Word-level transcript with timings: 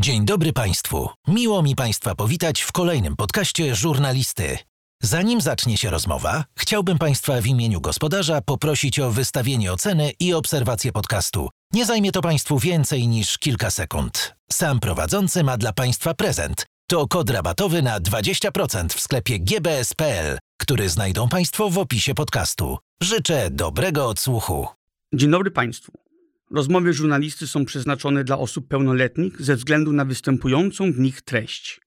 Dzień 0.00 0.24
dobry 0.24 0.52
Państwu. 0.52 1.08
Miło 1.28 1.62
mi 1.62 1.74
Państwa 1.74 2.14
powitać 2.14 2.60
w 2.60 2.72
kolejnym 2.72 3.16
podcaście 3.16 3.74
Żurnalisty. 3.74 4.58
Zanim 5.02 5.40
zacznie 5.40 5.76
się 5.76 5.90
rozmowa, 5.90 6.44
chciałbym 6.58 6.98
Państwa 6.98 7.40
w 7.40 7.46
imieniu 7.46 7.80
gospodarza 7.80 8.40
poprosić 8.40 9.00
o 9.00 9.10
wystawienie 9.10 9.72
oceny 9.72 10.12
i 10.20 10.34
obserwację 10.34 10.92
podcastu. 10.92 11.48
Nie 11.72 11.86
zajmie 11.86 12.12
to 12.12 12.20
Państwu 12.20 12.58
więcej 12.58 13.08
niż 13.08 13.38
kilka 13.38 13.70
sekund. 13.70 14.34
Sam 14.52 14.80
prowadzący 14.80 15.44
ma 15.44 15.56
dla 15.56 15.72
Państwa 15.72 16.14
prezent. 16.14 16.66
To 16.86 17.08
kod 17.08 17.30
rabatowy 17.30 17.82
na 17.82 18.00
20% 18.00 18.88
w 18.88 19.00
sklepie 19.00 19.38
gbs.pl, 19.38 20.38
który 20.60 20.88
znajdą 20.88 21.28
Państwo 21.28 21.70
w 21.70 21.78
opisie 21.78 22.14
podcastu. 22.14 22.78
Życzę 23.02 23.50
dobrego 23.50 24.08
odsłuchu. 24.08 24.66
Dzień 25.14 25.30
dobry 25.30 25.50
Państwu. 25.50 26.07
Rozmowy 26.50 26.92
żurnalisty 26.92 27.46
są 27.46 27.64
przeznaczone 27.64 28.24
dla 28.24 28.38
osób 28.38 28.68
pełnoletnich 28.68 29.42
ze 29.42 29.56
względu 29.56 29.92
na 29.92 30.04
występującą 30.04 30.92
w 30.92 30.98
nich 30.98 31.22
treść. 31.22 31.80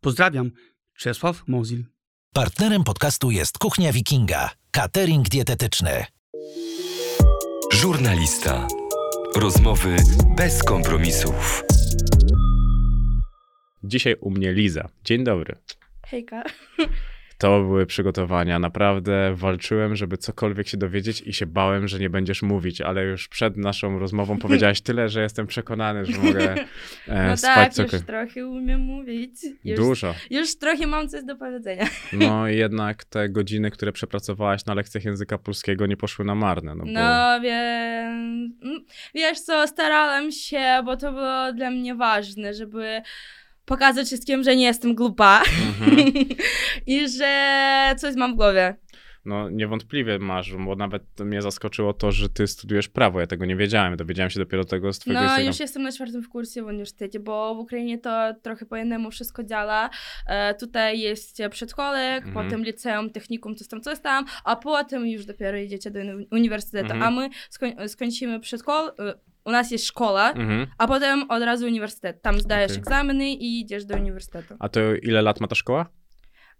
Pozdrawiam, 0.00 0.50
Czesław 0.96 1.42
Mozil. 1.48 1.84
Partnerem 2.34 2.84
podcastu 2.84 3.30
jest 3.30 3.58
Kuchnia 3.58 3.92
Wikinga, 3.92 4.50
catering 4.70 5.28
dietetyczny. 5.28 6.04
Żurnalista. 7.72 8.68
Rozmowy 9.36 9.96
bez 10.36 10.62
kompromisów. 10.62 11.62
Dzisiaj 13.84 14.16
u 14.20 14.30
mnie 14.30 14.52
Liza. 14.52 14.88
Dzień 15.04 15.24
dobry. 15.24 15.56
Hejka. 16.06 16.42
To 17.38 17.60
były 17.62 17.86
przygotowania. 17.86 18.58
Naprawdę 18.58 19.34
walczyłem, 19.34 19.96
żeby 19.96 20.16
cokolwiek 20.16 20.68
się 20.68 20.76
dowiedzieć 20.76 21.20
i 21.20 21.32
się 21.32 21.46
bałem, 21.46 21.88
że 21.88 21.98
nie 21.98 22.10
będziesz 22.10 22.42
mówić, 22.42 22.80
ale 22.80 23.04
już 23.04 23.28
przed 23.28 23.56
naszą 23.56 23.98
rozmową 23.98 24.38
powiedziałaś 24.46 24.80
tyle, 24.80 25.08
że 25.08 25.22
jestem 25.22 25.46
przekonany, 25.46 26.04
że 26.04 26.18
mogę 26.18 26.54
e, 27.08 27.28
No 27.28 27.36
spać 27.36 27.54
tak, 27.54 27.72
cokolwiek. 27.72 27.92
już 27.92 28.02
trochę 28.06 28.46
umiem 28.46 28.80
mówić. 28.80 29.32
Już, 29.64 29.76
Dużo. 29.80 30.14
Już 30.30 30.58
trochę 30.58 30.86
mam 30.86 31.08
coś 31.08 31.24
do 31.24 31.36
powiedzenia. 31.36 31.86
No 32.12 32.48
i 32.48 32.56
jednak 32.56 33.04
te 33.04 33.28
godziny, 33.28 33.70
które 33.70 33.92
przepracowałaś 33.92 34.66
na 34.66 34.74
lekcjach 34.74 35.04
języka 35.04 35.38
polskiego 35.38 35.86
nie 35.86 35.96
poszły 35.96 36.24
na 36.24 36.34
marne. 36.34 36.74
No, 36.74 36.84
bo... 36.84 36.90
No 36.90 37.40
wiem. 37.40 38.52
mm, 38.62 38.84
Wiesz 39.14 39.40
co, 39.40 39.66
starałam 39.66 40.32
się, 40.32 40.82
bo 40.84 40.96
to 40.96 41.12
było 41.12 41.52
dla 41.52 41.70
mnie 41.70 41.94
ważne, 41.94 42.54
żeby 42.54 43.02
pokazać 43.68 44.06
wszystkim, 44.06 44.42
że 44.42 44.56
nie 44.56 44.64
jestem 44.64 44.94
głupa 44.94 45.42
Mhm. 45.68 46.14
i 46.86 47.08
że 47.08 47.94
coś 47.98 48.16
mam 48.16 48.32
w 48.32 48.36
głowie. 48.36 48.76
No 49.28 49.50
niewątpliwie 49.50 50.18
masz, 50.18 50.56
bo 50.56 50.76
nawet 50.76 51.02
mnie 51.20 51.42
zaskoczyło 51.42 51.92
to, 51.92 52.12
że 52.12 52.28
ty 52.28 52.46
studiujesz 52.46 52.88
prawo. 52.88 53.20
Ja 53.20 53.26
tego 53.26 53.44
nie 53.46 53.56
wiedziałem. 53.56 53.96
Dowiedziałem 53.96 54.30
się 54.30 54.40
dopiero 54.40 54.64
tego 54.64 54.92
z 54.92 54.98
twojego 54.98 55.20
No, 55.20 55.24
Instagrama. 55.26 55.48
już 55.50 55.60
jestem 55.60 55.82
na 55.82 55.92
czwartym 55.92 56.22
w 56.22 56.28
kursie 56.28 56.62
w 56.62 56.66
uniwersytecie, 56.66 57.20
bo 57.20 57.54
w 57.54 57.58
Ukrainie 57.58 57.98
to 57.98 58.34
trochę 58.42 58.66
po 58.66 58.76
innemu 58.76 59.10
wszystko 59.10 59.44
działa. 59.44 59.90
E, 60.26 60.54
tutaj 60.54 61.00
jest 61.00 61.42
przedszkolek, 61.50 62.26
Mhm. 62.26 62.44
potem 62.46 62.64
liceum, 62.64 63.10
technikum, 63.10 63.54
coś 63.56 63.68
tam, 63.68 63.80
coś 63.80 64.00
tam, 64.00 64.24
a 64.44 64.56
potem 64.56 65.06
już 65.06 65.26
dopiero 65.26 65.58
idziecie 65.58 65.90
do 65.90 66.00
uni- 66.00 66.26
uniwersytetu. 66.32 66.92
Mhm. 66.92 67.02
A 67.02 67.20
my 67.20 67.28
skoń- 67.50 67.88
skończymy 67.88 68.40
przedszkol, 68.40 68.88
e, 68.88 69.14
u 69.44 69.50
nas 69.50 69.70
jest 69.70 69.86
szkoła, 69.86 70.30
Mhm. 70.30 70.66
a 70.78 70.86
potem 70.86 71.30
od 71.30 71.42
razu 71.42 71.66
uniwersytet. 71.66 72.22
Tam 72.22 72.40
zdajesz 72.40 72.70
Okej. 72.72 72.80
egzaminy 72.80 73.30
i 73.30 73.60
idziesz 73.60 73.84
do 73.84 73.96
uniwersytetu. 73.96 74.54
A 74.58 74.68
to 74.68 74.80
ile 75.02 75.22
lat 75.22 75.40
ma 75.40 75.46
ta 75.48 75.54
szkoła? 75.54 75.86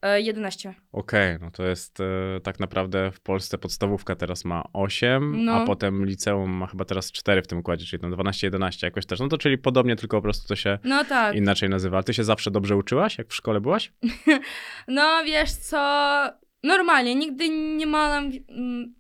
E, 0.03 0.21
11. 0.21 0.75
Okej, 0.93 1.37
no 1.41 1.51
to 1.51 1.67
jest 1.67 2.01
e, 2.01 2.05
tak 2.43 2.61
naprawdę 2.61 3.11
w 3.11 3.21
Polsce 3.21 3.59
podstawówka 3.59 4.17
teraz 4.17 4.45
ma 4.45 4.65
8, 4.73 5.45
No. 5.45 5.53
a 5.53 5.67
potem 5.67 6.07
liceum 6.07 6.51
ma 6.51 6.67
chyba 6.67 6.85
teraz 6.85 7.13
4 7.13 7.43
w 7.43 7.47
tym 7.47 7.59
układzie, 7.59 7.87
czyli 7.87 8.01
tam 8.03 8.11
12-11 8.15 8.85
jakoś 8.85 9.07
też. 9.07 9.21
No 9.21 9.29
to 9.29 9.39
czyli 9.39 9.59
podobnie, 9.59 9.97
tylko 9.97 10.17
po 10.17 10.23
prostu 10.23 10.49
to 10.49 10.57
się 10.57 10.79
No 10.85 11.05
tak. 11.05 11.35
inaczej 11.37 11.69
nazywa. 11.69 11.99
A 11.99 12.03
ty 12.03 12.15
się 12.15 12.25
zawsze 12.25 12.51
dobrze 12.51 12.77
uczyłaś, 12.77 13.19
jak 13.19 13.29
w 13.29 13.35
szkole 13.35 13.61
byłaś? 13.61 13.93
No 14.89 15.23
wiesz 15.27 15.53
co, 15.53 15.79
normalnie, 16.63 17.15
nigdy 17.15 17.49
nie 17.49 17.87
miałam, 17.87 18.31
mm, 18.49 18.95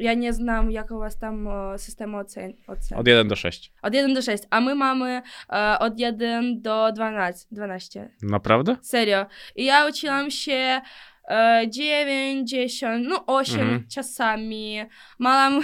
ja 0.00 0.14
nie 0.14 0.32
znam 0.32 0.70
jak 0.70 0.90
u 0.90 0.98
was 0.98 1.18
tam 1.18 1.48
systemu 1.76 2.18
ocen. 2.18 2.52
ocen. 2.66 2.98
Od 2.98 3.06
1 3.08 3.28
do 3.28 3.36
6. 3.36 3.72
Od 3.82 3.94
1 3.94 4.14
do 4.14 4.22
6, 4.22 4.44
a 4.50 4.60
my 4.60 4.74
mamy 4.74 5.22
e, 5.52 5.78
od 5.78 5.98
1 5.98 6.62
do 6.62 6.92
12. 6.92 7.46
12. 7.52 8.10
Naprawdę? 8.22 8.76
Serio. 8.82 9.26
I 9.56 9.64
ja 9.64 9.86
uczyłam 9.88 10.30
się 10.30 10.80
e, 11.28 11.62
9, 11.68 12.50
10, 12.50 13.06
no 13.08 13.24
8 13.26 13.60
Mhm. 13.60 13.84
czasami. 13.94 14.80
Mam 15.18 15.60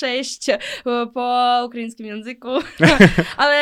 6 0.00 0.46
po 1.14 1.62
ukraińskim 1.66 2.06
języku, 2.06 2.48
ale 3.36 3.58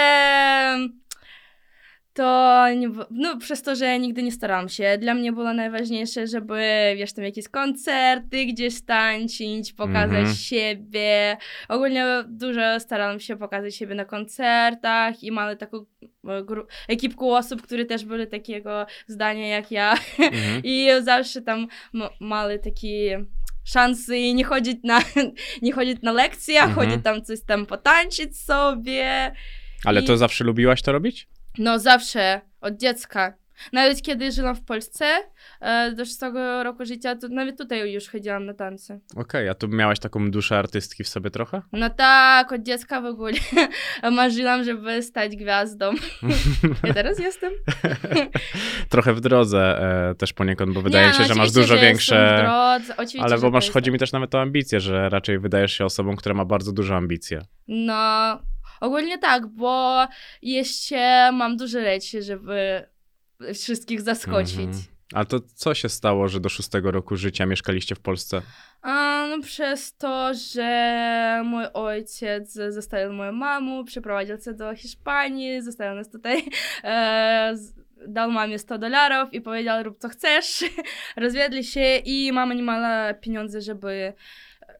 to 2.16 2.64
nie, 2.76 2.88
no, 3.10 3.36
przez 3.38 3.62
to, 3.62 3.76
że 3.76 3.98
nigdy 3.98 4.22
nie 4.22 4.32
starałam 4.32 4.68
się. 4.68 4.98
Dla 4.98 5.14
mnie 5.14 5.32
było 5.32 5.52
najważniejsze, 5.52 6.26
żeby, 6.26 6.60
wiesz, 6.96 7.12
tam 7.12 7.24
jakieś 7.24 7.48
koncerty 7.48 8.44
gdzieś 8.46 8.82
tańczyć, 8.84 9.72
pokazać 9.72 10.18
Mhm. 10.18 10.34
siebie. 10.34 11.36
Ogólnie 11.68 12.04
dużo 12.28 12.80
starałam 12.80 13.20
się 13.20 13.36
pokazać 13.36 13.74
siebie 13.76 13.94
na 13.94 14.04
koncertach 14.04 15.22
i 15.22 15.32
mamy 15.32 15.56
taką 15.56 15.76
e, 15.78 16.44
ekipkę 16.88 17.24
osób, 17.26 17.62
które 17.62 17.84
też 17.84 18.04
były 18.04 18.26
takiego 18.26 18.86
zdania 19.06 19.46
jak 19.48 19.70
ja. 19.70 19.94
Mhm. 20.18 20.60
I 20.64 20.88
zawsze 21.02 21.42
tam 21.42 21.66
m- 21.94 22.02
mali 22.20 22.58
takie 22.60 23.24
szansy 23.64 24.32
nie 24.34 24.44
chodzić 24.44 24.78
na, 24.84 25.00
nie 25.62 25.72
chodzić 25.72 26.02
na 26.02 26.12
lekcje, 26.12 26.60
a 26.60 26.64
Mhm. 26.64 26.74
chodzić 26.88 27.04
tam 27.04 27.22
coś 27.22 27.38
tam 27.46 27.66
potańczyć 27.66 28.38
sobie. 28.40 29.32
Ale 29.84 30.00
I- 30.00 30.04
to 30.04 30.16
zawsze 30.16 30.44
lubiłaś 30.44 30.82
to 30.82 30.92
robić? 30.92 31.28
No 31.58 31.78
zawsze, 31.78 32.40
od 32.60 32.76
dziecka. 32.76 33.34
Nawet 33.72 34.02
kiedy 34.02 34.32
żyłam 34.32 34.56
w 34.56 34.64
Polsce 34.64 35.04
e, 35.60 35.92
do 35.92 36.04
6 36.04 36.18
roku 36.62 36.84
życia, 36.84 37.16
to 37.16 37.28
nawet 37.28 37.58
tutaj 37.58 37.92
już 37.92 38.08
chodziłam 38.08 38.46
na 38.46 38.54
tańce. 38.54 39.00
Okej, 39.16 39.48
a 39.48 39.54
tu 39.54 39.68
miałaś 39.68 39.98
taką 39.98 40.30
duszę 40.30 40.58
artystki 40.58 41.04
w 41.04 41.08
sobie 41.08 41.30
trochę? 41.30 41.62
No 41.72 41.90
tak, 41.90 42.52
od 42.52 42.62
dziecka 42.62 43.00
w 43.00 43.04
ogóle 43.04 43.32
marzyłam, 44.12 44.64
żeby 44.64 45.02
stać 45.02 45.36
gwiazdą. 45.36 45.92
I 46.90 46.94
teraz 46.94 47.18
jestem. 47.18 47.52
trochę 48.88 49.14
w 49.14 49.20
drodze 49.20 49.78
e, 50.10 50.14
też 50.14 50.32
poniekąd, 50.32 50.74
bo 50.74 50.82
wydaje 50.82 51.06
Nie, 51.06 51.14
się, 51.14 51.24
że 51.24 51.34
masz 51.34 51.48
oczywiście, 51.48 51.60
dużo 51.60 51.76
że 51.76 51.82
większe... 51.82 52.14
Jestem 52.14 52.38
w 52.38 52.42
drodze, 52.42 52.96
oczywiście, 52.96 53.22
Ale 53.22 53.36
że 53.36 53.36
bo 53.36 53.48
to 53.48 53.50
masz, 53.50 53.64
jest 53.64 53.74
chodzi 53.74 53.90
mi 53.90 53.98
też 53.98 54.12
nawet 54.12 54.34
o 54.34 54.40
ambicje, 54.40 54.80
że 54.80 55.08
raczej 55.08 55.38
wydajesz 55.38 55.72
się 55.72 55.84
osobą, 55.84 56.16
która 56.16 56.34
ma 56.34 56.44
bardzo 56.44 56.72
duże 56.72 56.96
ambicje. 56.96 57.42
No, 57.68 58.38
ogólnie 58.80 59.18
tak, 59.18 59.46
bo 59.46 60.06
jeszcze 60.42 61.32
mam 61.32 61.56
dużo 61.56 61.80
rzeczy, 61.80 62.22
żeby 62.22 62.86
wszystkich 63.54 64.00
zaskoczyć. 64.00 64.58
Mhm. 64.58 64.96
Ale 65.14 65.26
to 65.26 65.40
co 65.54 65.74
się 65.74 65.88
stało, 65.88 66.28
że 66.28 66.40
do 66.40 66.48
szóstego 66.48 66.90
roku 66.90 67.16
życia 67.16 67.46
mieszkaliście 67.46 67.94
w 67.94 68.00
Polsce? 68.00 68.42
A, 68.82 69.26
no 69.30 69.42
przez 69.42 69.96
to, 69.96 70.34
że 70.34 71.42
mój 71.44 71.64
ojciec 71.74 72.52
zostawił 72.52 73.12
moją 73.12 73.32
mamę, 73.32 73.84
przeprowadził 73.84 74.36
się 74.40 74.54
do 74.54 74.74
Hiszpanii, 74.74 75.62
zostawił 75.62 75.94
nas 75.94 76.10
tutaj, 76.10 76.42
e, 76.84 77.54
dał 78.08 78.30
mamie 78.30 78.58
100 78.58 78.78
dolarów 78.78 79.34
i 79.34 79.40
powiedział 79.40 79.82
rób 79.82 79.98
co 79.98 80.08
chcesz. 80.08 80.64
Rozwiedli 81.16 81.64
się 81.64 81.96
i 81.96 82.32
mama 82.32 82.54
nie 82.54 82.62
miała 82.62 83.14
pieniędzy, 83.14 83.60
żeby 83.60 84.12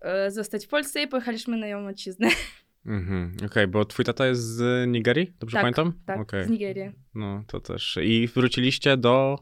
e, 0.00 0.30
zostać 0.30 0.66
w 0.66 0.68
Polsce 0.68 1.02
i 1.02 1.08
pojechaliśmy 1.08 1.56
na 1.56 1.66
ją 1.66 1.86
ojczyznę. 1.86 2.28
Mhm, 2.86 3.36
Okej, 3.46 3.66
bo 3.66 3.84
twój 3.84 4.04
tata 4.04 4.26
jest 4.26 4.42
z 4.42 4.88
Nigerii, 4.88 5.32
dobrze 5.40 5.54
Tak, 5.54 5.62
pamiętam? 5.62 5.92
Tak, 6.06 6.20
Okej, 6.20 6.44
z 6.44 6.50
Nigerii. 6.50 6.92
no 7.14 7.42
to 7.46 7.60
też. 7.60 7.98
I 8.02 8.28
wróciliście 8.34 8.96
do 8.96 9.38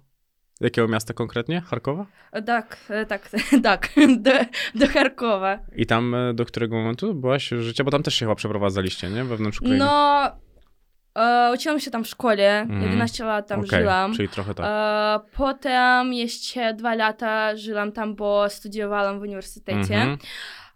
jakiego 0.60 0.88
miasta 0.88 1.14
konkretnie? 1.14 1.60
Charkowa? 1.60 2.06
E, 2.32 2.42
Tak, 2.42 2.76
e, 2.88 3.06
tak, 3.06 3.30
tak, 3.62 3.88
do, 4.18 4.30
do 4.74 4.86
Charkowa. 4.88 5.58
I 5.76 5.86
tam 5.86 6.14
e, 6.14 6.34
do 6.34 6.44
którego 6.44 6.76
momentu 6.76 7.14
byłaś 7.14 7.48
życia? 7.48 7.84
Bo 7.84 7.90
tam 7.90 8.02
też 8.02 8.14
się 8.14 8.26
chyba 8.26 8.34
przeprowadzaliście, 8.34 9.10
nie? 9.10 9.24
Wewnątrz 9.24 9.58
Ukrainy. 9.60 9.78
No, 9.78 10.22
e, 11.18 11.50
uczyłam 11.54 11.80
się 11.80 11.90
tam 11.90 12.04
w 12.04 12.08
szkole, 12.08 12.60
Mhm. 12.60 12.82
11 12.82 13.24
lat 13.24 13.48
tam 13.48 13.60
Okej, 13.60 13.80
żyłam. 13.80 14.14
Czyli 14.14 14.28
trochę 14.28 14.54
tak. 14.54 14.66
E, 14.68 15.20
potem 15.36 16.12
jeszcze 16.12 16.74
dwa 16.74 16.94
lata 16.94 17.56
żyłam 17.56 17.92
tam, 17.92 18.14
bo 18.16 18.48
studiowałam 18.50 19.18
w 19.18 19.22
uniwersytecie. 19.22 19.78
Mhm. 19.94 20.18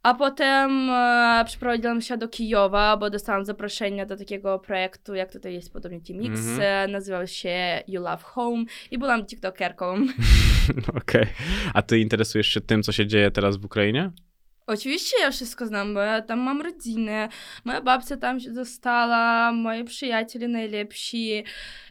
A 0.08 0.14
potem 0.14 0.90
e, 0.90 1.44
przeprowadziłam 1.46 2.00
się 2.00 2.16
do 2.16 2.28
Kijowa, 2.28 2.96
bo 2.96 3.10
dostałam 3.10 3.44
zaproszenie 3.44 4.06
do 4.06 4.16
takiego 4.16 4.58
projektu, 4.58 5.14
jak 5.14 5.32
tutaj 5.32 5.54
jest 5.54 5.72
podobnie 5.72 6.00
Teamix. 6.00 6.40
Mhm. 6.40 6.60
E, 6.62 6.92
nazywał 6.92 7.26
się 7.26 7.82
You 7.88 8.02
Love 8.02 8.22
Home 8.22 8.64
i 8.90 8.98
byłam 8.98 9.26
tiktokerką. 9.26 9.96
Okej. 11.02 11.26
A 11.74 11.82
ty 11.82 11.98
interesujesz 11.98 12.46
się 12.46 12.60
tym, 12.60 12.82
co 12.82 12.92
się 12.92 13.06
dzieje 13.06 13.30
teraz 13.30 13.56
w 13.56 13.64
Ukrainie? 13.64 14.10
Oczywiście 14.68 15.16
ja 15.20 15.30
wszystko 15.30 15.66
znam, 15.66 15.94
bo 15.94 16.00
ja 16.00 16.22
tam 16.22 16.38
mam 16.40 16.60
rodzinę, 16.62 17.28
moja 17.64 17.80
babcia 17.80 18.16
tam 18.16 18.40
się 18.40 18.52
została, 18.54 19.52
moi 19.52 19.84
przyjaciele 19.84 20.48
najlepsi. 20.48 21.44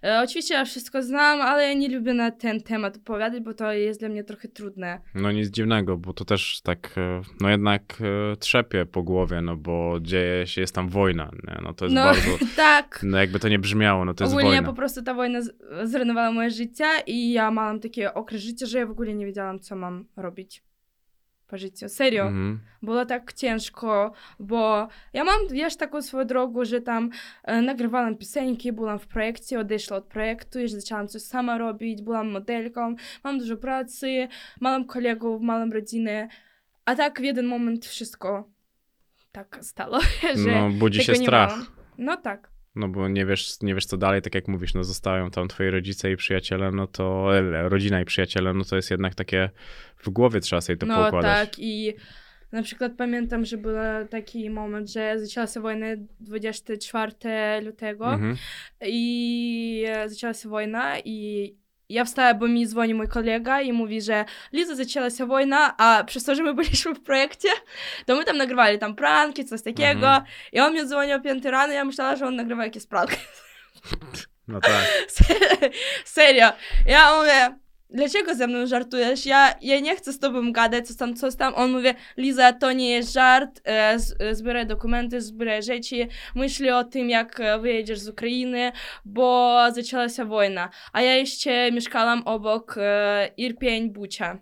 E, 0.04 0.22
oczywiście 0.24 0.54
ja 0.54 0.66
wszystko 0.66 1.04
znam, 1.04 1.42
ale 1.42 1.64
ja 1.68 1.74
nie 1.74 1.90
lubię 1.90 2.14
na 2.14 2.32
ten 2.32 2.62
temat 2.62 2.98
opowiadać, 2.98 3.44
bo 3.44 3.54
to 3.54 3.72
jest 3.72 4.00
dla 4.00 4.10
mnie 4.10 4.24
trochę 4.24 4.48
trudne. 4.48 5.02
No 5.16 5.32
nic 5.32 5.50
dziwnego, 5.50 5.98
bo 5.98 6.14
to 6.14 6.26
też 6.26 6.62
tak, 6.64 6.94
e, 6.98 7.22
no 7.42 7.50
jednak 7.50 7.82
e, 8.02 8.36
trzepie 8.36 8.86
po 8.86 9.04
głowie, 9.04 9.42
no 9.42 9.56
bo 9.58 9.98
dzieje 10.02 10.48
się, 10.48 10.62
jest 10.62 10.76
tam 10.76 10.90
wojna, 10.90 11.32
nie? 11.48 11.58
no 11.64 11.74
to 11.74 11.86
jest 11.86 11.96
No 11.96 12.04
bardzo, 12.04 12.30
tak. 12.56 13.00
no 13.04 13.18
jakby 13.18 13.40
to 13.40 13.50
nie 13.50 13.60
brzmiało, 13.60 14.06
no 14.06 14.14
to 14.14 14.24
jest 14.24 14.34
Ogólnie 14.34 14.50
wojna. 14.50 14.68
po 14.68 14.74
prostu 14.74 15.04
ta 15.04 15.14
wojna 15.14 15.40
zrujnowała 15.84 16.32
moje 16.32 16.50
życie 16.52 16.86
i 17.08 17.32
ja 17.32 17.52
miałam 17.52 17.80
taki 17.80 18.06
okres 18.06 18.42
życia, 18.42 18.66
że 18.66 18.78
ja 18.80 18.86
w 18.86 18.92
ogóle 18.92 19.14
nie 19.14 19.26
wiedziałam, 19.26 19.60
co 19.60 19.76
mam 19.76 20.06
robić 20.18 20.67
życiu. 21.54 21.90
Serio. 21.90 22.24
Mhm. 22.24 22.60
Było 22.82 23.06
tak 23.06 23.34
ciężko, 23.34 24.12
bo 24.40 24.88
ja 25.14 25.24
mam, 25.24 25.36
wiesz, 25.52 25.76
taką 25.76 26.02
swoją 26.02 26.26
drogę, 26.26 26.66
że 26.66 26.82
tam 26.82 27.10
e, 27.44 27.62
nagrywałam 27.62 28.16
piosenki, 28.18 28.72
byłam 28.74 29.00
w 29.00 29.08
projekcie, 29.08 29.60
odeszła 29.60 29.98
od 29.98 30.06
projektu 30.06 30.60
że 30.60 30.68
zaczęłam 30.82 31.08
coś 31.08 31.22
sama 31.22 31.58
robić, 31.58 32.02
byłam 32.02 32.32
modelką, 32.32 32.96
mam 33.24 33.40
dużo 33.40 33.58
pracy, 33.58 34.28
mam 34.62 34.86
kolegów, 34.86 35.42
mam 35.42 35.72
rodzinę, 35.72 36.28
a 36.86 36.96
tak 36.96 37.20
w 37.22 37.24
jeden 37.24 37.46
moment 37.46 37.86
wszystko 37.86 38.50
tak 39.32 39.58
stało, 39.62 40.00
że 40.44 40.52
No 40.52 40.70
budzi 40.70 41.04
się 41.04 41.16
strach. 41.16 41.50
miałam. 41.50 41.66
No 41.98 42.18
tak. 42.18 42.50
No 42.78 42.88
bo 42.88 43.08
nie 43.08 43.26
wiesz, 43.26 43.62
nie 43.62 43.76
wiesz 43.76 43.86
co 43.86 43.98
dalej, 43.98 44.22
tak 44.22 44.36
jak 44.36 44.48
mówisz, 44.48 44.74
no 44.74 44.84
zostają 44.84 45.32
tam 45.32 45.48
twoi 45.48 45.70
rodzice 45.70 46.12
i 46.12 46.18
przyjaciele, 46.18 46.72
no 46.72 46.88
to 46.88 47.38
e, 47.38 47.70
rodzina 47.70 48.02
i 48.02 48.06
przyjaciele, 48.06 48.54
no 48.54 48.64
to 48.66 48.76
jest 48.76 48.92
jednak 48.92 49.16
takie 49.16 49.50
w 49.98 50.10
głowie 50.10 50.40
trzeba 50.40 50.62
sobie 50.62 50.78
to 50.78 50.86
no 50.86 50.96
poukładać. 51.04 51.50
tak 51.50 51.60
i 51.60 51.94
na 52.52 52.64
przykład 52.64 52.92
pamiętam, 52.98 53.46
że 53.46 53.58
był 53.58 53.74
taki 54.10 54.50
moment, 54.50 54.92
że 54.92 55.20
zaczęła 55.20 55.48
się 55.48 55.60
wojna 55.60 55.86
24 56.20 57.14
lutego 57.66 58.14
Mhm. 58.14 58.36
i 58.86 59.86
zaczęła 60.08 60.34
się 60.34 60.50
wojna 60.50 61.00
i 61.00 61.56
ja 61.90 62.06
wstała, 62.06 62.34
bo 62.34 62.48
mi 62.48 62.68
dzwoni 62.68 62.94
mój 62.94 63.08
kolega 63.08 63.62
i 63.62 63.74
mówi, 63.74 64.02
że 64.02 64.26
Liza, 64.54 64.76
zaczęła 64.76 65.10
się 65.10 65.26
wojna, 65.26 65.78
a 65.78 66.04
przez 66.04 66.24
to, 66.24 66.36
że 66.36 66.44
my 66.44 66.54
byliśmy 66.54 66.94
w 66.94 67.04
projekcie, 67.04 67.50
to 68.06 68.16
my 68.16 68.24
tam 68.26 68.38
nagrywali 68.38 68.80
tam 68.80 68.96
pranki, 68.96 69.46
coś 69.46 69.62
takiego 69.62 70.08
Mhm. 70.08 70.24
i 70.52 70.60
on 70.60 70.74
mi 70.74 70.86
dzwonił 70.86 71.16
o 71.16 71.20
5 71.20 71.46
rano, 71.46 71.74
ja 71.74 71.86
myślała, 71.86 72.16
że 72.16 72.28
on 72.28 72.36
nagrywa 72.36 72.64
jakieś 72.64 72.88
pranki. 72.88 73.18
No 74.48 74.62
tak. 74.62 74.86
Serio. 76.06 76.52
Ja 76.86 77.18
mówię, 77.18 77.58
dlaczego 77.90 78.36
ze 78.36 78.48
mną 78.48 78.68
żartujesz? 78.68 79.26
Ja, 79.26 79.56
ja 79.62 79.80
nie 79.80 79.96
chcę 79.96 80.14
z 80.14 80.20
tobą 80.20 80.52
gadać, 80.52 80.88
co 80.88 80.96
tam, 80.96 81.16
co 81.16 81.32
tam. 81.32 81.54
On 81.56 81.72
mówi, 81.72 81.90
Liza, 82.18 82.54
to 82.54 82.72
nie 82.72 82.90
jest 82.90 83.14
żart, 83.14 83.62
e, 83.68 83.98
e, 84.20 84.36
zbieraj 84.36 84.68
dokumenty, 84.68 85.22
zbieraj 85.22 85.64
rzeczy, 85.64 86.08
myśl 86.36 86.70
o 86.70 86.84
tym, 86.84 87.10
jak 87.10 87.40
e, 87.40 87.60
wyjedziesz 87.60 88.00
z 88.00 88.10
Ukrainy, 88.10 88.72
bo 89.06 89.58
zaczęła 89.74 90.10
się 90.10 90.26
wojna. 90.26 90.70
A 90.94 91.02
ja 91.02 91.16
jeszcze 91.16 91.72
mieszkałam 91.72 92.24
obok 92.26 92.76
e, 92.78 93.30
Irpień, 93.38 93.90
Bucia. 93.90 94.40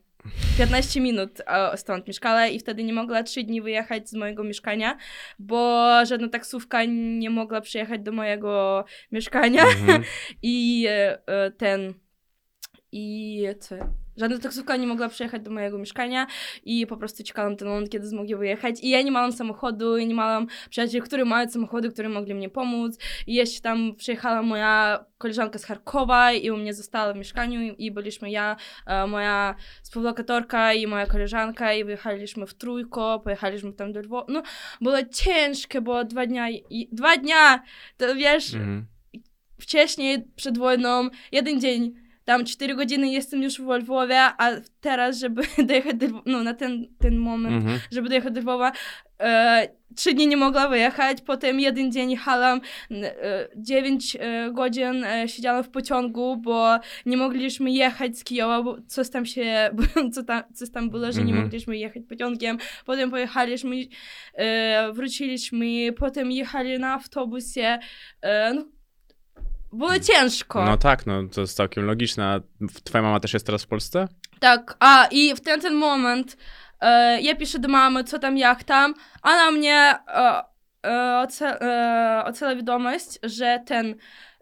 15 0.57 1.01
minut 1.01 1.41
stąd 1.75 2.07
mieszkała 2.07 2.47
i 2.47 2.59
wtedy 2.59 2.83
nie 2.83 2.93
mogła 2.93 3.23
3 3.23 3.43
dni 3.43 3.61
wyjechać 3.61 4.09
z 4.09 4.13
mojego 4.13 4.43
mieszkania, 4.43 4.97
bo 5.39 5.91
żadna 6.05 6.29
taksówka 6.29 6.83
nie 6.87 7.29
mogła 7.29 7.61
przyjechać 7.61 8.01
do 8.01 8.11
mojego 8.11 8.85
mieszkania. 9.11 9.63
Mhm. 9.63 10.03
I 10.43 10.85
e, 10.89 11.27
e, 11.27 11.51
ten. 11.51 12.04
I 12.97 13.43
co? 13.59 13.75
Żadna 14.17 14.37
taksówka 14.39 14.77
nie 14.77 14.87
mogła 14.87 15.09
przyjechać 15.09 15.41
do 15.41 15.51
mojego 15.51 15.77
mieszkania 15.77 16.27
i 16.65 16.87
po 16.87 16.97
prostu 16.97 17.23
czekałam 17.23 17.55
ten 17.55 17.67
moment, 17.67 17.89
kiedy 17.89 18.07
zmogli 18.07 18.35
wyjechać. 18.35 18.79
I 18.83 18.89
ja 18.89 19.01
nie 19.01 19.11
miałam 19.11 19.31
samochodu, 19.31 19.97
i 19.97 20.07
nie 20.07 20.13
miałam 20.13 20.47
przyjaciół, 20.69 21.01
którzy 21.01 21.25
mają 21.25 21.49
samochody, 21.49 21.89
którzy 21.89 22.09
mogli 22.09 22.33
mnie 22.35 22.49
pomóc. 22.49 22.97
I 23.27 23.33
jeszcze 23.33 23.61
tam 23.61 23.95
przyjechała 23.95 24.41
moja 24.41 25.05
koleżanka 25.17 25.59
z 25.59 25.65
Charkowa 25.65 26.31
i 26.31 26.51
u 26.51 26.57
mnie 26.57 26.73
została 26.73 27.13
w 27.13 27.17
mieszkaniu 27.17 27.61
i, 27.61 27.85
i 27.85 27.91
byliśmy 27.91 28.31
ja, 28.31 28.55
e, 28.85 29.07
moja 29.07 29.55
współlokatorka 29.83 30.73
i 30.73 30.87
moja 30.87 31.05
koleżanka 31.05 31.73
i 31.73 31.83
wyjechaliśmy 31.83 32.47
w 32.47 32.53
trójko, 32.53 33.19
pojechaliśmy 33.23 33.73
tam 33.73 33.93
do 33.93 33.99
Lwowa. 33.99 34.25
No, 34.29 34.43
było 34.81 34.97
ciężkie, 35.13 35.81
było 35.81 36.03
dwa 36.03 36.25
dnia 36.25 36.49
i 36.49 36.89
dwa 36.91 37.17
dnia, 37.17 37.63
to 37.97 38.15
wiesz, 38.15 38.53
Mhm. 38.53 38.85
wcześniej, 39.61 40.27
przed 40.35 40.57
wojną, 40.57 41.09
jeden 41.31 41.61
dzień, 41.61 42.04
tam 42.25 42.45
4 42.45 42.75
godziny 42.75 43.09
jestem 43.11 43.43
już 43.43 43.61
w 43.61 43.69
Lwowie, 43.69 44.19
a 44.21 44.51
teraz, 44.81 45.19
żeby 45.19 45.41
dojechać 45.67 45.95
do 45.95 46.05
Lwowa, 46.05 46.23
no 46.25 46.43
na 46.43 46.53
ten, 46.53 46.87
ten 46.99 47.17
moment, 47.17 47.55
Mhm. 47.55 47.79
żeby 47.91 48.09
dojechać 48.09 48.33
do 48.33 48.39
Lwowa, 48.41 48.71
e, 49.21 49.67
trzy 49.95 50.13
dni 50.13 50.27
nie 50.27 50.37
mogła 50.37 50.67
wyjechać, 50.67 51.17
potem 51.21 51.59
jeden 51.59 51.91
dzień 51.91 52.11
jechałam, 52.11 52.61
e, 52.91 53.47
9 53.55 54.17
e, 54.19 54.51
godzin 54.51 55.03
e, 55.03 55.27
siedziałam 55.29 55.63
w 55.63 55.69
pociągu, 55.69 56.37
bo 56.37 56.79
nie 57.05 57.17
mogliśmy 57.17 57.71
jechać 57.71 58.17
z 58.17 58.23
Kijowa, 58.23 58.63
bo 58.63 58.77
coś 58.87 59.09
tam 59.09 59.25
się, 59.25 59.69
co 60.13 60.23
tam, 60.23 60.43
coś 60.53 60.71
tam 60.71 60.89
było, 60.89 61.11
że 61.11 61.19
nie 61.19 61.25
Mhm. 61.31 61.43
mogliśmy 61.43 61.77
jechać 61.77 62.03
pociągiem, 62.09 62.57
potem 62.85 63.11
pojechaliśmy, 63.11 63.75
e, 64.33 64.91
wróciliśmy, 64.93 65.93
potem 65.93 66.31
jechali 66.31 66.79
na 66.79 66.93
autobusie, 66.93 67.77
e, 68.21 68.53
no, 68.53 68.65
było 69.75 69.99
ciężko. 69.99 70.65
No 70.65 70.77
tak, 70.77 71.05
no 71.05 71.23
to 71.35 71.41
jest 71.41 71.57
całkiem 71.57 71.85
logiczne. 71.85 72.25
A 72.25 72.39
twoja 72.83 73.01
mama 73.01 73.19
też 73.19 73.33
jest 73.33 73.45
teraz 73.45 73.63
w 73.63 73.67
Polsce? 73.67 74.07
Tak, 74.39 74.77
a 74.79 75.07
i 75.11 75.35
w 75.35 75.41
ten, 75.41 75.61
ten 75.61 75.73
moment 75.75 76.37
e, 76.81 77.21
ja 77.21 77.35
piszę 77.35 77.59
do 77.59 77.67
mamy, 77.67 78.03
co 78.03 78.19
tam, 78.19 78.37
jak 78.37 78.63
tam, 78.63 78.93
a 79.21 79.29
na 79.35 79.51
mnie 79.51 79.93
e, 80.07 80.43
e, 80.85 81.19
oce, 81.19 81.61
e, 81.61 82.23
ocela 82.25 82.55
wiadomość, 82.55 83.19
że 83.23 83.59
ten, 83.65 83.95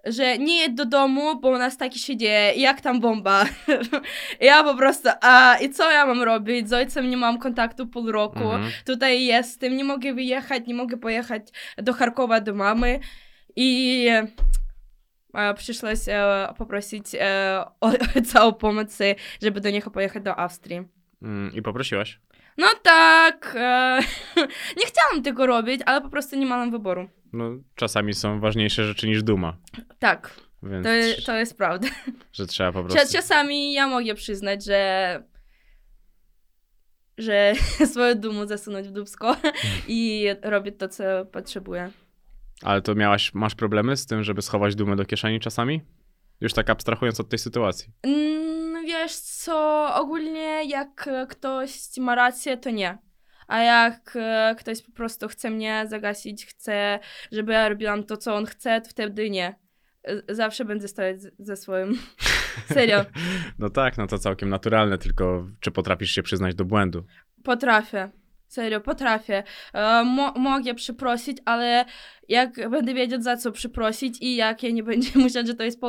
że 0.05 0.37
nie 0.37 0.57
jedź 0.59 0.73
do 0.73 0.85
domu, 0.85 1.39
bo 1.39 1.49
u 1.49 1.57
nas 1.57 1.77
taki 1.77 1.99
się 1.99 2.17
dzieje, 2.17 2.53
jak 2.53 2.81
tam 2.81 2.99
bomba. 2.99 3.45
Ja 4.39 4.63
po 4.63 4.75
prostu, 4.75 5.09
a 5.21 5.57
i 5.61 5.69
co 5.69 5.91
ja 5.91 6.05
mam 6.05 6.23
robić? 6.23 6.69
Z 6.69 6.73
ojcem 6.73 7.09
nie 7.09 7.17
mam 7.17 7.37
kontaktu 7.39 7.87
pół 7.87 8.11
roku, 8.11 8.39
Mhm. 8.43 8.71
tutaj 8.85 9.25
jestem, 9.25 9.77
nie 9.77 9.83
mogę 9.83 10.13
wyjechać, 10.13 10.63
nie 10.67 10.73
mogę 10.75 10.97
pojechać 10.97 11.41
do 11.77 11.93
Charkowa 11.93 12.41
do 12.41 12.53
mamy 12.53 12.99
i 13.55 14.07
przyszłaś 15.55 15.99
poprosić 16.57 17.05
o, 17.81 17.87
o 17.89 18.21
całą 18.25 18.53
pomoc, 18.53 19.01
e, 19.01 19.15
żeby 19.41 19.61
do 19.61 19.69
niego 19.69 19.91
pojechać 19.91 20.23
do 20.23 20.39
Austrii. 20.39 20.83
Mm, 21.21 21.51
I 21.53 21.61
poprosiłaś? 21.61 22.19
No 22.57 22.67
tak, 22.83 23.55
e, 23.59 23.99
nie 24.79 24.85
chciałam 24.85 25.23
tego 25.23 25.45
robić, 25.45 25.81
ale 25.85 26.01
po 26.01 26.09
prostu 26.09 26.35
nie 26.35 26.45
miałam 26.45 26.71
wyboru. 26.71 27.09
No 27.33 27.51
czasami 27.75 28.13
są 28.13 28.39
ważniejsze 28.39 28.85
rzeczy 28.85 29.07
niż 29.07 29.23
duma. 29.23 29.57
Tak, 29.99 30.39
Więc 30.63 30.87
to, 31.15 31.21
to 31.25 31.35
jest 31.35 31.57
prawda. 31.57 31.87
że 32.33 32.47
trzeba 32.47 32.71
po 32.71 32.83
prostu... 32.83 33.13
Czasami 33.13 33.73
ja 33.73 33.87
mogę 33.87 34.15
przyznać, 34.15 34.65
że 34.65 35.23
że 37.17 37.53
swoją 37.85 38.15
dumę 38.15 38.47
zasunąć 38.47 38.87
w 38.87 38.91
dubsko 38.91 39.35
i 39.87 40.27
robić 40.43 40.75
to, 40.77 40.87
co 40.87 41.03
potrzebuję. 41.31 41.91
Ale 42.63 42.81
to 42.81 42.95
miałaś, 42.95 43.33
masz 43.33 43.55
problemy 43.55 43.97
z 43.97 44.05
tym, 44.05 44.23
żeby 44.23 44.41
schować 44.41 44.75
dumę 44.75 44.95
do 44.95 45.05
kieszeni 45.05 45.39
czasami? 45.39 45.81
Już 46.41 46.53
tak 46.53 46.69
abstrahując 46.69 47.19
od 47.19 47.29
tej 47.29 47.39
sytuacji. 47.39 47.87
Mm, 48.03 48.85
wiesz 48.85 49.15
co, 49.15 49.89
ogólnie 49.95 50.63
jak 50.69 51.09
ktoś 51.29 51.71
ma 51.99 52.15
rację, 52.15 52.57
to 52.57 52.69
nie. 52.69 52.97
A 53.47 53.59
jak 53.59 54.13
e, 54.15 54.55
ktoś 54.59 54.81
po 54.81 54.91
prostu 54.91 55.27
chce 55.27 55.49
mnie 55.49 55.83
zagasić, 55.87 56.45
chce, 56.45 56.99
żeby 57.31 57.53
ja 57.53 57.69
robiłam 57.69 58.03
to, 58.03 58.17
co 58.17 58.35
on 58.35 58.45
chce, 58.45 58.81
to 58.81 58.89
wtedy 58.89 59.29
nie. 59.29 59.55
E, 60.03 60.35
Zawsze 60.35 60.65
będę 60.65 60.87
stać 60.87 61.15
ze 61.39 61.55
swoim. 61.55 61.97
Serio, 62.73 63.05
No 63.59 63.69
tak, 63.69 63.97
no 63.97 64.07
to 64.07 64.17
całkiem 64.17 64.49
naturalne, 64.49 64.97
tylko 64.97 65.47
czy 65.59 65.71
potrafisz 65.71 66.11
się 66.11 66.23
przyznać 66.23 66.55
do 66.55 66.65
błędu? 66.65 67.05
potrafię. 67.43 68.09
Serio, 68.53 68.81
potrafię. 68.81 69.43
E, 69.73 70.03
mo 70.03 70.33
mogę 70.35 70.73
przeprosić, 70.73 71.37
ale 71.45 71.85
jak 72.29 72.69
będę 72.69 72.93
wiedzieć 72.93 73.23
za 73.23 73.37
co 73.37 73.51
przeprosić 73.51 74.17
i 74.21 74.35
jak 74.35 74.63
ja 74.63 74.71
nie 74.71 74.83
będzie 74.83 75.11
myśleć, 75.23 75.47
że 75.47 75.53
to 75.53 75.63
jest, 75.63 75.79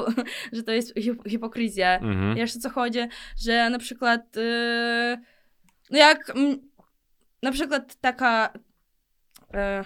że 0.53 0.63
to 0.63 0.73
jest 0.73 0.95
hip 0.99 1.29
hipokryzja. 1.29 1.99
Mhm. 1.99 2.37
O 2.45 2.61
co 2.61 2.71
chodzi? 2.71 2.99
Że 3.39 3.71
na 3.71 3.79
przykład 3.79 4.37
no 5.91 5.99
jak 5.99 6.33
na 7.43 7.53
przykład 7.53 7.95
taka 8.01 8.53
e, 9.55 9.85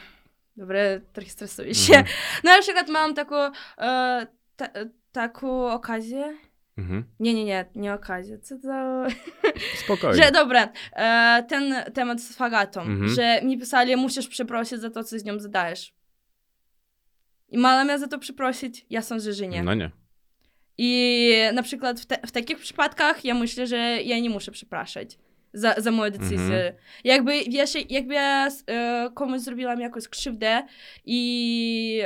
dobra, 0.56 0.78
trochę 1.12 1.30
stresuję 1.30 1.74
się. 1.74 1.96
Mhm. 1.96 2.16
No 2.44 2.50
na 2.50 2.62
przykład 2.62 2.88
mam 2.88 3.14
taką 3.14 3.36
e, 3.78 4.26
ta, 4.56 4.68
taką 5.12 5.72
okazję. 5.72 6.38
Mhm. 6.78 7.04
Nie, 7.20 7.34
nie, 7.34 7.44
nie, 7.44 7.64
nie 7.74 7.94
okazję. 7.94 8.38
Co 8.38 8.58
to? 8.58 9.06
Spokojnie. 9.84 10.22
Że 10.24 10.30
dobra, 10.32 10.68
e, 10.92 11.44
ten 11.48 11.74
temat 11.94 12.20
z 12.20 12.36
fagatą, 12.36 12.80
Mhm. 12.80 13.08
że 13.08 13.40
mi 13.42 13.58
pisali, 13.58 13.96
musisz 13.96 14.28
przeprosić 14.28 14.80
za 14.80 14.90
to, 14.90 15.04
co 15.04 15.18
z 15.18 15.24
nią 15.24 15.38
zadajesz. 15.38 15.94
I 17.48 17.58
mam 17.58 17.88
ja 17.88 17.98
za 17.98 18.08
to 18.08 18.18
przeprosić? 18.18 18.86
Ja 18.90 19.02
sądzę, 19.02 19.32
że 19.32 19.46
nie. 19.46 19.62
No 19.62 19.74
nie. 19.74 19.90
I 20.78 21.32
na 21.52 21.62
przykład 21.62 22.00
w, 22.00 22.06
te, 22.06 22.18
w 22.26 22.32
takich 22.32 22.58
przypadkach 22.58 23.24
ja 23.24 23.34
myślę, 23.34 23.66
że 23.66 23.76
ja 24.02 24.18
nie 24.18 24.30
muszę 24.30 24.52
przepraszać 24.52 25.18
za, 25.52 25.74
za 25.78 25.90
moją 25.90 26.10
decyzję. 26.10 26.38
Mhm. 26.56 26.74
Jakby, 27.04 27.32
wiesz, 27.50 27.90
jakby 27.90 28.14
ja 28.14 28.48
e, 28.66 29.10
komuś 29.14 29.40
zrobiłam 29.40 29.80
jakąś 29.80 30.08
krzywdę 30.08 30.62
i 31.04 32.02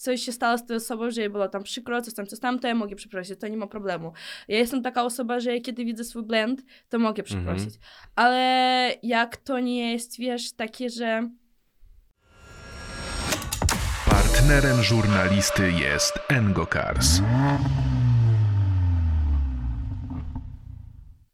coś 0.00 0.22
się 0.22 0.32
stało 0.32 0.58
z 0.58 0.66
tą 0.66 0.74
osobą, 0.74 1.10
że 1.10 1.20
jej 1.20 1.30
było 1.30 1.48
tam 1.48 1.62
przykro, 1.62 2.02
coś 2.02 2.14
tam, 2.14 2.26
coś 2.26 2.40
tam, 2.40 2.58
to 2.58 2.68
ja 2.68 2.74
mogę 2.74 2.96
przeprosić, 2.96 3.40
to 3.40 3.48
nie 3.48 3.56
ma 3.56 3.66
problemu. 3.66 4.12
Ja 4.48 4.58
jestem 4.58 4.82
taka 4.82 5.04
osoba, 5.04 5.40
że 5.40 5.60
kiedy 5.60 5.84
widzę 5.84 6.04
swój 6.04 6.22
blend, 6.22 6.62
to 6.88 6.98
mogę 6.98 7.22
przeprosić. 7.22 7.74
Ale 8.16 8.94
jak 9.02 9.36
to 9.36 9.58
nie 9.60 9.92
jest, 9.92 10.18
wiesz, 10.18 10.52
takie, 10.52 10.90
że 10.90 11.30
Partnerem 14.10 14.82
żurnalisty 14.82 15.72
jest 15.72 16.18
Engokars. 16.28 17.20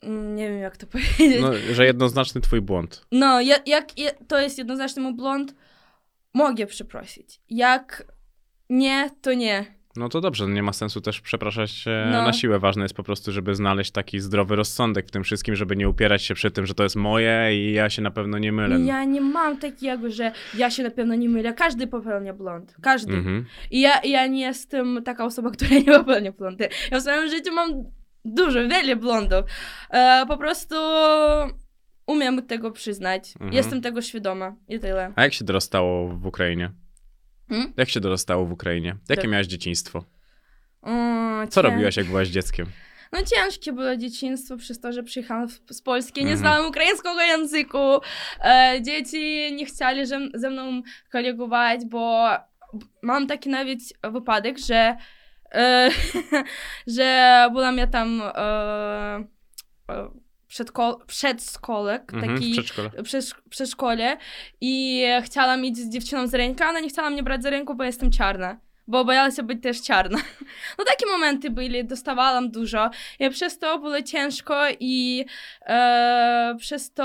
mm, 0.02 0.36
nie 0.36 0.48
wiem 0.48 0.60
jak 0.60 0.76
to 0.76 0.86
powiedzieć. 1.18 1.40
No, 1.40 1.52
że 1.72 1.86
jednoznaczny 1.86 2.40
twój 2.40 2.60
błąd. 2.60 3.06
No, 3.12 3.40
ja, 3.40 3.56
jak 3.66 3.98
je, 3.98 4.12
to 4.28 4.40
jest 4.40 4.58
jednoznaczny 4.58 5.02
mój 5.02 5.14
błąd, 5.14 5.54
mogę 6.34 6.66
przeprosić. 6.66 7.40
Jak 7.50 8.15
nie, 8.70 9.10
to 9.22 9.34
nie. 9.34 9.76
No 9.96 10.08
to 10.08 10.20
dobrze, 10.20 10.46
nie 10.46 10.62
ma 10.62 10.72
sensu 10.72 11.00
też 11.00 11.20
przepraszać 11.20 11.84
No. 11.86 12.22
na 12.22 12.32
siłę. 12.32 12.58
Ważne 12.58 12.82
jest 12.82 12.94
po 12.94 13.02
prostu, 13.02 13.32
żeby 13.32 13.54
znaleźć 13.54 13.90
taki 13.90 14.20
zdrowy 14.20 14.56
rozsądek 14.56 15.06
w 15.06 15.10
tym 15.10 15.24
wszystkim, 15.24 15.56
żeby 15.56 15.76
nie 15.76 15.88
upierać 15.88 16.22
się 16.22 16.34
przy 16.34 16.50
tym, 16.50 16.66
że 16.66 16.74
to 16.74 16.82
jest 16.82 16.96
moje 16.96 17.50
i 17.52 17.72
ja 17.72 17.90
się 17.90 18.02
na 18.02 18.10
pewno 18.10 18.38
nie 18.38 18.52
mylę. 18.52 18.80
Ja 18.80 19.04
nie 19.04 19.20
mam 19.20 19.58
takiego, 19.58 20.10
że 20.10 20.32
ja 20.54 20.70
się 20.70 20.82
na 20.82 20.90
pewno 20.90 21.14
nie 21.14 21.28
mylę. 21.28 21.52
Każdy 21.54 21.86
popełnia 21.86 22.34
błąd. 22.34 22.76
Każdy. 22.82 23.14
Mhm. 23.14 23.44
I 23.70 23.80
ja, 23.80 24.00
ja 24.04 24.26
nie 24.26 24.40
jestem 24.40 25.02
taka 25.04 25.24
osoba, 25.24 25.50
która 25.56 25.70
nie 25.70 25.84
popełnia 25.84 26.32
błędy. 26.32 26.68
Ja 26.90 26.98
w 26.98 27.02
swoim 27.02 27.28
życiu 27.30 27.54
mam 27.54 27.70
dużo, 28.24 28.68
wiele 28.68 28.96
błędów. 28.96 29.44
E, 29.90 30.24
po 30.28 30.36
prostu 30.36 30.74
umiem 32.06 32.46
tego 32.46 32.70
przyznać. 32.70 33.32
Mhm. 33.34 33.52
Jestem 33.52 33.80
tego 33.80 34.02
świadoma 34.02 34.56
i 34.68 34.80
tyle. 34.80 35.12
A 35.16 35.22
jak 35.22 35.32
się 35.32 35.44
dorastało 35.44 36.08
w 36.08 36.26
Ukrainie? 36.26 36.70
Hmm? 37.48 37.72
Jak 37.76 37.88
się 37.88 38.00
dorastało 38.00 38.46
w 38.46 38.52
Ukrainie? 38.52 38.96
Jakie 39.08 39.22
Tak. 39.22 39.30
miałaś 39.30 39.46
dzieciństwo? 39.46 40.04
O, 40.82 40.90
Co 41.50 41.62
robiłaś, 41.62 41.96
jak 41.96 42.06
byłaś 42.06 42.28
dzieckiem? 42.28 42.66
No 43.12 43.18
ciężkie 43.22 43.72
było 43.72 43.96
dzieciństwo 43.96 44.56
przez 44.56 44.80
to, 44.80 44.92
że 44.92 45.02
przyjechałam 45.02 45.48
z 45.70 45.82
Polski, 45.82 46.20
nie 46.24 46.32
Mhm. 46.32 46.38
znałam 46.38 46.66
ukraińskiego 46.70 47.20
języku. 47.22 47.78
E, 48.44 48.78
dzieci 48.82 49.52
nie 49.54 49.66
chcieli 49.66 50.06
ze, 50.06 50.20
ze 50.34 50.50
mną 50.50 50.82
kolegować, 51.12 51.80
bo 51.84 52.28
mam 53.02 53.26
taki 53.26 53.48
nawet 53.48 53.78
wypadek, 54.12 54.58
że, 54.58 54.96
e, 55.54 55.90
że 56.96 57.48
byłam 57.52 57.78
ja 57.78 57.86
tam 57.86 58.22
e, 58.22 58.34
e, 59.90 60.10
przedko- 60.60 60.98
przedszkolek, 61.06 62.12
Mhm, 62.14 62.34
taki 62.34 62.52
przedszkole. 62.52 62.90
przedszkole 63.50 64.16
i 64.60 65.04
chciałam 65.24 65.64
iść 65.64 65.76
z 65.76 65.88
dziewczyną 65.88 66.26
z 66.26 66.34
ręki, 66.34 66.62
a 66.62 66.68
ona 66.68 66.80
nie 66.80 66.88
chciała 66.88 67.10
mnie 67.10 67.22
brać 67.22 67.42
za 67.42 67.50
rękę, 67.50 67.74
bo 67.74 67.84
jestem 67.84 68.10
czarna. 68.10 68.60
Bo 68.88 69.04
bałam 69.04 69.32
się 69.32 69.42
być 69.42 69.62
też 69.62 69.82
czarna. 69.82 70.18
No 70.78 70.84
takie 70.84 71.06
momenty 71.06 71.50
byli, 71.50 71.84
dostawałam 71.84 72.50
dużo. 72.50 72.90
I 73.20 73.30
przez 73.30 73.58
to 73.58 73.78
było 73.78 74.02
ciężko 74.02 74.54
i 74.80 75.24
e, 75.66 76.56
przez 76.58 76.92
to 76.92 77.04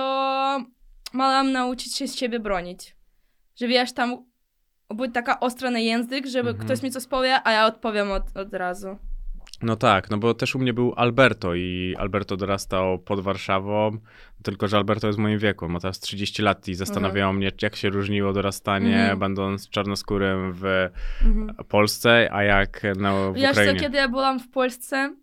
miałam 1.13 1.51
nauczyć 1.51 1.95
się 1.97 2.07
z 2.07 2.15
siebie 2.15 2.39
bronić. 2.39 2.95
Że 3.59 3.67
wiesz, 3.67 3.93
tam 3.93 4.25
być 4.89 5.13
taka 5.13 5.39
ostra 5.39 5.71
na 5.71 5.79
język, 5.79 6.25
żeby 6.27 6.49
Mhm. 6.49 6.67
ktoś 6.67 6.83
mi 6.83 6.91
coś 6.91 7.07
powie, 7.07 7.39
a 7.43 7.51
ja 7.51 7.65
odpowiem 7.65 8.11
od, 8.11 8.37
od 8.37 8.53
razu. 8.53 8.97
No 9.63 9.75
tak, 9.75 10.09
no 10.09 10.17
bo 10.17 10.33
też 10.33 10.55
u 10.55 10.59
mnie 10.59 10.73
był 10.73 10.93
Alberto 10.95 11.55
i 11.55 11.95
Alberto 11.99 12.37
dorastał 12.37 12.99
pod 12.99 13.19
Warszawą, 13.19 13.97
tylko 14.43 14.67
że 14.67 14.77
Alberto 14.77 15.07
jest 15.07 15.19
w 15.19 15.21
moim 15.21 15.39
wieku, 15.39 15.69
ma 15.69 15.79
teraz 15.79 15.99
30 15.99 16.41
lat 16.41 16.67
i 16.67 16.75
zastanawiało 16.75 17.33
mnie, 17.33 17.51
jak 17.61 17.75
się 17.75 17.89
różniło 17.89 18.33
dorastanie, 18.33 18.99
Mhm. 18.99 19.19
będąc 19.19 19.69
czarnoskórym 19.69 20.53
w 20.53 20.63
Mhm. 21.25 21.55
Polsce, 21.69 22.29
a 22.31 22.43
jak 22.43 22.81
no, 22.97 23.31
w 23.31 23.35
Wiesz 23.35 23.51
Ukrainie. 23.51 23.73
co, 23.73 23.79
kiedy 23.79 23.97
ja 23.97 24.07
byłam 24.09 24.39
w 24.39 24.49
Polsce, 24.49 25.15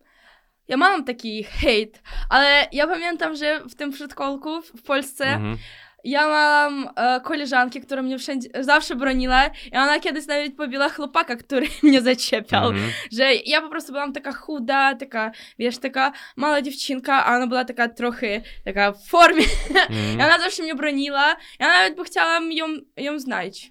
ja 0.68 0.76
mam 0.76 1.04
taki 1.04 1.44
hejt, 1.44 2.02
ale 2.28 2.66
ja 2.72 2.86
pamiętam, 2.86 3.36
że 3.36 3.60
w 3.70 3.74
tym 3.74 3.90
przedszkolku 3.92 4.62
w 4.62 4.82
Polsce 4.82 5.24
Mhm. 5.24 5.56
Ja 6.04 6.28
mam 6.28 6.88
e, 6.96 7.20
koleżankę, 7.20 7.80
która 7.80 8.02
mnie 8.02 8.18
wszędzie, 8.18 8.48
zawsze 8.60 8.96
broniła 8.96 9.46
i 9.72 9.76
ona 9.76 10.00
kiedyś 10.00 10.26
nawet 10.26 10.56
pobiła 10.56 10.88
chłopaka, 10.88 11.36
który 11.36 11.66
mnie 11.82 12.02
zaczepiał. 12.02 12.68
Mhm. 12.68 12.90
Że 13.12 13.34
ja 13.34 13.62
po 13.62 13.68
prostu 13.68 13.92
byłam 13.92 14.12
taka 14.12 14.32
chuda, 14.32 14.94
taka, 14.94 15.30
wiesz, 15.58 15.78
taka 15.78 16.12
mała 16.36 16.62
dziewczynka, 16.62 17.24
a 17.26 17.36
ona 17.36 17.46
była 17.46 17.64
taka 17.64 17.88
trochę, 17.88 18.40
taka 18.64 18.92
w 18.92 19.04
formie. 19.06 19.42
I 19.74 19.78
Mhm. 19.78 20.20
ona 20.20 20.38
zawsze 20.38 20.62
mnie 20.62 20.74
broniła. 20.74 21.36
Ja 21.60 21.68
nawet 21.68 21.96
by 21.96 22.04
chciałam 22.04 22.52
ją, 22.52 22.66
ją 22.96 23.18
znać. 23.18 23.70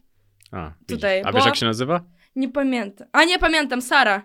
A. 0.51 0.71
Tutaj, 0.87 1.21
a 1.25 1.31
wiesz, 1.31 1.41
bo- 1.41 1.47
jak 1.47 1.55
się 1.55 1.65
nazywa? 1.65 2.01
Nie 2.35 2.49
pamiętam. 2.49 3.07
A 3.11 3.23
nie 3.23 3.39
pamiętam, 3.39 3.81
Sara. 3.81 4.23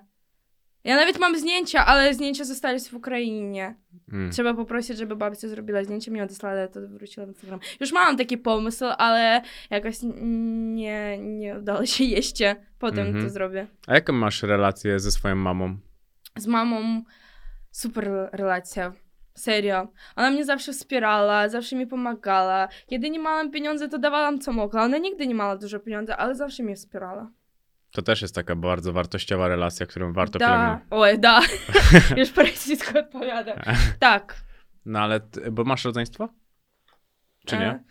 Ja 0.84 0.96
nawet 0.96 1.18
mam 1.18 1.38
zdjęcia, 1.38 1.86
ale 1.86 2.14
zdjęcia 2.14 2.44
zostały 2.44 2.80
w 2.80 2.94
Ukrainie. 2.94 3.74
Mm. 4.12 4.30
Trzeba 4.30 4.54
poprosić, 4.54 4.98
żeby 4.98 5.16
babcia 5.16 5.48
zrobiła 5.48 5.84
zdjęcie, 5.84 6.10
mi 6.10 6.20
odesłała, 6.20 6.68
to 6.68 6.80
wróciła 6.88 7.26
na 7.26 7.32
Instagram. 7.32 7.60
Już 7.80 7.92
mam 7.92 8.16
taki 8.16 8.38
pomysł, 8.38 8.84
ale 8.98 9.42
jakoś 9.70 9.96
nie, 10.74 11.18
nie 11.18 11.58
udało 11.58 11.86
się 11.86 12.04
jeszcze. 12.04 12.56
Potem 12.78 13.06
Mhm. 13.06 13.24
to 13.24 13.30
zrobię. 13.30 13.66
A 13.86 13.94
jaką 13.94 14.12
masz 14.12 14.42
relację 14.42 15.00
ze 15.00 15.10
swoją 15.10 15.34
mamą? 15.34 15.76
Z 16.38 16.46
mamą 16.46 17.02
super 17.70 18.10
relacja. 18.32 18.92
Serio. 19.34 19.88
Ona 20.16 20.30
mnie 20.30 20.44
zawsze 20.44 20.72
wspierała, 20.72 21.48
zawsze 21.48 21.76
mi 21.76 21.86
pomagała. 21.86 22.68
Kiedy 22.86 23.10
nie 23.10 23.18
miałam 23.18 23.50
pieniędzy, 23.50 23.88
to 23.88 23.98
dawałam 23.98 24.38
co 24.38 24.52
mogła. 24.52 24.82
Ona 24.82 24.98
nigdy 24.98 25.26
nie 25.26 25.34
miała 25.34 25.56
dużo 25.56 25.80
pieniędzy, 25.80 26.14
ale 26.14 26.34
zawsze 26.34 26.62
mnie 26.62 26.76
wspierała. 26.76 27.30
To 27.92 28.02
też 28.02 28.22
jest 28.22 28.34
taka 28.34 28.56
bardzo 28.56 28.92
wartościowa 28.92 29.48
relacja, 29.48 29.86
którą 29.86 30.12
warto 30.12 30.38
da. 30.38 30.46
pielęgnować. 30.46 30.82
Oj, 30.90 31.18
da. 31.18 31.40
Już 32.16 32.36
rosyjsku 32.36 32.98
odpowiadam. 32.98 33.58
Tak. 33.98 34.36
No 34.86 34.98
ale, 34.98 35.20
ty, 35.20 35.50
bo 35.50 35.64
masz 35.64 35.84
rodzeństwo? 35.84 36.28
Czy 37.46 37.58
nie? 37.58 37.66
E, 37.66 37.84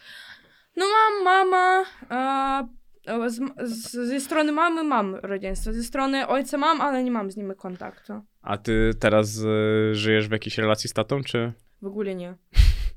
No 0.75 0.85
mam 0.85 1.23
mama, 1.23 1.85
e, 2.11 3.29
z, 3.29 3.39
z, 3.63 3.91
ze 3.91 4.19
strony 4.19 4.51
mamy 4.51 4.83
mam 4.83 5.15
rodzeństwo, 5.15 5.73
ze 5.73 5.83
strony 5.83 6.27
ojca 6.27 6.57
mam, 6.57 6.81
ale 6.81 7.03
nie 7.03 7.11
mam 7.11 7.31
z 7.31 7.37
nimi 7.37 7.55
kontaktu. 7.55 8.13
A 8.41 8.57
ty 8.57 8.91
teraz 8.99 9.37
y, 9.37 9.95
żyjesz 9.95 10.27
w 10.27 10.31
jakiejś 10.31 10.57
relacji 10.57 10.89
z 10.89 10.93
tatą, 10.93 11.23
czy... 11.23 11.53
W 11.81 11.85
ogóle 11.85 12.15
nie. 12.15 12.35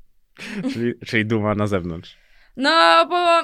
czyli, 0.73 0.93
czyli 1.05 1.25
duma 1.25 1.55
na 1.55 1.67
zewnątrz? 1.67 2.17
No, 2.57 3.05
bo 3.09 3.41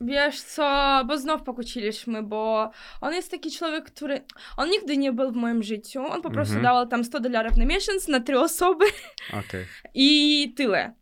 wiesz 0.00 0.40
co, 0.42 1.00
bo 1.06 1.18
znów 1.18 1.42
pokłóciliśmy, 1.42 2.22
bo 2.22 2.70
on 3.00 3.12
jest 3.14 3.30
taki 3.30 3.50
człowiek, 3.50 3.84
który, 3.84 4.24
on 4.56 4.70
nigdy 4.70 4.96
nie 4.96 5.12
był 5.12 5.32
w 5.32 5.36
moim 5.36 5.62
życiu, 5.62 6.00
on 6.06 6.22
po 6.22 6.30
prostu 6.30 6.54
Mhm. 6.54 6.62
dawał 6.62 6.86
tam 6.86 7.04
100 7.04 7.20
dolarów 7.20 7.56
na 7.56 7.64
miesiąc 7.64 8.08
na 8.08 8.20
trzy 8.20 8.38
osoby 8.40 8.84
Okej, 9.32 9.66
i 9.94 10.52
tyle. 10.56 10.94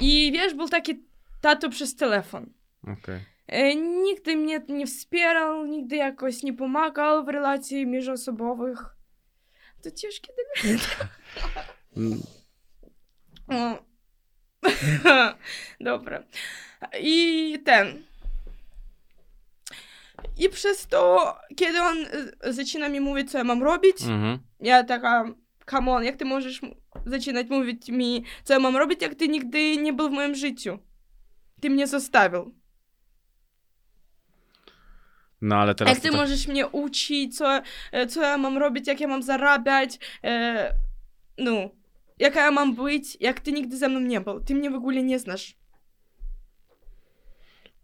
I 0.00 0.30
wiesz, 0.32 0.54
był 0.54 0.68
taki 0.68 1.02
tato 1.40 1.70
przez 1.70 1.96
telefon. 1.96 2.52
okej. 2.82 3.20
E, 3.46 3.74
Nigdy 3.76 4.36
mnie 4.36 4.60
nie 4.68 4.86
wspierał, 4.86 5.66
nigdy 5.66 5.96
jakoś 5.96 6.42
nie 6.42 6.52
pomagał 6.52 7.24
w 7.24 7.28
relacji 7.28 7.86
międzyosobowych. 7.86 8.78
To 9.82 9.90
ciężkie 9.90 10.32
Mm. 11.96 12.18
Dobra. 15.80 16.22
I 17.00 17.58
ten. 17.64 18.02
I 20.38 20.48
przez 20.48 20.86
to, 20.86 21.34
kiedy 21.56 21.80
on 21.82 21.96
y, 22.46 22.52
zaczyna 22.52 22.88
mi 22.88 23.00
mówić, 23.00 23.30
co 23.30 23.38
ja 23.38 23.44
mam 23.44 23.62
robić, 23.62 24.02
Mhm. 24.02 24.38
ja 24.60 24.84
taka, 24.84 25.24
come 25.70 25.92
on, 25.92 26.04
jak 26.04 26.16
ty 26.16 26.24
możesz 26.24 26.60
zaczynać 27.06 27.46
mówić 27.50 27.88
mi, 27.88 28.24
co 28.44 28.52
ja 28.54 28.58
mam 28.60 28.76
robić, 28.76 29.02
jak 29.02 29.14
ty 29.14 29.28
nigdy 29.28 29.76
nie 29.76 29.92
był 29.92 30.08
w 30.08 30.12
moim 30.12 30.34
życiu? 30.34 30.78
Ty 31.60 31.70
mnie 31.70 31.86
zostawił. 31.86 32.54
No 35.40 35.56
ale 35.56 35.74
teraz 35.74 35.94
Jak 35.94 36.02
ty 36.02 36.08
tak- 36.08 36.16
możesz 36.20 36.46
mnie 36.48 36.66
uczyć, 36.66 37.36
co, 37.36 37.60
e, 37.92 38.06
co 38.06 38.22
ja 38.22 38.38
mam 38.38 38.58
robić, 38.58 38.86
jak 38.86 39.00
ja 39.00 39.08
mam 39.08 39.22
zarabiać, 39.22 39.98
e, 40.24 40.74
no, 41.38 41.70
jaka 42.18 42.40
ja 42.40 42.50
mam 42.50 42.74
być, 42.74 43.16
jak 43.20 43.40
ty 43.40 43.52
nigdy 43.52 43.76
ze 43.76 43.88
mną 43.88 44.00
nie 44.00 44.20
był. 44.20 44.40
Ty 44.40 44.54
mnie 44.54 44.70
w 44.70 44.74
ogóle 44.74 45.02
nie 45.02 45.18
znasz. 45.18 45.56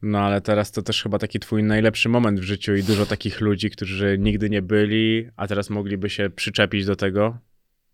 No 0.03 0.19
ale 0.19 0.41
teraz 0.41 0.73
to 0.73 0.83
też 0.83 1.03
chyba 1.03 1.19
taki 1.19 1.41
twój 1.41 1.63
najlepszy 1.63 2.09
moment 2.09 2.41
w 2.41 2.43
życiu 2.43 2.75
i 2.75 2.83
dużo 2.83 3.07
takich 3.07 3.41
ludzi, 3.41 3.71
którzy 3.71 4.17
nigdy 4.19 4.51
nie 4.51 4.63
byli, 4.63 5.29
a 5.37 5.47
teraz 5.47 5.71
mogliby 5.71 6.11
się 6.11 6.31
przyczepić 6.31 6.87
do 6.87 6.97
tego, 6.97 7.39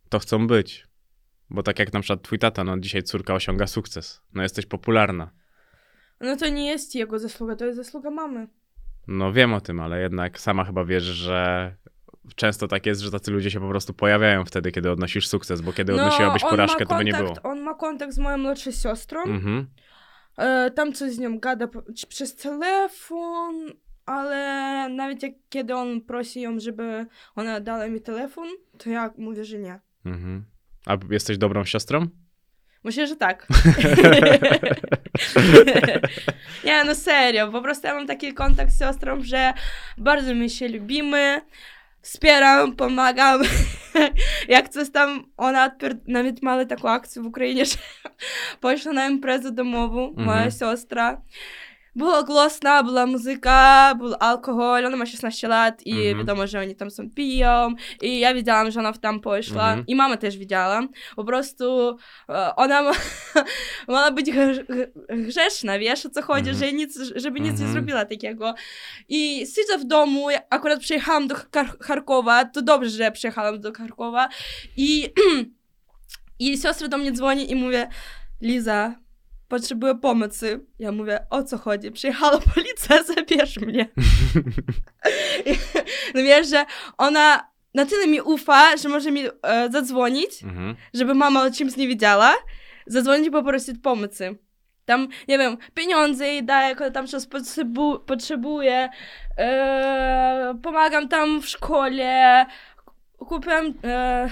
to 0.09 0.19
chcą 0.19 0.47
być. 0.47 0.87
Bo 1.51 1.63
tak 1.63 1.79
jak 1.79 1.93
na 1.93 2.01
przykład 2.01 2.23
twój 2.23 2.39
tata, 2.39 2.65
no 2.65 2.79
dzisiaj 2.79 3.03
córka 3.03 3.35
osiąga 3.35 3.67
sukces. 3.67 4.23
No 4.35 4.43
jesteś 4.43 4.67
popularna. 4.67 5.31
No 6.21 6.37
to 6.37 6.49
nie 6.49 6.67
jest 6.67 6.95
jego 6.95 7.19
zasługa, 7.19 7.57
to 7.57 7.65
jest 7.67 7.77
zasługa 7.77 8.11
mamy. 8.11 8.49
No 9.09 9.33
wiem 9.33 9.55
o 9.55 9.61
tym, 9.61 9.81
ale 9.81 10.01
jednak 10.01 10.41
sama 10.41 10.65
chyba 10.65 10.85
wiesz, 10.85 11.03
że 11.05 11.75
często 12.37 12.69
tak 12.69 12.87
jest, 12.87 13.01
że 13.01 13.11
tacy 13.11 13.31
ludzie 13.31 13.51
się 13.51 13.61
po 13.61 13.69
prostu 13.69 13.95
pojawiają 13.95 14.45
wtedy, 14.45 14.73
kiedy 14.73 14.91
odnosisz 14.91 15.29
sukces, 15.29 15.61
bo 15.61 15.73
kiedy 15.73 15.93
No, 15.93 15.99
odnosiłabyś 16.03 16.43
porażkę, 16.43 16.85
ma 16.85 16.91
to 16.91 16.97
by 16.99 17.05
nie 17.05 17.13
było. 17.13 17.29
kontakt- 17.29 17.47
On 17.47 17.61
ma 17.61 17.75
kontakt 17.75 18.13
z 18.13 18.19
moją 18.19 18.39
młodszą 18.39 18.71
siostrą. 18.73 19.23
Mhm. 19.25 19.67
E, 20.37 20.71
Tam 20.71 20.93
coś 20.93 21.13
z 21.13 21.19
nią 21.19 21.39
gada 21.39 21.69
przez 22.09 22.37
telefon, 22.37 23.55
ale 24.07 24.39
nawet 24.89 25.23
jak 25.23 25.33
kiedy 25.49 25.75
on 25.75 26.01
prosi 26.01 26.41
ją, 26.41 26.61
żeby 26.61 27.07
ona 27.37 27.61
dała 27.61 27.89
mi 27.89 28.01
telefon, 28.01 28.49
to 28.79 28.91
ja 28.91 29.11
mówię, 29.19 29.45
że 29.45 29.59
nie. 29.59 29.81
Mhm. 30.05 30.45
A 30.87 30.97
jesteś 31.11 31.39
dobrą 31.39 31.65
siostrą? 31.65 32.07
Myślę, 32.85 33.07
że 33.07 33.17
tak. 33.17 33.47
nie, 36.65 36.85
no 36.85 36.95
serio, 36.95 37.53
po 37.53 37.63
prostu 37.63 37.87
ja 37.87 37.95
mam 37.95 38.07
taki 38.07 38.35
kontakt 38.35 38.73
z 38.73 38.79
siostrą, 38.79 39.23
że 39.23 39.53
bardzo 39.99 40.35
my 40.35 40.51
się 40.51 40.69
lubimy, 40.69 41.41
wspieram, 42.07 42.77
pomagam. 42.77 43.41
Jak 44.49 44.69
coś 44.69 44.91
tam, 44.91 45.25
ona 45.37 45.69
odpier- 45.71 45.99
nawet 46.09 46.43
mała 46.43 46.65
taką 46.65 46.91
akcję 46.91 47.23
w 47.23 47.27
Ukrainie, 47.27 47.65
że 47.71 47.77
poszła 48.61 48.93
na 48.93 49.09
imprezę 49.09 49.53
domową, 49.53 50.13
moja 50.17 50.33
Mhm. 50.33 50.51
siostra. 50.51 51.21
Było 51.97 52.25
głośno, 52.25 52.85
była 52.85 53.07
muzyka, 53.07 53.95
był 53.99 54.15
alkohol, 54.21 54.87
ona 54.87 54.97
ma 54.97 55.07
16 55.07 55.49
lat 55.49 55.87
i 55.87 55.93
Mhm. 55.93 56.19
wiadomo, 56.19 56.47
że 56.47 56.61
oni 56.61 56.77
tam 56.77 56.91
są 56.91 57.11
piją 57.11 57.75
i 58.03 58.19
ja 58.19 58.35
widziałam, 58.35 58.71
że 58.71 58.81
ona 58.81 58.93
tam 58.93 59.21
poszła 59.21 59.69
Mhm. 59.69 59.85
i 59.87 59.95
mama 59.95 60.17
też 60.17 60.39
widziała. 60.39 60.83
Po 61.17 61.25
prostu 61.25 61.97
e, 62.29 62.57
ona 62.57 62.83
ma, 62.83 62.93
ma 63.89 64.11
być 64.11 64.27
grze- 64.31 64.65
grzeszna, 65.09 65.79
wiesz 65.79 66.07
o 66.07 66.11
co 66.11 66.23
chodzi, 66.23 66.51
Mhm. 66.51 66.57
że 66.59 66.73
nic, 66.73 66.99
żeby 67.17 67.41
nic 67.41 67.53
nie 67.53 67.67
Mhm. 67.67 67.73
zrobiła 67.73 68.05
takiego. 68.05 68.55
I 69.09 69.47
siedzę 69.55 69.79
w 69.79 69.85
domu, 69.85 70.27
akurat 70.51 70.81
przyjechałam 70.81 71.29
do 71.29 71.35
Charkowa, 71.81 72.45
to 72.45 72.63
dobrze, 72.63 72.91
że 72.91 73.13
przyjechałam 73.13 73.61
do 73.61 73.73
Charkowa 73.73 74.29
i, 74.77 75.13
i 76.39 76.59
siostra 76.59 76.89
do 76.89 76.99
mnie 76.99 77.13
dzwoni 77.13 77.51
i 77.51 77.55
mówię, 77.55 77.89
Liza, 78.43 78.95
potrzebuję 79.49 79.95
pomocy. 79.95 80.61
Ja 80.79 80.93
mówię, 80.93 81.27
o 81.31 81.43
co 81.43 81.59
chodzi? 81.59 81.91
Przyjechała 81.91 82.39
policja, 82.55 83.03
zabierz 83.03 83.57
mnie. 83.59 83.89
no 86.15 86.23
wiesz, 86.23 86.49
że 86.49 86.65
ona 86.99 87.51
na 87.75 87.87
tyle 87.87 88.07
mi 88.07 88.21
ufa, 88.21 88.77
że 88.77 88.89
może 88.89 89.11
mi 89.11 89.25
e, 89.43 89.69
zadzwonić, 89.73 90.43
Mhm. 90.43 90.77
żeby 90.95 91.15
mama 91.15 91.43
o 91.43 91.51
czymś 91.51 91.77
nie 91.77 91.89
wiedziała, 91.89 92.35
zadzwonić 92.87 93.27
i 93.29 93.31
poprosić 93.31 93.77
pomocy. 93.83 94.37
Tam, 94.85 95.09
nie 95.29 95.39
wiem, 95.39 95.57
pieniądze 95.75 96.27
jej 96.27 96.45
daję, 96.45 96.77
kiedy 96.77 96.91
tam 96.91 97.07
coś 97.07 97.23
potrzebu- 97.23 97.99
potrzebuję, 98.05 98.89
e, 99.39 100.55
pomagam 100.63 101.09
tam 101.09 101.43
w 101.43 101.49
szkole, 101.49 102.47
kupiłam, 103.19 103.75
e, 103.85 104.29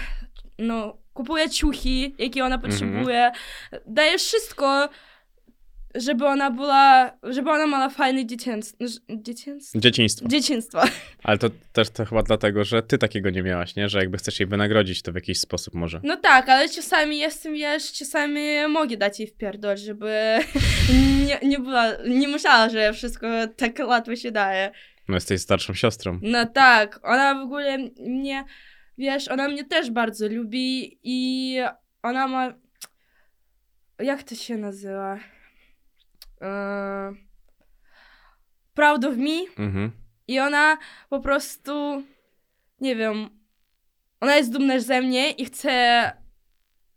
no, 0.58 0.96
kupuję 1.14 1.50
ciuchy, 1.50 2.12
jakie 2.18 2.44
ona 2.44 2.58
potrzebuje, 2.58 3.32
daję 3.86 4.18
wszystko, 4.18 4.88
żeby 5.94 6.26
ona 6.26 6.50
była, 6.50 7.10
żeby 7.22 7.50
ona 7.50 7.66
miała 7.66 7.88
fajne 7.88 8.26
dziecięctwo, 8.26 8.84
dziecięctwo? 9.10 9.78
Dzieciństwo. 9.78 10.28
Dzieciństwo. 10.28 10.82
Ale 11.22 11.38
to 11.38 11.50
też 11.72 11.90
to 11.90 12.04
chyba 12.04 12.22
dlatego, 12.22 12.64
że 12.64 12.82
ty 12.82 12.98
takiego 12.98 13.30
nie 13.30 13.42
miałaś, 13.42 13.76
nie? 13.76 13.88
Że 13.88 13.98
jakby 13.98 14.18
chcesz 14.18 14.40
jej 14.40 14.46
wynagrodzić 14.46 15.02
to 15.02 15.12
w 15.12 15.14
jakiś 15.14 15.40
sposób 15.40 15.74
może. 15.74 16.00
No 16.04 16.16
tak, 16.16 16.48
ale 16.48 16.68
czasami 16.68 17.18
jestem, 17.18 17.54
wiesz, 17.54 17.92
czasami 17.92 18.40
mogę 18.68 18.96
dać 18.96 19.20
jej 19.20 19.28
wpierdol, 19.28 19.76
żeby 19.76 20.38
nie, 21.26 21.48
nie 21.48 21.58
była, 21.58 21.86
nie 22.08 22.28
myślała, 22.28 22.68
że 22.68 22.92
wszystko 22.92 23.26
tak 23.56 23.78
łatwo 23.78 24.16
się 24.16 24.30
daje. 24.30 24.70
No 25.08 25.14
jesteś 25.14 25.40
starszą 25.40 25.74
siostrą. 25.74 26.18
No 26.22 26.46
tak, 26.46 27.00
ona 27.02 27.34
w 27.34 27.42
ogóle 27.42 27.78
mnie, 28.00 28.44
wiesz, 28.98 29.28
ona 29.28 29.48
mnie 29.48 29.64
też 29.64 29.90
bardzo 29.90 30.28
lubi 30.28 30.98
i 31.02 31.58
ona 32.02 32.28
ma, 32.28 32.52
jak 33.98 34.22
to 34.22 34.34
się 34.34 34.56
nazywa? 34.56 35.18
Eee, 36.40 37.14
Proud 38.74 39.04
of 39.04 39.16
me. 39.16 39.44
Mhm. 39.58 39.90
I 40.28 40.40
ona 40.40 40.76
po 41.10 41.20
prostu, 41.20 42.02
nie 42.80 42.96
wiem, 42.96 43.30
ona 44.20 44.36
jest 44.36 44.52
dumna 44.52 44.80
ze 44.80 45.02
mnie 45.02 45.30
i 45.30 45.44
chce 45.44 46.12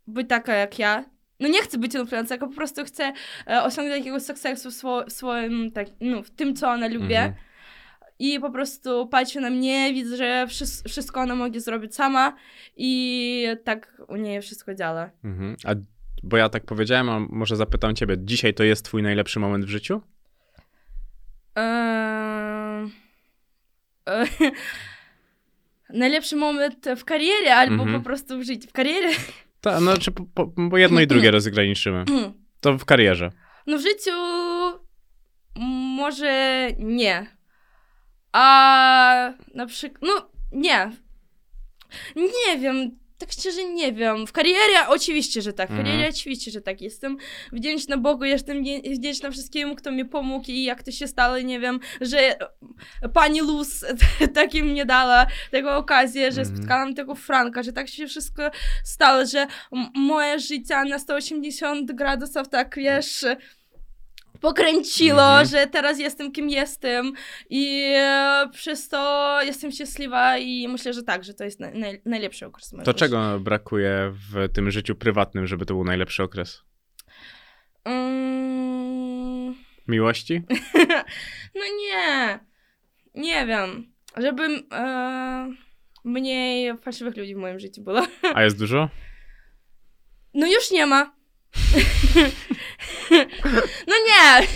być 0.06 0.28
taka 0.28 0.54
jak 0.54 0.78
ja. 0.78 1.04
No 1.40 1.48
nie 1.48 1.62
chcę 1.62 1.78
być 1.78 1.94
influencerką, 1.94 2.48
po 2.48 2.54
prostu 2.54 2.84
chcę 2.84 3.12
e, 3.46 3.62
osiągnąć 3.62 3.98
jakiegoś 3.98 4.22
sukcesu 4.22 4.70
w, 4.70 4.74
swo- 4.74 5.04
w 5.06 5.12
swoim, 5.12 5.70
tak, 5.72 5.88
no, 6.00 6.22
w 6.22 6.30
tym, 6.30 6.54
co 6.56 6.70
ona 6.70 6.86
lubi. 6.88 7.14
Mhm. 7.14 7.34
I 8.18 8.40
po 8.40 8.50
prostu 8.50 9.06
patrzy 9.06 9.40
na 9.40 9.50
mnie, 9.50 9.92
widzę, 9.94 10.16
że 10.16 10.46
wszy- 10.48 10.88
wszystko 10.88 11.20
ona 11.20 11.34
może 11.34 11.60
zrobić 11.60 11.94
sama 11.94 12.36
i 12.76 13.46
tak 13.64 14.02
u 14.08 14.16
niej 14.16 14.42
wszystko 14.42 14.74
działa. 14.74 15.10
Mhm. 15.24 15.56
A 15.64 15.70
bo 16.22 16.36
ja 16.36 16.48
tak 16.48 16.64
powiedziałem, 16.64 17.08
a 17.08 17.20
może 17.30 17.56
zapytam 17.56 17.94
ciebie, 17.94 18.16
dzisiaj 18.18 18.54
to 18.54 18.64
jest 18.64 18.84
twój 18.84 19.02
najlepszy 19.02 19.40
moment 19.40 19.64
w 19.64 19.68
życiu? 19.68 20.00
Eee, 21.56 22.90
e, 24.08 24.24
Najlepszy 25.94 26.36
moment 26.36 26.86
w 26.96 27.04
karierze 27.04 27.54
albo 27.54 27.82
Mhm. 27.82 27.92
po 28.00 28.04
prostu 28.04 28.38
w 28.38 28.42
życiu. 28.42 28.68
W 28.68 28.72
karierze? 28.72 29.18
Tak, 29.60 29.80
no 29.80 29.96
czy 29.98 30.10
po, 30.10 30.24
po, 30.34 30.46
bo 30.56 30.78
jedno 30.78 31.00
i 31.00 31.06
drugie 31.12 31.30
rozgraniczymy. 31.30 32.04
To 32.60 32.78
w 32.78 32.84
karierze. 32.84 33.30
No 33.66 33.78
w 33.78 33.80
życiu 33.82 34.10
może 35.96 36.68
nie. 36.78 37.26
A 38.42 39.32
na 39.54 39.66
przykład, 39.66 40.02
no 40.02 40.30
nie. 40.52 40.90
Nie 42.16 42.58
wiem, 42.58 42.98
tak 43.18 43.32
szczerze 43.32 43.64
nie 43.64 43.92
wiem. 43.92 44.26
W 44.26 44.32
karierze 44.32 44.88
oczywiście, 44.88 45.42
że 45.42 45.52
tak. 45.52 45.70
W 45.70 45.76
karierze 45.76 45.92
Mhm. 45.94 46.10
oczywiście, 46.14 46.50
że 46.50 46.60
tak. 46.60 46.80
Jestem 46.80 47.16
wdzięczna 47.52 47.96
Bogu, 47.96 48.24
jestem 48.24 48.62
wdzięczna 48.90 49.30
wszystkiemu, 49.30 49.76
kto 49.76 49.92
mi 49.92 50.04
pomógł 50.04 50.44
i 50.50 50.64
jak 50.64 50.82
to 50.82 50.90
się 50.90 51.06
stało, 51.08 51.38
nie 51.38 51.60
wiem, 51.60 51.80
że 52.00 52.18
pani 53.12 53.40
Luz 53.40 53.84
takim 54.34 54.66
mnie 54.66 54.86
dała 54.86 55.26
tego 55.50 55.76
okazję, 55.76 56.32
że 56.32 56.40
Mhm. 56.40 56.56
spotkałam 56.56 56.94
tego 56.94 57.14
Franka, 57.14 57.62
że 57.62 57.72
tak 57.72 57.88
się 57.88 58.06
wszystko 58.06 58.50
stało, 58.84 59.26
że 59.26 59.46
moje 59.94 60.38
życie 60.38 60.84
na 60.84 60.98
180 60.98 61.92
gradusów 61.92 62.48
tak, 62.48 62.76
wiesz, 62.76 63.24
pokręciło, 64.40 65.22
Mhm. 65.22 65.46
że 65.46 65.66
teraz 65.66 65.98
jestem 65.98 66.32
kim 66.32 66.50
jestem 66.50 67.12
i 67.50 67.92
e, 67.96 68.48
przez 68.52 68.88
to 68.88 69.38
jestem 69.42 69.72
szczęśliwa 69.72 70.38
i 70.38 70.68
myślę, 70.68 70.92
że 70.92 71.02
tak, 71.02 71.24
że 71.24 71.34
to 71.34 71.44
jest 71.44 71.60
naj, 71.60 71.78
naj, 71.78 72.02
najlepszy 72.04 72.46
okres 72.46 72.74
To 72.84 72.94
czego 72.94 73.40
brakuje 73.40 74.12
w 74.32 74.48
tym 74.52 74.70
życiu 74.70 74.94
prywatnym, 74.94 75.46
żeby 75.46 75.66
to 75.66 75.74
był 75.74 75.84
najlepszy 75.84 76.22
okres? 76.22 76.62
Mm, 77.84 79.54
Miłości? 79.88 80.42
no 81.54 81.62
nie, 81.80 82.38
nie 83.14 83.46
wiem, 83.46 83.92
żeby 84.16 84.42
e, 84.72 85.52
mniej 86.04 86.78
fałszywych 86.78 87.16
ludzi 87.16 87.34
w 87.34 87.38
moim 87.38 87.58
życiu 87.60 87.82
było. 87.82 88.02
A 88.34 88.42
jest 88.42 88.58
dużo? 88.58 88.88
No 90.34 90.46
już 90.46 90.70
nie 90.70 90.86
ma. 90.86 91.12
no 93.86 93.94
nie. 94.08 94.46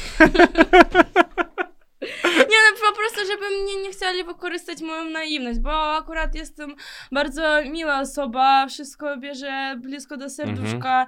Nie, 2.25 2.59
no 2.71 2.91
po 2.91 2.97
prostu, 2.97 3.33
żeby 3.33 3.63
mnie 3.63 3.83
nie 3.83 3.93
chcieli 3.93 4.25
wykorzystać 4.25 4.81
moją 4.81 5.05
naiwność, 5.05 5.59
bo 5.59 5.97
akurat 5.97 6.35
jestem 6.35 6.75
bardzo 7.13 7.43
miła 7.65 8.01
osoba, 8.01 8.67
wszystko 8.67 9.17
bierze 9.17 9.77
blisko 9.81 10.17
do 10.17 10.31
serduszka 10.31 11.07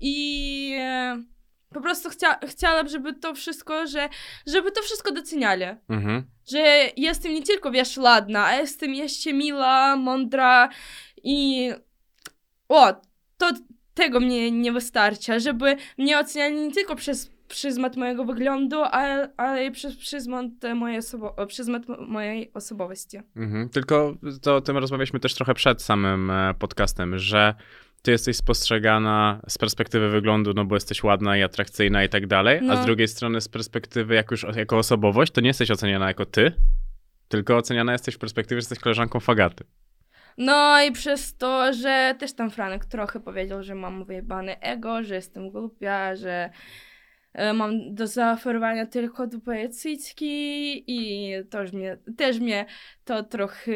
i 0.00 0.76
e, 0.78 1.22
po 1.74 1.80
prostu 1.80 2.10
chcia, 2.10 2.38
chciałabym, 2.46 2.88
żeby 2.88 3.12
to 3.12 3.34
wszystko, 3.34 3.86
że, 3.86 4.08
żeby 4.46 4.72
to 4.72 4.82
wszystko 4.82 5.12
doceniali. 5.12 5.64
Mhm. 5.88 6.26
Że 6.50 6.90
jestem 6.96 7.34
nie 7.34 7.42
tylko, 7.42 7.70
wiesz, 7.70 7.96
ładna, 7.96 8.46
a 8.46 8.54
jestem 8.54 8.94
jeszcze 8.94 9.32
miła, 9.32 9.96
mądra 9.96 10.68
i 11.22 11.70
o, 12.68 12.94
to 13.38 13.50
tego 13.96 14.20
mnie 14.20 14.50
nie 14.50 14.72
wystarcza, 14.72 15.38
żeby 15.38 15.76
mnie 15.98 16.18
oceniali 16.18 16.54
nie 16.56 16.72
tylko 16.72 16.96
przez 16.96 17.30
przyzmat 17.48 17.96
mojego 17.96 18.24
wyglądu, 18.24 18.82
ale, 18.82 19.30
ale 19.36 19.66
i 19.66 19.70
przez 19.70 19.96
przyzmat 19.96 20.46
mojej, 20.74 20.98
osobo- 21.00 21.46
przyzmat 21.46 21.88
mo- 21.88 21.96
mojej 22.00 22.50
osobowości. 22.54 23.18
Mhm. 23.36 23.68
Tylko 23.68 24.14
to 24.42 24.56
o 24.56 24.60
tym 24.60 24.76
rozmawialiśmy 24.76 25.20
też 25.20 25.34
trochę 25.34 25.54
przed 25.54 25.82
samym 25.82 26.30
e, 26.30 26.54
podcastem, 26.58 27.18
że 27.18 27.54
ty 28.02 28.10
jesteś 28.10 28.36
spostrzegana 28.36 29.40
z 29.48 29.58
perspektywy 29.58 30.08
wyglądu, 30.10 30.52
no 30.54 30.64
bo 30.64 30.76
jesteś 30.76 31.02
ładna 31.04 31.36
i 31.36 31.42
atrakcyjna 31.42 32.04
i 32.04 32.08
tak 32.08 32.26
dalej, 32.26 32.58
a 32.58 32.62
No. 32.62 32.82
z 32.82 32.86
drugiej 32.86 33.08
strony 33.08 33.40
z 33.40 33.48
perspektywy 33.48 34.14
jak 34.14 34.30
już 34.30 34.46
jako 34.56 34.78
osobowość, 34.78 35.32
to 35.32 35.40
nie 35.40 35.48
jesteś 35.48 35.70
oceniana 35.70 36.08
jako 36.08 36.24
ty, 36.26 36.52
tylko 37.28 37.56
oceniana 37.56 37.92
jesteś 37.92 38.14
w 38.14 38.18
perspektywie, 38.18 38.60
że 38.60 38.64
jesteś 38.64 38.78
koleżanką 38.78 39.20
Fagaty. 39.20 39.64
No 40.36 40.82
i 40.82 40.92
przez 40.92 41.36
to, 41.36 41.72
że 41.72 42.14
też 42.18 42.32
tam 42.32 42.50
Franek 42.50 42.84
trochę 42.84 43.20
powiedział, 43.20 43.62
że 43.62 43.74
mam 43.74 44.04
wyjebane 44.04 44.60
ego, 44.60 45.02
że 45.02 45.14
jestem 45.14 45.50
głupia, 45.50 46.16
że 46.16 46.50
e, 47.32 47.52
mam 47.52 47.94
do 47.94 48.06
zaoferowania 48.06 48.86
tylko 48.86 49.26
dupe 49.26 49.68
cycki 49.68 50.84
i 50.86 51.30
też 51.50 51.72
mnie, 51.72 51.98
też 52.16 52.40
mnie 52.40 52.66
to 53.04 53.22
trochę 53.22 53.72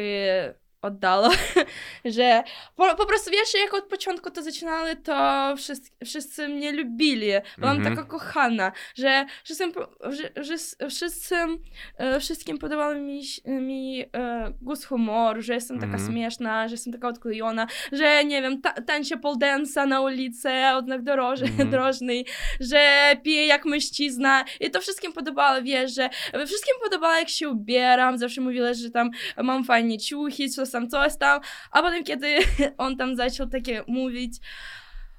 oddało, 0.81 1.29
że 2.05 2.43
po, 2.75 2.95
po 2.95 3.05
prostu 3.05 3.31
wiesz, 3.31 3.53
jak 3.63 3.73
od 3.73 3.83
początku 3.83 4.31
to 4.31 4.43
zaczynali, 4.43 4.97
to 4.97 5.13
wszyscy, 5.57 5.89
wszyscy 6.05 6.47
mnie 6.47 6.71
lubili. 6.71 7.27
Byłam 7.57 7.77
Mhm. 7.77 7.95
taka 7.95 8.07
kochana, 8.07 8.71
że 8.95 9.25
wszyscy, 9.43 9.63
że, 10.09 10.29
e, 11.97 12.19
wszystkim 12.19 12.57
podobał 12.57 12.95
mi, 12.95 13.21
mi 13.45 14.05
e, 14.15 14.53
głos 14.61 14.85
humoru, 14.85 15.41
że 15.41 15.53
jestem 15.53 15.79
taka 15.79 15.93
Mhm. 15.93 16.11
śmieszna, 16.11 16.67
że 16.67 16.73
jestem 16.73 16.93
taka 16.93 17.07
odklejona, 17.07 17.67
że 17.91 18.25
nie 18.25 18.41
wiem, 18.41 18.61
ta, 18.61 18.71
tańczę 18.71 19.17
poldensa 19.17 19.85
na 19.85 20.01
ulicy, 20.01 20.49
odznak 20.73 21.03
doroży, 21.03 21.45
Mhm. 21.45 21.69
drożnej, 21.71 22.25
że 22.59 23.15
piję 23.23 23.45
jak 23.45 23.65
mężczyzna 23.65 24.45
i 24.59 24.71
to 24.71 24.81
wszystkim 24.81 25.13
podobało, 25.13 25.61
wiesz, 25.61 25.95
że 25.95 26.09
wszystkim 26.45 26.75
podobało 26.83 27.13
jak 27.15 27.29
się 27.29 27.49
ubieram, 27.49 28.17
zawsze 28.17 28.41
mówiła, 28.41 28.73
że 28.73 28.89
tam 28.91 29.09
mam 29.37 29.63
fajnie 29.63 29.97
ciuchy, 29.99 30.49
coś 30.49 30.70
tam, 30.71 30.89
coś 30.89 31.17
tam, 31.17 31.41
a 31.71 31.81
potem 31.81 32.03
kiedy 32.03 32.37
on 32.77 32.97
tam 32.97 33.15
zaczął 33.15 33.47
takie 33.47 33.83
mówić 33.87 34.33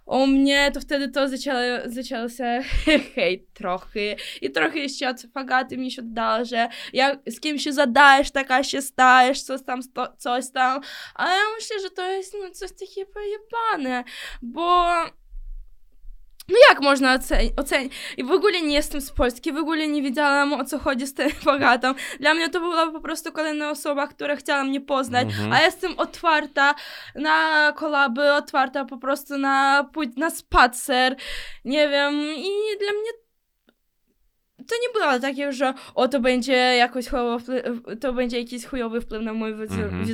o 0.06 0.26
mnie, 0.26 0.70
to 0.74 0.80
wtedy 0.80 1.08
to 1.08 1.28
zaczęło, 1.28 1.60
zaczęło 1.86 2.28
się 2.28 2.62
hejt 3.14 3.52
trochę. 3.52 4.00
I 4.42 4.50
trochę 4.50 4.78
jeszcze 4.78 5.08
od 5.08 5.22
Fagaty 5.34 5.76
mi 5.76 5.90
się 5.90 6.02
oddało, 6.02 6.44
że 6.44 6.68
jak 6.92 7.18
z 7.26 7.40
kim 7.40 7.58
się 7.58 7.72
zadajesz, 7.72 8.30
taka 8.30 8.64
się 8.64 8.82
stajesz, 8.82 9.42
coś 9.42 9.62
tam, 9.62 9.80
coś 10.18 10.50
tam, 10.50 10.80
ale 11.14 11.30
ja 11.30 11.44
myślę, 11.58 11.80
że 11.80 11.90
to 11.90 12.06
jest 12.06 12.36
no, 12.42 12.50
coś 12.50 12.70
takie 12.70 13.06
pojebane, 13.06 14.04
bo 14.42 14.86
no 16.48 16.54
jak 16.70 16.80
można 16.82 17.14
ocenić? 17.14 17.52
Oceni- 17.56 17.90
I 18.16 18.24
w 18.24 18.30
ogóle 18.30 18.60
nie 18.62 18.74
jestem 18.74 19.00
z 19.00 19.10
Polski, 19.10 19.52
w 19.52 19.56
ogóle 19.56 19.88
nie 19.88 20.02
wiedziałam 20.02 20.52
o 20.52 20.64
co 20.64 20.78
chodzi 20.78 21.06
z 21.06 21.14
tym 21.14 21.30
Fagatą. 21.50 21.94
Dla 22.20 22.34
mnie 22.34 22.48
to 22.48 22.60
była 22.60 22.90
po 22.92 23.00
prostu 23.00 23.32
kolejna 23.32 23.70
osoba, 23.70 24.06
która 24.06 24.36
chciała 24.36 24.64
mnie 24.64 24.80
poznać, 24.80 25.24
Mhm. 25.28 25.52
a 25.52 25.60
jestem 25.60 25.98
otwarta 25.98 26.74
na 27.14 27.72
kolaby, 27.76 28.32
otwarta 28.32 28.84
po 28.84 28.98
prostu 28.98 29.38
na 29.38 29.84
pójść 29.92 30.16
na 30.16 30.30
spacer, 30.30 31.16
nie 31.64 31.88
wiem, 31.88 32.14
i 32.36 32.50
dla 32.80 32.92
mnie 32.92 33.10
to 34.68 34.74
nie 34.82 35.00
było 35.00 35.18
takie, 35.20 35.52
że 35.52 35.74
o, 35.94 36.08
to 36.08 36.20
będzie 36.20 36.52
jakoś 36.56 37.08
chujowy, 37.08 37.44
wpły- 37.44 37.98
to 37.98 38.12
będzie 38.12 38.38
jakiś 38.38 38.66
chujowy 38.66 39.00
wpływ 39.00 39.22
na 39.22 39.32
mój 39.32 39.52
Mhm. 39.52 40.04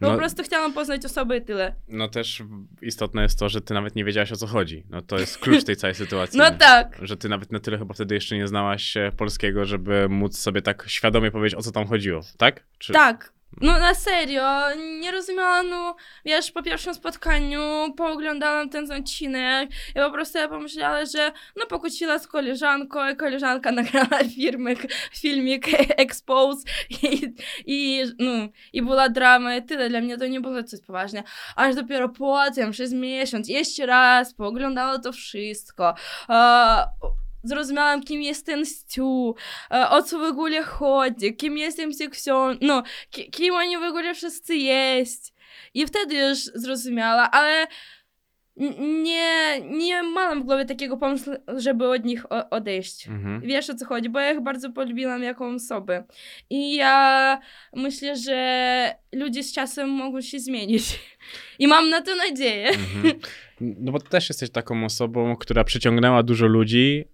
No- 0.00 0.10
Po 0.10 0.16
prostu 0.16 0.42
chciałam 0.42 0.72
poznać 0.72 1.04
osobę 1.04 1.36
i 1.36 1.42
tyle. 1.42 1.74
No 1.88 2.08
też 2.08 2.42
istotne 2.82 3.22
jest 3.22 3.38
to, 3.38 3.48
że 3.48 3.60
ty 3.60 3.74
nawet 3.74 3.96
nie 3.96 4.04
wiedziałaś 4.04 4.32
o 4.32 4.36
co 4.36 4.46
chodzi. 4.46 4.86
No 4.90 5.02
to 5.02 5.18
jest 5.18 5.38
klucz 5.38 5.64
tej 5.64 5.76
całej 5.76 5.94
sytuacji. 5.94 6.38
No 6.40 6.50
tak. 6.50 6.98
Że 7.02 7.16
ty 7.16 7.28
nawet 7.28 7.52
na 7.52 7.60
tyle 7.60 7.78
chyba 7.78 7.94
wtedy 7.94 8.14
jeszcze 8.14 8.36
nie 8.36 8.48
znałaś 8.48 8.96
e, 8.96 9.12
polskiego, 9.16 9.64
żeby 9.64 10.08
móc 10.08 10.38
sobie 10.38 10.62
tak 10.62 10.84
świadomie 10.88 11.30
powiedzieć, 11.30 11.58
o 11.58 11.62
co 11.62 11.72
tam 11.72 11.86
chodziło, 11.86 12.20
tak? 12.36 12.64
Czy... 12.78 12.92
Tak. 12.92 13.32
No 13.60 13.78
na 13.78 13.94
serio, 13.94 14.74
nie 15.00 15.12
rozumiałam, 15.12 15.68
no 15.68 15.96
wiesz, 16.24 16.50
po 16.50 16.62
pierwszym 16.62 16.94
spotkaniu 16.94 17.94
pooglądałam 17.96 18.68
ten 18.68 18.92
odcinek 18.92 19.70
i 19.90 19.94
po 19.94 20.10
prostu 20.10 20.38
ja 20.38 21.06
że 21.14 21.32
no 21.56 21.66
pokłóciła 21.66 22.18
z 22.18 22.26
koleżanką 22.26 23.10
i 23.10 23.16
koleżanka 23.16 23.72
nagrała 23.82 24.24
filmik, 24.36 24.94
filmik 25.12 25.66
Expose 26.02 26.64
i, 26.90 27.34
i, 27.66 28.04
no, 28.18 28.48
i 28.72 28.82
była 28.82 29.08
drama 29.08 29.56
i 29.56 29.62
tyle. 29.62 29.88
Dla 29.88 30.00
mnie 30.00 30.18
to 30.18 30.26
nie 30.26 30.40
było 30.40 30.62
coś 30.62 30.80
poważne. 30.80 31.22
Aż 31.56 31.74
dopiero 31.74 32.08
potem, 32.08 32.70
przez 32.70 32.92
miesiąc, 32.92 33.48
jeszcze 33.48 33.86
raz 33.86 34.34
pooglądałam 34.34 35.02
to 35.02 35.12
wszystko. 35.12 35.94
E, 36.28 36.86
Zrozumiałam, 37.42 38.02
kim 38.02 38.22
jest 38.22 38.46
ten 38.46 38.66
Stu, 38.66 39.34
e, 39.70 39.88
o 39.90 40.02
co 40.02 40.18
w 40.18 40.22
ogóle 40.22 40.62
chodzi, 40.62 41.36
kim 41.36 41.58
jest 41.58 41.76
tym 41.76 41.94
sekcjon, 41.94 42.58
no, 42.60 42.82
ki- 43.10 43.30
kim 43.30 43.54
oni 43.54 43.78
w 43.78 43.82
ogóle 43.82 44.14
wszyscy 44.14 44.56
jest. 44.56 45.34
I 45.74 45.86
wtedy 45.86 46.16
już 46.16 46.38
zrozumiała, 46.38 47.30
ale 47.30 47.66
nie, 49.02 49.60
nie 49.70 50.02
mam 50.02 50.42
w 50.42 50.44
głowie 50.44 50.64
takiego 50.64 50.96
pomysłu, 50.96 51.32
żeby 51.56 51.88
od 51.88 52.04
nich 52.04 52.24
odejść. 52.50 53.08
Mhm. 53.08 53.40
Wiesz 53.40 53.70
o 53.70 53.74
co 53.74 53.86
chodzi, 53.86 54.08
bo 54.08 54.20
ja 54.20 54.32
ich 54.32 54.40
bardzo 54.40 54.72
polubiłam 54.72 55.22
jako 55.22 55.48
osobę. 55.48 56.04
I 56.50 56.74
ja 56.74 57.38
myślę, 57.76 58.16
że 58.16 58.94
ludzie 59.12 59.42
z 59.42 59.52
czasem 59.52 59.88
mogą 59.90 60.20
się 60.20 60.40
zmienić. 60.40 60.98
I 61.58 61.66
mam 61.66 61.90
na 61.90 62.00
to 62.02 62.16
nadzieję. 62.16 62.68
Mhm. 62.68 63.14
No 63.60 63.92
bo 63.92 63.98
ty 64.00 64.08
też 64.10 64.28
jesteś 64.28 64.50
taką 64.50 64.84
osobą, 64.84 65.36
która 65.36 65.64
przyciągnęła 65.64 66.22
dużo 66.22 66.46
ludzi, 66.46 67.04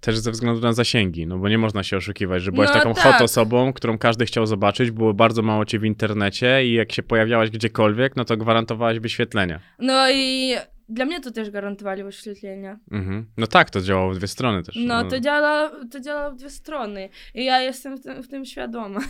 też 0.00 0.18
ze 0.18 0.30
względu 0.30 0.60
na 0.60 0.72
zasięgi, 0.72 1.26
no 1.26 1.38
bo 1.38 1.48
nie 1.48 1.58
można 1.58 1.82
się 1.82 1.96
oszukiwać, 1.96 2.42
że 2.42 2.52
byłaś 2.52 2.68
No 2.68 2.74
taką 2.74 2.94
tak. 2.94 3.04
hot 3.04 3.22
osobą, 3.22 3.72
którą 3.72 3.98
każdy 3.98 4.26
chciał 4.26 4.46
zobaczyć, 4.46 4.90
było 4.90 5.14
bardzo 5.14 5.42
mało 5.42 5.64
cię 5.64 5.78
w 5.78 5.84
internecie 5.84 6.66
i 6.66 6.72
jak 6.72 6.92
się 6.92 7.02
pojawiałaś 7.02 7.50
gdziekolwiek, 7.50 8.16
no 8.16 8.24
to 8.24 8.36
gwarantowałaś 8.36 8.98
wyświetlenia. 8.98 9.60
No 9.78 10.10
i 10.10 10.54
dla 10.88 11.04
mnie 11.04 11.20
to 11.20 11.30
też 11.30 11.50
gwarantowali 11.50 12.04
wyświetlenia. 12.04 12.78
Mhm. 12.90 13.26
No 13.36 13.46
tak, 13.46 13.70
to 13.70 13.80
działało 13.80 14.12
w 14.14 14.16
dwie 14.18 14.28
strony 14.28 14.62
też. 14.62 14.76
No, 14.86 15.04
to 15.04 15.20
działa, 15.20 15.70
to 15.90 16.00
działa 16.00 16.30
w 16.30 16.36
dwie 16.36 16.50
strony. 16.50 17.08
I 17.34 17.44
ja 17.44 17.60
jestem 17.60 17.96
w 17.96 18.02
tym, 18.02 18.22
w 18.22 18.28
tym 18.28 18.44
świadoma. 18.44 19.00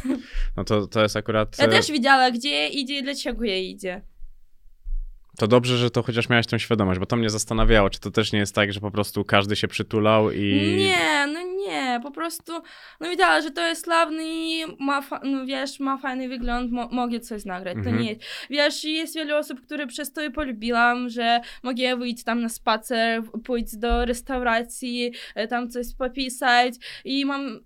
No 0.57 0.64
to, 0.64 0.87
to 0.87 1.03
jest 1.03 1.16
akurat... 1.16 1.59
Ja 1.59 1.64
e, 1.64 1.68
też 1.68 1.90
wiedziała, 1.90 2.31
gdzie 2.31 2.68
idzie 2.68 2.98
i 2.98 3.03
dlaczego 3.03 3.44
jej 3.44 3.70
idzie. 3.70 4.03
To 5.38 5.46
dobrze, 5.46 5.77
że 5.77 5.90
to 5.90 6.03
chociaż 6.03 6.29
miałaś 6.29 6.46
tą 6.46 6.59
świadomość, 6.59 7.01
bo 7.01 7.07
to 7.07 7.16
mnie 7.16 7.31
zastanawiało, 7.31 7.90
czy 7.90 8.01
to 8.01 8.11
też 8.11 8.33
nie 8.33 8.38
jest 8.38 8.55
tak, 8.55 8.72
że 8.72 8.81
po 8.81 8.90
prostu 8.90 9.24
każdy 9.24 9.57
się 9.57 9.68
przytulał 9.68 10.31
i... 10.31 10.74
Nie, 10.77 11.27
no 11.33 11.42
nie, 11.42 12.01
po 12.03 12.11
prostu, 12.11 12.53
no 13.01 13.09
wiedziała, 13.09 13.40
że 13.40 13.51
to 13.51 13.66
jest 13.66 13.85
sławny 13.85 14.22
i 14.27 14.64
ma, 14.79 15.03
fa- 15.03 15.20
no 15.24 15.46
wiesz, 15.46 15.81
ma 15.81 15.98
fajny 15.98 16.29
wygląd, 16.29 16.72
mo- 16.72 16.88
mogę 16.92 17.20
coś 17.20 17.44
nagrać, 17.44 17.77
Mhm. 17.77 17.96
to 17.96 18.03
nie 18.03 18.09
jest. 18.11 18.20
Wiesz, 18.51 18.85
jest 18.85 19.14
wiele 19.16 19.38
osób, 19.38 19.61
które 19.61 19.87
przez 19.87 20.12
to 20.12 20.22
i 20.22 20.31
polubiłam, 20.31 21.09
że 21.09 21.40
mogę 21.62 21.96
wyjść 21.96 22.24
tam 22.24 22.40
na 22.40 22.48
spacer, 22.48 23.22
pójść 23.44 23.77
do 23.77 24.05
restauracji, 24.05 25.12
e, 25.35 25.48
tam 25.48 25.70
coś 25.70 25.87
popisać 25.98 26.74
i 27.05 27.24
mam 27.27 27.61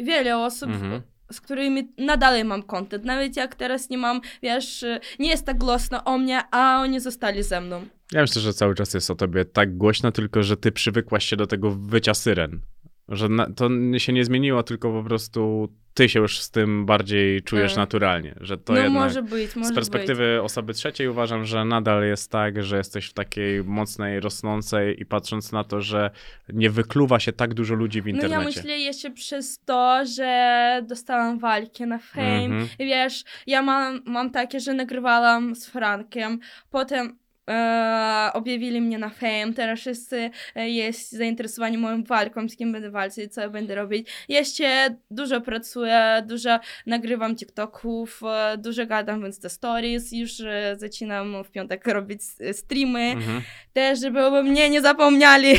wiele 0.00 0.38
osób, 0.38 0.68
Mhm. 0.70 1.02
Z 1.32 1.40
którymi 1.40 1.92
nadal 1.98 2.44
mam 2.44 2.62
kontakt, 2.62 3.04
nawet 3.04 3.36
jak 3.36 3.54
teraz 3.54 3.90
nie 3.90 3.98
mam, 3.98 4.20
wiesz, 4.42 4.82
e, 4.82 5.00
nie 5.18 5.28
jest 5.28 5.46
tak 5.46 5.58
głośno 5.58 6.04
o 6.04 6.18
mnie, 6.18 6.40
a 6.50 6.80
oni 6.82 7.00
zostali 7.00 7.42
ze 7.42 7.60
mną. 7.60 7.86
Ja 8.12 8.20
myślę, 8.20 8.42
że 8.42 8.52
cały 8.52 8.74
czas 8.74 8.94
jest 8.94 9.10
o 9.10 9.14
tobie 9.14 9.44
tak 9.44 9.76
głośno, 9.76 10.12
tylko 10.12 10.42
że 10.42 10.56
ty 10.56 10.72
przywykłaś 10.72 11.24
się 11.24 11.36
do 11.36 11.46
tego 11.46 11.70
wycia 11.70 12.14
syren. 12.14 12.60
Że 13.08 13.28
na, 13.28 13.46
to 13.50 13.68
się 13.98 14.12
nie 14.12 14.24
zmieniło, 14.24 14.62
tylko 14.62 14.92
po 14.92 15.02
prostu 15.02 15.68
ty 15.94 16.08
się 16.08 16.20
już 16.20 16.40
z 16.40 16.50
tym 16.50 16.86
bardziej 16.86 17.42
czujesz 17.42 17.72
Mm. 17.72 17.82
naturalnie. 17.82 18.34
Że 18.40 18.58
to 18.58 18.72
no 18.72 18.78
jednak 18.78 19.02
może 19.02 19.22
być, 19.22 19.56
może 19.56 19.70
z 19.70 19.74
perspektywy 19.74 20.42
osoby 20.42 20.74
trzeciej 20.74 21.08
uważam, 21.08 21.44
że 21.44 21.64
nadal 21.64 22.04
jest 22.04 22.30
tak, 22.30 22.62
że 22.62 22.76
jesteś 22.76 23.06
w 23.06 23.12
takiej 23.12 23.64
mocnej, 23.64 24.20
rosnącej 24.20 25.00
i 25.00 25.06
patrząc 25.06 25.52
na 25.52 25.64
to, 25.64 25.80
że 25.80 26.10
nie 26.52 26.70
wykluwa 26.70 27.20
się 27.20 27.32
tak 27.32 27.54
dużo 27.54 27.74
ludzi 27.74 28.02
w 28.02 28.04
No 28.04 28.10
internecie. 28.10 28.40
ja 28.40 28.46
myślę 28.46 28.78
jeszcze 28.78 29.10
przez 29.10 29.58
to, 29.64 30.02
że 30.16 30.80
dostałam 30.88 31.38
walkę 31.38 31.86
na 31.86 31.98
fame. 31.98 32.44
Mhm. 32.44 32.68
I 32.78 32.84
wiesz, 32.84 33.24
ja 33.46 33.62
mam, 33.62 34.00
mam 34.06 34.30
takie, 34.30 34.60
że 34.60 34.74
nagrywałam 34.74 35.54
z 35.54 35.66
Frankiem, 35.66 36.38
potem 36.70 37.18
e, 37.50 38.30
objawili 38.32 38.80
mnie 38.80 38.98
na 38.98 39.10
fame, 39.10 39.52
teraz 39.56 39.80
wszyscy 39.80 40.30
e, 40.54 40.70
jest 40.70 41.12
zainteresowani 41.12 41.78
moją 41.78 42.04
walką, 42.04 42.48
z 42.48 42.56
kim 42.56 42.72
będę 42.72 42.90
walczyć, 42.90 43.34
co 43.34 43.40
ja 43.40 43.48
będę 43.48 43.74
robić. 43.74 44.08
Jeszcze 44.28 44.96
dużo 45.10 45.40
pracuję, 45.40 46.22
dużo 46.26 46.58
nagrywam 46.86 47.36
TikToków, 47.36 48.22
e, 48.22 48.58
dużo 48.58 48.86
gadam 48.86 49.22
w 49.22 49.26
Insta 49.26 49.48
Stories, 49.48 50.12
już 50.12 50.32
zaczynam 50.76 51.44
w 51.44 51.50
piątek 51.50 51.86
robić 51.86 52.22
streamy 52.52 53.00
Mhm. 53.00 53.42
też, 53.72 54.00
żeby 54.00 54.26
o 54.26 54.42
mnie 54.42 54.70
nie 54.70 54.80
zapomnieli. 54.80 55.54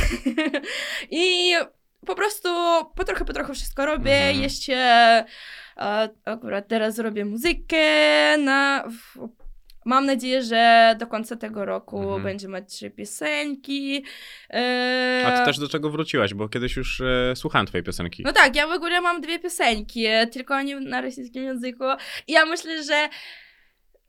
I 1.11 1.53
po 2.05 2.15
prostu 2.15 2.49
po 2.95 3.03
trochę, 3.03 3.25
po 3.25 3.33
trochę 3.33 3.53
wszystko 3.53 3.85
robię. 3.85 4.17
Mhm. 4.17 4.41
Jeszcze 4.41 5.25
akurat 6.25 6.67
teraz 6.67 6.99
robię 6.99 7.25
muzykę 7.25 7.77
na... 8.37 8.83
W, 8.89 9.29
Mam 9.87 10.05
nadzieję, 10.05 10.43
że 10.43 10.95
do 10.99 11.07
końca 11.07 11.35
tego 11.35 11.65
roku 11.65 12.01
Mhm. 12.01 12.23
będzie 12.23 12.47
mieć 12.47 12.69
trzy 12.69 12.89
piosenki. 12.89 14.03
E, 14.49 15.23
A 15.25 15.39
ty 15.39 15.45
też 15.45 15.59
do 15.59 15.69
czego 15.69 15.89
wróciłaś, 15.89 16.33
bo 16.33 16.49
kiedyś 16.49 16.75
już 16.75 17.01
e, 17.01 17.33
słuchałem 17.35 17.67
twojej 17.67 17.83
piosenki. 17.83 18.23
no 18.23 18.33
tak, 18.33 18.55
ja 18.55 18.67
w 18.67 18.71
ogóle 18.71 19.01
mam 19.01 19.21
dwie 19.21 19.39
piosenki, 19.39 20.05
e, 20.05 20.27
tylko 20.27 20.61
nie 20.61 20.79
na 20.79 21.01
rosyjskim 21.01 21.43
języku. 21.43 21.83
I 22.27 22.31
ja 22.31 22.45
myślę, 22.45 22.83
że 22.83 23.09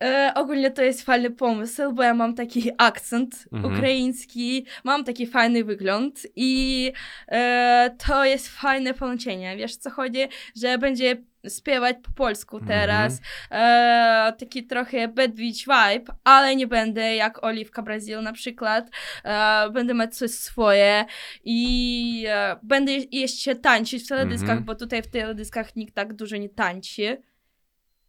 e, 0.04 0.32
ogólnie 0.34 0.70
to 0.70 0.82
jest 0.82 1.02
fajny 1.02 1.30
pomysł, 1.30 1.92
bo 1.92 2.02
ja 2.02 2.14
mam 2.14 2.34
taki 2.34 2.70
akcent 2.78 3.44
Mhm. 3.52 3.74
ukraiński, 3.74 4.66
mam 4.84 5.04
taki 5.04 5.26
fajny 5.26 5.64
wygląd 5.64 6.26
i 6.36 6.92
e, 7.28 7.96
to 8.06 8.24
jest 8.24 8.48
fajne 8.48 8.94
połączenie. 8.94 9.56
Wiesz 9.56 9.76
co 9.76 9.90
chodzi, 9.90 10.20
że 10.62 10.78
będzie 10.78 11.16
śpiewać 11.58 11.96
po 12.02 12.10
polsku 12.10 12.56
Mhm. 12.56 12.80
teraz. 12.80 13.20
E, 13.50 14.32
taki 14.38 14.66
trochę 14.66 15.08
bad 15.08 15.30
beach 15.30 15.56
vibe, 15.98 16.12
ale 16.24 16.56
nie 16.56 16.66
będę 16.66 17.14
jak 17.14 17.44
Oliwka 17.44 17.82
Brazil 17.82 18.22
na 18.22 18.32
przykład. 18.32 18.90
E, 19.24 19.70
będę 19.70 19.94
mieć 19.94 20.16
coś 20.16 20.30
swoje 20.30 21.04
i 21.44 22.24
e, 22.28 22.56
będę 22.62 22.92
jeszcze 23.12 23.54
tańczyć 23.54 24.04
w 24.04 24.08
teledyskach, 24.08 24.50
Mhm. 24.50 24.64
bo 24.64 24.74
tutaj 24.74 25.02
w 25.02 25.06
teledyskach 25.10 25.76
nikt 25.76 25.94
tak 25.94 26.14
dużo 26.14 26.36
nie 26.36 26.48
tańczy. 26.48 27.22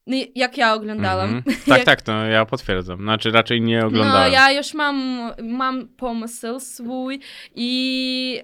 No, 0.07 0.17
jak 0.35 0.57
ja 0.57 0.73
oglądałam. 0.73 1.35
Mhm. 1.35 1.43
Tak, 1.67 1.77
Jak- 1.77 1.85
tak, 1.85 2.01
to 2.01 2.25
ja 2.25 2.45
potwierdzam. 2.45 2.97
Znaczy 3.01 3.31
raczej 3.31 3.61
nie 3.61 3.85
oglądałem. 3.85 4.31
No, 4.31 4.33
ja 4.37 4.51
już 4.51 4.73
mam, 4.73 5.21
mam 5.43 5.87
pomysł 5.87 6.59
swój 6.59 7.19
i 7.55 8.43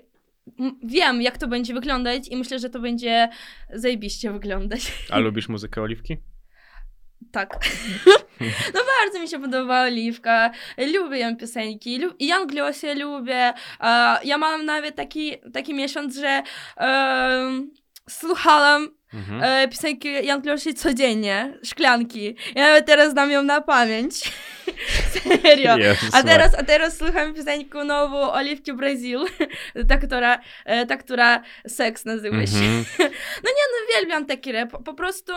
wiem, 0.84 1.22
jak 1.22 1.38
to 1.38 1.48
będzie 1.48 1.74
wyglądać 1.74 2.28
i 2.28 2.38
myślę, 2.38 2.60
że 2.60 2.70
to 2.70 2.80
będzie 2.80 3.30
zajebiście 3.74 4.32
wyglądać. 4.32 4.94
A 5.10 5.20
lubisz 5.20 5.50
muzykę 5.50 5.82
Oliwki? 5.82 6.18
Tak. 7.32 7.60
no 8.76 8.82
bardzo 9.02 9.20
mi 9.22 9.28
się 9.28 9.40
podoba 9.40 9.82
Oliwka. 9.82 10.52
Lubię 10.78 11.18
ją 11.20 11.38
piosenki. 11.38 12.00
I 12.20 12.28
Jan 12.28 12.48
Glossie 12.48 12.88
lubię. 12.96 13.54
Ja 14.24 14.38
mam 14.38 14.66
nawet 14.66 14.96
taki, 14.96 15.34
taki 15.54 15.74
miesiąc, 15.74 16.16
że 16.16 16.44
e, 16.78 17.62
słuchałam 18.10 18.96
Mhm. 19.14 19.44
e, 19.44 19.68
piosenki 19.68 20.26
Jan 20.26 20.42
codziennie. 20.76 21.58
Szklanki. 21.64 22.36
Ja 22.56 22.68
nawet 22.68 22.86
teraz 22.86 23.12
znam 23.12 23.32
ją 23.32 23.44
na 23.44 23.62
pamięć. 23.62 24.32
Serio. 25.44 25.78
Jezus 25.78 26.10
A 26.14 26.24
teraz, 26.24 26.56
a 26.60 26.64
teraz 26.64 26.98
słucham 26.98 27.34
piosenkę 27.34 27.84
nową 27.84 28.32
Oliwki 28.32 28.74
Brazil, 28.74 29.20
ta, 29.90 29.98
która, 29.98 30.40
e, 30.66 30.86
ta, 30.86 30.98
która 30.98 31.42
seks 31.68 32.06
nazywa 32.06 32.46
się. 32.46 32.56
Mhm. 32.58 32.86
Uwielbiam 33.90 34.26
taki 34.26 34.52
rap. 34.52 34.84
Po 34.86 34.94
prostu 34.94 35.34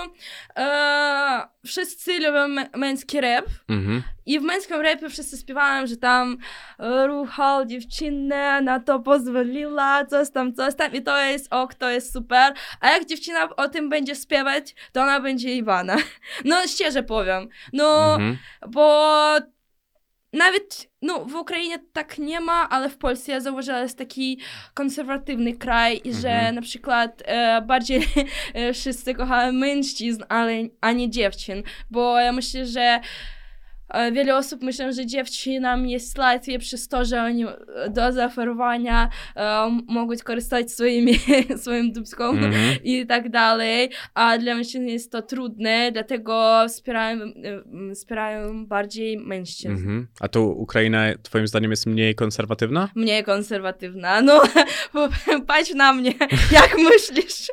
e, 0.57 1.43
wszyscy 1.67 2.19
lubią 2.19 2.49
mę- 2.49 2.69
męski 2.77 3.21
rap 3.21 3.45
Mhm. 3.69 4.03
i 4.27 4.41
w 4.41 4.43
męskim 4.43 4.81
rapie 4.81 5.09
wszyscy 5.09 5.37
śpiewałem, 5.37 5.87
że 5.87 5.97
tam 5.97 6.37
e, 6.79 7.07
ruchał 7.07 7.65
dziewczynę, 7.67 8.61
na 8.61 8.81
to 8.81 9.01
pozwoliła, 9.01 10.05
coś 10.07 10.31
tam, 10.31 10.55
coś 10.55 10.75
tam 10.75 10.93
i 10.93 11.03
to 11.03 11.19
jest 11.23 11.53
ok, 11.53 11.75
to 11.75 11.91
jest 11.91 12.13
super. 12.13 12.53
A 12.81 12.91
jak 12.91 13.05
dziewczyna 13.05 13.49
o 13.57 13.69
tym 13.69 13.89
będzie 13.89 14.15
śpiewać, 14.17 14.75
to 14.93 15.03
ona 15.03 15.21
będzie 15.21 15.55
Iwana. 15.55 15.97
No 16.45 16.57
szczerze 16.69 17.03
powiem. 17.03 17.49
No, 17.73 18.13
Mhm. 18.15 18.39
bo 18.69 19.18
nawet 20.33 20.91
no, 21.03 21.25
w 21.25 21.35
Ukrainie 21.35 21.79
tak 21.93 22.19
nie 22.19 22.41
ma, 22.41 22.69
ale 22.69 22.91
w 22.91 22.99
Polsce 22.99 23.33
ja 23.33 23.41
zauważyłam, 23.41 23.83
jest 23.83 23.99
taki 23.99 24.41
konserwatywny 24.75 25.57
kraj 25.57 26.01
i 26.05 26.15
że 26.15 26.31
Mhm. 26.31 26.55
na 26.55 26.63
przykład 26.63 27.23
e, 27.27 27.63
bardziej 27.63 28.07
e, 28.55 28.73
wszyscy 28.73 29.15
kochają 29.15 29.53
mężczyzn, 29.53 30.23
ale, 30.29 30.53
a 30.81 30.93
nie 30.93 31.11
dziewczyn, 31.11 31.63
bo 31.91 32.21
ja 32.21 32.33
myślę, 32.33 32.67
że 32.67 33.01
wiele 34.13 34.37
osób 34.37 34.63
myślą, 34.63 34.93
że 34.93 35.07
dziewczynam 35.07 35.87
jest 35.87 36.19
łatwiej 36.19 36.59
przez 36.59 36.89
to, 36.89 37.05
że 37.05 37.23
oni 37.23 37.45
e, 37.45 37.91
do 37.91 38.13
zaoferowania 38.13 39.09
e, 39.37 39.79
mogą 39.89 40.15
korzystać 40.25 40.71
swoimi, 40.73 41.13
swoim 41.63 41.93
dubską 41.93 42.25
Mhm. 42.31 42.55
i 42.85 43.07
tak 43.07 43.29
dalej, 43.31 43.91
a 44.15 44.39
dla 44.39 44.55
mężczyzn 44.55 44.87
jest 44.87 45.13
to 45.13 45.23
trudne, 45.23 45.93
dlatego 45.93 46.65
wspierają, 46.69 47.19
e, 47.23 47.95
wspierają 47.95 48.67
bardziej 48.67 49.19
mężczyzn. 49.19 49.71
Mhm. 49.73 50.07
A 50.21 50.29
tu 50.29 50.51
Ukraina 50.51 51.05
twoim 51.23 51.47
zdaniem 51.47 51.71
jest 51.71 51.87
mniej 51.87 52.15
konserwatywna? 52.15 52.89
Mniej 52.95 53.25
konserwatywna. 53.25 54.21
No, 54.23 54.43
patrz 55.47 55.75
na 55.75 55.93
mnie, 55.93 56.15
jak 56.53 56.77
myślisz? 56.79 57.47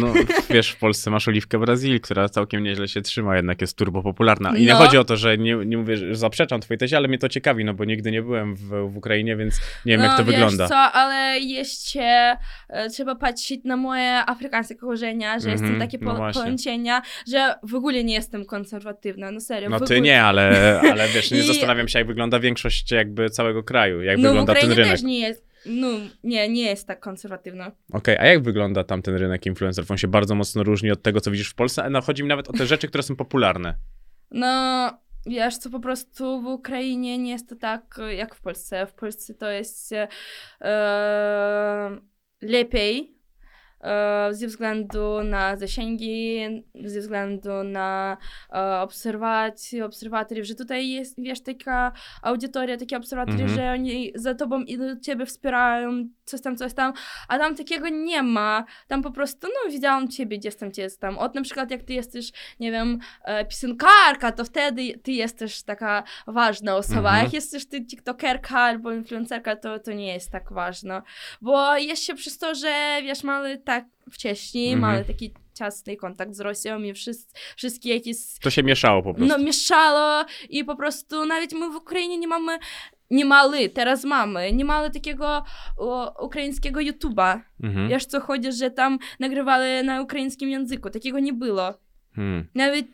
No, 0.00 0.12
wiesz, 0.50 0.70
w 0.70 0.76
Polsce 0.76 1.10
masz 1.10 1.28
Oliwkę 1.28 1.58
Brazil, 1.58 2.00
która 2.00 2.28
całkiem 2.28 2.62
nieźle 2.62 2.88
się 2.88 3.02
trzyma, 3.02 3.36
jednak 3.36 3.60
jest 3.60 3.76
turbo 3.76 4.02
popularna. 4.02 4.56
I 4.56 4.62
nie 4.62 4.72
No. 4.72 4.78
chodzi 4.78 4.98
o 4.98 5.04
to, 5.04 5.16
że 5.16 5.38
nie, 5.38 5.54
nie 5.66 5.73
mówię, 5.76 5.96
że 5.96 6.14
zaprzeczam 6.16 6.60
twojej 6.60 6.78
tezie, 6.78 6.96
ale 6.96 7.08
mnie 7.08 7.18
to 7.18 7.28
ciekawi, 7.28 7.64
no 7.64 7.74
bo 7.74 7.84
nigdy 7.84 8.10
nie 8.10 8.22
byłem 8.22 8.54
w, 8.56 8.68
w 8.92 8.96
Ukrainie, 8.96 9.36
więc 9.36 9.60
nie 9.86 9.92
wiem, 9.92 10.00
no, 10.00 10.06
jak 10.06 10.16
to 10.16 10.24
wiesz 10.24 10.34
wygląda. 10.34 10.68
co, 10.68 10.76
ale 10.76 11.38
jeszcze 11.38 12.36
trzeba 12.92 13.14
patrzeć 13.14 13.60
na 13.64 13.76
moje 13.76 14.12
afrykańskie 14.26 14.74
korzenia, 14.74 15.38
że 15.38 15.50
jestem 15.50 15.70
Mhm, 15.70 15.80
takie 15.90 15.98
no 16.04 16.10
po, 16.10 16.16
właśnie. 16.16 16.42
połączenia, 16.42 17.02
że 17.28 17.54
w 17.62 17.74
ogóle 17.74 18.04
nie 18.04 18.14
jestem 18.14 18.44
konserwatywna, 18.44 19.30
no 19.30 19.40
serio. 19.40 19.68
No 19.70 19.80
ty 19.80 20.00
nie, 20.00 20.22
ale, 20.22 20.50
ale 20.92 21.08
wiesz, 21.08 21.30
nie 21.30 21.38
I- 21.38 21.46
zastanawiam 21.46 21.88
się, 21.88 21.98
jak 21.98 22.08
wygląda 22.08 22.40
większość 22.40 22.92
jakby 22.92 23.30
całego 23.30 23.62
kraju, 23.62 24.02
jak 24.02 24.18
No 24.18 24.28
wygląda 24.28 24.54
ten 24.54 24.70
rynek. 24.72 24.90
też 24.92 25.02
nie 25.02 25.18
jest, 25.20 25.46
no 25.66 25.88
nie, 26.24 26.48
nie 26.48 26.62
jest 26.62 26.86
tak 26.86 27.00
konserwatywna. 27.00 27.72
Okej, 27.92 28.16
a 28.18 28.26
jak 28.26 28.42
wygląda 28.42 28.84
tam 28.84 29.02
ten 29.02 29.14
rynek 29.16 29.46
influencerów? 29.46 29.90
On 29.90 29.98
się 29.98 30.08
bardzo 30.08 30.34
mocno 30.34 30.62
różni 30.62 30.90
od 30.90 31.02
tego, 31.02 31.20
co 31.20 31.30
widzisz 31.30 31.48
w 31.50 31.54
Polsce, 31.54 31.84
a 31.84 31.90
no, 31.90 32.00
chodzi 32.00 32.22
mi 32.22 32.28
nawet 32.28 32.48
o 32.48 32.52
te 32.52 32.66
rzeczy, 32.66 32.88
które 32.88 33.02
są 33.02 33.16
popularne. 33.16 33.74
No, 34.30 34.90
wiesz 35.26 35.56
co, 35.58 35.70
po 35.70 35.80
prostu 35.80 36.42
w 36.42 36.46
Ukrainie 36.46 37.18
nie 37.18 37.30
jest 37.30 37.48
to 37.48 37.56
tak 37.56 37.98
e, 37.98 38.14
jak 38.14 38.34
w 38.34 38.40
Polsce. 38.40 38.86
W 38.86 38.94
Polsce 38.94 39.34
to 39.34 39.50
jest 39.50 39.92
e, 39.92 40.08
e, 40.60 41.98
lepiej 42.42 43.14
e, 43.80 44.28
ze 44.34 44.46
względu 44.46 45.22
na 45.24 45.56
zasięgi, 45.56 46.40
ze 46.84 47.00
względu 47.00 47.50
na 47.64 48.16
e, 48.52 48.80
obserwacje, 48.80 49.84
obserwatorów, 49.84 50.44
że 50.44 50.54
tutaj 50.54 50.88
jest, 50.88 51.22
wiesz, 51.22 51.42
taka 51.42 51.92
auditoria, 52.22 52.76
takie 52.76 52.96
obserwatory, 52.96 53.42
Mhm. 53.42 53.54
że 53.58 53.70
oni 53.72 54.12
za 54.14 54.34
tobą 54.34 54.60
idą, 54.62 55.00
ciebie 55.00 55.26
wspierają, 55.26 56.08
coś 56.24 56.40
tam, 56.40 56.56
coś 56.56 56.74
tam, 56.74 56.92
a 57.28 57.38
tam 57.38 57.56
takiego 57.56 57.88
nie 57.88 58.22
ma. 58.22 58.64
Tam 58.88 59.02
po 59.02 59.10
prostu, 59.10 59.46
no, 59.46 59.70
widziałam 59.72 60.08
ciebie, 60.08 60.38
gdzieś 60.38 60.56
tam, 60.56 60.68
gdzieś 60.70 60.96
tam. 60.96 61.18
Od 61.18 61.34
na 61.34 61.42
przykład, 61.42 61.70
jak 61.70 61.82
ty 61.82 61.92
jesteś, 61.92 62.32
nie 62.60 62.70
wiem, 62.72 62.98
e, 63.24 63.44
piosenkarka, 63.44 64.32
to 64.32 64.44
wtedy 64.44 64.98
ty 65.02 65.12
jesteś 65.12 65.62
taka 65.62 66.02
ważna 66.26 66.76
osoba. 66.76 67.08
Mhm. 67.08 67.24
Jak 67.24 67.32
jesteś 67.32 67.66
ty 67.68 67.84
tiktokerka 67.86 68.58
albo 68.60 68.92
influencerka, 68.92 69.56
to, 69.56 69.78
to 69.78 69.92
nie 69.92 70.12
jest 70.14 70.30
tak 70.30 70.52
ważne. 70.52 71.02
Bo 71.42 71.78
się 71.94 72.14
przez 72.14 72.38
to, 72.38 72.54
że 72.54 73.00
wiesz, 73.02 73.24
mamy 73.24 73.58
tak 73.58 73.84
wcześniej, 74.12 74.72
Mhm. 74.72 74.92
mamy 74.92 75.04
taki 75.04 75.34
ciasny 75.54 75.96
kontakt 75.96 76.34
z 76.34 76.40
Rosją 76.40 76.82
i 76.82 76.94
wszyscy, 76.94 77.34
wszystkie 77.56 77.94
jakieś 77.94 78.16
To 78.42 78.50
się 78.50 78.62
mieszało 78.62 79.02
po 79.02 79.14
prostu. 79.14 79.38
no, 79.38 79.44
mieszało 79.44 80.24
i 80.48 80.64
po 80.64 80.76
prostu 80.76 81.26
nawet 81.26 81.52
my 81.52 81.70
w 81.70 81.76
Ukrainie 81.76 82.18
nie 82.18 82.28
mamy, 82.28 82.58
nie 83.10 83.24
mali, 83.24 83.70
teraz 83.70 84.04
mamy, 84.04 84.52
nie 84.52 84.64
mamy 84.64 84.90
takiego 84.90 85.44
o, 85.78 86.24
ukraińskiego 86.24 86.80
YouTube'a. 86.80 87.40
Mhm. 87.62 87.88
Wiesz 87.88 88.06
co 88.06 88.20
chodzi, 88.20 88.52
że 88.52 88.70
tam 88.70 88.98
nagrywali 89.20 89.86
na 89.86 90.02
ukraińskim 90.02 90.48
języku, 90.50 90.90
takiego 90.90 91.18
nie 91.18 91.32
było. 91.32 91.74
Hmm. 92.16 92.46
Nawet 92.54 92.86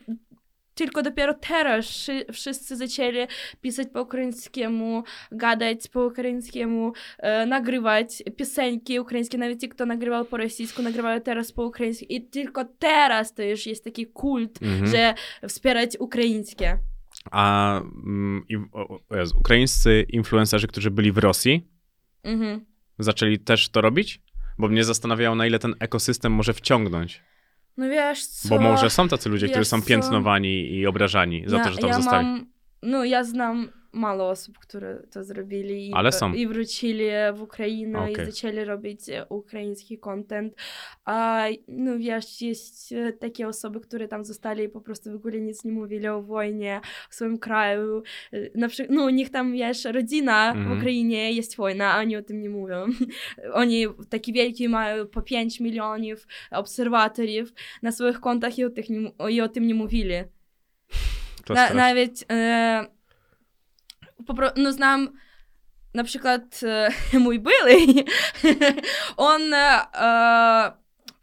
tylko 0.74 1.02
dopiero 1.02 1.34
teraz 1.34 1.84
wszy- 1.86 2.24
wszyscy 2.32 2.76
zaczęli 2.76 3.18
pisać 3.60 3.88
po 3.92 4.02
ukraińskiemu, 4.02 5.02
gadać 5.32 5.88
po 5.88 6.06
ukraińskiemu, 6.06 6.92
e, 7.18 7.46
nagrywać 7.46 8.22
piosenki 8.36 9.00
ukraińskie. 9.00 9.38
Nawet 9.38 9.60
ci, 9.60 9.68
kto 9.68 9.86
nagrywał 9.86 10.24
po 10.24 10.36
rosyjsku, 10.36 10.82
nagrywają 10.82 11.20
teraz 11.20 11.52
po 11.52 11.66
ukraińsku. 11.66 12.04
I 12.08 12.22
tylko 12.22 12.64
teraz 12.78 13.34
to 13.34 13.42
już 13.42 13.66
jest 13.66 13.84
taki 13.84 14.06
kult, 14.06 14.62
Mhm. 14.62 14.86
że 14.86 15.14
wspierać 15.48 15.96
ukraińskie. 15.98 16.78
A 17.30 17.76
mm, 17.80 18.44
i, 18.48 18.56
o, 18.56 19.00
o 19.08 19.16
Jezu, 19.16 19.38
ukraińscy 19.38 20.06
influencerzy, 20.08 20.66
którzy 20.66 20.90
byli 20.90 21.12
w 21.12 21.18
Rosji, 21.18 21.66
Mhm. 22.22 22.64
zaczęli 22.98 23.38
też 23.38 23.68
to 23.68 23.80
robić? 23.80 24.22
Bo 24.58 24.68
mnie 24.68 24.84
zastanawiało, 24.84 25.36
na 25.36 25.46
ile 25.46 25.58
ten 25.58 25.74
ekosystem 25.80 26.32
może 26.32 26.52
wciągnąć. 26.52 27.22
No 27.76 27.88
wiesz 27.88 28.26
co... 28.26 28.48
Bo 28.48 28.58
może 28.58 28.90
są 28.90 29.08
tacy 29.08 29.28
ludzie, 29.28 29.46
którzy 29.46 29.60
wiesz 29.60 29.68
są 29.68 29.80
co? 29.80 29.88
piętnowani 29.88 30.74
i 30.74 30.86
obrażani 30.86 31.42
za 31.46 31.58
to, 31.64 31.72
że 31.72 31.78
tam 31.78 31.88
ja 31.88 31.94
zostali. 31.96 32.26
Mam, 32.26 32.46
no 32.82 33.04
ja 33.04 33.24
znam 33.24 33.68
mało 33.92 34.28
osób, 34.28 34.58
które 34.58 35.02
to 35.10 35.24
zrobili 35.24 35.88
i, 35.90 35.92
Ale 35.94 36.12
są. 36.12 36.32
i 36.32 36.46
wrócili 36.46 37.04
w 37.34 37.42
Ukrainę 37.42 37.98
Okej. 37.98 38.12
i 38.12 38.30
zaczęli 38.32 38.64
robić 38.64 39.08
e, 39.08 39.26
ukraiński 39.28 39.98
content. 39.98 40.54
A 41.04 41.44
no 41.68 41.98
wiesz, 41.98 42.42
jest 42.42 42.92
e, 42.92 43.12
takie 43.12 43.48
osoby, 43.48 43.80
które 43.80 44.08
tam 44.08 44.24
zostali 44.24 44.64
i 44.64 44.68
po 44.68 44.80
prostu 44.80 45.12
w 45.12 45.14
ogóle 45.14 45.40
nic 45.40 45.64
nie 45.64 45.72
mówili 45.72 46.08
o 46.08 46.22
wojnie 46.22 46.80
w 47.10 47.14
swoim 47.14 47.38
kraju. 47.38 48.02
E, 48.32 48.38
Na 48.54 48.68
przykład, 48.68 48.96
no 48.96 49.04
u 49.04 49.08
nich 49.08 49.30
tam 49.30 49.52
wiesz, 49.52 49.84
rodzina 49.84 50.50
Mhm. 50.50 50.68
w 50.74 50.78
Ukrainie 50.78 51.32
jest 51.32 51.56
wojna, 51.56 51.92
a 51.94 51.98
oni 52.00 52.16
o 52.16 52.22
tym 52.22 52.40
nie 52.42 52.50
mówią. 52.50 52.86
Oni 53.52 53.86
taki 54.10 54.32
wielki 54.32 54.68
mają 54.68 55.06
po 55.06 55.22
5 55.22 55.60
milionów 55.60 56.26
obserwatorów 56.50 57.52
na 57.82 57.92
swoich 57.92 58.20
kontach 58.20 58.58
i 58.58 58.64
o, 58.64 58.70
tych 58.70 58.90
nie, 58.90 59.10
i 59.30 59.40
o 59.40 59.48
tym 59.48 59.66
nie 59.66 59.74
mówili. 59.74 60.14
To 61.44 61.54
Na, 61.54 61.74
nawet 61.74 62.24
e, 62.32 62.86
po, 64.26 64.34
pro- 64.34 64.52
no 64.56 64.72
znam 64.72 65.08
na 65.94 66.04
przykład 66.04 66.60
e, 67.12 67.18
mój 67.18 67.38
były, 67.38 67.76
on 69.16 69.54
e, 69.54 70.72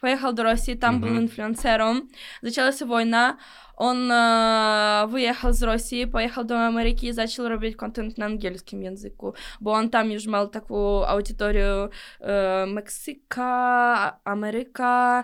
pojechał 0.02 0.34
do 0.34 0.44
Rosji, 0.44 0.78
tam 0.78 0.96
Mhm. 0.96 1.14
był 1.14 1.22
influencerem, 1.22 2.08
zaczęła 2.44 2.72
się 2.72 2.86
wojna, 2.86 3.38
on 3.78 4.12
e, 4.12 5.08
wyjechał 5.10 5.54
z 5.54 5.64
Rosji, 5.64 6.08
pojechał 6.08 6.44
do 6.44 6.60
Ameryki 6.60 7.08
i 7.08 7.14
zaczął 7.14 7.50
robić 7.50 7.76
content 7.76 8.18
na 8.18 8.26
angielskim 8.26 8.84
języku, 8.84 9.34
bo 9.62 9.72
on 9.74 9.90
tam 9.90 10.12
już 10.12 10.28
miał 10.28 10.48
taką 10.48 11.06
audytorię 11.08 11.88
e, 12.22 12.66
Meksyka, 12.66 14.20
Ameryka, 14.24 15.24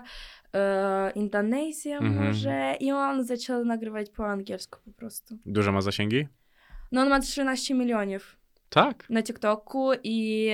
e, 0.54 1.10
Indonezja 1.14 1.98
Mhm. 1.98 2.26
może 2.26 2.74
i 2.80 2.92
on 2.92 3.24
zaczął 3.24 3.64
nagrywać 3.64 4.10
po 4.10 4.26
angielsku 4.26 4.78
po 4.84 4.92
prostu. 4.92 5.38
Duże 5.46 5.72
ma 5.72 5.80
zasięgi? 5.80 6.28
No 6.92 7.00
on 7.00 7.08
ma 7.08 7.20
13 7.20 7.74
milionów 7.74 8.36
Tak. 8.68 9.10
na 9.10 9.22
TikToku 9.22 9.90
i 10.02 10.48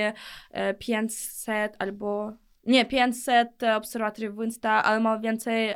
e, 0.51 0.73
500 0.73 1.75
albo... 1.79 2.33
Nie, 2.65 2.85
500 2.85 3.63
obserwatorów 3.63 4.35
w 4.35 4.43
Insta, 4.43 4.83
ale 4.83 4.99
ma 4.99 5.19
więcej, 5.19 5.73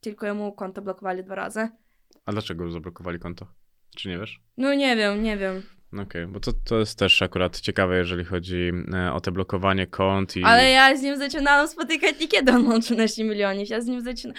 tylko 0.00 0.26
jemu 0.26 0.52
konto 0.52 0.82
blokowali 0.82 1.24
dwa 1.24 1.34
razy. 1.34 1.68
A 2.26 2.32
dlaczego 2.32 2.70
zablokowali 2.70 3.18
konto? 3.18 3.46
Czy 3.96 4.08
nie 4.08 4.18
wiesz? 4.18 4.40
No 4.56 4.74
nie 4.74 4.96
wiem, 4.96 5.22
nie 5.22 5.36
wiem. 5.36 5.62
Okej, 5.92 6.26
bo 6.26 6.40
to, 6.40 6.52
to 6.52 6.78
jest 6.78 6.98
też 6.98 7.22
akurat 7.22 7.60
ciekawe, 7.60 7.98
jeżeli 7.98 8.24
chodzi 8.24 8.72
e, 8.94 9.12
o 9.12 9.20
te 9.20 9.30
blokowanie 9.32 9.86
kont 9.86 10.36
i... 10.36 10.44
Ale 10.44 10.70
ja 10.70 10.96
z 10.96 11.02
nim 11.02 11.16
zaczynałam 11.16 11.68
spotykać 11.68 12.20
nie 12.20 12.28
kiedy 12.28 12.52
on 12.52 12.68
miał 12.68 12.80
13 12.80 13.24
milionów. 13.24 13.68
Ja 13.68 13.80
z 13.80 13.86
nim 13.86 14.00
zaczynałam. 14.00 14.38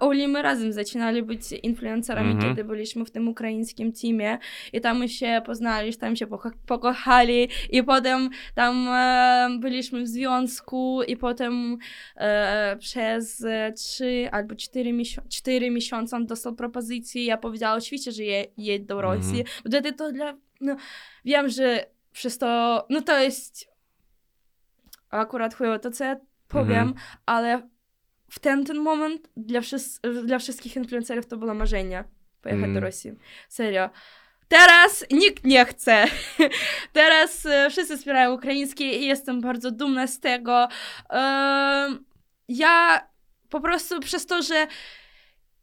Oli 0.00 0.28
my 0.28 0.42
razem 0.42 0.72
zaczynali 0.72 1.22
być 1.22 1.52
influencerami, 1.52 2.30
Mhm. 2.30 2.50
kiedy 2.50 2.64
byliśmy 2.64 3.04
w 3.04 3.10
tym 3.10 3.28
ukraińskim 3.28 3.92
teamie 3.92 4.38
i 4.72 4.80
tam 4.80 5.08
się 5.08 5.42
poznali, 5.46 5.96
tam 5.96 6.16
się 6.16 6.26
poko- 6.26 6.50
pokochali 6.66 7.48
i 7.70 7.82
potem 7.82 8.30
tam 8.54 8.88
e, 8.88 9.48
byliśmy 9.60 10.02
w 10.02 10.08
związku 10.08 11.02
i 11.08 11.16
potem 11.16 11.78
e, 12.16 12.76
przez 12.80 13.44
e, 13.44 13.72
3 13.72 14.28
albo 14.32 14.54
4, 14.54 14.92
miesią- 14.92 15.28
4 15.28 15.70
miesiące 15.70 16.16
on 16.16 16.26
dostał 16.26 16.54
propozycję 16.54 17.24
ja 17.24 17.36
powiedziała 17.36 17.76
oczywiście, 17.76 18.12
że 18.12 18.22
je, 18.24 18.46
jedź 18.58 18.82
do 18.84 19.00
Rosji. 19.00 19.44
Bo 19.64 19.70
wtedy 19.70 19.92
to 19.92 20.12
dla... 20.12 20.34
No, 20.60 20.76
wiem, 21.24 21.48
że 21.48 21.86
przez 22.12 22.38
to... 22.38 22.86
No 22.90 23.02
to 23.02 23.18
jest 23.18 23.68
akurat 25.10 25.54
chujowo 25.54 25.78
to, 25.78 25.90
co 25.90 26.04
ja 26.04 26.16
powiem, 26.48 26.78
Mhm. 26.88 26.94
ale 27.26 27.68
w 28.30 28.38
ten, 28.38 28.64
ten 28.64 28.76
moment 28.78 29.28
dla, 29.36 29.60
wszys- 29.60 30.22
dla 30.24 30.38
wszystkich 30.38 30.76
influencerów 30.76 31.26
to 31.26 31.36
było 31.36 31.54
marzenie 31.54 32.04
pojechać 32.42 32.58
Mhm. 32.64 32.74
do 32.74 32.80
Rosji. 32.80 33.12
Serio. 33.48 33.90
Teraz 34.48 35.04
nikt 35.10 35.44
nie 35.44 35.64
chce. 35.64 36.04
Teraz 36.92 37.46
e, 37.46 37.70
wszyscy 37.70 37.96
wspierają 37.98 38.32
ukraińskie 38.34 38.98
i 38.98 39.06
jestem 39.06 39.40
bardzo 39.40 39.70
dumna 39.70 40.06
z 40.06 40.20
tego. 40.20 40.68
Ja 42.48 43.08
po 43.50 43.60
prostu 43.60 44.00
przez 44.00 44.26
to, 44.26 44.42
że 44.42 44.66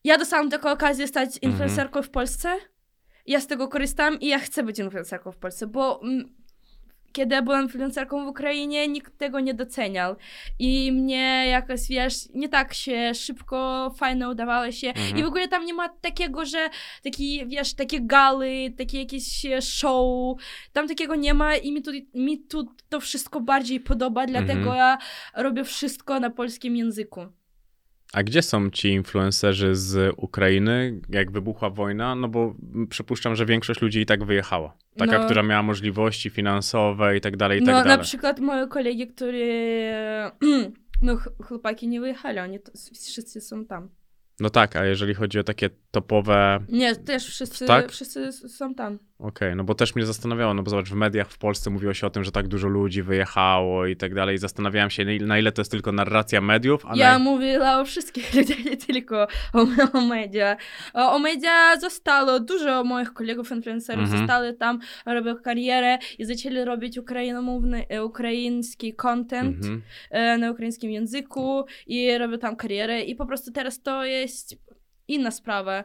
ja 0.04 0.18
dostałam 0.18 0.50
taką 0.50 0.72
okazję 0.72 1.08
stać 1.08 1.30
Mhm. 1.36 1.52
influencerką 1.52 2.02
w 2.02 2.10
Polsce, 2.10 2.58
ja 3.26 3.40
z 3.40 3.48
tego 3.48 3.68
korzystam 3.68 4.20
i 4.20 4.28
ja 4.28 4.40
chcę 4.40 4.64
być 4.64 4.80
influencerką 4.80 5.32
w 5.32 5.38
Polsce, 5.38 5.68
bo 5.68 6.02
mm, 6.04 6.44
kiedy 7.14 7.42
byłam 7.42 7.64
influencerką 7.64 8.26
w 8.26 8.28
Ukrainie, 8.28 8.88
nikt 8.88 9.18
tego 9.18 9.40
nie 9.40 9.54
doceniał. 9.54 10.16
I 10.60 10.92
mnie 10.92 11.48
jakoś, 11.48 11.88
wiesz, 11.90 12.30
nie 12.34 12.50
tak 12.50 12.74
się 12.74 13.14
szybko, 13.16 13.92
fajnie 13.98 14.30
udawało 14.30 14.72
się. 14.72 14.88
Mhm. 14.88 15.18
I 15.18 15.24
w 15.24 15.26
ogóle 15.26 15.48
tam 15.48 15.66
nie 15.66 15.74
ma 15.74 15.90
takiego, 15.90 16.46
że 16.46 16.70
taki, 17.04 17.48
wiesz, 17.48 17.74
takie 17.74 18.02
galy, 18.02 18.74
takie 18.78 19.00
jakieś 19.00 19.46
show. 19.62 20.38
Tam 20.74 20.88
takiego 20.88 21.16
nie 21.16 21.34
ma 21.34 21.56
i 21.56 21.72
mi 21.72 21.82
tu, 21.82 21.92
mi 22.14 22.40
tu 22.40 22.76
to 22.90 23.00
wszystko 23.00 23.42
bardziej 23.42 23.80
podoba, 23.80 24.26
dlatego 24.26 24.54
Mhm. 24.54 24.78
ja 24.78 24.98
robię 25.34 25.64
wszystko 25.64 26.20
na 26.20 26.30
polskim 26.30 26.76
języku. 26.76 27.26
A 28.14 28.24
gdzie 28.24 28.42
są 28.42 28.70
ci 28.70 28.90
influencerzy 28.90 29.76
z 29.76 30.14
Ukrainy, 30.18 31.02
jak 31.10 31.32
wybuchła 31.32 31.70
wojna? 31.70 32.16
No 32.16 32.28
bo 32.28 32.56
przypuszczam, 32.90 33.36
że 33.36 33.46
większość 33.46 33.82
ludzi 33.82 34.00
i 34.02 34.06
tak 34.06 34.24
wyjechała. 34.24 34.78
Taka, 34.98 35.20
No. 35.20 35.26
która 35.26 35.44
miała 35.44 35.64
możliwości 35.64 36.30
finansowe 36.30 37.18
i 37.18 37.22
tak 37.22 37.38
dalej, 37.38 37.60
i 37.60 37.62
no, 37.62 37.66
tak 37.66 37.76
na 37.76 37.84
dalej. 37.84 38.04
przykład 38.06 38.40
moje 38.40 38.68
kolegi, 38.68 39.08
które... 39.08 40.32
No, 41.02 41.16
ch- 41.16 41.30
chłopaki 41.44 41.88
nie 41.88 42.02
wyjechali, 42.02 42.40
oni 42.40 42.60
to, 42.60 42.72
wszyscy 43.04 43.42
są 43.42 43.66
tam. 43.66 43.90
No 44.40 44.50
tak, 44.50 44.76
a 44.76 44.86
jeżeli 44.86 45.14
chodzi 45.14 45.40
o 45.40 45.44
takie 45.44 45.70
topowe... 45.94 46.60
Nie, 46.70 46.96
też 46.96 47.28
wszyscy, 47.28 47.66
Tak? 47.66 47.92
wszyscy 47.92 48.32
są 48.32 48.76
tam. 48.76 49.00
Okej, 49.20 49.56
no 49.56 49.64
bo 49.64 49.76
też 49.76 49.96
mnie 49.96 50.06
zastanawiało, 50.06 50.54
no 50.54 50.64
bo 50.64 50.70
zobacz, 50.70 50.90
w 50.90 50.94
mediach 50.96 51.32
w 51.32 51.38
Polsce 51.38 51.70
mówiło 51.70 51.94
się 51.94 52.08
o 52.08 52.10
tym, 52.10 52.24
że 52.24 52.32
tak 52.32 52.48
dużo 52.48 52.68
ludzi 52.68 53.02
wyjechało 53.04 53.86
i 53.88 53.96
tak 53.96 54.14
dalej. 54.14 54.38
Zastanawiałem 54.38 54.90
się, 54.90 55.06
na 55.22 55.38
ile- 55.40 55.52
to 55.52 55.62
jest 55.62 55.72
tylko 55.72 55.92
narracja 55.92 56.42
mediów, 56.42 56.86
a 56.86 56.96
Ja 56.96 57.14
na... 57.14 57.20
mówiła 57.20 57.82
o 57.82 57.86
wszystkich 57.86 58.34
ludziach, 58.36 58.66
nie 58.66 58.78
tylko 58.78 59.28
o, 59.54 59.66
o 59.94 60.02
media. 60.02 60.58
O, 60.94 61.14
o 61.16 61.20
media 61.20 61.80
zostało, 61.80 62.40
dużo 62.40 62.84
moich 62.84 63.14
kolegów 63.14 63.52
influencerów 63.52 64.04
Mhm. 64.04 64.20
zostały 64.20 64.54
tam, 64.54 64.80
robią 65.06 65.36
karierę 65.36 65.98
i 66.20 66.26
zaczęli 66.26 66.64
robić 66.66 66.98
ukrainomówny, 66.98 67.86
e, 67.90 68.04
ukraiński 68.06 68.94
content 68.94 69.56
Mhm. 69.58 69.82
e, 70.12 70.38
na 70.38 70.52
ukraińskim 70.52 70.92
języku 70.92 71.66
i 71.88 72.18
robią 72.18 72.38
tam 72.38 72.56
karierę 72.56 73.02
i 73.02 73.16
po 73.16 73.26
prostu 73.26 73.52
teraz 73.52 73.82
to 73.82 74.06
jest 74.06 74.73
inna 75.14 75.32
sprawa. 75.32 75.84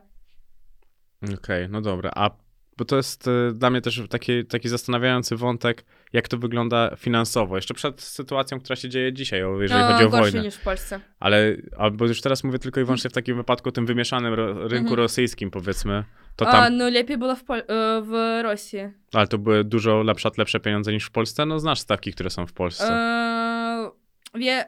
Okej, 1.34 1.68
no 1.70 1.80
dobra. 1.80 2.10
A 2.14 2.30
bo 2.76 2.84
to 2.84 2.96
jest 2.96 3.26
y, 3.28 3.52
dla 3.54 3.70
mnie 3.70 3.80
też 3.80 4.02
taki, 4.10 4.44
taki 4.46 4.68
zastanawiający 4.68 5.36
wątek, 5.36 5.84
jak 6.12 6.28
to 6.28 6.38
wygląda 6.38 6.96
finansowo. 6.96 7.56
Jeszcze 7.56 7.74
przed 7.74 8.00
sytuacją, 8.00 8.60
która 8.60 8.76
się 8.76 8.88
dzieje 8.88 9.12
dzisiaj, 9.12 9.42
o- 9.44 9.62
jeżeli 9.62 9.82
chodzi 9.82 10.04
o 10.04 10.08
No, 10.08 10.18
wojnę. 10.18 10.42
niż 10.42 10.54
w 10.54 10.62
Polsce. 10.62 11.00
Ale 11.20 11.56
albo 11.76 12.06
już 12.06 12.20
teraz 12.20 12.44
mówię 12.44 12.58
tylko 12.58 12.80
i 12.80 12.84
wyłącznie 12.84 13.10
w 13.10 13.12
takim 13.12 13.36
wypadku, 13.36 13.72
tym 13.72 13.86
wymieszanym 13.86 14.34
ro, 14.34 14.46
rynku 14.68 14.76
Mhm. 14.90 14.96
rosyjskim, 14.96 15.50
powiedzmy. 15.50 16.04
To 16.36 16.48
A, 16.48 16.52
tam, 16.52 16.76
no 16.76 16.88
lepiej 16.90 17.18
było 17.18 17.36
w, 17.36 17.44
Pol- 17.44 17.62
e, 17.68 18.02
w 18.02 18.40
Rosji. 18.42 18.80
ale 19.12 19.26
to 19.26 19.38
były 19.38 19.64
dużo 19.64 20.02
lepsze, 20.02 20.30
lepsze 20.38 20.60
pieniądze 20.60 20.92
niż 20.92 21.04
w 21.04 21.10
Polsce. 21.10 21.46
No 21.46 21.58
znasz 21.60 21.80
stawki, 21.80 22.12
które 22.12 22.30
są 22.30 22.46
w 22.46 22.52
Polsce. 22.52 22.88
E, 22.92 23.90
wie, 24.34 24.64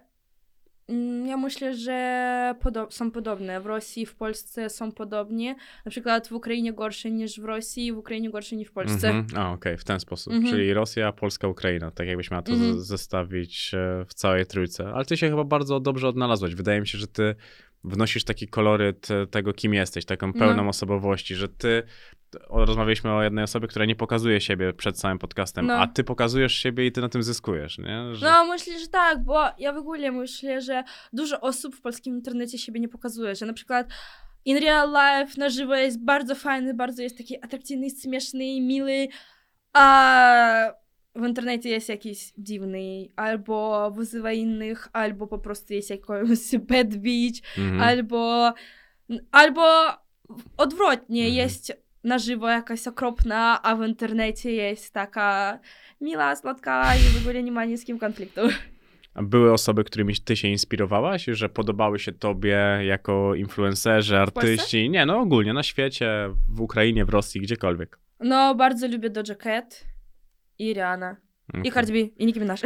ja 1.26 1.36
myślę, 1.36 1.74
że 1.74 2.54
podo- 2.62 2.90
są 2.90 3.10
podobne. 3.10 3.60
W 3.60 3.66
Rosji 3.66 4.02
i 4.02 4.06
w 4.06 4.14
Polsce 4.14 4.70
są 4.70 4.92
podobnie. 4.92 5.54
Na 5.84 5.90
przykład 5.90 6.28
w 6.28 6.32
Ukrainie 6.32 6.72
gorsze 6.72 7.10
niż 7.10 7.40
w 7.40 7.44
Rosji, 7.44 7.92
w 7.92 7.98
Ukrainie 7.98 8.30
gorsze 8.30 8.56
niż 8.56 8.68
w 8.68 8.72
Polsce. 8.72 9.08
Mhm. 9.08 9.26
A, 9.46 9.52
okej, 9.52 9.76
w 9.76 9.84
ten 9.84 10.00
sposób. 10.00 10.32
Mhm. 10.32 10.52
Czyli 10.54 10.74
Rosja, 10.74 11.12
Polska, 11.12 11.48
Ukraina. 11.48 11.90
Tak 11.90 12.06
jakbyś 12.06 12.30
miała 12.30 12.42
to 12.42 12.52
Mhm. 12.52 12.80
z- 12.80 12.86
zestawić 12.86 13.74
e, 13.74 14.04
w 14.08 14.14
całej 14.14 14.46
trójce. 14.46 14.88
Ale 14.94 15.04
ty 15.04 15.16
się 15.16 15.28
chyba 15.30 15.44
bardzo 15.44 15.80
dobrze 15.80 16.08
odnalazłeś. 16.08 16.54
Wydaje 16.54 16.80
mi 16.80 16.86
się, 16.88 16.98
że 16.98 17.06
ty 17.06 17.34
wnosisz 17.84 18.24
taki 18.24 18.48
koloryt 18.48 19.10
e, 19.10 19.26
tego, 19.26 19.52
kim 19.52 19.74
jesteś, 19.74 20.04
taką 20.04 20.32
pełną 20.32 20.62
No. 20.62 20.68
osobowości, 20.68 21.34
że 21.34 21.48
ty 21.48 21.82
rozmawialiśmy 22.50 23.12
o 23.12 23.22
jednej 23.22 23.44
osobie, 23.44 23.68
która 23.68 23.84
nie 23.84 23.96
pokazuje 23.96 24.40
siebie 24.40 24.72
przed 24.72 24.96
całym 24.98 25.18
podcastem, 25.18 25.66
No. 25.66 25.74
a 25.74 25.86
ty 25.86 26.04
pokazujesz 26.04 26.52
siebie 26.54 26.86
i 26.86 26.92
ty 26.92 27.00
na 27.00 27.08
tym 27.08 27.22
zyskujesz, 27.22 27.78
nie? 27.78 28.14
Że... 28.14 28.26
No, 28.26 28.44
myślę, 28.46 28.78
że 28.78 28.86
tak, 28.88 29.24
bo 29.24 29.44
ja 29.58 29.72
w 29.72 29.76
ogóle 29.76 30.12
myślę, 30.12 30.60
że 30.60 30.84
dużo 31.12 31.40
osób 31.40 31.76
w 31.76 31.80
polskim 31.80 32.14
internecie 32.14 32.58
siebie 32.58 32.80
nie 32.80 32.88
pokazuje, 32.88 33.34
że 33.34 33.46
na 33.46 33.52
przykład 33.52 33.86
in 34.44 34.56
real 34.58 34.88
life 34.88 35.40
na 35.40 35.48
żywo 35.50 35.74
jest 35.74 36.04
bardzo 36.04 36.34
fajny, 36.34 36.74
bardzo 36.74 37.02
jest 37.02 37.18
taki 37.18 37.44
atrakcyjny, 37.44 37.86
śmieszny, 38.02 38.60
miły, 38.60 39.08
a 39.72 40.72
w 41.14 41.26
internecie 41.26 41.68
jest 41.68 41.88
jakiś 41.88 42.32
dziwny, 42.38 43.08
albo 43.16 43.90
wyzywa 43.90 44.32
innych, 44.32 44.88
albo 44.92 45.26
po 45.26 45.38
prostu 45.38 45.74
jest 45.74 45.90
jakąś 45.90 46.38
bad 46.68 46.94
bitch, 46.96 47.40
Mhm. 47.58 47.80
albo, 47.80 48.52
albo 49.32 49.62
odwrotnie, 50.56 51.22
Mhm. 51.24 51.36
jest 51.38 51.72
na 52.04 52.18
żywo 52.18 52.48
jakaś 52.48 52.86
okropna, 52.86 53.62
a 53.62 53.76
w 53.76 53.86
internecie 53.86 54.52
jest 54.52 54.92
taka 54.94 55.58
mila, 56.00 56.36
słodka 56.36 56.96
i 56.96 56.98
w 56.98 57.20
ogóle 57.22 57.42
nie 57.42 57.52
ma 57.52 57.64
nic 57.64 57.80
z 57.82 57.84
kim 57.84 57.98
konfliktu. 57.98 58.40
A 59.14 59.22
były 59.22 59.52
osoby, 59.52 59.84
którymi 59.84 60.14
ty 60.24 60.36
się 60.36 60.48
inspirowałaś, 60.48 61.24
że 61.28 61.48
podobały 61.48 61.98
się 61.98 62.12
tobie 62.12 62.58
jako 62.82 63.34
influencerzy, 63.34 64.18
artyści? 64.18 64.90
Nie, 64.90 65.06
no 65.06 65.18
ogólnie 65.20 65.52
na 65.52 65.62
świecie, 65.62 66.10
w 66.48 66.60
Ukrainie, 66.60 67.04
w 67.04 67.08
Rosji, 67.08 67.40
gdziekolwiek. 67.40 67.98
No, 68.20 68.54
bardzo 68.54 68.88
lubię 68.88 69.10
Doja 69.10 69.34
Cat 69.34 69.84
i 70.68 70.74
Rihanna. 70.74 71.16
I 71.54 71.58
Okej. 71.58 71.72
Cardi 71.72 71.92
B, 71.92 71.98
i 71.98 72.26
Nicki 72.26 72.40
Minaj. 72.40 72.56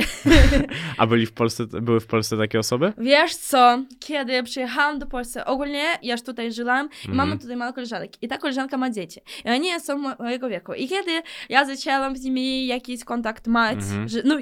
A 0.99 1.07
byli 1.07 1.27
w 1.27 1.33
Polsce, 1.33 1.65
były 1.67 2.01
w 2.01 2.07
Polsce 2.07 2.37
takie 2.39 2.59
osoby? 2.59 2.93
Wiesz 2.99 3.37
co, 3.37 3.79
kiedy 4.01 4.43
przyjechałam 4.43 4.99
do 4.99 5.07
Polski, 5.07 5.39
ogólnie 5.47 5.85
ja 6.03 6.13
już 6.15 6.23
tutaj 6.23 6.53
żyłam 6.53 6.89
i 7.09 7.09
mamy 7.09 7.39
tutaj 7.39 7.57
małe 7.57 7.73
koleżanek 7.73 8.23
i 8.23 8.29
ta 8.29 8.39
koleżanka 8.39 8.77
ma 8.77 8.91
dzieci 8.91 9.21
i 9.45 9.49
oni 9.51 9.81
są 9.81 9.99
mo- 9.99 10.15
mojego 10.19 10.49
wieku 10.49 10.73
i 10.75 10.89
kiedy 10.89 11.23
ja 11.49 11.65
zaczęłam 11.65 12.17
z 12.17 12.25
nimi 12.25 12.67
jakiś 12.67 13.05
kontakt 13.05 13.47
mać, 13.47 13.77
Mhm. 13.79 14.09
że 14.09 14.23
no 14.25 14.37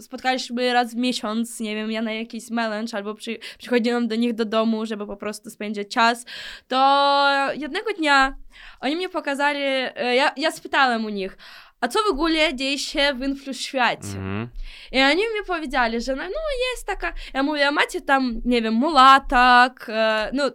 spotkaliśmy 0.00 0.72
raz 0.72 0.94
w 0.94 0.96
miesiąc, 0.96 1.60
nie 1.60 1.74
wiem, 1.74 1.90
ja 1.90 2.02
na 2.02 2.12
jakiś 2.12 2.50
melange 2.50 2.96
albo 2.96 3.14
przy, 3.14 3.38
przychodziłam 3.58 4.08
do 4.08 4.16
nich 4.16 4.34
do 4.34 4.44
domu, 4.44 4.86
żeby 4.86 5.06
po 5.06 5.16
prostu 5.16 5.50
spędzić 5.50 5.88
czas, 5.94 6.24
to 6.68 7.28
jednego 7.54 7.92
dnia 7.92 8.34
oni 8.80 8.96
mnie 8.96 9.08
pokazali, 9.08 9.58
e, 9.62 10.14
ja, 10.14 10.32
ja 10.36 10.50
spytałam 10.52 11.04
u 11.04 11.08
nich, 11.08 11.38
a 11.80 11.88
co 11.88 11.98
w 12.02 12.10
ogóle 12.10 12.54
dzieje 12.54 12.78
się 12.78 13.14
w 13.14 13.22
influ 13.22 13.54
świecie? 13.54 14.16
Mhm. 14.16 14.48
I 14.92 15.00
oni 15.02 15.16
mi 15.22 15.44
powiedzieli, 15.46 16.00
że 16.00 16.16
no, 16.16 16.22
no 16.22 16.40
jest 16.74 16.86
taka, 16.86 17.12
ja 17.34 17.42
mówię, 17.42 17.68
a 17.68 17.70
macie 17.70 18.00
tam, 18.00 18.40
nie 18.44 18.62
wiem, 18.62 18.74
mulatak, 18.74 19.86
e, 19.88 20.30
no 20.32 20.50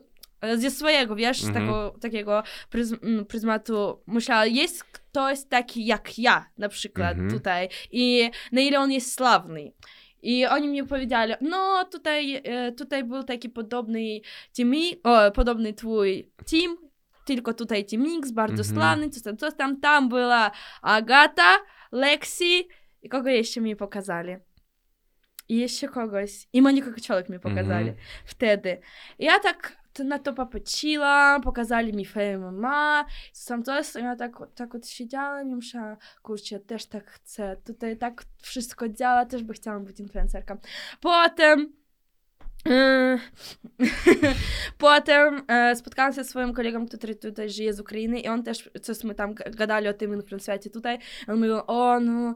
ze 0.58 0.72
swojego, 0.72 1.16
wiesz, 1.16 1.42
z 1.42 1.48
Mhm. 1.48 1.66
tego, 1.66 1.96
takiego 2.02 2.44
pryzm, 2.70 2.98
mm, 3.04 3.26
pryzmatu 3.26 4.00
myślała, 4.08 4.46
jest 4.46 4.84
ktoś 4.84 5.38
taki 5.50 5.86
jak 5.86 6.20
ja, 6.20 6.46
na 6.58 6.70
przykład 6.70 7.12
Mhm. 7.12 7.32
tutaj 7.32 7.70
i 7.92 8.30
na 8.52 8.62
ile 8.62 8.80
on 8.80 8.92
jest 8.92 9.16
sławny. 9.18 9.72
I 10.22 10.46
oni 10.46 10.68
mi 10.68 10.84
powiedzieli, 10.88 11.34
no 11.42 11.86
tutaj, 11.92 12.42
e, 12.44 12.72
tutaj 12.72 13.04
był 13.04 13.24
taki 13.24 13.50
podobny 13.50 14.00
team, 14.58 14.74
o, 15.04 15.32
podobny 15.32 15.74
twój 15.74 16.32
team, 16.52 16.78
tylko 17.26 17.54
tutaj 17.54 17.86
Team 17.86 18.04
Mix, 18.04 18.32
bardzo 18.32 18.64
Mhm. 18.64 18.76
sławny, 18.76 19.10
co 19.10 19.22
tam, 19.22 19.38
co 19.38 19.52
tam, 19.52 19.80
tam 19.80 20.10
była 20.10 20.52
Agata, 20.82 21.58
Lexi 21.92 22.68
i 23.02 23.10
kogo 23.10 23.30
jeszcze 23.30 23.62
mi 23.62 23.76
pokazali. 23.76 24.36
I 25.50 25.58
jeszcze 25.58 25.88
kogoś. 25.88 26.48
I 26.54 26.62
Monikę 26.62 26.92
Kociolek 26.92 27.30
mi 27.30 27.40
pokazali 27.40 27.90
Mhm. 27.90 28.08
wtedy. 28.26 28.80
I 29.20 29.26
ja 29.26 29.40
tak 29.40 29.84
na 30.00 30.20
to 30.20 30.34
popatrzyłam, 30.34 31.42
pokazali 31.42 31.94
mi 31.94 32.06
MMA, 32.38 33.06
sam 33.34 33.64
jest, 33.68 33.96
ja 33.96 34.16
tak, 34.16 34.32
tak 34.56 34.76
od 34.76 34.88
siedziałam 34.88 35.50
i 35.50 35.56
myślałam, 35.56 35.98
kurczę, 36.22 36.60
też 36.60 36.86
tak 36.86 37.12
chcę, 37.12 37.58
tutaj 37.66 37.98
tak 37.98 38.24
wszystko 38.42 38.90
działa, 38.90 39.26
też 39.26 39.44
by 39.44 39.54
chciała 39.54 39.80
być 39.80 40.00
influencerką. 40.00 40.58
Potem 41.02 41.74
Potem 44.78 45.42
e, 45.48 45.76
spotkałam 45.76 46.14
się 46.14 46.24
z 46.24 46.30
swoim 46.30 46.54
kolegą, 46.54 46.88
który 46.88 47.16
tutaj 47.16 47.50
żyje 47.50 47.74
z 47.74 47.80
Ukrainy 47.80 48.20
i 48.20 48.28
on 48.28 48.44
też, 48.44 48.70
coś 48.82 49.04
my 49.04 49.16
tam 49.16 49.34
gadali 49.34 49.88
o 49.88 49.94
tym 49.94 50.14
influencerze 50.14 50.60
tutaj, 50.60 51.00
on 51.28 51.36
mówił, 51.40 51.60
o 51.68 52.00
no, 52.00 52.36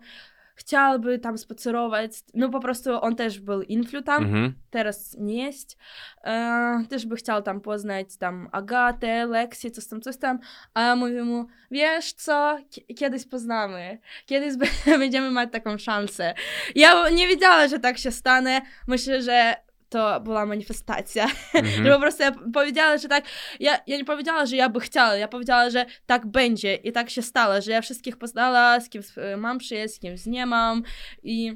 chciałby 0.56 1.20
tam 1.20 1.38
spacerować, 1.38 2.12
no 2.34 2.50
po 2.50 2.60
prostu 2.60 3.02
on 3.02 3.16
też 3.16 3.40
był 3.40 3.62
influ 3.62 4.02
tam, 4.02 4.24
Mhm. 4.24 4.54
teraz 4.70 5.16
nie 5.20 5.46
jest, 5.46 5.78
e, 6.24 6.84
też 6.90 7.06
by 7.06 7.16
chciał 7.16 7.42
tam 7.42 7.62
poznać 7.62 8.18
tam 8.18 8.50
Agatę, 8.52 9.26
Leksię, 9.26 9.72
coś 9.72 9.88
tam, 9.88 10.02
coś 10.02 10.18
tam, 10.18 10.40
a 10.74 10.82
ja 10.82 10.96
mówię 10.96 11.24
mu, 11.24 11.48
wiesz 11.72 12.14
co, 12.14 12.58
kiedyś 12.98 13.28
poznamy, 13.28 14.00
kiedyś 14.26 14.54
będziemy 15.00 15.32
mieć 15.32 15.52
taką 15.52 15.78
szansę. 15.78 16.34
Ja 16.76 17.10
nie 17.10 17.28
wiedziała, 17.28 17.68
że 17.68 17.80
tak 17.80 17.98
się 17.98 18.12
stanie, 18.12 18.62
myślę, 18.88 19.22
że 19.22 19.67
to 19.90 20.20
była 20.22 20.46
manifestacja. 20.46 21.28
Że 21.54 21.60
Mhm. 21.60 21.94
po 21.94 22.00
prostu 22.00 22.24
ja 22.24 22.32
powiedziała, 22.54 22.98
że 22.98 23.08
tak. 23.08 23.26
Ja, 23.60 23.80
ja 23.88 23.98
nie 23.98 24.06
powiedziała, 24.06 24.46
że 24.46 24.56
ja 24.56 24.70
by 24.70 24.80
chciała, 24.80 25.16
ja 25.16 25.28
powiedziała, 25.28 25.70
że 25.70 25.86
tak 26.06 26.26
będzie 26.26 26.76
i 26.76 26.92
tak 26.92 27.10
się 27.10 27.22
stało, 27.22 27.62
że 27.62 27.72
ja 27.72 27.82
wszystkich 27.82 28.18
poznała, 28.18 28.80
z 28.80 28.90
kim 28.90 29.02
mam 29.38 29.58
przyjaźń, 29.58 29.94
z 29.94 30.00
kim 30.00 30.16
nie 30.34 30.46
mam 30.46 30.84
i 31.24 31.54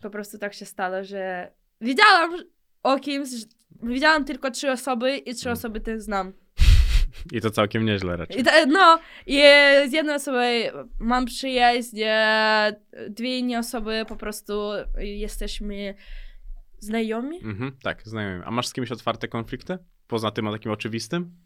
po 0.00 0.10
prostu 0.10 0.38
tak 0.38 0.54
się 0.54 0.66
stało, 0.66 1.04
że 1.04 1.50
wiedziałam 1.80 2.30
o 2.82 2.98
kimś, 2.98 3.28
że- 3.28 3.46
wiedziałam 3.82 4.24
tylko 4.24 4.50
trzy 4.50 4.70
osoby 4.70 5.16
i 5.16 5.34
trzy 5.34 5.50
osoby 5.50 5.80
te 5.80 6.00
znam. 6.00 6.32
I 7.32 7.40
to 7.40 7.50
całkiem 7.50 7.84
nieźle 7.84 8.16
raczej. 8.16 8.40
I 8.40 8.44
ta, 8.44 8.66
no, 8.66 8.98
i 9.26 9.42
z 9.88 9.92
jedną 9.92 10.14
osobą 10.14 10.38
mam 10.98 11.24
przyjaźń, 11.26 12.00
e, 12.04 12.72
dwie 13.10 13.38
inne 13.38 13.58
osoby 13.58 14.04
po 14.08 14.16
prostu 14.16 14.70
jesteśmy 14.98 15.94
znajomi. 16.78 17.36
Mhm, 17.44 17.72
tak, 17.82 18.02
znajomi. 18.04 18.42
A 18.46 18.50
masz 18.50 18.66
z 18.66 18.72
kimś 18.72 18.92
otwarte 18.92 19.28
konflikty? 19.28 19.78
Poza 20.06 20.30
tym 20.30 20.46
o 20.46 20.52
takim 20.52 20.72
oczywistym? 20.72 21.36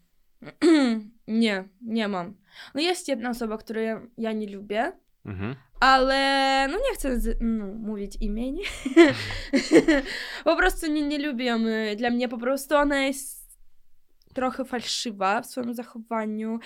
nie, 1.27 1.69
nie 1.81 2.07
mam. 2.07 2.35
No 2.75 2.81
jest 2.81 3.07
jedna 3.07 3.29
osoba, 3.29 3.57
której 3.57 3.85
ja, 3.85 4.01
ja 4.17 4.31
nie 4.33 4.55
lubię, 4.55 4.91
Mhm. 5.25 5.55
ale 5.79 6.67
no 6.71 6.77
nie 6.77 6.95
chcę 6.95 7.19
z, 7.19 7.37
no, 7.41 7.65
mówić 7.65 8.17
imieni. 8.21 8.61
po 10.43 10.55
prostu 10.55 10.91
nie, 10.91 11.07
nie 11.07 11.19
lubię 11.27 11.57
Dla 11.97 12.09
mnie 12.09 12.27
po 12.29 12.37
prostu 12.37 12.75
ona 12.75 13.03
jest 13.03 13.41
trochę 14.33 14.65
falszywa 14.65 15.41
w 15.41 15.45
swoim 15.45 15.73
zachowaniu, 15.73 16.59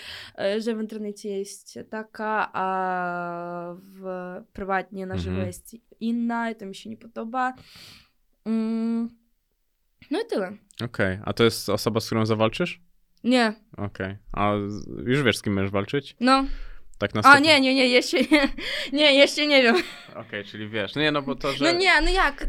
y, 0.58 0.62
że 0.62 0.76
w 0.76 0.82
internecie 0.82 1.30
jest 1.40 1.80
taka, 1.90 2.50
a 2.54 3.76
w 3.78 4.04
prywatnie 4.54 5.06
na 5.06 5.18
żywo 5.18 5.30
Mhm. 5.30 5.48
jest 5.48 5.76
inna 6.00 6.50
i 6.52 6.56
to 6.56 6.66
mi 6.66 6.76
się 6.76 6.90
nie 6.90 6.98
podoba. 6.98 7.54
Mm. 8.46 9.10
No 10.12 10.22
i 10.22 10.26
tyle. 10.26 10.52
Okej, 10.84 11.20
a 11.26 11.34
to 11.34 11.44
jest 11.44 11.70
osoba, 11.70 12.00
z 12.00 12.06
którą 12.06 12.26
zawalczysz? 12.26 12.82
Nie, 13.24 13.54
Okej, 13.78 14.18
a 14.32 14.52
z- 14.68 14.88
już 15.08 15.24
wiesz, 15.24 15.38
z 15.38 15.42
kim 15.42 15.56
będziesz 15.56 15.72
walczyć? 15.72 16.16
no. 16.20 16.44
Tak 16.98 17.16
na 17.16 17.22
A 17.24 17.32
sto- 17.32 17.40
nie, 17.44 17.62
nie, 17.62 17.76
nie, 17.76 17.88
jeszcze 17.88 18.18
nie, 18.22 18.50
nie, 18.94 19.14
jeszcze 19.16 19.48
nie 19.48 19.64
wiem. 19.64 19.76
Okej, 20.16 20.44
czyli 20.46 20.70
wiesz. 20.70 20.96
Nie, 20.96 21.12
no 21.12 21.22
bo 21.22 21.36
to, 21.36 21.52
że... 21.54 21.66
No 21.74 21.80
nie, 21.80 22.02
no 22.02 22.10
jak? 22.10 22.48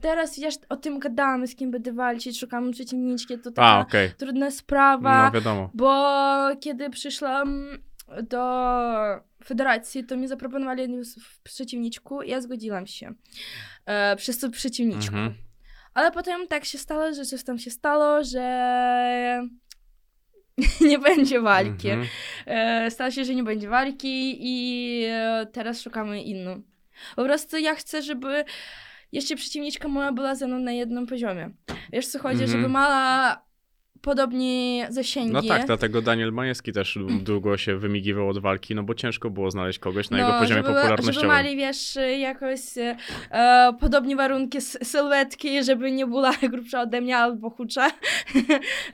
Teraz 0.00 0.40
wiesz, 0.40 0.54
o 0.68 0.76
tym 0.76 0.98
gadamy, 0.98 1.46
z 1.46 1.56
kim 1.56 1.70
będę 1.70 1.92
walczyć, 1.92 2.40
szukamy 2.40 2.72
przeciwniczki, 2.72 3.38
to 3.38 3.50
A, 3.50 3.52
taka 3.52 3.78
okej. 3.80 4.10
trudna 4.18 4.50
sprawa, 4.50 5.24
No 5.26 5.30
wiadomo. 5.32 5.70
bo 5.74 6.06
kiedy 6.60 6.90
przyszłam 6.90 7.66
do 8.22 8.38
federacji, 9.46 10.04
to 10.04 10.16
mi 10.16 10.28
zaproponowali 10.28 11.04
w 11.04 11.42
przeciwniczku 11.42 12.22
i 12.22 12.30
ja 12.30 12.40
zgodziłam 12.40 12.86
się 12.86 13.14
e, 13.86 14.16
przez 14.16 14.38
to 14.38 14.50
przeciwniczku. 14.50 15.16
Mhm. 15.16 15.34
Ale 15.94 16.12
potem 16.12 16.48
tak 16.48 16.64
się 16.64 16.78
stało, 16.78 17.14
że 17.14 17.24
coś 17.24 17.44
tam 17.44 17.58
się 17.58 17.70
stało, 17.70 18.24
że 18.24 19.42
nie 20.90 20.98
będzie 20.98 21.40
walki. 21.40 21.88
Mhm. 21.88 22.08
E, 22.46 22.90
stało 22.90 23.10
się, 23.10 23.24
że 23.24 23.34
nie 23.34 23.44
będzie 23.44 23.68
walki 23.68 24.36
i 24.40 25.04
e, 25.08 25.46
teraz 25.52 25.82
szukamy 25.82 26.22
inną. 26.22 26.62
Po 27.16 27.24
prostu 27.24 27.56
ja 27.58 27.74
chcę, 27.74 28.02
żeby 28.02 28.44
jeszcze 29.12 29.36
przeciwniczka 29.36 29.88
moja 29.88 30.12
była 30.12 30.34
ze 30.34 30.46
mną 30.46 30.58
na 30.58 30.72
jednym 30.72 31.06
poziomie. 31.06 31.50
Wiesz 31.92 32.06
co 32.06 32.18
chodzi, 32.18 32.42
Mhm. 32.42 32.50
żeby 32.50 32.68
mała 32.68 33.45
podobnie 34.02 34.86
zasięgi. 34.90 35.32
No 35.32 35.42
tak, 35.42 35.66
dlatego 35.66 36.02
Daniel 36.02 36.32
Majewski 36.32 36.72
też 36.72 36.98
długo 37.22 37.56
się 37.56 37.76
wymigiwał 37.78 38.28
od 38.28 38.38
walki, 38.38 38.74
no 38.74 38.82
bo 38.82 38.94
ciężko 38.94 39.30
było 39.30 39.50
znaleźć 39.50 39.78
kogoś 39.78 40.10
na 40.10 40.18
jego 40.18 40.32
poziomie 40.32 40.62
No, 40.62 40.66
żeby, 40.68 40.68
Żeby 40.68 40.74
popularnościowym. 40.80 41.28
mali, 41.28 41.56
wiesz, 41.56 41.98
jakoś 42.18 42.60
e, 42.78 42.96
e, 43.30 43.72
podobne 43.80 44.16
warunki 44.16 44.60
sylwetki, 44.60 45.64
żeby 45.64 45.92
nie 45.92 46.06
była 46.06 46.32
grubsza 46.52 46.80
ode 46.82 47.00
mnie 47.00 47.16
albo 47.16 47.50
chudsza, 47.50 47.90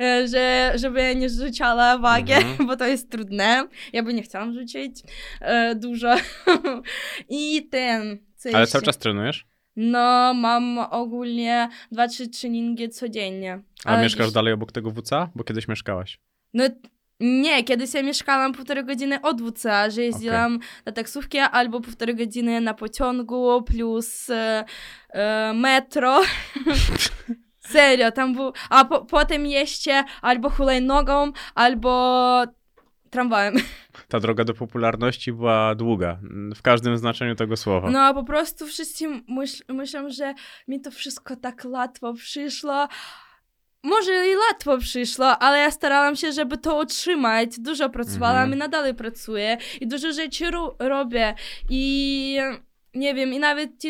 E, 0.01 0.29
że, 0.29 0.73
żeby 0.75 1.17
nie 1.17 1.29
rzucała 1.31 1.99
wagę, 1.99 2.37
Mhm. 2.37 2.67
bo 2.67 2.77
to 2.77 2.87
jest 2.87 3.11
trudne. 3.11 3.69
Ja 3.93 4.03
by 4.03 4.15
nie 4.15 4.23
chciałam 4.23 4.55
rzucić 4.55 5.03
e, 5.41 5.75
dużo. 5.75 6.15
I 7.29 7.69
ten... 7.71 8.19
Ale 8.55 8.67
cały 8.67 8.85
czas 8.85 8.99
trenujesz? 8.99 9.47
No, 9.77 10.35
mam 10.35 10.79
ogólnie 10.79 11.69
2-3 11.93 12.41
treningi 12.41 12.89
codziennie. 12.89 13.63
A 13.85 14.03
mieszkasz 14.03 14.33
dalej 14.33 14.53
obok 14.53 14.73
tego 14.73 14.91
WCA? 14.91 15.31
Bo 15.35 15.45
kiedyś 15.45 15.69
mieszkałaś. 15.69 16.19
No 16.55 16.65
nie, 17.21 17.65
kiedyś 17.65 17.95
ja 17.95 18.03
mieszkałam 18.03 18.53
półtorej 18.53 18.85
godziny 18.85 19.21
od 19.23 19.43
WCA, 19.43 19.91
że 19.91 20.03
jeździłam 20.03 20.59
na 20.87 20.93
taksówkę 20.93 21.43
albo 21.43 21.81
półtorej 21.81 22.17
godziny 22.17 22.61
na 22.61 22.75
pociągu 22.75 23.63
plus 23.63 24.31
e, 24.31 24.65
e, 25.09 25.53
metro. 25.53 26.21
Serio, 27.73 28.13
tam 28.13 28.35
był... 28.35 28.53
A 28.71 28.85
po, 28.85 29.05
potem 29.05 29.47
jeszcze 29.47 30.05
albo 30.23 30.51
hulajnogą, 30.51 31.33
albo 31.55 32.45
tramwajem. 33.13 33.55
Ta 34.09 34.21
droga 34.21 34.45
do 34.45 34.55
popularności 34.55 35.33
była 35.33 35.75
długa, 35.75 36.19
w 36.57 36.63
każdym 36.63 36.99
znaczeniu 36.99 37.35
tego 37.35 37.57
słowa. 37.57 37.91
No 37.91 38.01
a 38.01 38.15
po 38.15 38.25
prostu 38.25 38.67
wszyscy 38.67 39.09
myśl, 39.29 39.63
myślą, 39.69 40.11
że 40.11 40.35
mi 40.69 40.81
to 40.81 40.91
wszystko 40.91 41.37
tak 41.37 41.63
łatwo 41.65 42.15
przyszło. 42.15 42.89
Może 43.85 44.13
i 44.29 44.37
łatwo 44.37 44.79
przyszło, 44.79 45.39
ale 45.39 45.59
ja 45.59 45.71
starałam 45.71 46.17
się, 46.17 46.33
żeby 46.33 46.59
to 46.59 46.79
utrzymać. 46.81 47.59
Dużo 47.59 47.91
pracowałam 47.91 48.37
Mhm. 48.43 48.55
i 48.55 48.57
nadal 48.57 48.95
pracuję 48.95 49.59
i 49.81 49.87
dużo 49.87 50.13
rzeczy 50.13 50.51
ro- 50.51 50.77
robię. 50.79 51.35
I 51.71 52.39
nie 52.95 53.15
wiem, 53.15 53.33
i 53.33 53.39
nawet 53.39 53.71
te 53.83 53.89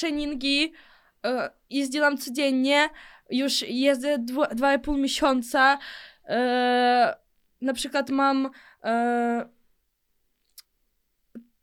treningi 0.00 0.72
e, 1.26 1.50
jeździłam 1.70 2.18
codziennie, 2.18 2.88
już 3.30 3.62
jeżdżę 3.62 4.18
dwa, 4.18 4.46
dwa 4.46 4.74
i 4.74 4.78
pół 4.78 4.96
miesiąca. 4.96 5.78
E, 6.28 7.16
na 7.60 7.72
przykład 7.72 8.10
mam 8.10 8.50
e, 8.84 9.48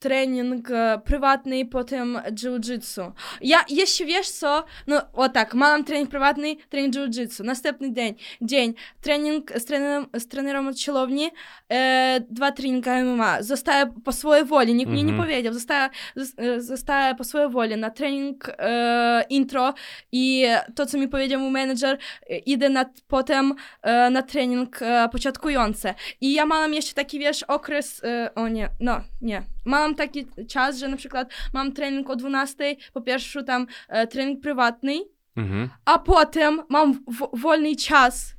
trening 0.10 0.72
e, 0.72 0.99
prywatny, 1.06 1.66
potem 1.66 2.20
jiu-jitsu. 2.32 3.12
Ja, 3.41 3.66
jeśli 3.70 4.06
wiesz 4.06 4.30
co, 4.30 4.64
no 4.88 5.01
o 5.14 5.30
tak, 5.30 5.53
mam 5.53 5.84
trening 5.84 6.10
prywatny, 6.10 6.56
trening 6.70 6.95
jiu-jitsu. 6.95 7.43
Następny 7.43 7.93
dzień, 7.93 8.16
dzień, 8.41 8.74
trening 9.01 9.51
z 9.58 9.66
trenerem, 9.66 10.06
z 10.14 10.28
trenerem 10.28 10.68
od 10.68 10.80
siłowni, 10.80 11.30
e, 11.72 12.20
dwa 12.30 12.51
treningi 12.51 12.89
MMA. 12.89 13.43
Zostaję 13.43 13.93
po 14.03 14.12
swojej 14.12 14.45
woli, 14.45 14.74
nikt 14.76 14.91
mnie 14.91 15.03
nie 15.03 15.12
Mhm. 15.14 15.22
powiedział, 15.30 15.53
zostaję, 15.53 15.89
zos- 16.18 16.34
e, 16.58 16.62
zostaję 16.62 17.16
po 17.16 17.24
swojej 17.24 17.49
woli 17.49 17.78
na 17.78 17.89
trening 17.89 18.49
e, 18.60 19.24
intro 19.30 19.74
i 20.12 20.45
to, 20.76 20.86
co 20.86 20.97
mi 20.97 21.08
powiedział 21.08 21.39
mój 21.41 21.51
menedżer, 21.51 21.97
idę 22.45 22.70
na, 22.70 22.86
potem 23.08 23.53
e, 23.82 24.10
na 24.10 24.22
trening 24.22 24.82
e, 24.82 25.10
początkujący. 25.12 25.93
I 26.22 26.34
ja 26.34 26.45
mam 26.45 26.74
jeszcze 26.74 26.93
taki, 26.93 27.20
wiesz, 27.20 27.43
okres, 27.43 28.01
o 28.36 28.47
nie, 28.47 28.70
no, 28.80 29.01
nie. 29.22 29.55
Mam 29.66 29.95
taki 29.95 30.28
czas, 30.49 30.78
że 30.78 30.88
na 30.88 30.97
przykład 30.97 31.30
mam 31.53 31.72
trening 31.72 32.09
o 32.09 32.16
12, 32.16 32.76
po 32.93 33.01
pierwsze 33.01 33.43
tam 33.43 33.68
e, 33.89 34.07
trening 34.07 34.41
prywatny, 34.41 34.93
Mhm. 35.38 35.70
a 35.86 35.99
potem 35.99 36.61
mam 36.70 36.93
w- 36.93 37.39
wolny 37.41 37.76
czas 37.76 38.34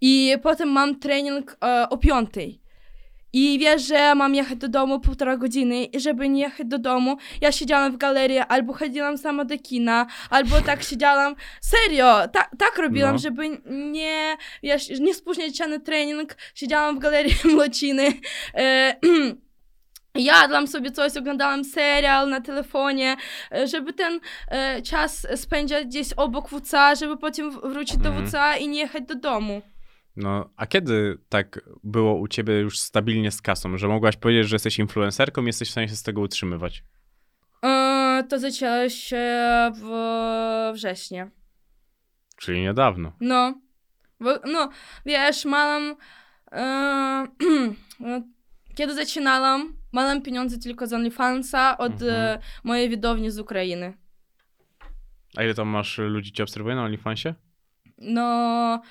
i 0.00 0.34
potem 0.42 0.68
mam 0.68 0.98
trening 0.98 1.56
e, 1.64 1.88
o 1.88 1.98
5. 1.98 2.30
I 3.34 3.58
wiesz, 3.58 3.82
że 3.86 4.14
mam 4.14 4.34
jechać 4.34 4.58
do 4.58 4.68
domu 4.68 5.00
półtora 5.00 5.36
godziny 5.36 5.84
i 5.84 6.00
żeby 6.00 6.28
nie 6.28 6.40
jechać 6.42 6.66
do 6.66 6.78
domu, 6.78 7.16
ja 7.40 7.52
siedziałam 7.52 7.92
w 7.92 7.96
galerii, 7.96 8.38
albo 8.38 8.72
chodziłam 8.72 9.18
sama 9.18 9.44
do 9.44 9.58
kina, 9.58 10.06
albo 10.30 10.60
tak 10.60 10.82
siedziałam, 10.90 11.34
serio, 11.60 12.28
ta, 12.28 12.44
tak 12.58 12.78
robiłam, 12.78 13.12
No. 13.12 13.18
żeby 13.18 13.48
nie, 13.70 14.36
wiesz, 14.62 15.00
nie 15.00 15.14
spóźniać 15.14 15.56
się 15.58 15.66
na 15.66 15.78
trening, 15.78 16.36
siedziałam 16.54 16.96
w 16.96 16.98
galerii 16.98 17.34
Młociny, 17.54 18.12
e, 18.54 18.96
jadłam 20.14 20.66
sobie 20.68 20.90
coś, 20.90 21.16
oglądałam 21.16 21.64
serial 21.64 22.28
na 22.28 22.40
telefonie, 22.40 23.16
e, 23.52 23.66
żeby 23.66 23.92
ten 23.92 24.20
e, 24.48 24.82
czas 24.82 25.26
spędzać 25.36 25.86
gdzieś 25.86 26.12
obok 26.12 26.48
WCA, 26.48 26.94
żeby 26.94 27.16
potem 27.16 27.50
wrócić 27.50 27.96
do 27.96 28.08
Mhm. 28.08 28.26
WCA 28.26 28.56
i 28.56 28.68
nie 28.68 28.80
jechać 28.80 29.04
do 29.04 29.14
domu. 29.14 29.62
No, 30.16 30.50
a 30.56 30.66
kiedy 30.66 31.18
tak 31.28 31.60
było 31.84 32.14
u 32.14 32.28
ciebie 32.28 32.54
już 32.60 32.78
stabilnie 32.78 33.30
z 33.30 33.42
kasą, 33.42 33.78
że 33.78 33.88
mogłaś 33.88 34.16
powiedzieć, 34.16 34.48
że 34.48 34.54
jesteś 34.56 34.78
influencerką 34.78 35.42
i 35.42 35.46
jesteś 35.46 35.68
w 35.68 35.72
stanie 35.72 35.88
się 35.88 35.96
z 35.96 36.02
tego 36.02 36.20
utrzymywać? 36.20 36.84
E, 37.64 38.24
to 38.28 38.38
zaczęło 38.38 38.88
się 38.88 39.26
w 39.74 39.90
wrześniu. 40.74 41.30
Czyli 42.36 42.60
niedawno. 42.60 43.12
No, 43.20 43.54
bo, 44.20 44.30
no, 44.52 44.68
wiesz, 45.06 45.44
mam... 45.44 45.96
E, 46.52 47.26
no, 48.00 48.20
kiedy 48.74 48.94
zaczynałam, 48.94 49.76
miałam 49.92 50.22
pieniądze 50.22 50.58
tylko 50.58 50.86
z 50.86 50.92
OnlyFansa 50.92 51.78
od 51.78 51.92
Mhm. 51.92 52.10
e, 52.12 52.38
mojej 52.64 52.88
widowni 52.88 53.30
z 53.30 53.38
Ukrainy. 53.38 53.92
A 55.36 55.42
ile 55.42 55.54
tam 55.54 55.68
masz 55.68 55.98
ludzi 55.98 56.32
cię 56.32 56.42
obserwuje 56.42 56.74
na 56.76 56.84
OnlyFansie? 56.84 57.34
No. 57.98 58.82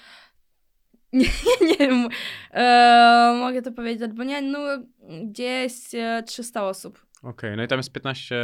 Nie, 1.14 1.28
nie 1.62 1.78
wiem. 1.78 2.08
E, 2.52 3.36
mogę 3.40 3.62
to 3.62 3.72
powiedzieć 3.72 4.04
albo 4.04 4.24
nie. 4.24 4.42
No, 4.42 4.60
gdzieś 5.26 5.74
e, 5.96 6.24
300 6.28 6.64
osób. 6.68 7.06
Okej, 7.24 7.58
no 7.58 7.64
i 7.64 7.68
tam 7.68 7.80
jest 7.80 7.92
15, 7.92 8.36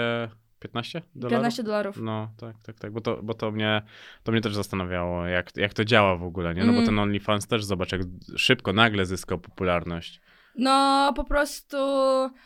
15 0.59 1.01
dolarów? 1.15 1.31
15 1.37 1.63
dolarów. 1.63 1.97
No, 2.01 2.31
tak, 2.37 2.55
tak, 2.65 2.79
tak, 2.79 2.91
bo 2.91 3.01
to, 3.01 3.23
bo 3.23 3.33
to, 3.33 3.51
mnie, 3.51 3.81
to 4.23 4.31
mnie 4.31 4.41
też 4.41 4.55
zastanawiało, 4.55 5.25
jak, 5.27 5.57
jak 5.57 5.73
to 5.73 5.85
działa 5.85 6.15
w 6.15 6.23
ogóle, 6.23 6.53
nie? 6.53 6.61
No 6.61 6.65
bo 6.67 6.79
Mhm. 6.79 6.85
ten 6.85 6.99
OnlyFans 6.99 7.47
też, 7.47 7.65
zobacz, 7.65 7.91
jak 7.91 8.01
szybko, 8.37 8.73
nagle 8.73 9.05
zyskał 9.05 9.39
popularność. 9.39 10.21
No, 10.57 11.13
po 11.15 11.23
prostu 11.23 11.77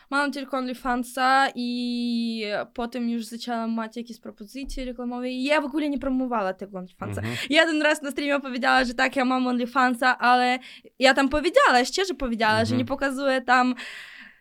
mam 0.09 0.31
tylko 0.31 0.57
OnlyFansa 0.57 1.47
i 1.55 2.43
potem 2.73 3.09
już 3.09 3.25
zaczęłam 3.25 3.77
mieć 3.83 3.97
jakieś 3.97 4.19
propozycje 4.19 4.85
reklamowe 4.85 5.29
i 5.29 5.43
ja 5.43 5.61
w 5.61 5.65
ogóle 5.65 5.89
nie 5.89 5.99
promowała 5.99 6.53
tego 6.53 6.77
OnlyFansa. 6.77 7.21
Mhm. 7.21 7.37
Jeden 7.49 7.81
raz 7.81 8.01
na 8.01 8.11
streamie 8.11 8.39
powiedziała, 8.39 8.83
że 8.83 8.93
tak, 8.93 9.15
ja 9.15 9.25
mam 9.25 9.47
OnlyFansa, 9.47 10.17
ale 10.17 10.59
ja 10.99 11.13
tam 11.13 11.29
powiedziała, 11.29 11.85
szczerze 11.85 12.13
powiedziała, 12.13 12.55
że 12.55 12.61
Mhm. 12.61 12.77
nie 12.77 12.85
pokazuję 12.85 13.41
tam 13.41 13.75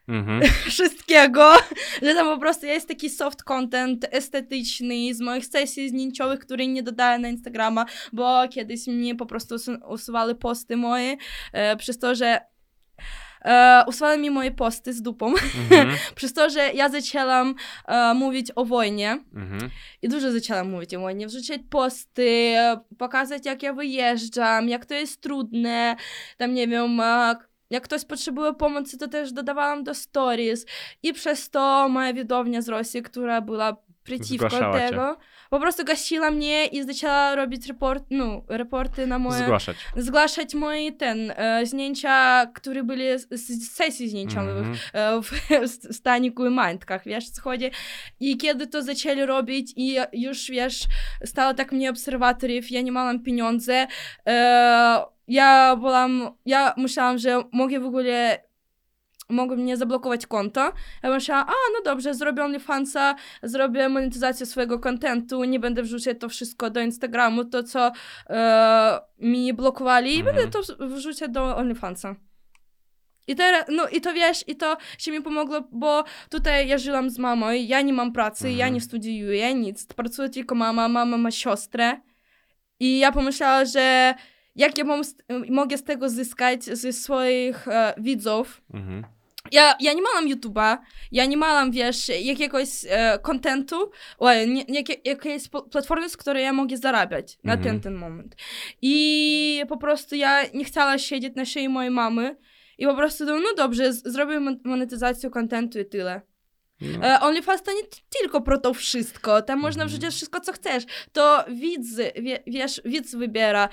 Mhm. 0.08 0.40
wszystkiego, 0.70 1.52
że 2.02 2.14
tam 2.14 2.26
po 2.26 2.38
prostu 2.38 2.66
jest 2.66 2.88
taki 2.88 3.10
soft 3.10 3.42
content 3.42 4.06
estetyczny 4.10 5.14
z 5.14 5.20
moich 5.20 5.46
sesji 5.46 5.88
zdjęciowych, 5.88 6.40
które 6.40 6.66
nie 6.66 6.82
dodaję 6.82 7.18
na 7.18 7.28
Instagrama, 7.28 7.86
bo 8.12 8.48
kiedyś 8.48 8.86
mnie 8.86 9.14
po 9.14 9.26
prostu 9.26 9.54
usu- 9.54 9.88
usuwały 9.92 10.34
posty 10.34 10.76
moje, 10.76 11.16
e, 11.52 11.76
przez 11.76 11.98
to, 11.98 12.14
że 12.14 12.40
e, 13.44 14.16
mi 14.18 14.30
moje 14.30 14.50
posty 14.50 14.92
z 14.92 15.02
dupą, 15.02 15.26
Mhm. 15.26 15.96
przez 16.14 16.32
to, 16.32 16.50
że 16.50 16.72
ja 16.72 16.88
zaczęłam 16.88 17.54
e, 17.88 18.14
mówić 18.14 18.46
o 18.56 18.64
wojnie 18.64 19.18
Mhm. 19.34 19.70
i 20.02 20.08
dużo 20.08 20.32
zaczęłam 20.32 20.70
mówić 20.70 20.94
o 20.94 21.00
wojnie, 21.00 21.26
wrzucać 21.26 21.60
posty, 21.70 22.54
pokazać 22.98 23.46
jak 23.46 23.62
ja 23.62 23.72
wyjeżdżam, 23.72 24.68
jak 24.68 24.86
to 24.86 24.94
jest 24.94 25.20
trudne, 25.20 25.96
tam 26.36 26.54
nie 26.54 26.68
wiem, 26.68 27.00
jak 27.70 27.84
ktoś 27.84 28.04
potrzebuje 28.04 28.54
pomocy, 28.54 28.98
to 28.98 29.08
też 29.08 29.32
dodawałam 29.32 29.84
do 29.84 29.94
stories 29.94 30.66
i 31.02 31.12
przez 31.12 31.50
to 31.50 31.88
moja 31.88 32.12
widownia 32.12 32.62
z 32.62 32.68
Rosji, 32.68 33.02
która 33.02 33.40
była 33.40 33.76
przeciwko 34.04 34.48
Zgłaszała 34.48 34.78
cię. 34.78 34.96
Po 35.50 35.60
prostu 35.60 35.84
gasiła 35.84 36.30
mnie 36.30 36.66
i 36.66 36.82
zaczęła 36.82 37.34
robić 37.34 37.66
report, 37.66 38.04
no, 38.10 38.42
raporty 38.48 39.06
na 39.06 39.18
moje 39.18 39.42
Zgłaszać. 39.44 39.76
zgłaszać 39.96 40.54
moje 40.54 40.92
ten, 40.92 41.32
e, 41.36 41.66
zdjęcia, 41.66 42.46
które 42.54 42.82
byli 42.84 43.04
z, 43.18 43.72
sesji 43.72 44.08
zdjęciowych 44.08 44.56
Mhm. 44.66 44.78
e, 44.92 45.22
w, 45.22 45.30
w 45.90 45.94
staniku 45.94 46.46
i 46.46 46.50
majtkach, 46.50 47.04
wiesz, 47.04 47.30
co 47.30 47.42
chodzi. 47.42 47.70
I 48.20 48.36
kiedy 48.36 48.66
to 48.66 48.82
zaczęli 48.82 49.26
robić 49.26 49.72
i 49.76 49.96
już, 50.12 50.50
wiesz, 50.50 50.82
stało 51.24 51.54
tak 51.54 51.72
mniej 51.72 51.88
obserwatorów, 51.88 52.70
ja 52.70 52.80
nie 52.82 52.92
miałam 52.92 53.22
pieniądze, 53.22 53.86
e, 54.26 55.00
ja 55.28 55.76
byłam, 55.76 56.30
ja 56.46 56.74
myślałam, 56.76 57.18
że 57.18 57.42
mogę 57.52 57.80
w 57.80 57.86
ogóle 57.86 58.38
mogą 59.30 59.56
mnie 59.56 59.76
zablokować 59.76 60.26
konto. 60.26 60.72
Ja 61.02 61.10
myślałam, 61.10 61.48
a 61.48 61.52
no 61.52 61.82
dobrze, 61.84 62.14
zrobię 62.14 62.44
OnlyFansa, 62.44 63.14
zrobię 63.42 63.88
monetyzację 63.88 64.46
swojego 64.46 64.78
kontentu, 64.78 65.44
nie 65.44 65.60
będę 65.60 65.82
wrzucać 65.82 66.16
to 66.20 66.28
wszystko 66.28 66.70
do 66.70 66.80
Instagramu, 66.80 67.44
to 67.44 67.62
co 67.62 67.92
e, 68.30 69.00
mi 69.18 69.54
blokowali, 69.54 70.14
i 70.16 70.18
Mhm. 70.20 70.36
będę 70.36 70.50
to 70.50 70.86
wrzucać 70.86 71.30
do 71.30 71.56
OnlyFansa. 71.56 72.14
I 73.26 73.36
teraz, 73.36 73.64
no 73.68 73.88
i 73.88 74.00
to 74.00 74.12
wiesz, 74.12 74.44
i 74.48 74.56
to 74.56 74.76
się 74.98 75.10
mi 75.12 75.22
pomogło, 75.22 75.60
bo 75.72 76.04
tutaj 76.30 76.68
ja 76.68 76.78
żyłam 76.78 77.10
z 77.10 77.18
mamą, 77.18 77.50
ja 77.50 77.80
nie 77.80 77.92
mam 77.92 78.12
pracy, 78.12 78.48
ja 78.50 78.52
Mhm. 78.64 78.74
nie 78.74 78.80
studiuję, 78.80 79.54
nic, 79.54 79.86
pracuje 79.86 80.28
tylko 80.28 80.54
mama, 80.54 80.88
mama 80.88 81.16
ma 81.18 81.30
siostrę 81.30 82.00
i 82.80 82.98
ja 82.98 83.12
pomyślałam, 83.12 83.66
że 83.66 84.14
jak 84.56 84.78
ja 84.78 84.84
mam, 84.84 85.02
mogę 85.50 85.78
z 85.78 85.84
tego 85.84 86.08
zyskać 86.08 86.64
ze 86.64 86.92
swoich 86.92 87.68
e, 87.68 87.94
widzów, 87.98 88.62
Mhm. 88.74 89.04
Ja, 89.52 89.76
ja 89.80 89.92
nie 89.92 90.02
miałam 90.02 90.26
YouTube'a, 90.28 90.78
ja 91.12 91.26
nie 91.26 91.36
miałam, 91.36 91.70
wiesz, 91.70 92.08
jakiegoś 92.22 92.68
e, 92.88 93.18
kontentu, 93.22 93.90
oj, 94.18 94.48
nie, 94.48 94.64
jakiejś 95.04 95.48
pl- 95.48 95.68
platformy, 95.70 96.08
z 96.08 96.16
której 96.16 96.44
ja 96.44 96.52
mogę 96.52 96.76
zarabiać 96.76 97.38
na 97.44 97.52
Mhm. 97.52 97.68
ten, 97.70 97.80
ten 97.80 97.94
moment. 97.94 98.36
I 98.82 99.62
po 99.68 99.76
prostu 99.76 100.14
ja 100.14 100.42
nie 100.54 100.64
chciała 100.64 100.98
siedzieć 100.98 101.34
na 101.36 101.44
szyi 101.44 101.68
mojej 101.68 101.90
mamy 101.90 102.36
i 102.78 102.86
po 102.86 102.94
prostu 102.94 103.24
no, 103.24 103.38
no 103.38 103.54
dobrze, 103.56 103.92
zrobię 103.92 104.40
mon- 104.40 104.60
monetyzację 104.64 105.30
kontentu 105.30 105.78
i 105.78 105.84
tyle. 105.84 106.20
No. 106.80 107.06
E, 107.06 107.20
OnlyFans 107.20 107.62
to 107.62 107.72
nie 107.72 107.82
tylko 108.20 108.40
pro 108.40 108.58
to 108.58 108.74
wszystko, 108.74 109.42
tam 109.42 109.58
można 109.60 109.82
Mhm. 109.82 109.88
wrzucić 110.00 110.16
wszystko, 110.16 110.40
co 110.40 110.52
chcesz. 110.52 110.84
To 111.12 111.44
widz, 111.48 111.96
wie, 112.22 112.38
wiesz, 112.46 112.80
widz 112.84 113.14
wybiera 113.14 113.68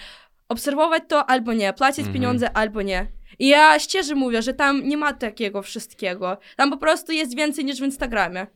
obserwować 0.50 1.04
to 1.08 1.30
albo 1.30 1.54
nie, 1.54 1.74
płacić 1.74 2.00
Mhm. 2.00 2.14
pieniądze 2.14 2.58
albo 2.58 2.82
nie. 2.82 3.08
I 3.40 3.48
ja 3.48 3.80
szczerze 3.80 4.16
mówię, 4.16 4.42
że 4.42 4.54
tam 4.54 4.88
nie 4.88 4.98
ma 4.98 5.14
takiego 5.14 5.62
wszystkiego. 5.62 6.38
Tam 6.56 6.70
po 6.70 6.78
prostu 6.78 7.12
jest 7.12 7.36
więcej 7.36 7.66
niż 7.66 7.80
w 7.80 7.84
Instagramie. 7.84 8.48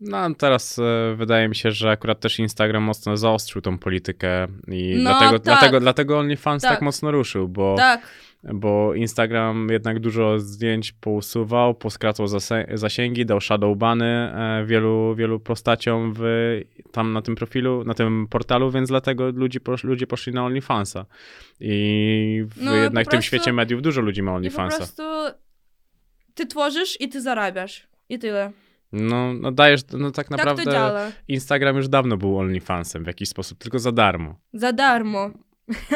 No 0.00 0.34
teraz 0.34 0.78
e, 0.78 1.14
wydaje 1.16 1.48
mi 1.48 1.56
się, 1.56 1.70
że 1.70 1.90
akurat 1.90 2.20
też 2.20 2.38
Instagram 2.38 2.82
mocno 2.82 3.16
zaostrzył 3.16 3.62
tą 3.62 3.78
politykę 3.78 4.46
i 4.68 4.94
No, 4.96 5.10
dlatego, 5.10 5.30
tak. 5.32 5.42
dlatego, 5.42 5.80
dlatego 5.80 6.18
OnlyFans 6.18 6.62
tak. 6.62 6.72
Tak. 6.72 6.82
mocno 6.82 7.10
ruszył, 7.10 7.48
bo, 7.48 7.74
Tak, 7.76 8.00
bo 8.54 8.94
Instagram 8.94 9.68
jednak 9.70 10.00
dużo 10.00 10.38
zdjęć 10.38 10.92
pousuwał, 10.92 11.74
poskracał 11.74 12.26
zasięgi, 12.74 13.26
dał 13.26 13.40
shadowbany 13.40 14.04
e, 14.04 14.64
wielu, 14.66 15.14
wielu 15.14 15.40
postaciom 15.40 16.12
w, 16.16 16.22
tam 16.92 17.12
na 17.12 17.22
tym 17.22 17.34
profilu, 17.34 17.84
na 17.84 17.94
tym 17.94 18.26
portalu, 18.30 18.70
więc 18.70 18.88
dlatego 18.88 19.30
ludzie, 19.30 19.60
posz, 19.60 19.84
ludzie 19.84 20.06
poszli 20.06 20.32
na 20.32 20.44
OnlyFansa. 20.44 21.06
I 21.60 22.44
w 22.46 22.62
No, 22.62 22.76
jednak 22.76 23.04
po 23.04 23.10
tym 23.10 23.22
świecie 23.22 23.52
mediów 23.52 23.82
dużo 23.82 24.00
ludzi 24.00 24.22
ma 24.22 24.30
i 24.30 24.32
po 24.32 24.36
OnlyFansa. 24.36 24.76
prostu 24.76 25.02
ty 26.34 26.46
tworzysz 26.46 27.00
i 27.00 27.08
ty 27.08 27.20
zarabiasz. 27.20 27.88
I 28.08 28.18
tyle. 28.18 28.52
No, 28.92 29.34
no 29.34 29.52
dajesz, 29.52 29.80
no 29.92 30.10
tak 30.10 30.28
tak 30.28 30.38
naprawdę 30.38 30.64
działa. 30.64 31.12
Instagram 31.28 31.76
już 31.76 31.88
dawno 31.88 32.16
był 32.16 32.38
OnlyFansem 32.38 33.04
w 33.04 33.06
jakiś 33.06 33.28
sposób, 33.28 33.58
tylko 33.58 33.78
za 33.78 33.92
darmo. 33.92 34.34
Za 34.52 34.72
darmo. 34.72 35.30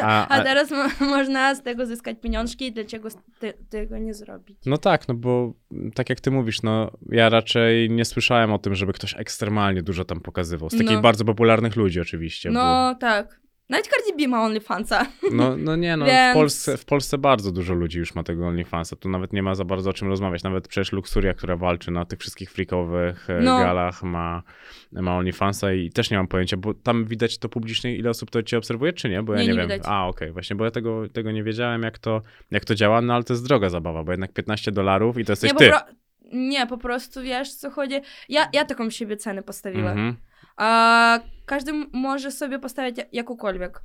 A, 0.01 0.27
A 0.27 0.27
a, 0.27 0.43
teraz 0.43 0.71
mo- 0.71 1.05
można 1.07 1.55
z 1.55 1.63
tego 1.63 1.85
zyskać 1.85 2.17
pieniążki 2.21 2.71
dlaczego 2.71 3.09
te- 3.39 3.53
tego 3.53 3.97
nie 3.97 4.13
zrobić? 4.13 4.57
no 4.65 4.77
tak, 4.77 5.07
no 5.07 5.13
bo 5.13 5.53
mm, 5.71 5.91
tak 5.91 6.09
jak 6.09 6.19
ty 6.19 6.31
mówisz, 6.31 6.61
no 6.61 6.91
ja 7.09 7.29
raczej 7.29 7.89
nie 7.89 8.05
słyszałem 8.05 8.53
o 8.53 8.57
tym, 8.59 8.75
żeby 8.75 8.93
ktoś 8.93 9.15
ekstremalnie 9.17 9.83
dużo 9.83 10.05
tam 10.05 10.19
pokazywał. 10.19 10.69
Z 10.69 10.73
takich 10.77 10.91
No. 10.95 11.01
bardzo 11.01 11.25
popularnych 11.25 11.75
ludzi 11.75 11.99
oczywiście. 12.01 12.49
bo- 12.49 12.53
No 12.53 12.95
tak. 12.99 13.41
Nawet 13.71 13.87
Cardi 13.87 14.23
B 14.23 14.27
ma 14.27 14.43
OnlyFansa. 14.43 15.05
No, 15.31 15.57
no 15.57 15.75
nie, 15.75 15.97
no 15.97 16.05
w, 16.05 16.07
Więc- 16.07 16.33
Polsce, 16.33 16.77
w 16.77 16.85
Polsce 16.85 17.17
bardzo 17.17 17.51
dużo 17.51 17.73
ludzi 17.73 17.99
już 17.99 18.15
ma 18.15 18.23
tego 18.23 18.47
OnlyFansa. 18.47 18.95
Tu 18.95 19.09
nawet 19.09 19.33
nie 19.33 19.43
ma 19.43 19.55
za 19.55 19.65
bardzo 19.65 19.89
o 19.89 19.93
czym 19.93 20.07
rozmawiać. 20.07 20.43
Nawet 20.43 20.67
przecież 20.67 20.91
Luxuria, 20.91 21.33
która 21.33 21.55
walczy 21.57 21.91
na 21.91 22.05
tych 22.05 22.19
wszystkich 22.19 22.51
freakowych 22.51 23.29
e, 23.29 23.41
No. 23.41 23.59
galach, 23.59 24.03
ma, 24.03 24.43
ma 24.91 25.17
OnlyFansa 25.17 25.73
i 25.73 25.89
też 25.89 26.11
nie 26.11 26.17
mam 26.17 26.27
pojęcia, 26.27 26.57
bo 26.57 26.73
tam 26.73 27.05
widać 27.05 27.37
to 27.37 27.49
publicznie, 27.49 27.95
ile 27.95 28.09
osób 28.09 28.31
to 28.31 28.43
cię 28.43 28.57
obserwuje, 28.57 28.93
czy 28.93 29.09
nie? 29.09 29.23
Bo 29.23 29.33
ja 29.33 29.39
Nie, 29.39 29.45
nie, 29.47 29.51
nie 29.53 29.57
wiem. 29.59 29.69
widać. 29.69 29.81
A, 29.85 30.07
okej, 30.07 30.31
właśnie, 30.31 30.55
bo 30.55 30.65
ja 30.65 30.71
tego, 30.71 31.09
tego 31.09 31.31
nie 31.31 31.43
wiedziałem, 31.43 31.83
jak 31.83 31.99
to, 31.99 32.21
jak 32.51 32.65
to 32.65 32.75
działa, 32.75 33.01
no 33.01 33.13
ale 33.13 33.23
to 33.23 33.33
jest 33.33 33.47
droga 33.47 33.69
zabawa, 33.69 34.03
bo 34.03 34.11
jednak 34.11 34.33
15 34.33 34.71
dolarów 34.71 35.17
i 35.17 35.25
to 35.25 35.31
jesteś 35.31 35.51
Nie, 35.53 35.57
ty. 35.59 35.69
po 35.71 35.77
pro... 35.77 35.93
nie, 36.33 36.67
po 36.67 36.77
prostu 36.77 37.21
wiesz 37.21 37.53
co 37.53 37.69
chodzi. 37.69 37.95
Ja, 38.29 38.49
ja 38.53 38.65
taką 38.65 38.89
siebie 38.89 39.17
cenę 39.17 39.43
postawiłam. 39.43 39.91
Mhm. 39.91 40.15
A 40.57 41.19
każdy 41.51 41.71
może 41.93 42.31
sobie 42.31 42.59
postawić 42.59 42.97
ja- 42.97 43.05
jakąkolwiek. 43.11 43.83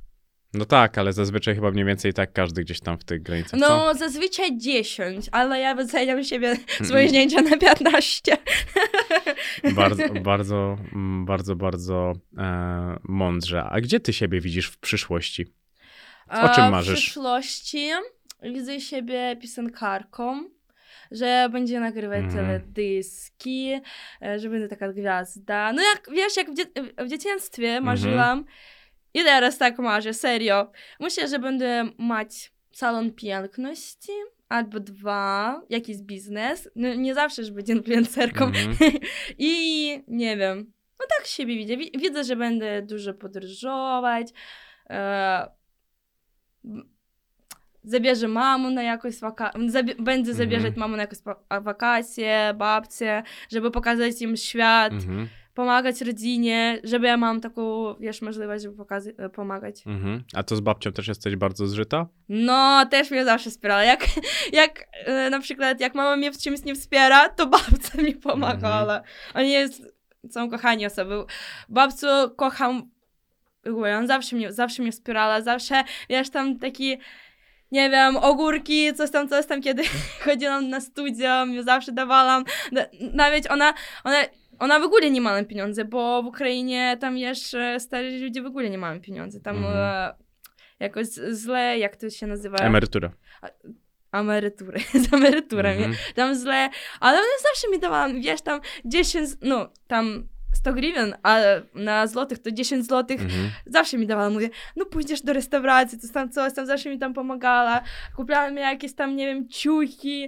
No 0.53 0.65
tak, 0.65 0.97
ale 0.97 1.13
zazwyczaj 1.13 1.55
chyba 1.55 1.71
mniej 1.71 1.85
więcej 1.85 2.13
tak 2.13 2.33
każdy 2.33 2.61
gdzieś 2.61 2.79
tam 2.79 2.97
w 2.97 3.03
tych 3.03 3.21
granicach. 3.21 3.59
No, 3.59 3.67
co? 3.67 3.99
zazwyczaj 3.99 4.57
10, 4.57 5.29
ale 5.31 5.59
ja 5.59 5.75
wyceniam 5.75 6.23
siebie 6.23 6.57
swoje 6.83 7.09
zdjęcia 7.09 7.41
na 7.41 7.57
15. 7.57 8.37
Bardzo, 9.75 10.03
bardzo, 10.23 10.77
mm, 10.93 11.25
bardzo, 11.25 11.55
bardzo 11.55 12.13
e, 12.37 12.97
mądrze. 13.03 13.63
A 13.63 13.81
gdzie 13.81 13.99
ty 13.99 14.13
siebie 14.13 14.41
widzisz 14.41 14.67
w 14.67 14.77
przyszłości? 14.77 15.45
O 16.27 16.49
czym 16.49 16.63
A 16.63 16.71
marzysz? 16.71 16.99
W 16.99 17.03
przyszłości 17.03 17.89
widzę 18.43 18.81
siebie 18.81 19.37
piosenkarką, 19.41 20.43
że 21.11 21.49
będzie 21.51 21.79
nagrywać 21.79 22.23
Mhm. 22.23 22.45
teledyski, 22.45 23.81
e, 24.21 24.39
że 24.39 24.49
będę 24.49 24.67
taka 24.67 24.93
gwiazda. 24.93 25.73
No 25.73 25.81
jak, 25.83 26.09
wiesz, 26.15 26.37
jak 26.37 26.51
w, 26.51 26.55
dzie- 26.55 27.05
w 27.05 27.09
dzieciństwie 27.09 27.67
Mhm. 27.67 27.83
marzyłam 27.83 28.45
i 29.13 29.19
teraz 29.23 29.57
tak 29.57 29.79
marzę, 29.79 30.13
serio. 30.13 30.71
Myślę, 30.99 31.27
że 31.27 31.39
będę 31.39 31.83
mieć 31.99 32.51
salon 32.71 33.11
piękności, 33.13 34.11
albo 34.49 34.79
dwa, 34.79 35.61
jakiś 35.69 35.97
biznes. 35.97 36.69
No, 36.75 36.93
nie 36.93 37.13
zawsze, 37.13 37.43
żeby 37.43 37.55
być 37.55 37.69
influencerką. 37.69 38.45
Mhm. 38.45 38.75
I 39.37 40.03
nie 40.07 40.37
wiem, 40.37 40.73
no 40.99 41.05
tak 41.17 41.27
siebie 41.27 41.57
widzę. 41.57 41.77
Wi- 41.77 41.91
Widzę, 41.99 42.23
że 42.23 42.35
będę 42.35 42.81
dużo 42.81 43.13
podróżować. 43.13 44.27
E, 44.89 45.47
m- 47.87 47.91
zabierze 47.91 48.27
mamę 48.27 48.71
na 48.71 48.83
jakąś 48.83 49.19
wakację, 49.19 49.61
zabie- 49.69 49.95
będę 49.95 50.31
Mhm. 50.31 50.35
zabierzać 50.37 50.75
mamę 50.75 50.97
na 50.97 51.03
jakąś 51.03 51.19
wa- 51.19 51.59
wakacje, 51.61 52.53
babcie, 52.57 53.23
żeby 53.51 53.71
pokazać 53.71 54.21
im 54.21 54.37
świat, 54.37 54.93
Mhm. 54.93 55.27
pomagać 55.53 56.01
rodzinie, 56.01 56.79
żeby 56.83 57.07
ja 57.07 57.17
mam 57.17 57.41
taką, 57.41 57.93
wiesz, 57.99 58.21
możliwość, 58.21 58.63
żeby 58.63 58.77
pokazać, 58.77 59.15
e, 59.17 59.29
pomagać. 59.29 59.87
Mhm. 59.87 60.23
A 60.33 60.43
to 60.43 60.55
z 60.55 60.59
babcią 60.59 60.91
też 60.91 61.07
jesteś 61.07 61.35
bardzo 61.35 61.67
zżyta? 61.67 62.07
No, 62.29 62.85
też 62.91 63.11
mnie 63.11 63.25
zawsze 63.25 63.49
wspierała. 63.49 63.83
Jak, 63.83 64.05
jak 64.53 64.83
e, 65.05 65.29
na 65.29 65.39
przykład, 65.39 65.79
jak 65.79 65.95
mama 65.95 66.15
mnie 66.17 66.31
w 66.31 66.37
czymś 66.37 66.63
nie 66.63 66.75
wspiera, 66.75 67.29
to 67.29 67.45
babcia 67.47 68.01
mi 68.01 68.15
pomagała. 68.15 69.01
Oni 69.33 69.51
jest, 69.51 69.81
są 70.31 70.49
kochani 70.49 70.85
osoby. 70.85 71.13
Babciu 71.69 72.07
kocham 72.35 72.89
on 73.99 74.07
zawsze 74.07 74.35
mnie, 74.35 74.53
zawsze 74.53 74.81
mnie 74.81 74.91
wspierała, 74.91 75.41
zawsze, 75.41 75.83
wiesz, 76.09 76.29
tam 76.29 76.59
taki, 76.59 76.97
nie 77.71 77.89
wiem, 77.89 78.17
ogórki, 78.17 78.93
coś 78.93 79.11
tam, 79.11 79.29
coś 79.29 79.45
tam, 79.45 79.61
kiedy 79.61 79.83
chodziłam 80.25 80.69
na 80.69 80.81
studia, 80.81 81.45
mi 81.45 81.63
zawsze 81.63 81.91
dawałam. 81.91 82.43
Na- 82.71 82.85
Nawet 83.13 83.51
ona, 83.51 83.73
ona, 84.03 84.17
ona 84.59 84.79
w 84.79 84.83
ogóle 84.83 85.11
nie 85.11 85.21
ma 85.21 85.43
pieniędzy, 85.43 85.85
bo 85.85 86.23
w 86.23 86.25
Ukrainie 86.25 86.97
tam 86.99 87.17
jeszcze 87.17 87.79
starzy 87.79 88.19
ludzie 88.19 88.41
w 88.41 88.45
ogóle 88.45 88.69
nie 88.69 88.77
mają 88.77 89.01
pieniędzy. 89.01 89.41
Tam 89.41 89.65
e, 89.65 90.13
jakoś 90.79 91.07
źle, 91.33 91.79
jak 91.79 91.95
to 91.95 92.09
się 92.09 92.27
nazywa? 92.27 92.57
Emerytura. 92.57 93.11
Emerytury, 94.11 94.79
z 95.09 95.13
emeryturami. 95.13 95.83
Mhm. 95.83 95.95
Tam 96.15 96.35
źle, 96.35 96.69
ale 96.99 97.17
ona 97.17 97.27
zawsze 97.43 97.69
mi 97.71 97.79
dawała, 97.79 98.09
wiesz, 98.09 98.41
tam 98.41 98.61
10, 98.85 99.29
no, 99.41 99.69
tam 99.87 100.27
100 100.53 100.73
grywien, 100.73 101.15
a 101.23 101.39
na 101.73 102.07
złotych 102.07 102.39
to 102.39 102.51
10 102.51 102.85
złotych 102.87 103.21
Mhm. 103.21 103.49
zawsze 103.65 103.97
mi 103.97 104.07
dawała, 104.07 104.29
mówię, 104.29 104.49
no 104.75 104.85
pójdziesz 104.85 105.21
do 105.21 105.33
restauracji, 105.33 105.99
coś 105.99 106.11
tam, 106.11 106.29
coś 106.29 106.53
tam, 106.53 106.65
zawsze 106.65 106.89
mi 106.89 106.99
tam 106.99 107.13
pomagała, 107.13 107.81
kupiała 108.15 108.49
mi 108.51 108.61
jakieś 108.61 108.95
tam, 108.95 109.15
nie 109.15 109.25
wiem, 109.27 109.49
ciuchy, 109.49 110.07
yy, 110.09 110.27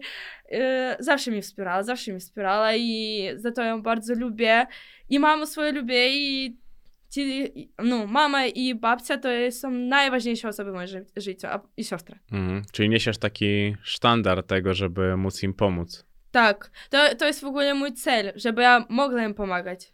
zawsze 0.99 1.31
mi 1.31 1.41
wspierała, 1.41 1.83
zawsze 1.83 2.13
mi 2.13 2.19
wspierała 2.19 2.75
i 2.75 3.23
za 3.35 3.51
to 3.51 3.63
ją 3.63 3.81
bardzo 3.81 4.13
lubię 4.15 4.65
i 5.09 5.19
mamę 5.19 5.47
swoją 5.47 5.73
lubię 5.73 6.09
i 6.17 6.57
ci, 7.09 7.51
no, 7.83 8.07
mama 8.07 8.45
i 8.45 8.75
babcia 8.75 9.17
to 9.17 9.29
są 9.51 9.71
najważniejsze 9.71 10.47
osoby 10.47 10.71
w 10.71 10.73
moim 10.73 10.87
ży- 10.87 11.05
życiu, 11.17 11.47
a, 11.47 11.59
i 11.77 11.83
siostra. 11.83 12.19
Mhm. 12.31 12.61
Czyli 12.71 12.89
niesiesz 12.89 13.17
taki 13.17 13.75
sztandar 13.83 14.43
tego, 14.43 14.73
żeby 14.73 15.17
móc 15.17 15.43
im 15.43 15.53
pomóc. 15.53 16.05
Tak, 16.31 16.71
to, 16.89 17.15
to 17.15 17.27
jest 17.27 17.41
w 17.41 17.45
ogóle 17.45 17.73
mój 17.73 17.93
cel, 17.93 18.31
żeby 18.35 18.61
ja 18.61 18.85
mogła 18.89 19.23
im 19.23 19.33
pomagać. 19.33 19.91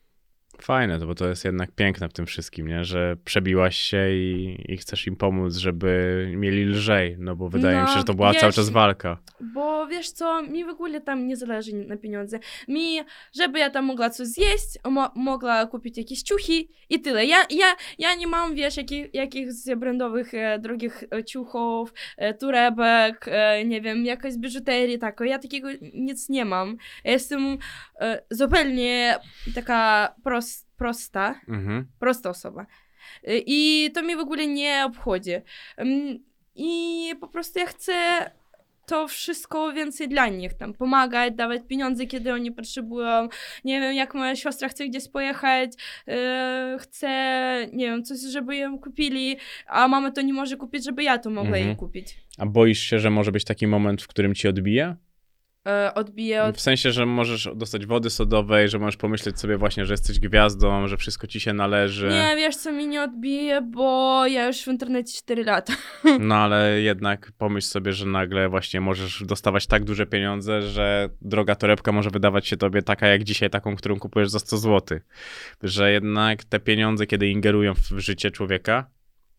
Fajne, 0.61 0.99
to, 0.99 1.07
bo 1.07 1.15
to 1.15 1.27
jest 1.29 1.45
jednak 1.45 1.71
piękne 1.71 2.09
w 2.09 2.13
tym 2.13 2.25
wszystkim, 2.25 2.67
nie? 2.67 2.83
że 2.83 3.15
przebiłaś 3.25 3.77
się 3.77 4.11
i, 4.11 4.57
i 4.73 4.77
chcesz 4.77 5.07
im 5.07 5.15
pomóc, 5.15 5.55
żeby 5.55 6.25
mieli 6.35 6.65
lżej, 6.65 7.15
no 7.19 7.35
bo 7.35 7.49
wydaje 7.49 7.77
mi 7.77 7.81
No, 7.83 7.87
się, 7.87 7.97
że 7.97 8.03
to 8.03 8.13
była 8.13 8.31
wiesz- 8.31 8.41
cały 8.41 8.53
czas 8.53 8.69
walka. 8.69 9.17
Bo 9.53 9.87
wiesz 9.87 10.09
co, 10.11 10.41
mi 10.43 10.65
w 10.65 10.69
ogóle 10.69 11.01
tam 11.01 11.27
nie 11.27 11.37
zależy 11.37 11.73
na 11.73 11.97
pieniądze. 11.97 12.39
Mi, 12.67 12.99
żeby 13.35 13.59
ja 13.59 13.69
tam 13.69 13.85
mogła 13.85 14.09
coś 14.09 14.27
zjeść, 14.27 14.65
mo- 14.91 15.11
mogła 15.15 15.65
kupić 15.67 15.97
jakieś 15.97 16.21
ciuchy 16.21 16.53
i 16.89 16.99
tyle. 17.01 17.25
Ja, 17.25 17.37
ja, 17.49 17.75
ja 17.99 18.15
nie 18.15 18.27
mam, 18.27 18.55
wiesz, 18.55 18.77
jakich, 18.77 19.13
jakichś 19.13 19.51
brandowych, 19.77 20.33
e, 20.33 20.59
drogich 20.59 21.03
e, 21.13 21.23
ciuchów, 21.23 21.93
e, 22.17 22.33
torebek, 22.33 23.25
e, 23.31 23.65
nie 23.65 23.81
wiem, 23.81 24.05
jakaś 24.05 24.37
biżuterii, 24.37 24.99
tak. 24.99 25.19
Ja 25.25 25.39
takiego 25.39 25.67
nic 25.93 26.29
nie 26.29 26.45
mam. 26.45 26.77
Ja 27.03 27.11
jestem 27.11 27.57
e, 27.99 28.21
zupełnie 28.31 29.15
taka 29.55 30.13
pros, 30.23 30.44
prosta 30.77 31.41
Mhm. 31.47 31.87
prosta 31.99 32.29
osoba. 32.29 32.65
Y, 33.27 33.43
I 33.45 33.91
to 33.93 34.01
mnie 34.01 34.15
w 34.15 34.19
ogóle 34.19 34.47
nie 34.47 34.83
obchodzi. 34.85 35.31
I 36.55 37.11
po 37.21 37.27
prostu 37.27 37.59
ja 37.59 37.65
chcę 37.65 37.93
to 38.87 39.07
wszystko 39.07 39.73
więcej 39.73 40.07
dla 40.09 40.27
nich, 40.27 40.53
tam 40.53 40.73
pomagać, 40.73 41.33
dawać 41.35 41.61
pieniądze, 41.67 42.05
kiedy 42.05 42.33
oni 42.33 42.51
potrzebują. 42.51 43.27
Nie 43.63 43.81
wiem, 43.81 43.93
jak 43.95 44.13
moja 44.13 44.35
siostra 44.35 44.67
chce 44.69 44.87
gdzieś 44.87 45.07
pojechać, 45.09 45.71
yy, 46.07 46.15
chce, 46.79 47.09
nie 47.73 47.85
wiem, 47.85 48.03
coś, 48.03 48.19
żeby 48.19 48.55
ją 48.55 48.79
kupili, 48.79 49.37
a 49.67 49.87
mama 49.87 50.11
to 50.11 50.21
nie 50.21 50.33
może 50.33 50.57
kupić, 50.57 50.85
żeby 50.85 51.03
ja 51.03 51.17
to 51.17 51.29
mogła 51.29 51.47
Mhm. 51.49 51.67
jej 51.67 51.75
kupić. 51.75 52.17
A 52.37 52.45
boisz 52.45 52.79
się, 52.79 52.99
że 52.99 53.09
może 53.09 53.31
być 53.31 53.43
taki 53.45 53.67
moment, 53.67 54.01
w 54.01 54.07
którym 54.07 54.35
ci 54.35 54.47
odbije? 55.65 55.85
Yy, 55.85 55.93
odbiję 55.93 56.43
od... 56.43 56.57
W 56.57 56.61
sensie, 56.61 56.91
że 56.91 57.05
możesz 57.05 57.49
dostać 57.55 57.85
wody 57.85 58.09
sodowej, 58.09 58.69
że 58.69 58.79
możesz 58.79 58.97
pomyśleć 58.97 59.39
sobie 59.39 59.57
właśnie, 59.57 59.85
że 59.85 59.93
jesteś 59.93 60.19
gwiazdą, 60.19 60.87
że 60.87 60.97
wszystko 60.97 61.27
ci 61.27 61.39
się 61.39 61.53
należy. 61.53 62.07
Nie, 62.07 62.35
wiesz 62.35 62.55
co, 62.55 62.71
mi 62.71 62.87
nie 62.87 63.01
odbije, 63.01 63.61
bo 63.61 64.25
ja 64.27 64.47
już 64.47 64.63
w 64.63 64.67
internecie 64.67 65.17
4 65.17 65.43
lata. 65.43 65.73
No 66.19 66.35
ale 66.35 66.81
jednak 66.81 67.31
pomyśl 67.37 67.67
sobie, 67.67 67.93
że 67.93 68.05
nagle 68.05 68.49
właśnie 68.49 68.81
możesz 68.81 69.23
dostawać 69.23 69.67
tak 69.67 69.83
duże 69.83 70.05
pieniądze, 70.05 70.61
że 70.61 71.09
droga 71.21 71.55
torebka 71.55 71.91
może 71.91 72.09
wydawać 72.09 72.47
się 72.47 72.57
tobie 72.57 72.81
taka 72.81 73.07
jak 73.07 73.23
dzisiaj, 73.23 73.49
taką, 73.49 73.75
którą 73.75 73.99
kupujesz 73.99 74.29
za 74.29 74.39
100 74.39 74.57
zł. 74.57 74.99
Że 75.63 75.91
jednak 75.91 76.43
te 76.43 76.59
pieniądze, 76.59 77.07
kiedy 77.07 77.27
ingerują 77.27 77.73
w 77.73 77.99
życie 77.99 78.31
człowieka, 78.31 78.89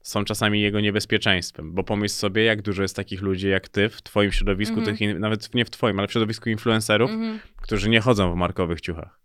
są 0.06 0.24
czasami 0.24 0.60
jego 0.60 0.80
niebezpieczeństwem. 0.80 1.72
Bo 1.72 1.84
pomyśl 1.84 2.14
sobie, 2.14 2.44
jak 2.44 2.62
dużo 2.62 2.82
jest 2.82 2.96
takich 2.96 3.22
ludzi 3.22 3.48
jak 3.48 3.68
ty 3.68 3.88
w 3.88 4.02
twoim 4.02 4.32
środowisku, 4.32 4.78
Mhm. 4.78 4.96
tych 4.96 5.00
in, 5.08 5.18
nawet 5.20 5.54
nie 5.54 5.64
w 5.64 5.70
twoim, 5.70 5.98
ale 5.98 6.08
w 6.08 6.12
środowisku 6.12 6.50
influencerów, 6.50 7.10
Mhm, 7.10 7.38
którzy 7.62 7.88
nie 7.88 8.00
chodzą 8.00 8.32
w 8.32 8.36
markowych 8.36 8.80
ciuchach. 8.80 9.20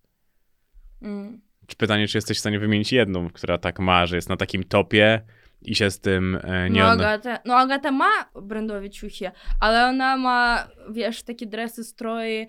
Czy 1.67 1.75
pytanie, 1.75 2.07
czy 2.07 2.17
jesteś 2.17 2.37
w 2.37 2.39
stanie 2.39 2.59
wymienić 2.59 2.91
jedną, 2.91 3.29
która 3.29 3.57
tak 3.57 3.79
ma, 3.79 4.05
że 4.05 4.15
jest 4.15 4.29
na 4.29 4.37
takim 4.37 4.63
topie 4.63 5.21
i 5.61 5.75
się 5.75 5.91
z 5.91 5.99
tym 5.99 6.39
e, 6.43 6.69
nie 6.69 6.79
No 6.79 6.85
odna- 6.87 6.91
Agata, 6.93 7.39
no 7.45 7.55
Agata 7.55 7.91
ma 7.91 8.09
brandowe 8.41 8.89
ciuchy, 8.89 9.31
ale 9.59 9.85
ona 9.87 10.17
ma, 10.17 10.67
wiesz, 10.89 11.23
takie 11.23 11.45
dresy, 11.45 11.83
stroje 11.83 12.41
e, 12.41 12.47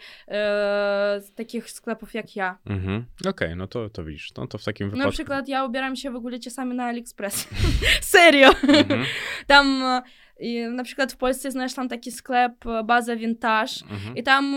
z 1.21 1.35
takich 1.35 1.71
sklepów 1.71 2.15
jak 2.15 2.37
ja. 2.37 2.59
Mhm. 2.67 3.05
Okej, 3.27 3.57
no 3.57 3.67
to, 3.67 3.91
to 3.91 4.05
widzisz. 4.05 4.33
No 4.37 4.47
to 4.47 4.59
w 4.59 4.65
takim 4.65 4.91
wypadku. 4.91 5.07
Na 5.07 5.13
przykład 5.13 5.49
ja 5.49 5.65
ubieram 5.65 5.97
się 5.97 6.11
w 6.11 6.17
ogóle 6.17 6.39
czasami 6.39 6.75
na 6.75 6.85
AliExpress. 6.85 7.49
Serio! 8.01 8.49
Mhm. 8.69 9.05
Tam 9.47 9.83
e, 9.83 10.03
i 10.41 10.63
na 10.65 10.85
przykład 10.85 11.13
w 11.13 11.17
Polsce 11.17 11.51
znasz 11.51 11.75
tam 11.75 11.89
taki 11.89 12.13
sklep 12.13 12.67
e, 12.67 12.85
Baza 12.85 13.17
Vintage 13.17 13.73
Mhm. 13.91 14.17
i 14.17 14.23
tam 14.23 14.57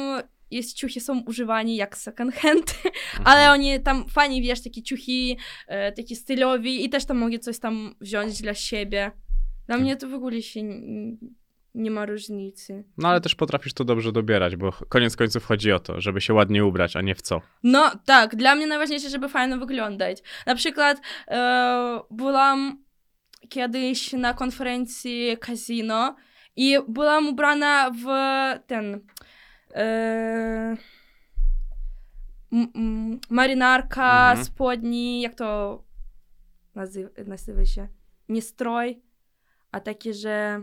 jest 0.55 0.77
ciuchy 0.77 0.99
są 0.99 1.21
używani 1.21 1.75
jak 1.75 1.97
second 1.97 2.35
hand, 2.35 2.81
ale 3.23 3.51
oni 3.51 3.83
tam 3.83 4.05
fajnie, 4.09 4.41
wiesz, 4.41 4.63
takie 4.63 4.83
ciuchy, 4.83 5.35
e, 5.67 5.91
takie 5.91 6.15
stylowi 6.15 6.85
i 6.85 6.89
też 6.89 7.05
tam 7.05 7.17
mogę 7.17 7.39
coś 7.39 7.59
tam 7.59 7.95
wziąć 8.01 8.41
dla 8.41 8.53
siebie. 8.53 9.11
Dla 9.67 9.77
mnie 9.77 9.95
to 9.95 10.09
w 10.09 10.13
ogóle 10.13 10.41
się 10.41 10.61
nie 11.75 11.91
ma 11.91 12.05
różnicy. 12.05 12.83
No 12.97 13.07
ale 13.07 13.21
też 13.21 13.35
potrafisz 13.35 13.73
to 13.73 13.83
dobrze 13.83 14.11
dobierać, 14.11 14.55
bo 14.55 14.71
koniec 14.71 15.15
końców 15.15 15.45
chodzi 15.45 15.71
o 15.71 15.79
to, 15.79 16.01
żeby 16.01 16.21
się 16.21 16.33
ładnie 16.33 16.65
ubrać, 16.65 16.95
a 16.95 17.01
nie 17.01 17.15
w 17.15 17.21
co. 17.21 17.41
No 17.63 17.91
tak, 18.05 18.35
dla 18.35 18.55
mnie 18.55 18.67
najważniejsze, 18.67 19.09
żeby 19.09 19.29
fajnie 19.29 19.57
wyglądać. 19.57 20.23
Na 20.45 20.55
przykład 20.55 21.01
e, 21.27 21.99
byłam 22.11 22.83
kiedyś 23.49 24.13
na 24.13 24.33
konferencji 24.33 25.37
Casino 25.39 26.15
i 26.55 26.77
byłam 26.87 27.27
ubrana 27.27 27.91
w 27.91 28.07
ten 28.67 29.01
e, 29.75 30.75
marynarka, 33.29 34.29
Mhm. 34.31 34.45
spodni, 34.45 35.21
jak 35.21 35.35
to 35.35 35.83
nazywa, 36.75 37.09
nazywa 37.27 37.65
się? 37.65 37.87
Nie 38.29 38.41
stroj, 38.41 39.01
a 39.71 39.79
takie, 39.79 40.13
że... 40.13 40.61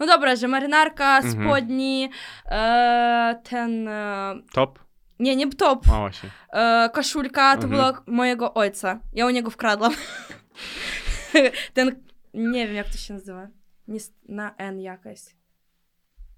No 0.00 0.06
dobra, 0.06 0.36
że 0.36 0.48
marynarka, 0.48 1.16
Mhm. 1.18 1.34
spodni, 1.34 2.10
e, 2.50 3.40
ten... 3.44 3.88
E, 3.88 4.34
Top? 4.52 4.78
nie, 5.18 5.36
nie 5.36 5.50
top. 5.52 5.88
O 5.88 5.98
właśnie. 5.98 6.30
E, 6.52 6.90
koszulka 6.92 7.56
to 7.56 7.62
Mhm. 7.64 7.70
była 7.70 8.02
mojego 8.06 8.54
ojca. 8.54 9.00
Ja 9.12 9.26
u 9.26 9.30
niego 9.30 9.50
wkradłam. 9.50 9.92
Ten, 11.74 12.02
nie 12.34 12.66
wiem 12.66 12.76
jak 12.76 12.88
to 12.88 12.96
się 12.98 13.14
nazywa. 13.14 13.48
Nie, 13.88 13.98
na 14.28 14.54
N 14.58 14.80
jakaś. 14.80 15.20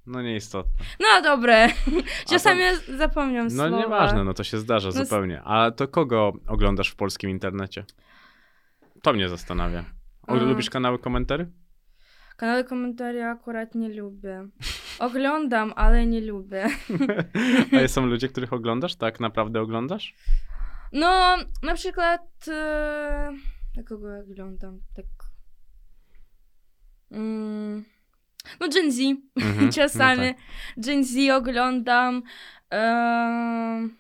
No 0.09 0.23
nieistotne. 0.23 0.73
No 1.01 1.23
dobre. 1.23 1.69
Czasami 2.31 2.61
zapomniam 2.99 3.47
No 3.47 3.69
słowa. 3.69 3.83
nieważne, 3.83 4.25
no 4.25 4.35
to 4.35 4.45
się 4.45 4.59
zdarza 4.59 4.89
No 4.95 5.05
zupełnie. 5.05 5.43
A 5.45 5.71
to 5.71 5.89
kogo 5.89 6.33
oglądasz 6.47 6.89
w 6.89 6.97
polskim 6.97 7.31
internecie? 7.31 7.85
To 9.03 9.13
mnie 9.13 9.29
zastanawia. 9.29 9.85
O, 10.27 10.35
lubisz 10.35 10.71
kanały 10.71 10.99
komentary? 10.99 11.51
Kanały 12.37 12.65
komentarzy 12.65 13.25
akurat 13.25 13.75
nie 13.75 13.89
lubię. 13.89 14.49
Oglądam, 14.99 15.73
ale 15.77 16.07
nie 16.07 16.21
lubię. 16.21 16.67
A 17.85 17.89
są 17.89 18.07
ludzie, 18.07 18.29
których 18.29 18.53
oglądasz? 18.53 18.97
Tak 18.97 19.21
naprawdę 19.21 19.61
oglądasz? 19.61 20.15
No, 20.93 21.37
na 21.63 21.75
przykład... 21.75 22.21
Na 23.77 23.83
kogo 23.83 24.09
oglądam? 24.31 24.81
Tak... 24.97 25.05
Mm, 27.11 27.85
No 28.61 28.68
Gen 28.68 28.92
Z, 28.92 28.99
Mhm, 29.36 29.72
czasami. 29.72 30.26
No 30.26 30.34
tak. 30.34 30.84
Gen 30.84 31.05
Z 31.05 31.30
oglądam. 31.30 32.22
em, 32.70 33.96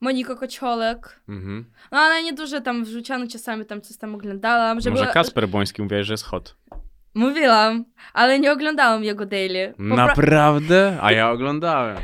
Monika 0.00 0.34
Kociolek. 0.34 1.20
Mhm. 1.28 1.64
No 1.92 1.98
ale 1.98 2.22
nie 2.22 2.32
dużo 2.32 2.60
tam 2.60 2.84
wrzuciano, 2.84 3.26
czasami 3.26 3.66
tam 3.66 3.80
coś 3.80 3.96
tam 3.96 4.14
oglądałam, 4.14 4.80
żeby... 4.80 4.96
Może 4.98 5.12
Kasper 5.12 5.48
Błoński 5.48 5.82
mówiłeś, 5.82 6.06
że 6.06 6.12
jest 6.12 6.24
hot. 6.24 6.56
Mówiłam, 7.14 7.84
ale 8.14 8.38
nie 8.40 8.52
oglądałam 8.52 9.04
jego 9.04 9.26
daily. 9.26 9.74
Popra- 9.78 9.96
Naprawdę? 9.96 10.98
A 11.02 11.12
ja 11.12 11.30
oglądałem. 11.30 11.96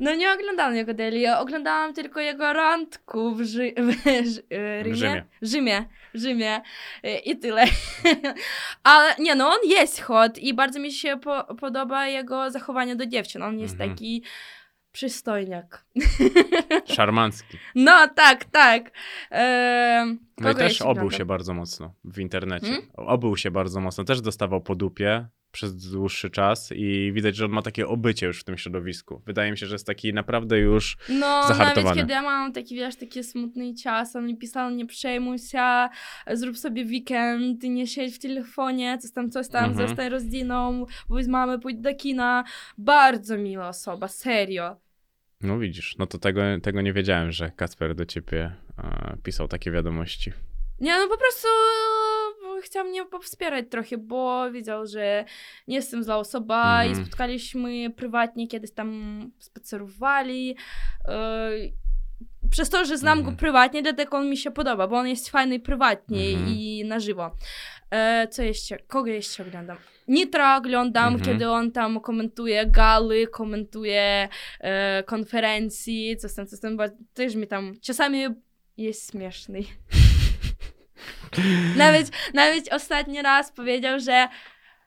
No 0.00 0.14
nie 0.14 0.32
oglądałam 0.32 0.76
jego 0.76 0.94
daily, 0.94 1.36
oglądałam 1.36 1.94
tylko 1.94 2.20
jego 2.20 2.52
randku 2.52 3.34
w, 3.34 3.42
Rzy- 3.42 3.74
w, 3.76 3.92
Rzy- 4.32 4.42
Rymie? 4.82 4.96
Rzymie. 4.96 5.24
Rzymie. 5.42 5.84
Rzymie. 6.14 6.60
I 7.24 7.36
tyle. 7.38 7.64
Ale 8.84 9.14
nie, 9.18 9.34
no 9.34 9.48
on 9.48 9.58
jest 9.68 10.00
hot 10.00 10.38
i 10.38 10.54
bardzo 10.54 10.80
mi 10.80 10.92
się 10.92 11.16
po- 11.20 11.54
podoba 11.54 12.06
jego 12.06 12.50
zachowanie 12.50 12.96
do 12.96 13.06
dziewczyn. 13.06 13.42
On 13.42 13.58
jest 13.58 13.74
Mhm. 13.74 13.90
taki 13.90 14.22
przystojniak. 14.92 15.84
Szarmancki. 16.96 17.58
No, 17.74 18.08
tak, 18.08 18.44
tak. 18.44 18.90
Ehm, 19.30 20.18
No 20.38 20.50
i 20.50 20.54
też 20.54 20.82
oglądam? 20.82 21.10
się 21.18 21.24
bardzo 21.24 21.54
mocno 21.54 21.94
w 22.04 22.18
internecie. 22.18 22.66
Hmm? 22.66 22.86
Obył 22.94 23.36
się 23.36 23.50
bardzo 23.50 23.80
mocno. 23.80 24.04
Też 24.04 24.20
dostawał 24.20 24.60
po 24.60 24.74
dupie 24.74 25.26
przez 25.52 25.90
dłuższy 25.90 26.30
czas 26.30 26.72
i 26.76 27.12
widać, 27.14 27.36
że 27.36 27.44
on 27.44 27.50
ma 27.50 27.62
takie 27.62 27.88
obycie 27.88 28.26
już 28.26 28.40
w 28.40 28.44
tym 28.44 28.58
środowisku. 28.58 29.22
Wydaje 29.26 29.50
mi 29.50 29.58
się, 29.58 29.66
że 29.66 29.74
jest 29.74 29.86
taki 29.86 30.12
naprawdę 30.12 30.58
już... 30.58 30.96
No, 31.08 31.16
nawet 31.42 31.48
zahartowany. 31.56 32.00
kiedy 32.00 32.12
ja 32.12 32.22
mam 32.22 32.52
taki, 32.52 32.74
wiesz, 32.76 32.96
taki 32.96 33.24
smutny 33.24 33.74
czas, 33.74 34.16
on 34.16 34.26
mi 34.26 34.36
pisał, 34.38 34.70
nie 34.70 34.86
przejmuj 34.86 35.38
się, 35.38 35.88
zrób 36.32 36.58
sobie 36.58 36.84
weekend, 36.84 37.62
nie 37.62 37.86
siedź 37.86 38.14
w 38.14 38.18
telefonie, 38.18 38.98
coś 38.98 39.12
tam, 39.12 39.30
coś 39.30 39.48
tam, 39.48 39.64
Mhm. 39.70 39.88
zostań 39.88 40.08
rodziną, 40.08 40.86
pójdź 41.08 41.24
z 41.24 41.28
mamy, 41.28 41.58
pójdź 41.58 41.76
do 41.78 41.94
kina. 41.94 42.44
Bardzo 42.78 43.38
miła 43.38 43.68
osoba, 43.68 44.08
serio. 44.08 44.76
No 45.40 45.58
widzisz, 45.58 45.96
no 45.98 46.06
to 46.06 46.18
tego, 46.18 46.42
tego 46.62 46.80
nie 46.80 46.92
wiedziałem, 46.92 47.32
że 47.32 47.50
Kasper 47.50 47.94
do 47.94 48.06
ciebie 48.06 48.52
e, 48.78 49.16
pisał 49.22 49.48
takie 49.48 49.70
wiadomości. 49.70 50.32
Nie, 50.80 50.98
no 50.98 51.08
po 51.08 51.18
prostu 51.18 51.48
chciał 52.62 52.84
mnie 52.84 53.04
powspierać 53.04 53.64
trochę, 53.70 53.98
bo 53.98 54.50
wiedział, 54.50 54.86
że 54.86 55.24
nie 55.68 55.76
jestem 55.76 56.04
zła 56.04 56.16
osoba 56.16 56.84
i 56.84 56.88
Mhm. 56.88 57.06
spotkaliśmy 57.06 57.90
prywatnie, 57.90 58.48
kiedyś 58.48 58.72
tam 58.72 59.20
spacerowali. 59.38 60.48
Yy, 60.48 61.72
przez 62.50 62.70
to, 62.70 62.84
że 62.84 62.98
znam 62.98 63.18
Mhm. 63.18 63.34
go 63.34 63.40
prywatnie, 63.40 63.82
dlatego 63.82 64.16
on 64.16 64.30
mi 64.30 64.36
się 64.36 64.50
podoba, 64.50 64.88
bo 64.88 64.96
on 64.96 65.08
jest 65.08 65.28
fajny 65.30 65.60
prywatnie 65.60 66.28
Mhm. 66.28 66.48
i 66.48 66.84
na 66.86 67.00
żywo. 67.00 67.30
E, 67.90 68.28
co 68.30 68.42
jeszcze? 68.42 68.78
Kogo 68.78 69.10
jeszcze 69.10 69.42
oglądam? 69.46 69.76
Nitra 70.08 70.56
oglądam, 70.56 71.14
Mhm. 71.14 71.24
kiedy 71.32 71.50
on 71.50 71.72
tam 71.72 72.00
komentuje 72.00 72.66
galy, 72.66 73.26
komentuje 73.26 74.28
e, 74.60 75.02
konferencji, 75.06 76.16
coś 76.16 76.34
tam, 76.34 76.46
coś 76.46 76.60
tam, 76.60 76.76
bo 76.76 76.84
też 77.14 77.34
mi 77.34 77.46
tam 77.46 77.74
czasami 77.80 78.24
jest 78.76 79.10
śmieszny. 79.10 79.60
nawet, 81.76 82.10
nawet 82.34 82.72
ostatni 82.72 83.22
raz 83.22 83.52
powiedział, 83.52 84.00
że 84.00 84.28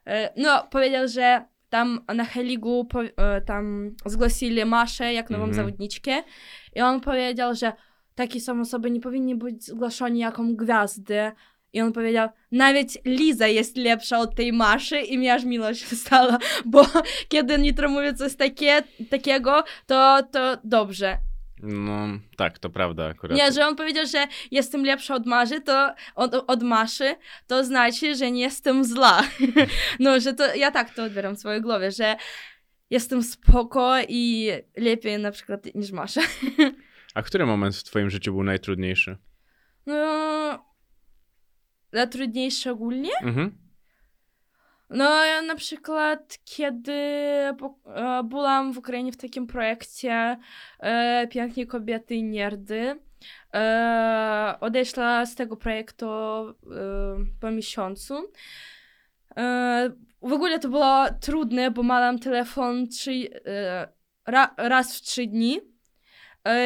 e, 0.07 0.33
no, 0.37 0.67
powiedział, 0.71 1.07
że 1.07 1.45
tam 1.69 2.05
na 2.15 2.25
Heligu 2.25 2.85
po, 2.85 3.03
e, 3.03 3.41
tam 3.41 3.95
zgłosili 4.05 4.65
Maszę 4.65 5.13
jak 5.13 5.29
nową 5.29 5.43
Mhm. 5.43 5.55
zawodniczkę 5.55 6.23
i 6.75 6.81
on 6.81 7.01
powiedział, 7.01 7.55
że 7.55 7.73
takie 8.15 8.41
są 8.41 8.61
osoby 8.61 8.91
nie 8.91 8.99
powinny 8.99 9.35
być 9.35 9.65
zgłoszone 9.65 10.17
jako 10.17 10.43
gwiazdy. 10.43 11.31
I 11.73 11.81
on 11.81 11.93
powiedział, 11.93 12.29
nawet 12.51 13.05
Liza 13.05 13.47
jest 13.47 13.77
lepsza 13.77 14.19
od 14.19 14.35
tej 14.35 14.53
Maszy 14.53 14.99
i 14.99 15.17
mi 15.17 15.29
aż 15.29 15.43
miłość 15.43 15.85
stała, 16.05 16.37
bo 16.65 16.85
kiedy 17.27 17.57
Nitro 17.57 17.89
mówi 17.89 18.15
coś 18.15 18.35
takie, 18.35 18.83
takiego, 19.09 19.63
to, 19.85 20.23
to 20.31 20.57
dobrze. 20.63 21.17
No 21.63 22.07
tak, 22.37 22.59
to 22.59 22.69
prawda 22.69 23.07
akurat. 23.07 23.37
Nie, 23.37 23.51
że 23.51 23.67
on 23.67 23.75
powiedział, 23.75 24.05
że 24.05 24.27
jestem 24.51 24.85
lepsza 24.85 25.15
od 25.15 25.25
Marzy, 25.25 25.61
to 25.61 25.93
od, 26.15 26.33
od 26.47 26.63
Maszy, 26.63 27.15
to 27.47 27.63
znaczy, 27.63 28.15
że 28.15 28.31
nie 28.31 28.41
jestem 28.41 28.85
zła. 28.85 29.23
no, 29.99 30.19
że 30.19 30.33
to 30.33 30.55
ja 30.55 30.71
tak 30.71 30.93
to 30.93 31.03
odbieram 31.03 31.35
w 31.35 31.39
swojej 31.39 31.61
głowie, 31.61 31.91
że 31.91 32.15
jestem 32.89 33.23
spoko 33.23 33.95
i 34.09 34.51
lepiej 34.77 35.19
na 35.19 35.31
przykład 35.31 35.75
niż 35.75 35.91
Masza. 35.91 36.21
A 37.15 37.21
który 37.21 37.45
moment 37.45 37.75
w 37.75 37.83
twoim 37.83 38.09
życiu 38.09 38.33
był 38.33 38.43
najtrudniejszy? 38.43 39.17
no, 39.85 40.65
najtrudniejsze 41.91 42.71
ogólnie? 42.71 43.11
Mhm. 43.21 43.64
No, 44.89 45.25
ja 45.25 45.41
na 45.41 45.55
przykład, 45.55 46.37
kiedy 46.45 46.91
e, 46.91 47.55
byłam 48.23 48.73
w 48.73 48.77
Ukrainie 48.77 49.11
w 49.11 49.17
takim 49.17 49.47
projekcie 49.47 50.37
e, 50.79 51.27
Pięknie 51.27 51.67
kobiety 51.67 52.15
i 52.15 52.23
nerdy, 52.23 52.99
e, 53.53 54.55
odeszła 54.59 55.25
z 55.25 55.35
tego 55.35 55.57
projektu 55.57 56.05
po 57.41 57.51
miesiącu. 57.51 58.13
W 60.21 60.33
ogóle 60.33 60.59
to 60.59 60.69
było 60.69 61.05
trudne, 61.21 61.71
bo 61.71 61.83
miałam 61.83 62.19
telefon 62.19 62.87
trzy, 62.87 63.11
ra, 64.27 64.55
raz 64.57 64.97
w 64.97 65.01
trzy 65.01 65.27
dni. 65.27 65.61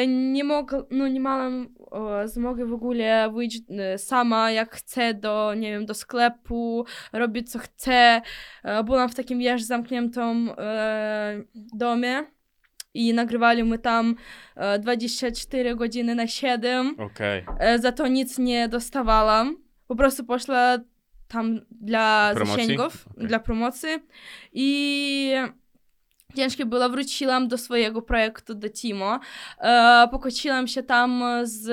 Nie 0.08 0.44
mogę, 0.44 0.84
no 0.92 1.08
nie 1.08 1.20
miałam 1.20 1.76
e, 2.22 2.28
zmogi 2.28 2.64
w 2.66 2.74
ogóle 2.74 3.32
wyjść 3.34 3.62
e, 3.70 3.98
sama 3.98 4.52
jak 4.52 4.76
chcę 4.76 5.14
do, 5.14 5.54
nie 5.58 5.72
wiem, 5.72 5.86
do 5.86 5.94
sklepu, 5.94 6.86
robić 7.14 7.52
co 7.52 7.60
chcę. 7.60 8.22
E, 8.64 8.84
Byłam 8.84 9.10
w 9.10 9.16
takim, 9.16 9.40
wiesz, 9.40 9.64
zamkniętym 9.64 10.50
e, 10.58 11.44
domie 11.74 12.24
i 12.94 13.14
nagrywaliśmy 13.14 13.80
tam 13.80 14.16
e, 14.56 14.80
24 14.80 15.76
godziny 15.76 16.16
na 16.16 16.28
7. 16.28 16.96
Okej. 17.00 17.46
E, 17.60 17.80
Za 17.80 17.92
to 17.92 18.08
nic 18.08 18.38
nie 18.38 18.68
dostawałam. 18.68 19.58
Po 19.88 19.96
prostu 19.96 20.26
poszła 20.26 20.78
tam 21.28 21.60
dla 21.72 22.32
Promocji? 22.36 22.64
zasięgów, 22.64 23.08
Okej. 23.12 23.28
dla 23.28 23.40
promocji 23.40 23.90
i 24.54 25.34
ciężko 26.36 26.66
było. 26.66 26.90
Wróciłam 26.90 27.48
do 27.48 27.58
swojego 27.58 28.02
projektu, 28.02 28.56
do 28.56 28.70
Timo. 28.70 29.20
E, 29.60 30.08
pokłóciłam 30.12 30.68
się 30.68 30.84
tam 30.84 31.24
z 31.44 31.70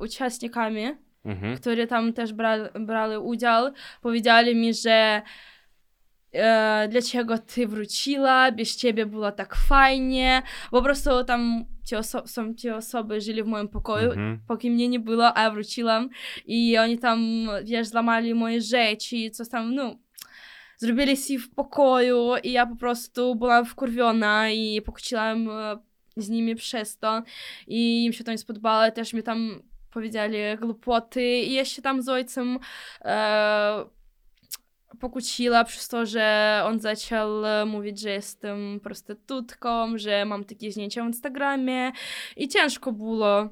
uczestnikami, 0.00 0.84
Mhm. 1.24 1.56
którzy 1.56 1.86
tam 1.86 2.12
też 2.12 2.32
brali, 2.32 2.62
brali 2.80 3.16
udział. 3.16 3.72
Powiedzieli 4.02 4.54
mi, 4.56 4.74
że 4.74 5.22
e, 6.32 6.88
dlaczego 6.90 7.38
ty 7.38 7.66
wróciła, 7.66 8.52
bez 8.52 8.76
ciebie 8.76 9.06
było 9.06 9.32
tak 9.32 9.54
fajnie. 9.56 10.42
Po 10.70 10.82
prostu 10.82 11.24
tam 11.24 11.64
ci 11.84 11.96
oso- 11.96 12.26
są 12.26 12.54
ci 12.54 12.70
osoby 12.70 13.20
żyli 13.20 13.42
w 13.42 13.46
moim 13.46 13.68
pokoju, 13.68 14.10
Mhm. 14.10 14.38
póki 14.48 14.70
mnie 14.70 14.88
nie 14.88 15.00
było, 15.00 15.36
a 15.38 15.42
ja 15.42 15.50
wróciłam 15.50 16.08
i 16.46 16.78
oni 16.78 16.98
tam, 16.98 17.20
wiesz, 17.64 17.88
złamali 17.88 18.34
moje 18.34 18.60
rzeczy 18.60 19.16
i 19.16 19.30
coś 19.30 19.48
tam, 19.48 19.74
no, 19.74 19.94
zrobili 20.82 21.16
si 21.16 21.38
w 21.38 21.50
pokoju 21.50 22.36
i 22.42 22.52
ja 22.52 22.66
po 22.66 22.76
prostu 22.76 23.34
byłam 23.34 23.66
wkurwiona 23.66 24.50
i 24.50 24.82
pokłóciłam 24.82 25.50
e, 25.50 25.78
z 26.16 26.28
nimi 26.28 26.54
przez 26.54 26.98
to 26.98 27.22
i 27.66 28.04
im 28.04 28.12
się 28.12 28.24
to 28.24 28.30
nie 28.30 28.38
spodobało, 28.38 28.90
też 28.90 29.12
mi 29.12 29.22
tam 29.22 29.62
powiedzieli 29.90 30.38
głupoty 30.60 31.22
i 31.22 31.52
ja 31.52 31.64
się 31.64 31.82
tam 31.82 32.02
z 32.02 32.08
ojcem 32.08 32.58
e, 33.00 33.84
pokłóciła 35.00 35.64
przez 35.64 35.88
to, 35.88 36.06
że 36.06 36.62
on 36.64 36.80
zaczął 36.80 37.46
e, 37.46 37.64
mówić, 37.64 38.00
że 38.00 38.10
jestem 38.10 38.80
prostytutką, 38.80 39.98
że 39.98 40.24
mam 40.24 40.44
takie 40.44 40.72
zdjęcia 40.72 41.04
w 41.04 41.06
Instagramie 41.06 41.92
i 42.36 42.48
ciężko 42.48 42.92
było. 42.92 43.48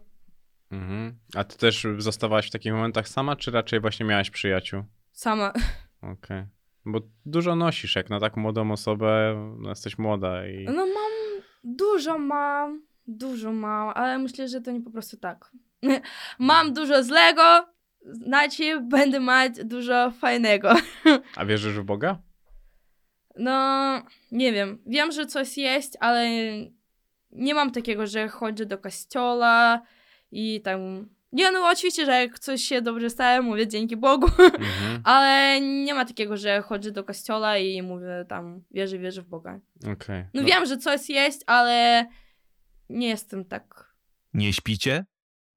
Mhm. 0.70 1.18
A 1.34 1.44
ty 1.44 1.58
też 1.58 1.86
zostawałaś 1.98 2.48
w 2.48 2.50
takich 2.50 2.72
momentach 2.72 3.08
sama, 3.08 3.36
czy 3.36 3.50
raczej 3.50 3.80
właśnie 3.80 4.06
miałaś 4.06 4.30
przyjaciół? 4.30 4.84
Sama. 5.12 5.52
Okej. 6.14 6.59
Bo 6.86 7.00
dużo 7.26 7.56
nosisz, 7.56 7.96
jak 7.96 8.10
na 8.10 8.20
tak 8.20 8.36
młodą 8.36 8.72
osobę, 8.72 9.36
no 9.58 9.68
jesteś 9.68 9.98
młoda 9.98 10.46
i... 10.48 10.64
No 10.64 10.86
mam, 10.86 11.42
dużo 11.64 12.18
mam, 12.18 12.82
dużo 13.06 13.52
mam, 13.52 13.92
ale 13.94 14.18
myślę, 14.18 14.48
że 14.48 14.60
to 14.60 14.70
nie 14.70 14.80
po 14.80 14.90
prostu 14.90 15.16
tak. 15.16 15.50
mam 16.38 16.72
dużo 16.72 17.04
złego, 17.04 17.66
znaczy 18.02 18.80
będę 18.80 19.20
mieć 19.20 19.64
dużo 19.64 20.10
fajnego. 20.10 20.74
A 21.36 21.44
wierzysz 21.44 21.78
w 21.78 21.84
Boga? 21.84 22.18
No, 23.36 24.02
nie 24.32 24.52
wiem. 24.52 24.78
Wiem, 24.86 25.12
że 25.12 25.26
coś 25.26 25.58
jest, 25.58 25.96
ale 26.00 26.28
nie 27.32 27.54
mam 27.54 27.70
takiego, 27.70 28.06
że 28.06 28.28
chodzę 28.28 28.66
do 28.66 28.78
kościoła 28.78 29.82
i 30.32 30.60
tam. 30.60 31.08
Nie, 31.32 31.50
no 31.50 31.68
oczywiście, 31.68 32.06
że 32.06 32.12
jak 32.12 32.38
coś 32.38 32.62
się 32.62 32.82
dobrze 32.82 33.10
staje, 33.10 33.42
mówię 33.42 33.68
dzięki 33.68 33.96
Bogu, 33.96 34.26
Mhm. 34.38 35.00
ale 35.14 35.60
nie 35.60 35.94
ma 35.94 36.04
takiego, 36.04 36.36
że 36.36 36.62
chodzę 36.62 36.90
do 36.90 37.04
kościoła 37.04 37.58
i 37.58 37.82
mówię 37.82 38.24
tam, 38.28 38.62
wierzę, 38.70 38.98
wierzę 38.98 39.22
w 39.22 39.26
Boga. 39.26 39.60
Okej. 39.92 40.24
No, 40.34 40.44
wiem, 40.44 40.66
że 40.66 40.76
coś 40.78 41.08
jest, 41.08 41.44
ale 41.46 42.06
nie 42.88 43.08
jestem 43.08 43.44
tak. 43.44 43.94
Nie 44.34 44.52
śpicie? 44.52 45.04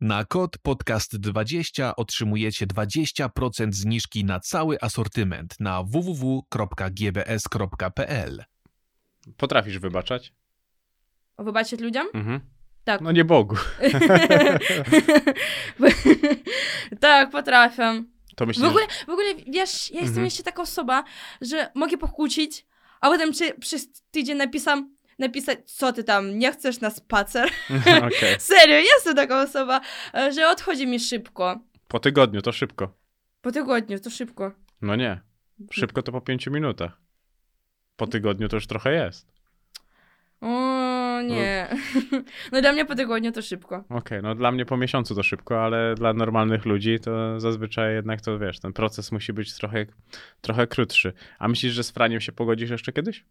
Na 0.02 0.26
kod 0.26 0.58
podcast20 0.68 1.94
otrzymujecie 1.98 2.68
20% 2.68 3.28
zniżki 3.74 4.26
na 4.26 4.40
cały 4.40 4.78
asortyment 4.82 5.60
na 5.60 5.84
www.gbs.pl. 7.14 8.44
Potrafisz 9.38 9.80
wybaczać? 9.80 10.34
Wybaczyć 11.40 11.80
ludziom? 11.82 12.08
Mhm. 12.14 12.40
Tak. 12.84 13.02
No 13.02 13.12
nie 13.12 13.26
Bogu. 13.26 13.56
tak, 17.00 17.30
potrafię. 17.30 18.04
To 18.36 18.46
W 18.46 18.48
myślisz, 18.48 18.68
ogóle, 18.68 18.86
w 19.08 19.10
ogóle, 19.10 19.36
wiesz, 19.36 19.92
ja 19.92 20.00
jestem 20.00 20.08
Mhm. 20.08 20.26
jeszcze 20.26 20.44
taka 20.44 20.62
osoba, 20.62 21.04
że 21.42 21.72
mogę 21.76 21.98
pokłócić, 21.98 22.66
a 23.02 23.10
potem 23.10 23.34
czy, 23.34 23.54
przez 23.54 23.88
tydzień 24.12 24.38
napisam, 24.38 24.96
napisać, 25.20 25.72
co 25.72 25.94
ty 25.94 26.04
tam, 26.04 26.40
nie 26.40 26.52
chcesz 26.52 26.80
na 26.82 26.90
spacer? 26.90 27.50
Serio, 28.40 28.76
jestem 28.78 29.16
taka 29.16 29.42
osoba, 29.42 29.82
że 30.36 30.50
odchodzi 30.50 30.88
mi 30.88 31.00
szybko. 31.00 31.60
Po 31.88 32.00
tygodniu 32.00 32.42
to 32.42 32.52
szybko. 32.52 32.94
Po 33.42 33.52
tygodniu, 33.52 34.00
to 34.00 34.10
szybko. 34.10 34.52
No 34.82 34.96
nie. 34.96 35.22
Szybko 35.72 36.02
to 36.02 36.12
po 36.12 36.22
pięciu 36.22 36.52
minutach. 36.52 36.98
Po 37.96 38.08
tygodniu 38.08 38.48
to 38.48 38.58
już 38.58 38.68
trochę 38.68 38.94
jest. 38.94 39.33
O 40.44 41.22
nie. 41.22 41.68
No 42.52 42.62
dla 42.62 42.72
mnie 42.72 42.86
po 42.86 42.96
tygodniu 42.96 43.32
to 43.32 43.42
szybko. 43.42 43.84
Okej, 43.90 44.22
no 44.24 44.36
dla 44.36 44.52
mnie 44.52 44.66
po 44.66 44.78
miesiącu 44.78 45.16
to 45.16 45.24
szybko, 45.24 45.64
ale 45.64 45.96
dla 45.96 46.14
normalnych 46.14 46.66
ludzi 46.66 47.00
to 47.00 47.40
zazwyczaj 47.40 47.94
jednak 47.94 48.22
to 48.22 48.40
wiesz, 48.40 48.60
ten 48.60 48.74
proces 48.74 49.12
musi 49.12 49.34
być 49.34 49.54
trochę, 49.54 49.86
trochę 50.42 50.68
krótszy. 50.68 51.14
A 51.40 51.48
myślisz, 51.48 51.74
że 51.74 51.84
z 51.84 51.92
Franiem 51.92 52.22
się 52.22 52.32
pogodzisz 52.32 52.70
jeszcze 52.70 52.92
kiedyś? 52.94 53.26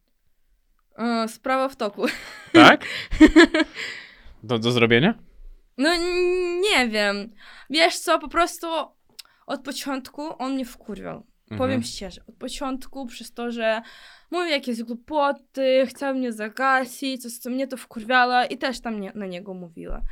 E, 0.99 1.29
Sprawa 1.29 1.69
w 1.69 1.77
toku. 1.77 2.07
Tak? 2.53 2.85
Do, 4.43 4.59
do 4.59 4.71
zrobienia? 4.73 5.15
No 5.79 5.91
nie 6.61 6.89
wiem. 6.89 7.35
Wiesz 7.71 7.99
co, 7.99 8.19
po 8.19 8.29
prostu 8.29 8.67
od 9.47 9.63
początku 9.65 10.43
on 10.43 10.53
mnie 10.55 10.65
wkurwiał. 10.65 11.27
Powiem 11.59 11.75
Mhm. 11.77 11.83
szczerze, 11.83 12.21
od 12.29 12.35
początku 12.35 13.07
przez 13.07 13.33
to, 13.33 13.51
że 13.53 13.83
mówił 14.31 14.51
jakieś 14.51 14.83
głupoty, 14.83 15.87
chciał 15.87 16.15
mnie 16.15 16.33
zagasić, 16.33 17.23
coś 17.23 17.33
co 17.39 17.51
mnie 17.51 17.67
to 17.67 17.77
wkurwiało 17.77 18.45
i 18.51 18.59
też 18.59 18.81
tam 18.81 19.01
nie, 19.01 19.13
na 19.15 19.27
niego 19.27 19.55
mówiła. 19.55 20.03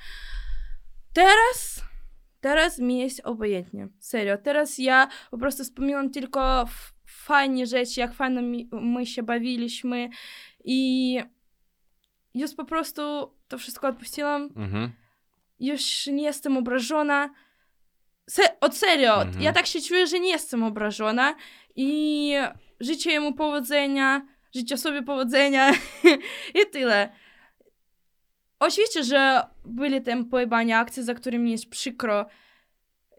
Teraz, 1.12 1.84
teraz 2.40 2.78
mi 2.78 2.98
jest 2.98 3.20
obojętnie. 3.24 3.88
Serio, 3.98 4.38
teraz 4.38 4.78
ja 4.78 5.08
po 5.30 5.38
prostu 5.38 5.64
wspominam 5.64 6.10
tylko 6.10 6.68
fajne 7.06 7.66
rzeczy, 7.66 8.00
jak 8.00 8.14
fajnie 8.14 8.42
mi, 8.42 8.68
my 8.72 9.06
się 9.06 9.22
bawiliśmy 9.22 10.08
i 10.64 11.18
już 12.34 12.54
po 12.54 12.64
prostu 12.64 13.02
to 13.48 13.58
wszystko 13.58 13.88
odpuściłam 13.88 14.42
Mhm. 14.56 14.92
już 15.60 16.06
nie 16.06 16.22
jestem 16.22 16.56
obrażona. 16.56 17.30
Se- 18.30 18.60
od 18.60 18.76
serio, 18.76 19.22
Mhm. 19.22 19.42
ja 19.42 19.52
tak 19.52 19.66
się 19.66 19.80
czuję, 19.82 20.06
że 20.06 20.20
nie 20.20 20.30
jestem 20.30 20.62
obrażona 20.62 21.34
i 21.76 22.34
życzę 22.80 23.10
jemu 23.10 23.32
powodzenia, 23.34 24.26
życzę 24.54 24.76
sobie 24.76 25.02
powodzenia 25.02 25.72
i 26.62 26.70
tyle. 26.72 27.12
Oczywiście, 28.60 29.04
że 29.04 29.42
byli 29.64 30.02
tam 30.02 30.24
pojebania 30.24 30.78
akcje, 30.78 31.02
za 31.02 31.14
którymi 31.14 31.50
jest 31.50 31.68
przykro 31.70 32.26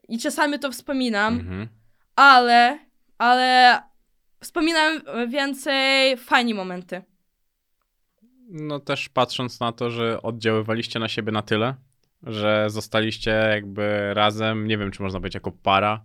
i 0.10 0.20
czasami 0.20 0.60
to 0.60 0.72
wspominam, 0.72 1.34
Mhm. 1.34 1.68
ale, 2.16 2.80
ale 3.18 3.80
wspominam 4.44 5.02
więcej 5.28 6.18
fajne 6.18 6.54
momenty. 6.54 7.02
No 8.50 8.80
też 8.80 9.10
patrząc 9.10 9.60
na 9.60 9.72
to, 9.72 9.90
że 9.90 10.22
oddziaływaliście 10.22 11.00
na 11.00 11.08
siebie 11.08 11.32
na 11.32 11.42
tyle, 11.42 11.76
że 12.24 12.66
zostaliście 12.70 13.32
jakby 13.32 14.14
razem, 14.14 14.68
nie 14.68 14.78
wiem 14.78 14.92
czy 14.92 15.02
można 15.04 15.20
być 15.20 15.34
jako 15.34 15.52
para, 15.52 16.04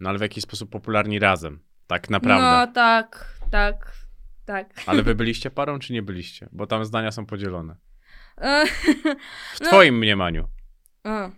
no 0.00 0.08
ale 0.08 0.18
w 0.18 0.22
jakiś 0.22 0.44
sposób 0.44 0.70
popularni 0.70 1.18
razem. 1.18 1.60
Tak 1.86 2.10
naprawdę. 2.10 2.66
No 2.66 2.72
tak, 2.72 3.38
tak, 3.50 3.92
tak. 4.44 4.74
Ale 4.86 5.02
wy 5.02 5.14
byliście 5.20 5.50
parą 5.50 5.78
czy 5.78 5.92
nie 5.92 6.02
byliście? 6.02 6.48
Bo 6.52 6.66
tam 6.66 6.84
zdania 6.84 7.12
są 7.12 7.26
podzielone. 7.26 7.76
E, 8.38 8.66
W 9.54 9.60
No. 9.60 9.66
twoim 9.66 9.98
mniemaniu. 9.98 10.48
A. 11.04 11.30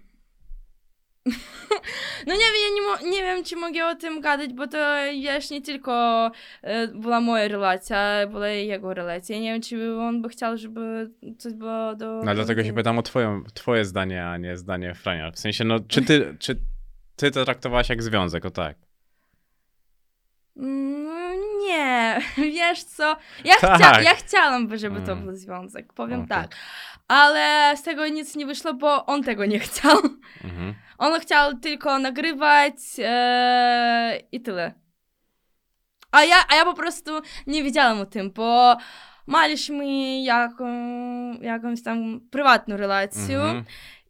No 2.26 2.34
nie 2.34 2.38
wiem, 2.40 2.54
ja 2.64 3.04
nie, 3.04 3.10
nie 3.10 3.22
wiem, 3.22 3.44
czy 3.44 3.56
mogę 3.56 3.86
o 3.86 3.94
tym 3.94 4.20
gadać, 4.20 4.52
bo 4.52 4.66
to 4.66 4.78
wiesz, 5.22 5.50
nie 5.50 5.62
tylko 5.62 6.30
e, 6.62 6.88
była 6.88 7.20
moja 7.20 7.48
relacja, 7.48 8.26
była 8.26 8.48
jego 8.48 8.94
relacja. 8.94 9.36
Ja 9.36 9.42
nie 9.42 9.52
wiem, 9.52 9.62
czy 9.62 9.96
on 10.00 10.22
by 10.22 10.28
chciał, 10.28 10.56
żeby 10.56 11.10
coś 11.38 11.52
było 11.52 11.94
do... 11.96 12.22
No 12.24 12.34
dlatego 12.34 12.64
się 12.64 12.72
pytam 12.72 12.98
o 12.98 13.02
twoją, 13.02 13.42
twoje 13.54 13.84
zdanie, 13.84 14.26
a 14.26 14.36
nie 14.36 14.56
zdanie 14.56 14.94
Frania. 14.94 15.30
W 15.30 15.38
sensie, 15.38 15.64
no 15.64 15.80
czy 15.88 16.02
ty, 16.02 16.36
czy 16.38 16.60
ty 17.16 17.30
to 17.30 17.44
traktowałaś 17.44 17.88
jak 17.88 18.02
związek, 18.02 18.44
o 18.44 18.50
tak? 18.50 18.76
Mm, 20.56 21.40
nie, 21.60 22.18
wiesz 22.52 22.84
co, 22.84 23.16
ja, 23.44 23.54
Tak. 23.60 23.80
chcia- 23.80 24.02
ja 24.02 24.14
chciałam, 24.14 24.78
żeby 24.78 25.00
to 25.00 25.12
Mm. 25.12 25.24
był 25.24 25.36
związek, 25.36 25.92
powiem 25.92 26.18
Okej. 26.20 26.28
tak. 26.28 26.54
Ale 27.08 27.76
z 27.76 27.82
tego 27.82 28.08
nic 28.08 28.36
nie 28.36 28.46
wyszło, 28.46 28.74
bo 28.74 29.06
on 29.06 29.22
tego 29.22 29.46
nie 29.46 29.58
chciał. 29.58 29.96
Mhm. 30.44 30.74
On 30.98 31.20
chciał 31.20 31.58
tylko 31.58 31.98
nagrywać 31.98 32.74
e, 32.98 34.20
i 34.32 34.40
tyle. 34.40 34.72
A 36.12 36.24
ja, 36.24 36.36
a 36.48 36.56
ja 36.56 36.64
po 36.64 36.74
prostu 36.74 37.10
nie 37.46 37.62
wiedziałam 37.62 38.00
o 38.00 38.06
tym, 38.06 38.30
bo 38.30 38.76
mieliśmy 39.28 40.20
jaką, 40.22 40.66
jakąś 41.40 41.82
tam 41.82 42.20
prywatną 42.30 42.76
relację 42.76 43.36
Mhm. 43.40 43.64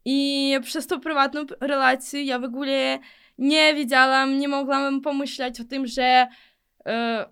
i 0.04 0.54
przez 0.62 0.86
tą 0.86 1.00
prywatną 1.00 1.46
relację 1.60 2.22
ja 2.22 2.38
w 2.38 2.44
ogóle 2.44 2.98
nie 3.38 3.74
wiedziałam, 3.74 4.38
nie 4.38 4.48
mogłam 4.48 5.00
pomyśleć 5.00 5.60
o 5.60 5.64
tym, 5.64 5.86
że 5.86 6.26
e, 6.86 7.26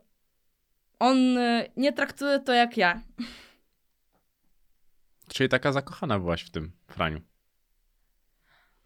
on 0.99 1.39
e, 1.39 1.67
nie 1.77 1.93
traktuje 1.93 2.39
to 2.39 2.53
jak 2.53 2.77
ja. 2.77 3.01
Czyli 5.37 5.49
taka 5.49 5.73
zakochana 5.73 6.19
byłaś 6.19 6.43
w 6.43 6.51
tym 6.51 6.73
Franiu. 6.89 7.21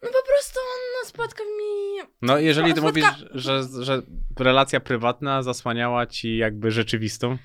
No 0.02 0.08
po 0.08 0.26
prostu 0.32 0.60
on 0.60 1.08
spotkał 1.08 1.46
mi 1.46 2.08
No 2.22 2.38
jeżeli 2.38 2.74
ty 2.74 2.80
mówisz, 2.80 3.24
że, 3.30 3.62
że 3.80 4.02
relacja 4.38 4.80
prywatna 4.80 5.42
zasłaniała 5.42 6.06
ci 6.06 6.36
jakby 6.36 6.70
rzeczywistą, 6.70 7.38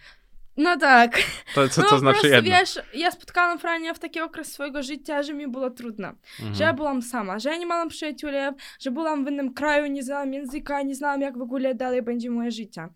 No 0.57 0.77
tak. 0.77 1.17
to 1.55 1.69
co 1.69 1.81
no, 1.81 1.87
to 1.87 1.93
po 1.95 1.99
znaczy 1.99 2.19
prostu, 2.19 2.35
jedno? 2.35 2.51
wiesz, 2.51 2.79
ja 2.93 3.11
spotkałam 3.11 3.59
Frania 3.59 3.93
w 3.93 3.99
taki 3.99 4.21
okres 4.21 4.53
swojego 4.53 4.83
życia, 4.83 5.23
że 5.23 5.33
mi 5.33 5.47
było 5.47 5.69
trudno. 5.69 6.07
Mhm. 6.07 6.55
Że 6.55 6.63
ja 6.63 6.73
byłam 6.73 7.01
sama, 7.01 7.39
że 7.39 7.49
ja 7.49 7.57
nie 7.57 7.65
miałam 7.65 7.89
przyjaciół, 7.89 8.29
że 8.79 8.91
byłam 8.91 9.25
w 9.25 9.27
innym 9.29 9.53
kraju, 9.53 9.87
nie 9.87 10.03
znałam 10.03 10.33
języka, 10.33 10.81
nie 10.81 10.95
znałam 10.95 11.21
jak 11.21 11.37
w 11.37 11.41
ogóle 11.41 11.75
dalej 11.75 12.01
będzie 12.01 12.29
moje 12.29 12.51
życie. 12.51 12.87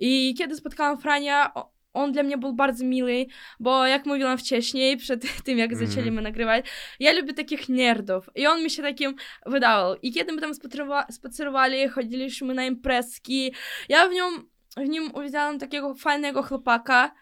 I 0.00 0.34
kiedy 0.38 0.56
spotkałam 0.56 0.98
Frania, 0.98 1.52
on 1.96 2.12
dla 2.12 2.22
mnie 2.22 2.38
był 2.38 2.52
bardzo 2.52 2.84
miły, 2.84 3.26
bo 3.60 3.86
jak 3.86 4.06
mówiłam 4.06 4.38
wcześniej, 4.38 4.96
przed 5.06 5.42
tym 5.44 5.58
jak 5.58 5.72
Mhm. 5.72 5.88
zaczęliśmy 5.90 6.22
nagrywać, 6.22 6.66
ja 7.00 7.12
lubię 7.12 7.34
takich 7.34 7.68
nerdów 7.68 8.30
i 8.34 8.46
on 8.46 8.62
mi 8.62 8.70
się 8.70 8.82
takim 8.82 9.14
wydawał. 9.46 9.94
I 10.02 10.12
kiedy 10.12 10.32
my 10.32 10.40
tam 10.40 10.52
spacerowa- 10.52 11.12
spacerowali, 11.12 11.88
chodziliśmy 11.88 12.54
na 12.54 12.64
imprezki, 12.64 13.52
ja 13.88 14.08
w, 14.08 14.12
nią, 14.12 14.24
w 14.76 14.88
nim 14.88 15.10
uwidziałam 15.14 15.58
takiego 15.58 15.94
fajnego 15.94 16.42
chłopaka, 16.42 17.14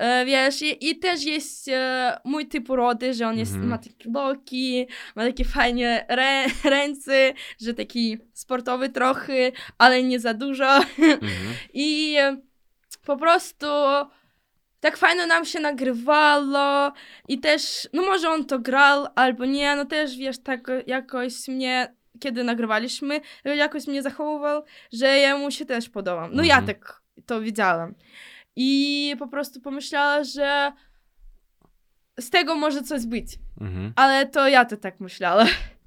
E, 0.00 0.24
wiesz, 0.24 0.62
i, 0.62 0.90
i 0.90 0.98
też 0.98 1.24
jest 1.24 1.68
e, 1.68 2.20
mój 2.24 2.46
typ 2.46 2.70
urody, 2.70 3.14
że 3.14 3.26
on 3.28 3.38
jest, 3.38 3.52
Mhm. 3.52 3.70
ma 3.70 3.78
takie 3.78 4.10
boki, 4.10 4.86
ma 5.16 5.24
takie 5.24 5.44
fajne 5.44 6.06
rę, 6.08 6.44
ręce, 6.70 7.32
że 7.60 7.74
taki 7.74 8.18
sportowy 8.32 8.88
trochę, 8.88 9.52
ale 9.78 10.02
nie 10.02 10.20
za 10.20 10.34
dużo. 10.34 10.76
Mhm. 10.76 11.18
I 11.74 12.14
e, 12.18 12.36
po 13.08 13.16
prostu 13.16 13.66
tak 14.80 14.96
fajnie 14.96 15.26
nam 15.26 15.44
się 15.44 15.60
nagrywało 15.60 16.92
i 17.28 17.38
też, 17.40 17.88
no 17.92 18.02
może 18.02 18.30
on 18.30 18.44
to 18.44 18.58
grał 18.58 19.06
albo 19.14 19.44
nie, 19.44 19.76
no 19.76 19.84
też 19.84 20.16
wiesz, 20.16 20.38
tak 20.42 20.60
jakoś 20.86 21.48
mnie, 21.48 21.94
kiedy 22.20 22.44
nagrywaliśmy, 22.44 23.20
jakoś 23.44 23.86
mnie 23.86 24.02
zachowywał, 24.02 24.62
że 24.92 25.18
ja 25.18 25.38
mu 25.38 25.50
się 25.50 25.64
też 25.64 25.88
podobam. 25.88 26.30
No 26.34 26.42
ja 26.42 26.58
Mhm. 26.58 26.66
tak 26.66 27.02
to 27.26 27.40
widziałam. 27.40 27.94
I 28.56 29.14
po 29.18 29.28
prostu 29.28 29.60
pomyślała, 29.60 30.24
że 30.24 30.72
z 32.20 32.30
tego 32.30 32.54
może 32.54 32.82
coś 32.82 33.06
być. 33.06 33.38
Mhm. 33.60 33.92
Ale 33.96 34.26
to 34.26 34.48
ja 34.48 34.64
to 34.64 34.76
tak 34.76 35.00
myślała. 35.00 35.44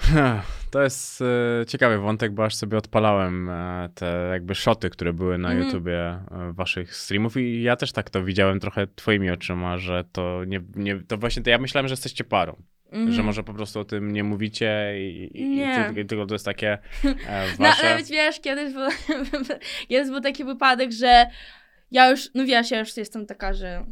To 0.70 0.82
jest 0.82 1.22
e, 1.22 1.66
ciekawy 1.66 1.98
wątek, 1.98 2.32
bo 2.32 2.44
aż 2.44 2.54
sobie 2.54 2.78
odpalałem 2.78 3.48
e, 3.50 3.88
te 3.94 4.28
jakby 4.32 4.54
szoty, 4.54 4.90
które 4.90 5.12
były 5.12 5.38
na 5.38 5.48
Mhm. 5.50 5.66
YouTubie 5.66 6.00
e, 6.08 6.22
waszych 6.52 6.96
streamów 6.96 7.36
i 7.36 7.62
ja 7.62 7.76
też 7.76 7.92
tak 7.92 8.10
to 8.10 8.24
widziałem 8.24 8.60
trochę 8.60 8.86
twoimi 8.86 9.30
oczyma, 9.30 9.78
że 9.78 10.04
to 10.12 10.44
nie, 10.44 10.60
nie 10.74 10.96
to 11.08 11.16
właśnie 11.18 11.42
to 11.42 11.50
ja 11.50 11.58
myślałem, 11.58 11.88
że 11.88 11.92
jesteście 11.92 12.24
parą, 12.24 12.62
Mhm. 12.92 13.12
że 13.12 13.22
może 13.22 13.42
po 13.42 13.54
prostu 13.54 13.80
o 13.80 13.84
tym 13.84 14.12
nie 14.12 14.24
mówicie 14.24 14.94
i, 14.98 15.30
i, 15.34 15.48
Nie. 15.48 15.92
i, 15.96 16.06
tylko, 16.06 16.26
to 16.26 16.34
jest 16.34 16.44
takie 16.44 16.72
e, 16.72 16.78
No, 17.58 17.64
wasze... 17.64 17.90
nawet 17.90 18.08
wiesz, 18.08 18.40
kiedyś 18.40 18.74
był, 18.74 18.88
kiedyś 19.88 20.10
był 20.10 20.20
taki 20.20 20.44
wypadek, 20.44 20.92
że 20.92 21.26
ja 21.90 22.10
już, 22.10 22.28
no 22.34 22.44
wiesz, 22.44 22.70
ja 22.70 22.78
już 22.78 22.96
jestem 22.96 23.26
taka, 23.26 23.54
że 23.54 23.84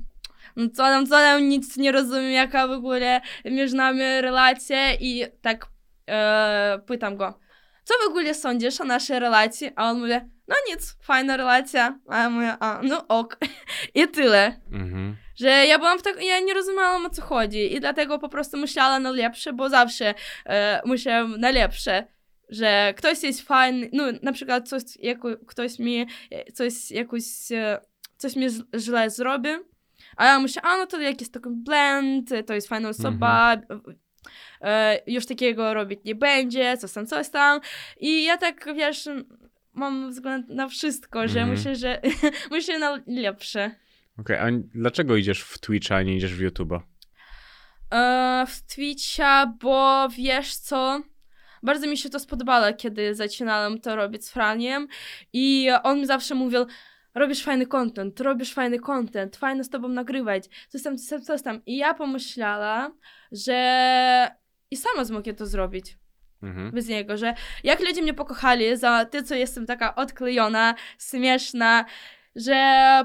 no 0.56 0.68
co 0.68 0.82
tam, 0.82 1.06
co 1.06 1.11
tam, 1.12 1.48
nic 1.48 1.76
nie 1.76 1.92
rozumiem, 1.92 2.30
jaka 2.32 2.68
w 2.68 2.70
ogóle 2.70 3.20
między 3.44 3.76
nami 3.76 4.00
relacja 4.00 4.94
i 4.94 5.24
tak 5.42 5.66
e, 6.09 6.80
pytam 6.86 7.16
go, 7.16 7.38
co 7.84 7.94
w 8.04 8.09
ogóle 8.09 8.34
sądzisz 8.34 8.80
o 8.80 8.84
naszej 8.84 9.18
relacji? 9.18 9.70
A 9.76 9.90
on 9.90 10.00
mówi, 10.00 10.12
no 10.48 10.56
nic, 10.68 10.96
fajna 11.02 11.36
relacja. 11.36 11.98
A 12.09 12.18
ja 12.18 12.30
mówię, 12.30 12.56
a, 12.61 12.80
no 12.82 13.09
ok. 13.09 13.38
I 13.94 14.09
tyle. 14.09 14.61
Mhm. 14.72 15.16
Że 15.36 15.48
ja 15.48 15.78
byłam 15.78 15.98
w 15.98 16.02
tak, 16.02 16.24
ja 16.24 16.40
nie 16.40 16.54
rozumiałam 16.54 17.06
o 17.06 17.11
co 17.11 17.22
chodzi 17.22 17.74
i 17.74 17.80
dlatego 17.80 18.18
po 18.18 18.28
prostu 18.28 18.56
myślałam 18.56 19.02
na 19.02 19.11
lepsze, 19.11 19.52
bo 19.52 19.68
zawsze 19.68 20.14
e, 20.46 20.82
myślałam 20.86 21.40
na 21.40 21.50
lepsze, 21.50 22.06
że 22.48 22.94
ktoś 22.96 23.22
jest 23.22 23.42
fajny, 23.42 23.90
no 23.92 24.04
na 24.22 24.32
przykład 24.32 24.68
coś, 24.68 24.82
jako, 25.00 25.28
ktoś 25.46 25.78
mi 25.78 26.06
coś 26.54 26.90
jakoś, 26.90 27.52
e, 27.52 27.80
coś 28.16 28.36
mi 28.36 28.46
źle 28.76 29.11
zrobi, 29.11 29.48
a 30.16 30.26
ja 30.26 30.40
myślę, 30.40 30.62
a 30.62 30.76
no 30.76 30.86
to 30.86 31.00
jakiś 31.00 31.30
taki 31.30 31.48
blend, 31.50 32.30
to 32.46 32.54
jest 32.54 32.68
fajna 32.68 32.88
osoba, 32.88 33.54
e, 33.54 33.59
już 35.07 35.26
takiego 35.26 35.74
robić 35.74 36.01
nie 36.05 36.14
będzie, 36.14 36.76
coś 36.76 36.93
tam, 36.93 37.07
coś 37.07 37.29
tam 37.29 37.61
i 38.01 38.24
ja 38.24 38.37
tak, 38.37 38.68
wiesz, 38.76 39.09
mam 39.72 40.11
wzgląd 40.11 40.49
na 40.49 40.68
wszystko, 40.68 41.29
że 41.29 41.41
Mhm. 41.41 41.49
myślę, 41.59 41.76
że 41.76 42.01
myślę 42.51 42.79
na 42.79 42.99
lepsze. 43.07 43.70
Okej, 44.20 44.37
a 44.39 44.47
dlaczego 44.74 45.16
idziesz 45.16 45.41
w 45.43 45.59
Twitcha, 45.59 45.97
a 45.97 46.03
nie 46.03 46.16
idziesz 46.16 46.35
w 46.35 46.41
YouTube'a? 46.41 46.81
E, 47.95 48.45
w 48.49 48.74
Twitcha, 48.74 49.47
bo 49.61 50.09
wiesz 50.09 50.55
co? 50.57 51.03
Bardzo 51.62 51.87
mi 51.87 51.97
się 51.99 52.11
to 52.11 52.20
spodobało, 52.20 52.72
kiedy 52.74 53.14
zaczynałam 53.14 53.81
to 53.81 53.97
robić 53.97 54.24
z 54.26 54.31
Franiem 54.31 54.89
i 55.33 55.68
on 55.83 56.01
mi 56.01 56.07
zawsze 56.07 56.35
mówił, 56.35 56.66
robisz 57.18 57.42
fajny 57.42 57.66
content, 57.66 58.20
robisz 58.20 58.54
fajny 58.54 58.78
content, 58.78 59.36
fajno 59.36 59.64
z 59.64 59.70
tobą 59.70 59.88
nagrywać, 59.88 60.44
coś 60.68 60.82
tam, 60.82 60.98
coś 60.98 61.08
tam, 61.10 61.22
coś 61.22 61.42
tam. 61.42 61.64
I 61.66 61.76
ja 61.76 61.94
pomyślała, 61.94 62.90
że 63.32 64.30
i 64.70 64.76
sama 64.76 65.04
zmogę 65.04 65.34
to 65.34 65.46
zrobić 65.46 65.98
Mhm. 66.42 66.70
bez 66.70 66.88
niego, 66.88 67.16
że 67.16 67.34
jak 67.64 67.80
ludzie 67.80 68.02
mnie 68.02 68.14
pokochali 68.14 68.76
za 68.76 69.04
to, 69.04 69.22
co 69.22 69.34
jestem 69.34 69.66
taka 69.66 69.94
odklejona, 69.94 70.74
śmieszna, 71.10 71.84
że 72.36 72.56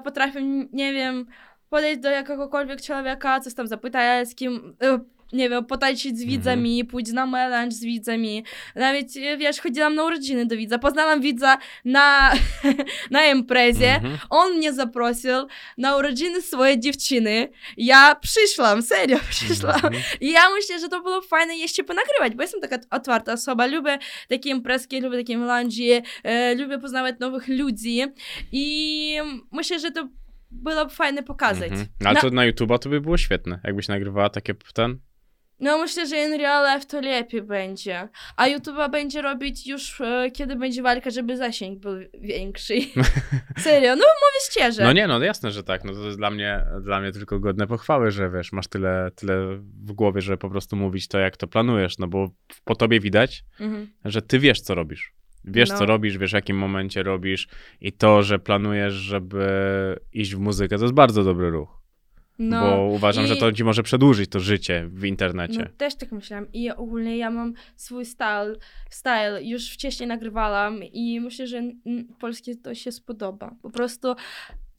potrafię, 0.03 0.41
nie 0.71 0.93
wiem, 0.93 1.25
podejść 1.69 2.01
do 2.01 2.09
jakiegokolwiek 2.09 2.81
człowieka, 2.81 3.39
coś 3.39 3.53
tam 3.53 3.67
zapytać, 3.67 4.29
z 4.29 4.35
kim, 4.35 4.75
e, 4.83 4.99
nie 5.33 5.49
wiem, 5.49 5.65
potańczyć 5.65 6.17
z 6.17 6.23
widzami, 6.25 6.85
pójść 6.85 7.11
na 7.11 7.25
melanż 7.25 7.73
z 7.73 7.83
widzami. 7.83 8.43
Nawet, 8.75 9.07
e, 9.17 9.37
wiesz, 9.37 9.59
chodziłam 9.59 9.95
na 9.95 10.03
urodziny 10.03 10.45
do 10.45 10.57
widza, 10.57 10.79
poznałam 10.79 11.21
widza 11.21 11.57
na, 11.85 12.33
na 13.11 13.25
imprezie, 13.25 13.93
Mhm. 13.95 14.17
on 14.29 14.53
mnie 14.57 14.73
zaprosił 14.73 15.31
na 15.77 15.97
urodziny 15.97 16.41
swojej 16.41 16.79
dziewczyny. 16.79 17.49
Ja 17.77 18.15
przyszłam, 18.15 18.81
serio 18.81 19.17
przyszłam. 19.29 19.75
Mhm. 19.75 19.93
I 20.21 20.31
ja 20.31 20.41
myślę, 20.49 20.79
że 20.79 20.89
to 20.89 21.01
było 21.01 21.21
fajne 21.21 21.57
jeszcze 21.57 21.83
ponagrywać, 21.83 22.35
bo 22.35 22.41
jestem 22.41 22.61
taka 22.61 22.77
otwarta 22.91 23.33
osoba, 23.33 23.65
lubię 23.65 23.97
takie 24.29 24.49
imprezki, 24.49 25.01
lubię 25.01 25.17
takie 25.17 25.37
melanże, 25.37 25.83
e, 26.23 26.55
lubię 26.55 26.77
poznawać 26.79 27.15
nowych 27.19 27.47
ludzi 27.47 28.01
i 28.51 29.17
myślę, 29.51 29.79
że 29.79 29.91
to 29.91 30.09
byłoby 30.51 30.91
fajne 30.95 31.23
pokazać. 31.23 31.69
Mhm. 31.71 31.87
No, 32.01 32.09
ale 32.09 32.13
Na- 32.15 32.21
to 32.21 32.29
na 32.29 32.41
YouTube'a 32.51 32.79
to 32.79 32.89
by 32.89 33.01
było 33.01 33.17
świetne, 33.17 33.59
jakbyś 33.63 33.87
nagrywała 33.87 34.29
takie 34.29 34.53
ten. 34.73 34.99
No 35.63 35.77
myślę, 35.77 36.07
że 36.07 36.17
in 36.17 36.33
real 36.39 36.75
life 36.75 36.87
to 36.87 37.01
lepiej 37.01 37.41
będzie, 37.41 38.07
a 38.37 38.47
YouTube'a 38.49 38.91
będzie 38.91 39.21
robić 39.21 39.67
już 39.67 40.01
e, 40.01 40.31
kiedy 40.33 40.55
będzie 40.55 40.81
walka, 40.81 41.09
żeby 41.09 41.37
zasięg 41.37 41.79
był 41.79 41.93
większy. 42.21 42.73
Serio, 43.63 43.95
no 43.95 44.03
mówię 44.03 44.39
szczerze. 44.51 44.83
No 44.83 44.93
nie, 44.93 45.07
no 45.07 45.23
jasne, 45.23 45.51
że 45.51 45.63
tak. 45.63 45.83
No 45.83 45.93
to 45.93 45.99
jest 46.05 46.17
dla 46.17 46.29
mnie, 46.31 46.65
dla 46.81 46.99
mnie 46.99 47.11
tylko 47.11 47.39
godne 47.39 47.67
pochwały, 47.67 48.11
że 48.11 48.29
wiesz, 48.29 48.51
masz 48.51 48.67
tyle, 48.67 49.11
tyle 49.15 49.57
w 49.57 49.91
głowie, 49.91 50.21
że 50.21 50.37
po 50.37 50.49
prostu 50.49 50.75
mówić 50.75 51.07
to, 51.07 51.19
jak 51.19 51.37
to 51.37 51.47
planujesz, 51.47 51.97
no 51.97 52.07
bo 52.07 52.29
po 52.63 52.75
tobie 52.75 52.99
widać, 52.99 53.43
Mhm. 53.59 53.87
że 54.05 54.21
ty 54.21 54.39
wiesz, 54.39 54.61
co 54.61 54.75
robisz. 54.75 55.13
Wiesz, 55.45 55.69
No. 55.69 55.77
co 55.77 55.85
robisz, 55.85 56.17
wiesz, 56.17 56.31
w 56.31 56.33
jakim 56.35 56.57
momencie 56.57 57.03
robisz 57.03 57.47
i 57.81 57.91
to, 57.93 58.23
że 58.23 58.39
planujesz, 58.39 58.93
żeby 58.93 59.45
iść 60.13 60.35
w 60.35 60.39
muzykę, 60.39 60.77
to 60.77 60.83
jest 60.83 60.93
bardzo 60.95 61.23
dobry 61.23 61.49
ruch. 61.49 61.82
No. 62.39 62.61
bo 62.61 62.85
uważam, 62.85 63.25
i- 63.25 63.27
że 63.27 63.35
to 63.35 63.51
ci 63.51 63.63
może 63.63 63.83
przedłużyć 63.83 64.29
to 64.29 64.39
życie 64.39 64.85
w 64.91 65.05
internecie. 65.05 65.59
No 65.59 65.65
też 65.77 65.95
tak 65.95 66.11
myślałam 66.11 66.51
i 66.53 66.69
ogólnie 66.71 67.17
ja 67.17 67.29
mam 67.29 67.53
swój 67.75 68.05
style, 68.05 68.55
style, 68.89 69.43
już 69.43 69.69
wcześniej 69.73 70.07
nagrywałam 70.07 70.83
i 70.83 71.19
myślę, 71.19 71.47
że 71.47 71.61
polskie 72.19 72.55
to 72.55 72.75
się 72.75 72.91
spodoba. 72.91 73.51
Po 73.61 73.69
prostu 73.69 74.15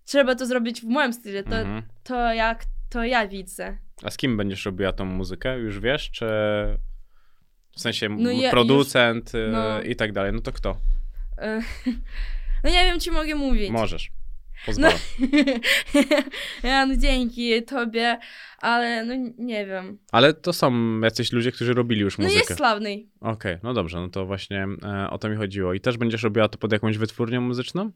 trzeba 0.04 0.34
to 0.34 0.46
zrobić 0.46 0.80
w 0.80 0.84
moim 0.84 1.12
stylu, 1.12 1.42
to, 1.42 1.56
Mhm. 1.56 1.82
to 2.04 2.32
jak 2.34 2.64
to 2.90 3.04
ja 3.04 3.28
widzę. 3.28 3.78
A 4.02 4.10
z 4.10 4.16
kim 4.16 4.36
będziesz 4.36 4.64
robiła 4.66 4.92
tą 4.92 5.04
muzykę? 5.04 5.58
Już 5.58 5.80
wiesz, 5.80 6.10
czy 6.10 6.24
w 7.76 7.80
sensie 7.80 8.08
No 8.08 8.30
ja 8.30 8.50
producent 8.50 9.34
y, 9.34 9.48
no. 9.52 9.82
i 9.82 9.96
tak 9.96 10.12
dalej? 10.12 10.32
No 10.32 10.40
to 10.40 10.52
kto? 10.52 10.76
No 12.64 12.70
nie 12.70 12.84
wiem, 12.84 13.00
czy 13.00 13.10
mogę 13.10 13.34
mówić. 13.34 13.70
Możesz. 13.70 14.10
No, 14.54 14.66
Pozwalam. 14.66 14.98
ja, 16.62 16.86
no 16.86 16.96
dzięki 16.96 17.62
tobie, 17.62 18.18
ale 18.58 19.04
no 19.04 19.32
nie 19.38 19.66
wiem. 19.66 19.98
Ale 20.12 20.34
to 20.34 20.52
są 20.52 21.00
jacyś 21.00 21.32
ludzie, 21.32 21.52
którzy 21.52 21.74
robili 21.74 22.00
już 22.00 22.18
No 22.18 22.24
muzykę. 22.24 22.40
jest 22.48 22.56
sławny. 22.56 23.06
Okej, 23.20 23.56
no 23.62 23.74
dobrze, 23.74 24.00
no 24.00 24.08
to 24.08 24.26
właśnie 24.26 24.66
e, 24.82 25.10
o 25.10 25.18
to 25.18 25.28
mi 25.28 25.36
chodziło. 25.36 25.74
I 25.74 25.80
też 25.80 25.96
będziesz 25.98 26.22
robiła 26.22 26.48
to 26.48 26.58
pod 26.58 26.72
jakąś 26.72 26.98
wytwórnią 26.98 27.40
muzyczną? 27.40 27.90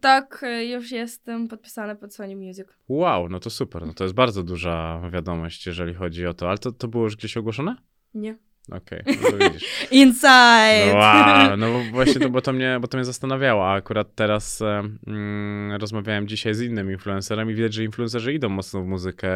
Tak, 0.00 0.40
e, 0.42 0.64
już 0.66 0.90
jestem 0.90 1.48
podpisana 1.48 1.94
pod 1.94 2.14
Sony 2.14 2.36
Music. 2.36 2.66
Wow, 2.88 3.28
no 3.28 3.40
to 3.40 3.50
super. 3.50 3.86
No 3.86 3.94
to 3.94 4.04
jest 4.04 4.14
bardzo 4.14 4.42
duża 4.42 5.00
wiadomość, 5.12 5.66
jeżeli 5.66 5.94
chodzi 5.94 6.26
o 6.26 6.34
to. 6.34 6.48
Ale 6.48 6.58
to, 6.58 6.72
to 6.72 6.88
było 6.88 7.04
już 7.04 7.16
gdzieś 7.16 7.36
ogłoszone? 7.36 7.76
Nie. 8.14 8.36
Okej, 8.72 9.02
no 9.06 9.30
to 9.30 9.36
widzisz. 9.36 9.64
Inside! 9.90 10.86
No, 10.92 10.98
wow, 10.98 11.56
no 11.56 11.66
właśnie 11.92 12.20
to, 12.20 12.30
bo 12.30 12.40
to, 12.40 12.52
mnie, 12.52 12.78
bo 12.80 12.88
to 12.88 12.96
mnie 12.98 13.04
zastanawiało, 13.04 13.66
a 13.68 13.74
akurat 13.74 14.14
teraz 14.14 14.62
e, 14.62 14.82
mm, 15.06 15.72
rozmawiałem 15.80 16.28
dzisiaj 16.28 16.54
z 16.54 16.60
innym 16.60 16.90
influencerem 16.92 17.50
i 17.50 17.54
widać, 17.54 17.74
że 17.74 17.84
influencerzy 17.84 18.32
idą 18.32 18.48
mocno 18.48 18.82
w 18.82 18.86
muzykę. 18.86 19.28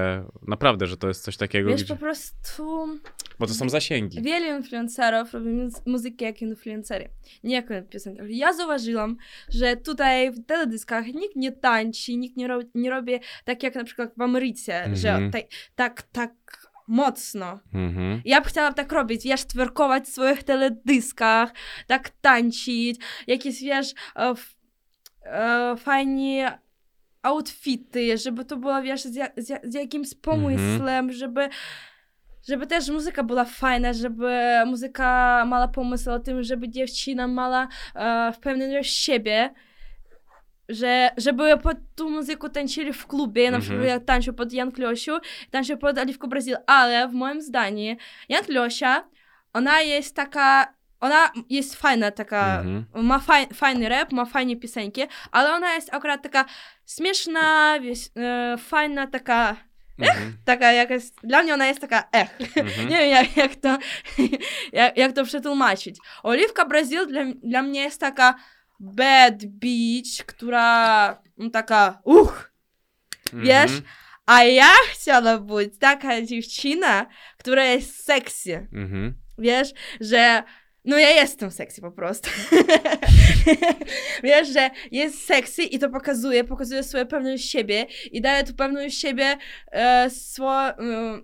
Naprawdę, 0.46 0.86
że 0.86 0.96
to 0.96 1.08
jest 1.08 1.22
coś 1.24 1.36
takiego, 1.36 1.70
Wiesz, 1.70 1.84
gdzie, 1.84 1.94
po 1.94 2.00
prostu 2.00 2.86
bo 3.38 3.46
to 3.46 3.54
są 3.54 3.68
zasięgi. 3.68 4.22
wielu 4.22 4.56
influencerów 4.58 5.32
robi 5.34 5.46
muzy- 5.50 5.82
muzykę 5.86 6.24
jak 6.24 6.42
influencery, 6.42 7.08
nie 7.44 7.54
jako 7.54 7.74
piosenkarze. 7.90 8.30
Ja 8.32 8.52
zauważyłam, 8.52 9.16
że 9.48 9.76
tutaj 9.76 10.32
w 10.32 10.46
teledyskach 10.46 11.06
nikt 11.06 11.36
nie 11.36 11.52
tańczy, 11.52 12.16
nikt 12.16 12.36
nie, 12.36 12.48
ro- 12.48 12.62
nie 12.74 12.90
robi 12.90 13.12
tak 13.44 13.62
jak 13.62 13.74
na 13.74 13.84
przykład 13.84 14.10
w 14.16 14.20
Ameryce, 14.22 14.84
że 14.94 15.08
Mhm. 15.10 15.30
tak, 15.30 15.42
tak, 15.76 16.02
tak 16.02 16.30
mocno. 16.88 17.58
Mhm. 17.74 18.22
Ja 18.24 18.40
bym 18.40 18.48
chciała 18.50 18.72
tak 18.72 18.92
robić, 18.92 19.24
wiesz, 19.24 19.44
twerkować 19.44 20.04
w 20.04 20.08
swoich 20.08 20.42
teledyskach, 20.42 21.52
tak 21.86 22.10
tańczyć, 22.10 22.96
jakieś, 23.26 23.62
wiesz, 23.62 23.94
e, 24.16 24.28
f- 24.30 24.54
e, 25.24 25.74
fajnie 25.76 26.58
outfity, 27.22 28.18
żeby 28.18 28.44
to 28.44 28.56
było, 28.56 28.82
wiesz, 28.82 29.02
z, 29.02 29.12
z, 29.36 29.48
ja- 29.48 29.60
z 29.64 29.74
jakimś 29.74 30.14
pomysłem, 30.14 31.12
żeby, 31.12 31.48
żeby 32.48 32.66
też 32.66 32.88
muzyka 32.88 33.22
była 33.22 33.44
fajna, 33.44 33.92
żeby 33.92 34.38
muzyka 34.66 35.44
mała 35.46 35.68
pomysł 35.68 36.10
o 36.10 36.18
tym, 36.18 36.42
żeby 36.42 36.68
dziewczyna 36.68 37.28
mała 37.28 37.68
e, 37.94 38.32
w 38.32 38.38
siebie, 38.82 39.50
że, 40.68 41.10
żeby 41.16 41.58
pod 41.58 41.76
tą 41.94 42.10
muzykę 42.10 42.50
tańczyli 42.50 42.92
w 42.92 43.06
klubie, 43.06 43.50
na 43.50 43.56
Mhm. 43.56 43.62
przykład 43.62 43.88
ja 43.88 44.00
tańczę 44.00 44.32
pod 44.32 44.52
Jan 44.52 44.72
Klosiu, 44.72 45.12
tańczę 45.50 45.76
pod 45.76 45.98
Oliwką 45.98 46.28
Brazil, 46.28 46.56
ale 46.66 47.08
w 47.08 47.12
moim 47.12 47.42
zdaniu 47.42 47.96
Jan 48.28 48.44
Klosia, 48.44 49.04
ona 49.52 49.80
jest 49.80 50.16
taka, 50.16 50.74
ona 51.00 51.30
jest 51.50 51.74
fajna 51.74 52.10
taka, 52.10 52.60
Mhm. 52.60 53.04
ma 53.06 53.18
faj, 53.18 53.46
fajny 53.54 53.88
rap, 53.88 54.12
ma 54.12 54.24
fajne 54.24 54.56
piosenki, 54.56 55.02
ale 55.32 55.52
ona 55.52 55.74
jest 55.74 55.94
akurat 55.94 56.22
taka 56.22 56.44
śmieszna, 56.96 57.74
wiesz, 57.80 57.98
e, 58.16 58.56
fajna, 58.58 59.06
taka, 59.06 59.56
Mhm. 59.98 60.32
taka 60.44 60.72
jakaś, 60.72 61.02
dla 61.22 61.42
mnie 61.42 61.54
ona 61.54 61.66
jest 61.66 61.80
taka 61.80 62.08
ech. 62.12 62.38
Mhm. 62.56 62.88
Nie 62.90 62.96
wiem, 62.98 63.10
jak, 63.10 63.36
jak, 63.36 63.54
to, 63.56 63.78
jak, 64.72 64.96
jak 64.96 65.12
to 65.12 65.24
przetłumaczyć. 65.24 65.96
Oliwka 66.22 66.64
Brazil 66.64 67.06
dla, 67.06 67.22
dla 67.42 67.62
mnie 67.62 67.80
jest 67.80 68.00
taka 68.00 68.34
bad 68.80 69.44
bitch, 69.44 70.24
która 70.26 71.22
no, 71.36 71.50
taka 71.50 72.00
uch, 72.04 72.52
wiesz? 73.32 73.70
Mhm. 73.70 73.82
A 74.26 74.44
ja 74.44 74.70
chciała 74.92 75.38
być 75.38 75.78
taka 75.78 76.22
dziewczyna, 76.22 77.06
która 77.38 77.64
jest 77.64 78.04
sexy. 78.04 78.68
Mhm. 78.72 79.14
Wiesz, 79.38 79.68
że 80.00 80.42
no 80.84 80.98
ja 80.98 81.10
jestem 81.10 81.50
sexy 81.50 81.80
po 81.80 81.92
prostu. 81.92 82.30
Wiesz, 84.24 84.48
że 84.48 84.70
jest 84.90 85.24
sexy 85.24 85.62
i 85.62 85.78
to 85.78 85.90
pokazuje, 85.90 86.44
pokazuje 86.44 86.82
swoją 86.82 87.06
pewność 87.06 87.50
siebie 87.50 87.86
i 88.12 88.20
daje 88.20 88.44
tu 88.44 88.54
pewność 88.54 89.00
siebie 89.00 89.36
e, 89.72 90.10
swo, 90.10 90.68
e, 90.68 90.74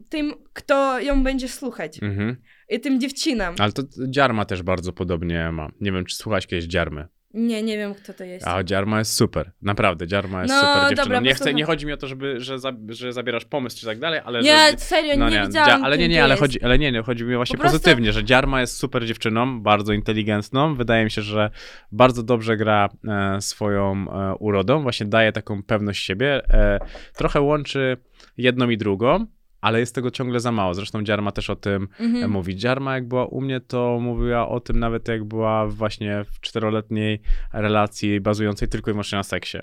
tym, 0.09 0.35
kto 0.53 1.01
ją 1.01 1.23
będzie 1.23 1.49
słuchać. 1.49 2.03
Mhm. 2.03 2.37
I 2.69 2.81
tym 2.81 3.01
dziewczynom. 3.01 3.55
Ale 3.59 3.73
to 3.73 3.83
Dziarma 4.09 4.45
też 4.45 4.63
bardzo 4.63 4.93
podobnie 4.93 5.53
ma. 5.53 5.71
Nie 5.81 5.93
wiem, 5.93 6.05
czy 6.05 6.17
słuchałeś 6.17 6.47
kiedyś 6.47 6.65
Dziarmy. 6.65 7.09
Nie, 7.35 7.62
nie 7.62 7.76
wiem, 7.76 7.95
kto 7.95 8.14
to 8.14 8.24
jest. 8.24 8.47
A 8.49 8.64
Dziarma 8.64 8.99
jest 8.99 9.12
super, 9.12 9.51
naprawdę, 9.62 10.07
Dziarma 10.07 10.43
jest 10.43 10.55
No, 10.55 10.61
super 10.61 10.80
dziewczyną. 10.89 11.05
dobra, 11.05 11.20
nie, 11.20 11.35
chcę, 11.35 11.55
nie 11.55 11.64
chodzi 11.64 11.87
mi 11.87 11.93
o 11.93 11.97
to, 11.97 12.07
żeby, 12.07 12.41
że, 12.41 12.59
za, 12.59 12.72
że 12.89 13.12
zabierasz 13.12 13.45
pomysł 13.45 13.78
czy 13.80 13.87
tak 13.87 13.99
dalej, 13.99 14.20
ale 14.24 14.43
Nie, 14.43 14.70
że... 14.70 14.78
serio, 14.78 15.14
No 15.18 15.30
nie, 15.30 15.41
nie, 15.41 15.47
widziałam, 15.47 15.68
dzia- 15.80 15.85
ale 15.85 15.99
nie, 15.99 16.09
nie, 16.09 16.24
ale 16.24 16.37
chodzi, 16.37 16.62
ale 16.62 16.78
nie, 16.78 16.93
nie, 16.93 17.03
chodzi 17.03 17.24
mi 17.24 17.37
właśnie 17.37 17.57
Po 17.57 17.61
prostu- 17.61 17.78
pozytywnie, 17.78 18.12
że 18.12 18.24
Dziarma 18.24 18.61
jest 18.61 18.76
super 18.76 19.07
dziewczyną, 19.07 19.61
bardzo 19.62 19.93
inteligentną, 19.93 20.74
wydaje 20.74 21.05
mi 21.05 21.11
się, 21.11 21.22
że 21.22 21.51
bardzo 21.93 22.22
dobrze 22.22 22.57
gra 22.57 22.89
e, 23.09 23.41
swoją 23.41 23.93
e, 24.12 24.35
urodą, 24.35 24.82
właśnie 24.82 25.07
daje 25.07 25.32
taką 25.32 25.62
pewność 25.62 26.05
siebie, 26.05 26.43
e, 26.51 26.78
trochę 27.16 27.41
łączy 27.41 27.97
jedną 28.37 28.68
i 28.70 28.76
drugą, 28.76 29.26
ale 29.65 29.81
jest 29.81 29.95
tego 29.95 30.11
ciągle 30.11 30.41
za 30.41 30.53
mało. 30.53 30.75
Zresztą 30.75 31.03
Dziarma 31.05 31.33
też 31.33 31.51
o 31.51 31.57
tym 31.57 31.89
Mhm. 32.01 32.31
mówi. 32.31 32.57
Dziarma 32.57 32.95
jak 32.95 33.09
była 33.09 33.27
u 33.27 33.41
mnie, 33.41 33.61
to 33.61 33.99
mówiła 34.01 34.49
o 34.49 34.61
tym 34.61 34.79
nawet 34.79 35.09
jak 35.09 35.25
była 35.25 35.67
właśnie 35.67 36.25
w 36.33 36.41
czteroletniej 36.41 37.21
relacji 37.53 38.21
bazującej 38.21 38.69
tylko 38.69 38.91
i 38.91 38.95
wyłącznie 38.95 39.17
na 39.19 39.23
seksie. 39.23 39.59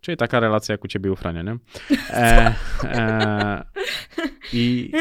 Czyli 0.00 0.16
taka 0.16 0.40
relacja 0.40 0.72
jak 0.72 0.84
u 0.84 0.88
ciebie 0.88 1.12
u 1.12 1.16
Frania, 1.16 1.42
nie? 1.42 1.56
E, 2.10 2.54
e, 2.84 3.64
I 4.52 4.92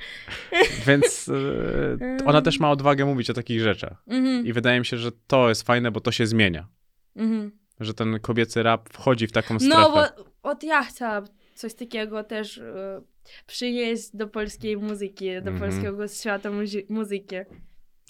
więc 0.86 1.28
e, 1.28 2.24
ona 2.26 2.42
też 2.42 2.60
ma 2.60 2.70
odwagę 2.70 3.04
mówić 3.04 3.30
o 3.30 3.34
takich 3.34 3.60
rzeczach. 3.60 4.02
Mhm, 4.06 4.46
I 4.46 4.52
wydaje 4.52 4.78
mi 4.78 4.86
się, 4.86 4.96
że 4.96 5.10
to 5.26 5.48
jest 5.48 5.62
fajne, 5.62 5.90
bo 5.90 6.00
to 6.00 6.12
się 6.12 6.26
zmienia. 6.26 6.68
mhm. 7.16 7.60
Że 7.80 7.94
ten 7.94 8.20
kobiecy 8.20 8.62
rap 8.62 8.88
wchodzi 8.92 9.26
w 9.26 9.32
taką 9.32 9.58
strefę. 9.58 9.74
No, 9.80 9.90
bo 9.90 10.02
od 10.50 10.62
ja 10.62 10.82
chciałam 10.82 11.24
coś 11.54 11.74
takiego 11.74 12.24
też 12.24 12.58
e, 12.58 13.00
przynieść 13.46 14.16
do 14.16 14.28
polskiej 14.28 14.76
muzyki, 14.76 15.26
do 15.42 15.50
Mhm. 15.50 15.58
polskiego 15.70 16.08
świata 16.08 16.50
muzy- 16.50 16.86
muzyki. 16.88 17.36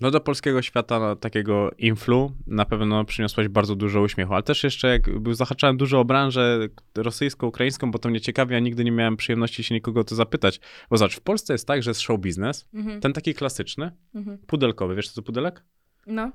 No 0.01 0.11
do 0.11 0.21
polskiego 0.21 0.63
świata 0.63 0.99
no, 0.99 1.17
takiego 1.17 1.71
influ 1.79 2.33
na 2.47 2.65
pewno 2.65 3.05
przyniosłaś 3.05 3.49
bardzo 3.49 3.77
dużo 3.77 4.01
uśmiechu, 4.01 4.35
ale 4.35 4.43
też 4.43 4.65
jeszcze 4.65 4.89
jak 4.89 5.03
zahaczałem 5.33 5.77
dużo 5.77 6.01
o 6.01 6.05
branżę 6.05 6.59
rosyjską, 6.97 7.47
ukraińską, 7.47 7.91
bo 7.91 7.99
to 7.99 8.09
mnie 8.09 8.21
ciekawi, 8.21 8.55
a 8.55 8.59
nigdy 8.59 8.85
nie 8.85 8.93
miałem 8.93 9.17
przyjemności 9.17 9.65
się 9.65 9.75
nikogo 9.75 10.01
o 10.01 10.05
to 10.05 10.15
zapytać. 10.15 10.61
Bo 10.91 10.97
zobacz, 10.97 11.17
w 11.17 11.21
Polsce 11.21 11.55
jest 11.55 11.67
tak, 11.67 11.83
że 11.83 11.91
jest 11.91 12.01
show 12.01 12.21
biznes, 12.21 12.69
Mhm, 12.75 13.01
ten 13.01 13.13
taki 13.13 13.35
klasyczny, 13.35 13.91
mhm. 14.15 14.39
pudelkowy, 14.39 14.95
wiesz 14.95 15.09
co 15.09 15.15
to 15.15 15.23
pudelek? 15.27 15.65
No. 16.07 16.33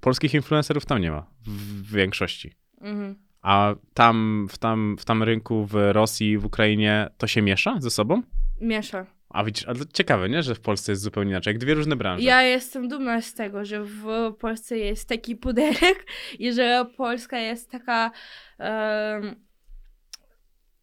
Polskich 0.00 0.34
influencerów 0.34 0.86
tam 0.86 1.00
nie 1.02 1.10
ma, 1.10 1.30
w, 1.46 1.50
w 1.50 1.94
większości. 1.94 2.52
Mhm. 2.80 3.14
A 3.42 3.74
tam 3.94 4.46
w, 4.50 4.58
tam, 4.58 4.96
w 5.00 5.04
tam 5.04 5.22
rynku 5.22 5.66
w 5.66 5.74
Rosji, 5.92 6.38
w 6.38 6.44
Ukrainie 6.44 7.08
to 7.18 7.26
się 7.26 7.42
miesza 7.42 7.76
ze 7.78 7.90
sobą? 7.90 8.22
Miesza. 8.60 9.06
A 9.28 9.44
widzisz, 9.44 9.66
ciekawe, 9.92 10.28
nie? 10.28 10.42
Że 10.42 10.54
w 10.54 10.60
Polsce 10.60 10.92
jest 10.92 11.02
zupełnie 11.02 11.30
inaczej, 11.30 11.50
jak 11.50 11.58
dwie 11.58 11.74
różne 11.74 11.96
branże. 11.96 12.24
Ja 12.24 12.42
jestem 12.42 12.88
dumna 12.88 13.20
z 13.20 13.34
tego, 13.34 13.64
że 13.64 13.84
w 13.84 14.32
Polsce 14.40 14.78
jest 14.78 15.08
taki 15.08 15.36
pudelek 15.36 16.06
i 16.38 16.52
że 16.52 16.86
Polska 16.96 17.38
jest 17.38 17.70
taka 17.70 18.10
em, 18.58 19.36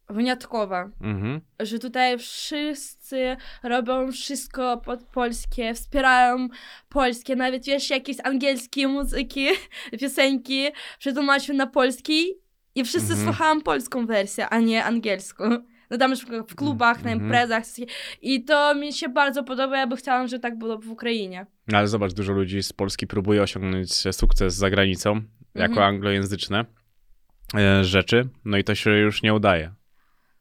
wyjątkowa. 0.09 0.89
Mhm. 1.01 1.41
Że 1.59 1.79
tutaj 1.79 2.17
wszyscy 2.17 3.37
robią 3.63 4.11
wszystko 4.11 4.77
pod 4.77 5.03
polskie, 5.03 5.73
wspierają 5.73 6.47
polskie, 6.89 7.35
nawet 7.35 7.65
wiesz, 7.65 7.89
jakieś 7.89 8.17
angielskie 8.23 8.87
muzyki, 8.87 9.47
piosenki 9.99 10.67
przetłumaczył 10.99 11.55
na 11.55 11.67
polski 11.67 12.33
i 12.79 12.83
wszyscy 12.85 13.13
Mhm. 13.13 13.23
słuchają 13.27 13.61
polską 13.61 14.05
wersję, 14.05 14.49
a 14.49 14.59
nie 14.59 14.83
angielską. 14.85 15.49
No 15.89 15.97
tam 15.97 16.11
już 16.11 16.19
w 16.47 16.55
klubach, 16.55 17.03
na 17.03 17.11
Mhm. 17.11 17.21
imprezach 17.21 17.63
i 18.21 18.43
to 18.43 18.75
mi 18.75 18.93
się 18.93 19.09
bardzo 19.09 19.43
podoba, 19.43 19.77
ja 19.77 19.87
by 19.87 19.95
chciałam, 19.97 20.27
że 20.27 20.39
tak 20.39 20.57
było 20.57 20.77
w 20.77 20.89
Ukrainie. 20.89 21.45
No, 21.67 21.77
Ale 21.77 21.87
zobacz, 21.87 22.13
dużo 22.13 22.33
ludzi 22.33 22.63
z 22.63 22.73
Polski 22.73 23.07
próbuje 23.07 23.41
osiągnąć 23.41 23.93
sukces 24.11 24.55
za 24.55 24.69
granicą, 24.69 25.21
jako 25.55 25.71
Mhm. 25.73 25.87
anglojęzyczne 25.95 26.65
e, 27.57 27.83
rzeczy, 27.83 28.29
no 28.45 28.57
i 28.57 28.63
to 28.63 28.75
się 28.75 28.89
już 28.91 29.21
nie 29.23 29.33
udaje. 29.33 29.71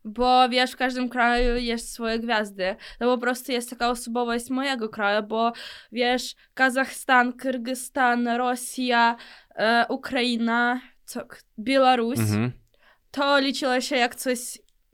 Bo 0.05 0.49
wiesz, 0.49 0.72
w 0.72 0.76
każdym 0.76 1.09
kraju 1.09 1.57
jest 1.57 1.93
swoje 1.93 2.18
gwiazdy. 2.18 2.76
To 2.99 3.05
po 3.16 3.18
prostu 3.18 3.53
jest 3.53 3.70
taka 3.70 3.91
osobowość 3.91 4.51
mojego 4.51 4.89
kraju, 4.89 5.22
bo 5.26 5.53
wiesz, 5.93 6.34
Kazachstan, 6.55 7.32
Kyrgyzstan, 7.32 8.28
Rosja, 8.28 9.16
e, 9.57 9.87
Ukraina, 9.89 10.80
co, 11.07 11.27
Białoruś, 11.59 12.19
Mhm. 12.19 12.53
to 13.11 13.39
liczyło 13.41 13.81
się 13.81 13.97
jak 13.97 14.15
coś 14.15 14.39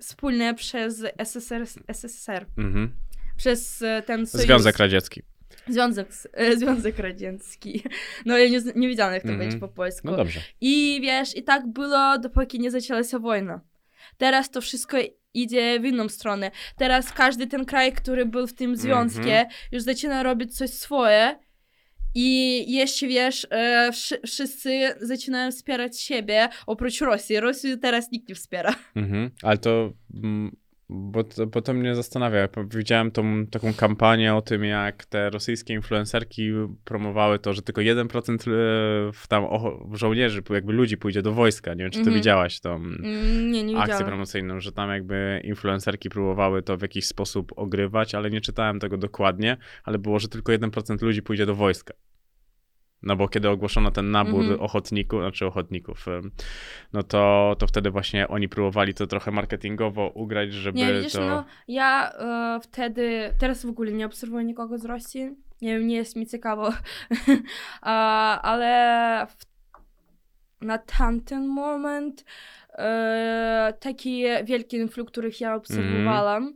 wspólne 0.00 0.54
przez 0.54 1.02
SSR, 1.18 1.66
SSR 1.88 2.46
Mhm. 2.58 2.96
przez 3.36 3.82
e, 3.82 4.02
ten 4.06 4.26
sojusz. 4.26 4.46
Związek 4.46 4.78
Radziecki. 4.78 5.22
Związek, 5.68 6.08
e, 6.32 6.56
Związek 6.56 6.98
Radziecki. 6.98 7.82
No 8.26 8.38
ja 8.38 8.48
nie, 8.48 8.60
nie 8.74 8.88
wiedziałam, 8.88 9.12
jak 9.14 9.22
to 9.22 9.28
Mhm. 9.28 9.38
powiedzieć 9.38 9.60
po 9.60 9.68
polsku. 9.68 10.06
No 10.06 10.16
dobrze. 10.16 10.40
I 10.60 10.98
wiesz, 11.02 11.36
i 11.36 11.42
tak 11.42 11.66
było, 11.72 12.18
dopóki 12.18 12.60
nie 12.60 12.70
zaczęła 12.70 13.04
się 13.04 13.18
wojna. 13.18 13.60
Teraz 14.18 14.50
to 14.50 14.60
wszystko 14.60 14.96
idzie 15.34 15.80
w 15.80 15.84
inną 15.84 16.08
stronę. 16.08 16.50
Teraz 16.76 17.12
każdy 17.12 17.46
ten 17.46 17.64
kraj, 17.64 17.92
który 17.92 18.26
był 18.26 18.46
w 18.46 18.54
tym 18.54 18.70
Mhm. 18.70 19.46
już 19.72 19.82
zaczyna 19.82 20.22
robić 20.22 20.56
coś 20.56 20.70
swoje. 20.70 21.38
I 22.14 22.64
jeśli 22.72 23.08
wiesz, 23.08 23.46
e, 23.50 23.90
wszy- 23.92 24.20
wszyscy 24.26 24.94
zaczynają 25.00 25.50
wspierać 25.50 26.00
siebie, 26.00 26.48
oprócz 26.66 27.00
Rosji. 27.00 27.40
Rosji 27.40 27.78
teraz 27.78 28.12
nikt 28.12 28.28
nie 28.28 28.34
wspiera. 28.34 28.74
Mhm. 28.94 29.30
Ale 29.42 29.58
to, 29.58 29.92
mm, 30.14 30.56
bo 30.88 31.24
to, 31.24 31.46
bo 31.46 31.62
to 31.62 31.74
mnie 31.74 31.94
zastanawia. 31.94 32.48
Widziałem 32.70 33.10
tą 33.10 33.46
taką 33.46 33.74
kampanię 33.74 34.34
o 34.34 34.42
tym, 34.42 34.64
jak 34.64 35.04
te 35.04 35.30
rosyjskie 35.30 35.74
influencerki 35.74 36.50
promowały 36.84 37.38
to, 37.38 37.52
że 37.52 37.62
tylko 37.62 37.80
1% 37.80 38.34
e, 38.34 38.38
w 39.12 39.26
tam 39.28 39.44
żołnierzy, 39.92 40.42
jakby 40.50 40.72
ludzi 40.72 40.96
pójdzie 40.96 41.22
do 41.22 41.32
wojska. 41.32 41.74
Nie 41.74 41.82
wiem, 41.82 41.90
czy 41.90 41.98
ty 41.98 42.00
Mhm. 42.00 42.16
widziałaś 42.16 42.60
tą 42.60 42.74
Mm, 42.74 43.50
Nie, 43.50 43.64
nie 43.64 43.78
akcję 43.78 44.04
promocyjną, 44.06 44.60
że 44.60 44.72
tam 44.72 44.90
jakby 44.90 45.40
influencerki 45.44 46.10
próbowały 46.10 46.62
to 46.62 46.76
w 46.76 46.82
jakiś 46.82 47.06
sposób 47.06 47.52
ogrywać, 47.56 48.14
ale 48.14 48.30
nie 48.30 48.40
czytałem 48.40 48.80
tego 48.80 48.96
dokładnie, 48.96 49.56
ale 49.84 49.98
było, 49.98 50.18
że 50.18 50.28
tylko 50.28 50.52
1% 50.52 51.02
ludzi 51.02 51.22
pójdzie 51.22 51.46
do 51.46 51.54
wojska. 51.54 51.94
No 53.02 53.16
bo 53.16 53.28
kiedy 53.28 53.48
ogłoszono 53.48 53.90
ten 53.90 54.10
nabór 54.10 54.42
Mhm. 54.42 54.60
ochotników, 54.60 55.20
znaczy 55.20 55.46
ochotników, 55.46 56.06
no 56.92 57.02
to, 57.02 57.54
to 57.58 57.66
wtedy 57.66 57.90
właśnie 57.90 58.28
oni 58.28 58.48
próbowali 58.48 58.94
to 58.94 59.06
trochę 59.06 59.30
marketingowo 59.30 60.08
ugrać, 60.08 60.52
żeby 60.52 60.78
Nie, 60.78 60.94
widzisz, 60.94 61.12
to... 61.12 61.26
no 61.26 61.44
ja 61.68 62.12
e, 62.12 62.60
wtedy, 62.62 63.34
teraz 63.38 63.66
w 63.66 63.68
ogóle 63.68 63.92
nie 63.92 64.06
obserwuję 64.06 64.44
nikogo 64.44 64.78
z 64.78 64.84
Rosji, 64.84 65.30
nie 65.62 65.78
wiem, 65.78 65.86
nie 65.86 65.96
jest 65.96 66.16
mi 66.16 66.26
ciekawo, 66.26 66.70
A, 67.82 68.40
ale 68.42 69.26
w, 69.26 69.36
na 70.64 70.78
tamten 70.78 71.46
moment 71.48 72.24
e, 72.78 73.74
takie 73.80 74.44
wielkie 74.44 74.76
influ, 74.76 75.04
których 75.04 75.40
ja 75.40 75.54
obserwowałam, 75.54 76.54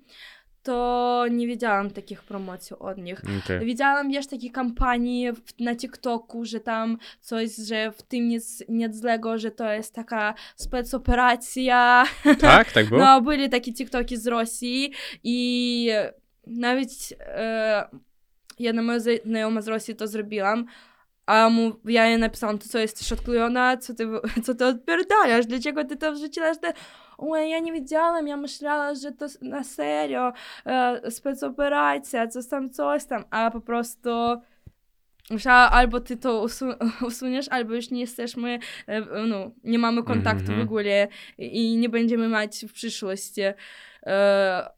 to 0.67 1.25
nie 1.31 1.47
wiedziałam 1.47 1.91
takich 1.91 2.23
promocji 2.23 2.77
od 2.79 2.99
nich. 2.99 3.23
Okej. 3.45 3.67
Widziałam, 3.67 4.11
wiesz, 4.11 4.27
takie 4.27 4.51
kampanii 4.51 5.33
w, 5.33 5.61
na 5.61 5.77
TikToku, 5.77 6.45
że 6.45 6.61
tam 6.61 6.99
coś, 7.21 7.57
że 7.57 7.93
w 7.93 8.03
tym 8.03 8.29
nic, 8.29 8.65
nic 8.69 8.97
złego, 8.97 9.39
że 9.39 9.51
to 9.51 9.73
jest 9.73 9.95
taka 9.95 10.35
specoperacja. 10.57 12.05
Tak? 12.41 12.73
Tak 12.73 12.89
było? 12.89 13.01
No, 13.07 13.21
byli 13.21 13.49
takie 13.49 13.73
TikToki 13.73 14.17
z 14.17 14.27
Rosji 14.27 14.93
i 15.25 15.89
nawet 16.47 16.89
e, 17.21 17.89
jedna 18.59 18.83
moja 18.83 18.99
znajoma 19.25 19.61
z 19.61 19.69
Rosji 19.69 19.97
to 19.97 20.09
zrobiłam, 20.09 20.67
a 21.27 21.49
mu, 21.49 21.73
ja 21.85 22.07
jej 22.07 22.19
napisałam, 22.19 22.59
to 22.59 22.69
co, 22.69 22.79
jesteś 22.79 23.13
odklejona? 23.13 23.77
Co 23.77 23.95
ty, 23.95 24.09
co 24.45 24.55
ty 24.55 24.67
odpierdalasz? 24.67 25.47
Dlaczego 25.47 25.85
ty 25.85 25.97
to 25.97 26.13
wrzuciłaś? 26.13 26.59
Te... 26.59 26.73
Oj, 27.19 27.51
ja 27.51 27.59
nie 27.59 27.73
wiedziałam, 27.73 28.29
ja 28.29 28.37
myślała, 28.37 28.95
że 28.95 29.13
to 29.13 29.27
na 29.43 29.65
serio, 29.65 30.33
e, 30.67 31.11
specoperacja, 31.11 32.27
coś 32.27 32.49
tam, 32.49 32.71
coś 32.71 33.05
tam, 33.05 33.25
a 33.31 33.51
po 33.51 33.61
prostu 33.61 34.11
Myślała, 35.31 35.71
albo 35.71 36.01
ty 36.01 36.17
to 36.17 36.43
usu- 36.43 36.77
usuniesz, 37.07 37.49
albo 37.51 37.75
już 37.75 37.91
nie 37.91 38.01
jesteśmy, 38.01 38.59
no, 39.29 39.51
nie 39.65 39.79
mamy 39.79 40.03
kontaktu 40.03 40.53
w 40.57 40.61
ogóle 40.61 41.09
i 41.39 41.77
nie 41.77 41.89
będziemy 41.89 42.29
mieć 42.29 42.67
w 42.69 42.73
przyszłości. 42.73 43.41
E, 44.07 44.69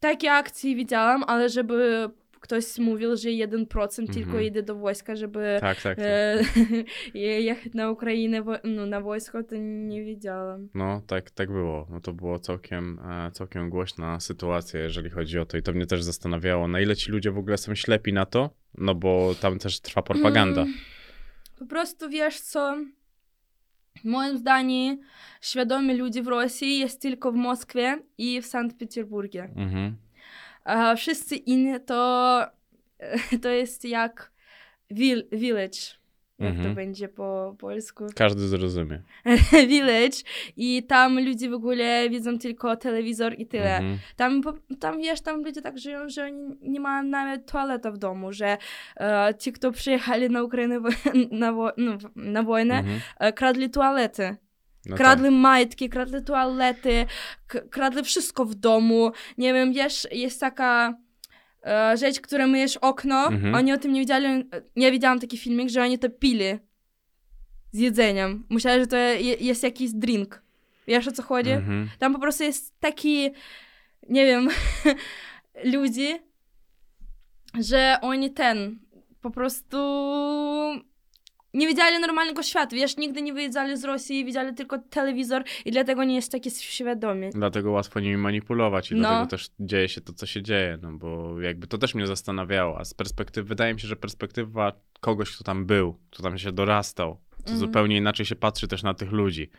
takie 0.00 0.32
akcje 0.32 0.74
widziałam, 0.74 1.24
ale 1.26 1.48
żeby 1.48 2.10
ktoś 2.42 2.78
mówił, 2.78 3.16
że 3.16 3.28
1% 3.28 4.06
tylko 4.06 4.20
Mhm. 4.30 4.44
idzie 4.44 4.62
do 4.62 4.74
wojska, 4.74 5.16
żeby 5.16 5.58
Tak, 5.60 5.82
tak. 5.82 5.96
tak. 5.96 6.04
e, 7.14 7.18
jechać 7.42 7.74
na 7.74 7.90
Ukrainę, 7.90 8.42
wo- 8.42 8.58
no, 8.64 8.86
na 8.86 9.00
wojsko, 9.00 9.42
to 9.42 9.54
nie 9.58 10.04
wiedziałam. 10.04 10.68
No, 10.74 11.02
tak, 11.06 11.30
tak 11.30 11.48
było. 11.52 11.86
No 11.90 12.00
to 12.00 12.12
było 12.12 12.38
całkiem, 12.38 12.98
e, 12.98 13.30
całkiem 13.30 13.70
głośna 13.70 14.20
sytuacja, 14.20 14.80
jeżeli 14.80 15.10
chodzi 15.10 15.38
o 15.38 15.44
to. 15.46 15.56
I 15.56 15.62
to 15.62 15.72
mnie 15.72 15.86
też 15.86 16.02
zastanawiało, 16.02 16.68
na 16.68 16.80
ile 16.80 16.96
ci 16.96 17.10
ludzie 17.12 17.30
w 17.30 17.38
ogóle 17.38 17.58
są 17.58 17.74
ślepi 17.74 18.12
na 18.12 18.26
to, 18.26 18.50
no 18.78 18.94
bo 18.94 19.34
tam 19.40 19.58
też 19.58 19.80
trwa 19.80 20.02
propaganda. 20.02 20.62
Mm, 20.62 20.74
Po 21.58 21.66
prostu 21.66 22.08
wiesz 22.10 22.40
co, 22.40 22.76
moim 24.04 24.38
zdaniem 24.38 24.98
świadomi 25.40 25.94
ludzie 25.96 26.22
w 26.22 26.26
Rosji 26.28 26.78
jest 26.78 27.02
tylko 27.02 27.32
w 27.32 27.34
Moskwie 27.34 27.98
i 28.18 28.40
w 28.42 28.46
Sankt 28.46 28.78
Petersburgie. 28.78 29.42
Mhm. 29.56 29.96
A 30.64 30.94
wszyscy 30.96 31.36
inni 31.36 31.80
to, 31.86 32.40
to 33.42 33.48
jest 33.48 33.84
jak 33.84 34.32
vil- 34.90 35.28
village. 35.32 35.78
jak 36.38 36.52
to 36.52 36.58
Mhm. 36.58 36.74
będzie 36.74 37.08
po 37.08 37.56
polsku. 37.58 38.06
Każdy 38.16 38.48
zrozumie. 38.48 39.02
Village. 39.68 40.16
I 40.56 40.82
tam 40.82 41.24
ludzie 41.24 41.50
w 41.50 41.54
ogóle 41.54 42.10
widzą 42.10 42.38
tylko 42.38 42.76
telewizor 42.76 43.34
i 43.38 43.46
tyle. 43.46 43.76
Mhm. 43.76 43.98
Tam, 44.16 44.42
tam 44.80 44.98
wiesz, 44.98 45.20
tam 45.20 45.44
ludzie 45.44 45.62
tak 45.62 45.78
żyją, 45.78 46.08
że 46.08 46.24
oni 46.24 46.56
nie 46.62 46.80
mają 46.80 47.02
nawet 47.02 47.46
toaleta 47.52 47.90
w 47.90 47.98
domu, 47.98 48.32
że 48.32 48.58
e, 48.96 49.34
ci, 49.38 49.52
kto 49.52 49.72
przyjechali 49.72 50.30
na 50.30 50.42
Ukrainę 50.42 50.80
na, 51.30 51.52
wo- 51.52 51.72
no, 51.76 51.98
na 52.16 52.42
wojnę, 52.42 52.78
Mhm. 52.78 53.00
e, 53.20 53.32
kradli 53.32 53.70
toalety. 53.70 54.36
No 54.86 54.96
kradli 54.96 55.24
tak. 55.24 55.34
majtki, 55.34 55.88
kradli 55.88 56.24
toalety, 56.24 57.06
kradli 57.70 58.02
wszystko 58.02 58.44
w 58.44 58.54
domu. 58.54 59.12
Nie 59.38 59.54
wiem, 59.54 59.72
wiesz, 59.72 60.08
jest 60.12 60.40
taka 60.40 60.98
e, 61.66 61.96
rzecz, 61.96 62.20
która 62.20 62.46
myjesz 62.46 62.76
okno, 62.76 63.26
Mhm. 63.26 63.54
oni 63.54 63.72
o 63.72 63.78
tym 63.78 63.92
nie 63.92 64.00
wiedzieli, 64.00 64.44
ja 64.76 64.90
widziałam 64.90 65.20
taki 65.20 65.38
filmik, 65.38 65.70
że 65.70 65.82
oni 65.82 65.98
to 65.98 66.10
pili 66.10 66.58
z 67.72 67.78
jedzeniem. 67.78 68.46
Myślałem, 68.50 68.80
że 68.80 68.86
to 68.86 68.96
je, 68.96 69.16
jest 69.34 69.62
jakiś 69.62 69.92
drink. 69.92 70.42
Wiesz 70.86 71.08
o 71.08 71.12
co 71.12 71.22
chodzi? 71.22 71.50
Mhm. 71.50 71.88
Tam 71.98 72.12
po 72.12 72.18
prostu 72.18 72.44
jest 72.44 72.80
taki, 72.80 73.30
nie 74.08 74.26
wiem, 74.26 74.48
ludzi, 75.74 76.08
że 77.60 77.96
oni 78.02 78.30
ten, 78.30 78.78
po 79.20 79.30
prostu 79.30 79.76
nie 81.54 81.66
widzieli 81.66 81.98
normalnego 82.00 82.42
świata. 82.42 82.76
Wiesz, 82.76 82.96
nigdy 82.96 83.22
nie 83.22 83.32
wyjeżdżali 83.32 83.76
z 83.76 83.84
Rosji, 83.84 84.24
widzieli 84.24 84.54
tylko 84.54 84.78
telewizor 84.78 85.42
i 85.64 85.70
dlatego 85.70 86.04
nie 86.04 86.14
jest 86.14 86.32
taki 86.32 86.50
świadomi. 86.50 87.30
Dlatego 87.34 87.70
łatwo 87.70 88.00
nimi 88.00 88.16
manipulować 88.16 88.90
i 88.90 88.94
No. 88.94 89.00
dlatego 89.00 89.26
też 89.30 89.50
dzieje 89.60 89.88
się 89.88 90.00
to, 90.00 90.12
co 90.12 90.26
się 90.26 90.42
dzieje, 90.42 90.78
no 90.82 90.92
bo 90.92 91.40
jakby 91.40 91.66
to 91.66 91.78
też 91.78 91.94
mnie 91.94 92.06
zastanawiało, 92.06 92.78
a 92.78 92.84
z 92.84 92.94
perspektywy, 92.94 93.48
wydaje 93.48 93.74
mi 93.74 93.80
się, 93.80 93.88
że 93.88 93.96
perspektywa 93.96 94.72
kogoś, 95.00 95.34
kto 95.34 95.44
tam 95.44 95.66
był, 95.66 95.94
kto 96.10 96.22
tam 96.22 96.38
się 96.38 96.52
dorastał, 96.52 97.16
to 97.30 97.38
Mhm. 97.38 97.58
zupełnie 97.58 97.96
inaczej 97.96 98.26
się 98.26 98.36
patrzy 98.36 98.68
też 98.68 98.82
na 98.82 98.94
tych 98.94 99.12
ludzi, 99.12 99.50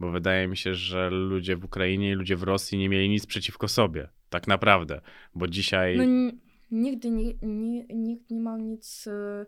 bo 0.00 0.10
wydaje 0.10 0.48
mi 0.48 0.56
się, 0.56 0.74
że 0.74 1.10
ludzie 1.10 1.56
w 1.56 1.64
Ukrainie 1.64 2.10
i 2.10 2.14
ludzie 2.14 2.36
w 2.36 2.42
Rosji 2.42 2.78
nie 2.78 2.88
mieli 2.88 3.08
nic 3.08 3.26
przeciwko 3.26 3.68
sobie, 3.68 4.08
tak 4.30 4.46
naprawdę, 4.48 5.00
bo 5.34 5.48
dzisiaj... 5.48 5.96
No 5.96 6.04
nigdy 6.70 7.10
nie, 7.10 7.34
nie, 7.42 7.84
nikt 7.84 8.30
nie 8.30 8.40
miał 8.40 8.58
nic 8.58 9.06
e, 9.06 9.46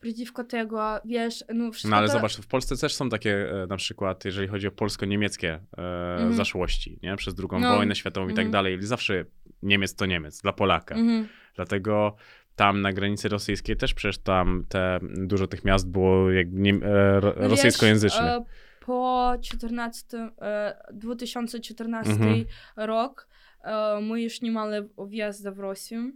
przeciwko 0.00 0.44
tego, 0.44 1.00
wiesz, 1.04 1.44
no 1.54 1.72
wszystko 1.72 1.90
No 1.90 1.96
ale 1.96 2.06
to... 2.06 2.12
zobacz, 2.12 2.36
w 2.36 2.46
Polsce 2.46 2.76
też 2.76 2.94
są 2.94 3.08
takie 3.08 3.62
e, 3.62 3.66
na 3.66 3.76
przykład, 3.76 4.24
jeżeli 4.24 4.48
chodzi 4.48 4.66
o 4.66 4.70
polsko-niemieckie 4.70 5.52
e, 5.78 6.12
Mhm. 6.14 6.34
zaszłości, 6.34 6.98
nie? 7.02 7.16
Przez 7.16 7.34
drugą 7.34 7.60
No. 7.60 7.76
wojnę 7.76 7.94
światową 7.96 8.26
i 8.26 8.30
tak 8.34 8.38
Mhm. 8.46 8.52
dalej. 8.52 8.78
Zawsze 8.82 9.24
Niemiec 9.62 9.94
to 9.94 10.06
Niemiec, 10.06 10.42
dla 10.42 10.52
Polaka. 10.52 10.94
Mhm. 10.94 11.28
Dlatego 11.56 12.16
tam 12.56 12.80
na 12.80 12.92
granicy 12.92 13.28
rosyjskiej 13.28 13.76
też 13.76 13.94
przecież 13.94 14.18
tam 14.18 14.64
te, 14.68 14.98
dużo 15.02 15.46
tych 15.46 15.64
miast 15.64 15.88
było 15.90 16.30
jakby 16.30 16.60
nie, 16.60 16.74
e, 16.74 17.20
ro, 17.20 17.34
No 17.40 17.48
rosyjskojęzycznych. 17.48 18.22
e, 18.30 18.44
po 18.86 19.32
14, 19.42 20.30
e, 20.42 20.76
2014 20.92 22.12
Mhm. 22.12 22.44
rok 22.76 23.28
e, 23.64 24.00
my 24.00 24.22
już 24.22 24.42
nie 24.42 24.50
mieli 24.50 24.88
wjazdu 25.08 25.54
w 25.54 25.58
Rosję. 25.58 26.12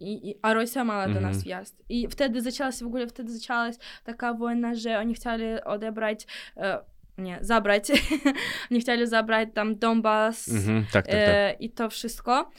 I, 0.00 0.30
i, 0.30 0.34
a 0.42 0.54
Rosja 0.54 0.84
miała 0.84 1.08
do 1.08 1.20
nas 1.20 1.36
Mhm. 1.36 1.42
wjazd. 1.42 1.82
I 1.88 2.08
wtedy 2.08 2.42
zaczęła 2.42 2.72
się 2.72 2.84
w 2.84 2.88
ogóle, 2.88 3.06
wtedy 3.06 3.32
zaczęła 3.32 3.72
się 3.72 3.78
taka 4.04 4.34
wojna, 4.34 4.74
że 4.74 4.98
oni 4.98 5.14
chcieli 5.14 5.44
odebrać, 5.64 6.26
e, 6.56 6.78
nie, 7.18 7.38
zabrać, 7.40 7.88
oni 8.70 8.80
chcieli 8.80 9.06
zabrać 9.06 9.48
tam 9.54 9.76
Donbas 9.76 10.48
Mhm, 10.48 10.82
tak, 10.92 10.92
tak, 10.92 11.04
tak. 11.06 11.14
e, 11.14 11.52
i 11.60 11.70
to 11.70 11.90
wszystko. 11.90 12.50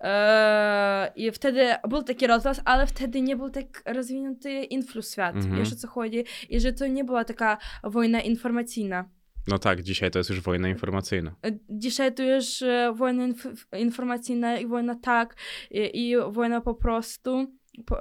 E, 0.00 1.12
I 1.16 1.30
wtedy 1.30 1.66
był 1.88 2.02
taki 2.02 2.26
rozgłos, 2.26 2.60
ale 2.64 2.86
wtedy 2.86 3.20
nie 3.20 3.36
był 3.36 3.50
tak 3.50 3.82
rozwinięty 3.86 4.50
influx 4.64 5.12
świat. 5.12 5.34
Wiesz 5.56 5.72
o 5.72 5.76
co 5.76 5.88
chodzi? 5.88 6.24
I 6.50 6.60
że 6.60 6.72
to 6.72 6.86
nie 6.86 7.04
była 7.04 7.24
taka 7.24 7.58
wojna 7.84 8.20
informacyjna. 8.20 9.04
No 9.48 9.58
tak, 9.58 9.82
dzisiaj 9.82 10.10
to 10.10 10.18
jest 10.18 10.30
już 10.30 10.40
wojna 10.40 10.68
informacyjna. 10.68 11.34
E, 11.46 11.50
Dzisiaj 11.70 12.14
to 12.14 12.22
już 12.22 12.62
e, 12.62 12.92
wojna 12.96 13.28
inf- 13.28 13.78
informacyjna 13.78 14.58
i 14.58 14.66
wojna 14.66 14.94
tak, 14.94 15.34
i, 15.70 16.08
i 16.10 16.16
wojna 16.30 16.60
po 16.60 16.74
prostu 16.74 17.46
po, 17.86 17.96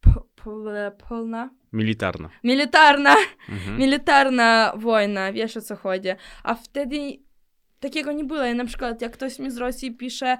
po, 0.00 0.26
po, 0.34 0.52
polna. 1.08 1.50
Militarna. 1.72 2.28
Militarna, 2.44 3.16
Mhm. 3.48 3.78
militarna 3.78 4.72
wojna, 4.76 5.32
wiesz 5.32 5.56
o 5.56 5.60
co 5.60 5.76
chodzi. 5.76 6.08
A 6.42 6.54
wtedy 6.54 6.96
takiego 7.80 8.12
nie 8.12 8.24
było. 8.24 8.44
I 8.44 8.54
na 8.54 8.64
przykład 8.64 9.02
jak 9.02 9.12
ktoś 9.12 9.38
mi 9.38 9.50
z 9.50 9.56
Rosji 9.56 9.92
pisze, 9.96 10.36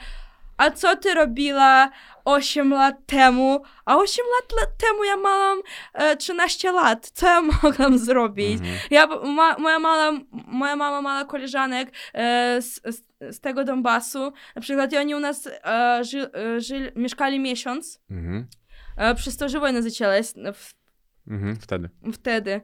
a 0.56 0.70
co 0.70 0.96
ty 0.96 1.14
robiła 1.14 1.90
8 2.24 2.70
lat 2.70 3.06
temu? 3.06 3.62
A 3.84 3.96
8 3.96 4.24
lat, 4.60 4.70
temu 4.78 5.04
ja 5.04 5.16
miałam 5.16 5.58
e, 5.92 6.16
13 6.16 6.72
lat. 6.72 7.10
Co 7.14 7.26
ja 7.26 7.40
mogłam 7.62 7.98
zrobić? 7.98 8.60
Mhm. 8.60 8.78
Ja, 8.90 9.06
ma, 9.06 9.58
moja, 9.58 9.78
mala, 9.78 10.12
moja 10.32 10.76
mama 10.76 11.02
mała 11.02 11.24
koleżanek 11.24 11.92
e, 12.14 12.62
z, 12.62 12.80
z, 13.30 13.40
tego 13.40 13.64
Donbasu. 13.64 14.32
Na 14.56 14.62
przykład 14.62 14.94
oni 14.94 15.14
u 15.14 15.20
nas 15.20 15.46
e, 15.46 16.04
ży, 16.04 16.30
e, 16.32 16.60
żyli, 16.60 16.90
mieszkali 16.96 17.40
miesiąc. 17.40 18.00
Mhm. 18.10 18.46
E, 18.96 19.14
przez 19.14 19.36
to, 19.36 19.48
że 19.48 19.60
wojna 19.60 19.82
zaczęłaś 19.82 20.26
e, 20.36 20.52
w, 20.52 20.74
Mhm. 21.30 21.56
Wtedy. 21.56 21.88
wtedy. 22.12 22.60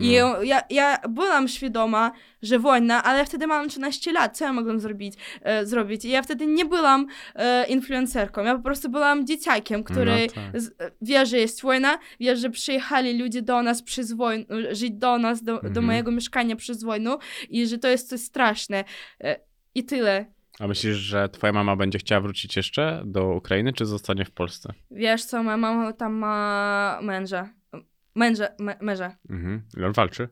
I 0.00 0.18
No. 0.20 0.42
ja, 0.42 0.62
ja 0.70 0.98
byłam 1.08 1.48
świadoma, 1.48 2.12
że 2.42 2.58
wojna, 2.58 3.02
ale 3.04 3.18
ja 3.18 3.24
wtedy 3.24 3.46
miałam 3.46 3.68
13 3.68 4.12
lat, 4.12 4.36
co 4.38 4.44
ja 4.44 4.52
mogłam 4.52 4.80
zrobić? 4.80 5.14
E, 5.42 5.66
zrobić? 5.66 6.04
I 6.04 6.08
ja 6.10 6.22
wtedy 6.22 6.46
nie 6.46 6.64
byłam 6.64 7.06
e, 7.34 7.66
influencerką, 7.66 8.44
ja 8.44 8.56
po 8.56 8.62
prostu 8.62 8.88
byłam 8.88 9.26
dzieciakiem, 9.26 9.84
który 9.84 10.26
No 10.26 10.34
tak. 10.52 10.60
z, 10.60 10.68
e, 10.80 10.90
wie, 11.02 11.26
że 11.26 11.38
jest 11.38 11.62
wojna, 11.62 11.98
wie, 12.20 12.36
że 12.36 12.50
przyjechali 12.50 13.18
ludzie 13.22 13.42
do 13.42 13.62
nas 13.62 13.82
przez 13.82 14.12
wojnę, 14.12 14.44
żyć 14.74 14.90
do 14.92 15.18
nas, 15.18 15.42
do, 15.42 15.52
do 15.60 15.66
Mhm. 15.68 15.86
mojego 15.86 16.10
mieszkania 16.10 16.56
przez 16.56 16.84
wojnę 16.84 17.16
i 17.50 17.66
że 17.66 17.78
to 17.78 17.88
jest 17.88 18.08
coś 18.08 18.20
straszne. 18.20 18.84
E, 19.20 19.40
I 19.74 19.84
tyle. 19.84 20.26
A 20.60 20.66
myślisz, 20.66 20.96
że 20.96 21.28
twoja 21.28 21.52
mama 21.52 21.76
będzie 21.76 21.98
chciała 21.98 22.20
wrócić 22.20 22.56
jeszcze 22.56 23.02
do 23.06 23.34
Ukrainy, 23.34 23.72
czy 23.72 23.86
zostanie 23.86 24.24
w 24.24 24.30
Polsce? 24.30 24.72
Wiesz 24.90 25.24
co, 25.24 25.42
moja 25.42 25.56
mama 25.56 25.92
tam 25.92 26.12
ma 26.14 26.98
męża. 27.02 27.48
Męża, 28.18 28.48
mę- 28.60 28.76
męża. 28.80 29.16
Mhm. 29.30 29.62
Ile 29.76 29.86
on 29.86 29.92
walczy? 29.92 30.28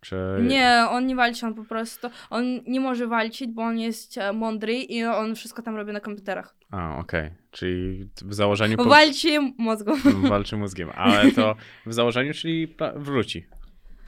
Czy... 0.00 0.16
Nie, 0.42 0.86
on 0.90 1.06
nie 1.06 1.16
walczy, 1.16 1.46
on 1.46 1.54
po 1.54 1.64
prostu, 1.64 2.08
on 2.30 2.44
nie 2.66 2.80
może 2.80 3.06
walczyć, 3.06 3.50
bo 3.50 3.62
on 3.62 3.78
jest 3.78 4.18
e, 4.18 4.32
mądry 4.32 4.74
i 4.74 5.04
on 5.04 5.34
wszystko 5.34 5.62
tam 5.62 5.76
robi 5.76 5.92
na 5.92 6.00
komputerach. 6.00 6.56
A, 6.70 6.96
okej. 6.98 7.30
Czyli 7.50 8.10
w 8.22 8.34
założeniu... 8.34 8.76
po- 8.76 8.84
Walczy 8.84 9.40
mózgą. 9.58 9.92
Walczy 10.28 10.56
mózgiem, 10.56 10.90
ale 10.94 11.32
to 11.32 11.56
w 11.86 11.92
założeniu, 11.94 12.34
czyli 12.34 12.74
wróci. 12.96 13.46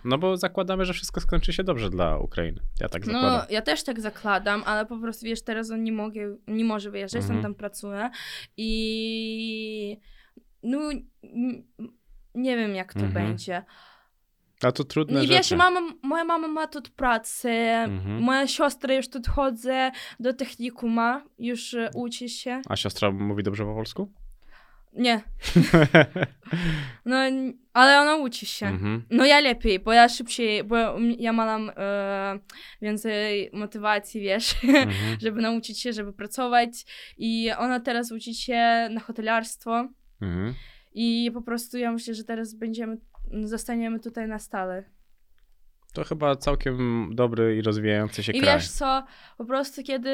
No 0.04 0.18
bo 0.18 0.36
zakładamy, 0.36 0.84
że 0.84 0.92
wszystko 0.92 1.20
skończy 1.20 1.52
się 1.52 1.64
dobrze 1.64 1.90
dla 1.90 2.18
Ukrainy. 2.18 2.60
Ja 2.80 2.88
tak 2.88 3.06
zakładam. 3.06 3.32
No, 3.32 3.42
ja 3.50 3.62
też 3.62 3.84
tak 3.84 4.00
zakładam, 4.00 4.62
ale 4.66 4.86
po 4.86 4.98
prostu, 4.98 5.24
wiesz, 5.26 5.42
teraz 5.42 5.70
on 5.70 5.82
nie, 5.82 5.92
mogę, 5.92 6.36
nie 6.48 6.64
może 6.64 6.90
wyjeżdżać, 6.90 7.20
Mhm. 7.22 7.36
on 7.36 7.42
tam 7.42 7.54
pracuje 7.54 8.10
i 8.56 9.96
no, 10.62 10.78
nie 12.36 12.56
wiem, 12.56 12.74
jak 12.74 12.94
to 12.94 13.00
Mhm. 13.00 13.26
będzie. 13.26 13.62
A 14.62 14.72
to 14.72 14.84
trudne 14.84 15.24
I 15.24 15.28
wiesz, 15.28 15.36
rzeczy. 15.48 15.56
mama, 15.56 15.80
moja 16.02 16.24
mama 16.24 16.48
ma 16.48 16.66
tu 16.66 16.82
pracę, 16.96 17.50
Mhm. 17.84 18.22
moja 18.22 18.46
siostra 18.46 18.94
już 18.94 19.08
tu 19.08 19.18
chodzę 19.30 19.90
do 20.20 20.32
technikuma, 20.34 21.22
już 21.38 21.74
e, 21.74 21.90
uczy 21.94 22.28
się. 22.28 22.62
A 22.68 22.76
siostra 22.76 23.10
mówi 23.10 23.42
dobrze 23.42 23.64
po 23.64 23.74
polsku? 23.74 24.12
Nie, 24.92 25.20
no, 27.04 27.16
ale 27.72 28.00
ona 28.00 28.16
uczy 28.16 28.46
się. 28.46 28.66
Mhm. 28.66 29.02
No 29.10 29.24
ja 29.26 29.40
lepiej, 29.40 29.78
bo 29.80 29.92
ja 29.92 30.08
szybciej, 30.08 30.64
bo 30.64 30.76
ja 31.18 31.32
mam 31.32 31.70
e, 31.76 32.38
więcej 32.82 33.50
motywacji, 33.52 34.20
wiesz, 34.20 34.54
Mhm. 34.64 34.90
żeby 35.22 35.42
nauczyć 35.42 35.80
się, 35.80 35.92
żeby 35.92 36.12
pracować 36.12 36.70
i 37.18 37.50
ona 37.58 37.80
teraz 37.80 38.12
uczy 38.12 38.34
się 38.34 38.88
na 38.90 39.00
hotelarstwo 39.00 39.88
Mhm. 40.22 40.54
I 40.98 41.30
po 41.34 41.42
prostu 41.42 41.78
ja 41.78 41.92
myślę, 41.92 42.14
że 42.14 42.24
teraz 42.24 42.54
będziemy, 42.54 42.96
zostaniemy 43.44 44.00
tutaj 44.00 44.28
na 44.28 44.38
stale. 44.38 44.84
To 45.92 46.04
chyba 46.04 46.36
całkiem 46.36 47.10
dobry 47.14 47.56
i 47.56 47.62
rozwijający 47.62 48.22
się 48.22 48.32
I 48.32 48.40
kraj. 48.40 48.54
wiesz 48.56 48.68
co, 48.70 49.04
po 49.38 49.44
prostu 49.44 49.82
kiedy 49.82 50.10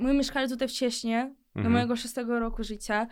my 0.00 0.14
mieszkali 0.14 0.48
tutaj 0.48 0.68
wcześniej, 0.68 1.24
do 1.54 1.60
Mhm. 1.60 1.72
mojego 1.72 1.96
szóstego 1.96 2.38
roku 2.40 2.64
życia, 2.64 3.06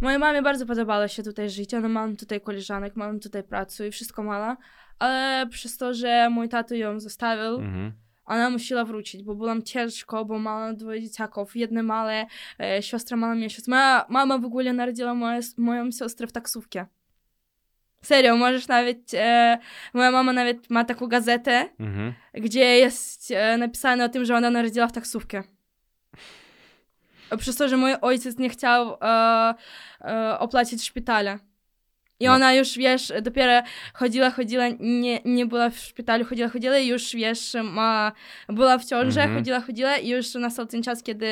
mojej 0.00 0.18
mamie 0.18 0.42
bardzo 0.42 0.66
podobało 0.66 1.08
się 1.08 1.22
tutaj 1.22 1.50
żyć, 1.50 1.74
ona 1.74 1.88
mam 1.88 2.16
tutaj 2.16 2.40
koleżanek, 2.40 2.96
mam 2.96 3.20
tutaj 3.20 3.42
pracę 3.42 3.88
i 3.88 3.90
wszystko 3.90 4.22
mała, 4.22 4.56
ale 4.98 5.46
przez 5.50 5.76
to, 5.76 5.94
że 5.94 6.30
mój 6.30 6.48
tato 6.48 6.74
ją 6.74 7.00
zostawił, 7.00 7.54
Mhm. 7.54 7.92
Ona 8.34 8.50
musiała 8.50 8.84
wrócić, 8.84 9.22
bo 9.22 9.34
było 9.34 9.48
nam 9.48 9.62
ciężko, 9.62 10.24
bo 10.24 10.38
mała 10.38 10.72
dwoje 10.72 11.02
dzieciaków, 11.02 11.56
jedne 11.56 11.82
małe, 11.82 12.26
e, 12.60 12.82
siostra 12.82 13.16
mała 13.16 13.34
miesiąc. 13.34 13.68
Moja 13.68 14.06
mama 14.08 14.38
w 14.38 14.44
ogóle 14.44 14.72
narodziła 14.72 15.14
moje, 15.14 15.40
moją 15.56 15.90
siostrę 15.90 16.26
w 16.26 16.32
taksówkę. 16.32 16.86
Serio, 18.02 18.36
możesz 18.36 18.68
nawet, 18.68 19.14
e, 19.14 19.58
moja 19.94 20.10
mama 20.10 20.32
nawet 20.32 20.70
ma 20.70 20.84
taką 20.84 21.06
gazetę, 21.06 21.68
Mhm. 21.80 22.12
gdzie 22.34 22.64
jest 22.78 23.30
e, 23.30 23.56
napisane 23.56 24.04
o 24.04 24.08
tym, 24.08 24.24
że 24.24 24.36
ona 24.36 24.50
narodziła 24.50 24.86
w 24.86 24.92
taksówkę. 24.92 25.42
Przez 27.38 27.56
to, 27.56 27.68
że 27.68 27.76
mój 27.76 27.94
ojciec 28.00 28.38
nie 28.38 28.48
chciał 28.50 28.96
e, 29.02 29.54
e, 30.00 30.38
opłacić 30.38 30.84
szpitala. 30.84 31.38
I 32.20 32.26
No. 32.26 32.32
ona 32.32 32.54
już, 32.54 32.76
wiesz, 32.78 33.12
dopiero 33.22 33.62
chodziła, 33.94 34.30
chodziła, 34.30 34.64
nie, 34.80 35.20
nie 35.24 35.46
była 35.46 35.70
w 35.70 35.78
szpitalu, 35.78 36.24
chodziła, 36.24 36.48
chodziła 36.48 36.78
i 36.78 36.88
już, 36.88 37.12
wiesz, 37.14 37.56
ma, 37.64 38.12
była 38.48 38.78
w 38.78 38.84
ciąży, 38.84 39.20
Mhm. 39.20 39.38
chodziła, 39.38 39.60
chodziła 39.60 39.96
i 39.96 40.08
już 40.08 40.34
nastał 40.34 40.66
ten 40.66 40.82
czas, 40.82 41.02
kiedy 41.02 41.26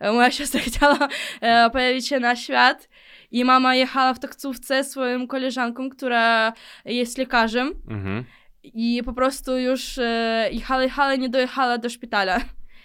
e, 0.00 0.12
moja 0.12 0.30
siostra 0.38 0.60
chciała 0.60 1.08
e, 1.40 1.70
pojawić 1.70 2.08
się 2.08 2.20
na 2.20 2.36
świat 2.36 2.88
i 3.30 3.44
mama 3.44 3.74
jechała 3.74 4.14
w 4.14 4.18
taksówce 4.18 4.84
z 4.84 4.90
swoją 4.90 5.26
koleżanką, 5.26 5.90
która 5.90 6.52
jest 6.84 7.18
lekarzem 7.18 7.72
Mhm. 7.90 8.24
i 8.62 9.02
po 9.04 9.12
prostu 9.12 9.58
już 9.58 9.98
e, 9.98 10.48
jechała, 10.52 10.82
jechała, 10.82 11.14
nie 11.16 11.28
dojechała 11.28 11.78
do 11.78 11.90
szpitala 11.90 12.40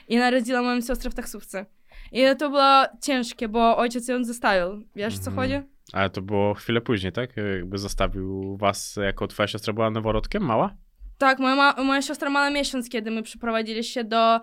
i 0.08 0.18
narodziła 0.18 0.62
moją 0.62 0.82
siostrę 0.82 1.10
w 1.12 1.16
taksówce. 1.16 1.66
I 2.12 2.24
to 2.40 2.50
było 2.50 2.84
ciężkie, 3.02 3.48
bo 3.48 3.78
ojciec 3.78 4.08
ją 4.08 4.24
zostawił. 4.24 4.84
Wiesz, 4.96 5.20
co 5.20 5.30
Mhm. 5.32 5.36
chodzi? 5.38 5.68
Ale 5.94 6.10
to 6.10 6.22
było 6.22 6.54
chwilę 6.54 6.82
później, 6.82 7.12
tak? 7.12 7.30
Jakby 7.38 7.78
zostawił 7.78 8.58
was, 8.58 8.96
jako 9.04 9.28
twoja 9.28 9.48
siostra 9.48 9.74
była 9.74 9.90
noworodkiem, 9.90 10.44
mała? 10.44 10.76
Tak, 11.18 11.40
moja, 11.40 11.56
ma- 11.56 11.84
moja 11.84 12.02
siostra 12.02 12.30
mała 12.30 12.50
miesiąc, 12.50 12.90
kiedy 12.90 13.12
my 13.12 13.24
przeprowadzili 13.24 13.84
się 13.84 14.04
do 14.04 14.40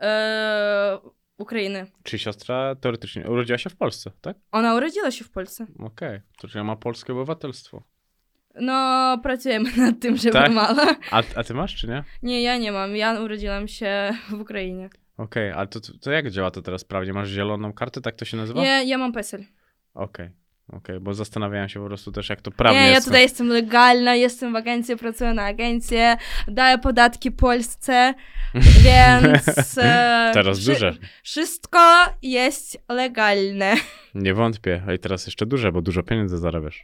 e, 0.00 0.98
Ukrainy. 1.38 1.86
Czy 2.02 2.18
siostra 2.18 2.74
teoretycznie 2.74 3.30
urodziła 3.30 3.58
się 3.58 3.70
w 3.70 3.76
Polsce, 3.76 4.10
tak? 4.20 4.36
Ona 4.52 4.74
urodziła 4.74 5.10
się 5.10 5.24
w 5.24 5.30
Polsce. 5.30 5.66
Okej, 5.78 6.20
to 6.38 6.48
czyli 6.48 6.64
ma 6.64 6.76
polskie 6.76 7.12
obywatelstwo. 7.12 7.82
No, 8.54 9.18
pracujemy 9.22 9.76
nad 9.76 10.00
tym, 10.00 10.16
żeby 10.16 10.32
Tak? 10.32 10.52
mała. 10.52 10.96
A, 11.10 11.22
a 11.36 11.44
ty 11.44 11.54
masz, 11.54 11.76
czy 11.76 11.88
nie? 11.88 12.04
Nie, 12.22 12.42
ja 12.42 12.56
nie 12.58 12.72
mam. 12.72 12.96
Ja 12.96 13.20
urodziłam 13.20 13.68
się 13.68 14.10
w 14.30 14.40
Ukrainie. 14.40 14.90
Okej, 15.16 15.50
ale 15.52 15.66
to, 15.66 15.80
to, 15.80 15.92
to 15.98 16.10
jak 16.10 16.30
działa 16.30 16.50
to 16.50 16.62
teraz 16.62 16.84
prawnie? 16.84 17.12
Masz 17.12 17.28
zieloną 17.28 17.72
kartę, 17.72 18.00
tak 18.00 18.14
to 18.16 18.24
się 18.24 18.36
nazywa? 18.36 18.64
Ja, 18.64 18.82
ja 18.82 18.98
mam 18.98 19.12
PESEL. 19.12 19.44
Okej, 19.94 20.30
okej, 20.72 21.00
bo 21.00 21.14
zastanawiałem 21.14 21.68
się 21.68 21.80
po 21.80 21.86
prostu 21.86 22.12
też, 22.12 22.28
jak 22.28 22.40
to 22.42 22.50
prawnie 22.50 22.80
Nie, 22.80 22.86
ja 22.86 22.92
jest. 22.92 23.06
tutaj 23.06 23.22
jestem 23.22 23.48
legalna, 23.48 24.14
jestem 24.14 24.52
w 24.52 24.56
agencji, 24.56 24.96
pracuję 24.96 25.34
na 25.34 25.44
agencję, 25.44 26.16
daję 26.48 26.78
podatki 26.78 27.30
Polsce, 27.32 28.14
więc... 28.84 29.78
e, 29.78 30.30
Teraz 30.34 30.58
wszy- 30.58 30.72
duże. 30.72 30.94
Wszystko 31.22 31.78
jest 32.22 32.78
legalne. 32.88 33.74
Nie 34.14 34.34
wątpię. 34.34 34.82
A 34.88 34.92
i 34.92 34.98
teraz 34.98 35.26
jeszcze 35.26 35.46
duże, 35.46 35.72
bo 35.72 35.82
dużo 35.82 36.02
pieniędzy 36.02 36.38
zarabiasz. 36.38 36.82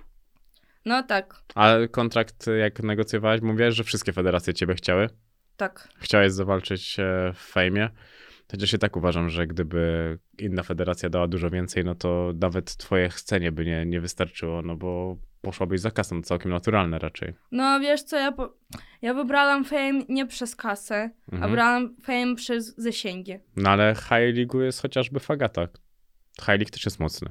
No 0.84 1.02
tak, 1.02 1.34
Ale 1.54 1.88
kontrakt, 1.88 2.46
jak 2.60 2.82
negocjowałeś, 2.82 3.40
mówiłeś, 3.40 3.74
że 3.74 3.84
wszystkie 3.84 4.12
federacje 4.12 4.54
ciebie 4.54 4.74
chciały. 4.74 5.08
tak. 5.56 5.88
Chciałeś 5.98 6.32
zawalczyć 6.32 6.96
e, 7.00 7.32
w 7.34 7.38
fejmie. 7.52 7.88
Chociaż 8.50 8.72
ja 8.72 8.78
tak 8.78 8.96
uważam, 8.96 9.30
że 9.30 9.46
gdyby 9.46 10.18
inna 10.38 10.62
federacja 10.62 11.10
dała 11.10 11.28
dużo 11.28 11.50
więcej, 11.50 11.84
no 11.84 11.94
to 11.94 12.32
nawet 12.40 12.76
twoje 12.76 13.08
chcenie 13.08 13.52
by 13.52 13.64
nie, 13.64 13.86
nie 13.86 14.00
wystarczyło, 14.00 14.62
no 14.62 14.76
bo 14.76 15.16
poszłabyś 15.40 15.80
za 15.80 15.90
kasą, 15.90 16.22
całkiem 16.22 16.50
naturalne 16.50 16.98
raczej. 16.98 17.34
No 17.52 17.80
wiesz 17.80 18.02
co, 18.02 18.16
ja, 18.16 18.32
po... 18.32 18.54
ja 19.02 19.14
wybrałam 19.14 19.64
fame 19.64 20.04
nie 20.08 20.26
przez 20.26 20.56
kasę, 20.56 21.10
a 21.32 21.34
Mhm. 21.34 21.50
wybrałam 21.50 21.96
fame 22.02 22.34
przez 22.34 22.76
zasięgi. 22.76 23.34
No 23.56 23.70
ale 23.70 23.94
High 23.94 24.36
League 24.36 24.60
jest 24.60 24.82
chociażby 24.82 25.20
Fagata. 25.20 25.68
High 26.40 26.48
League 26.48 26.70
też 26.70 26.84
jest 26.84 27.00
mocny. 27.00 27.30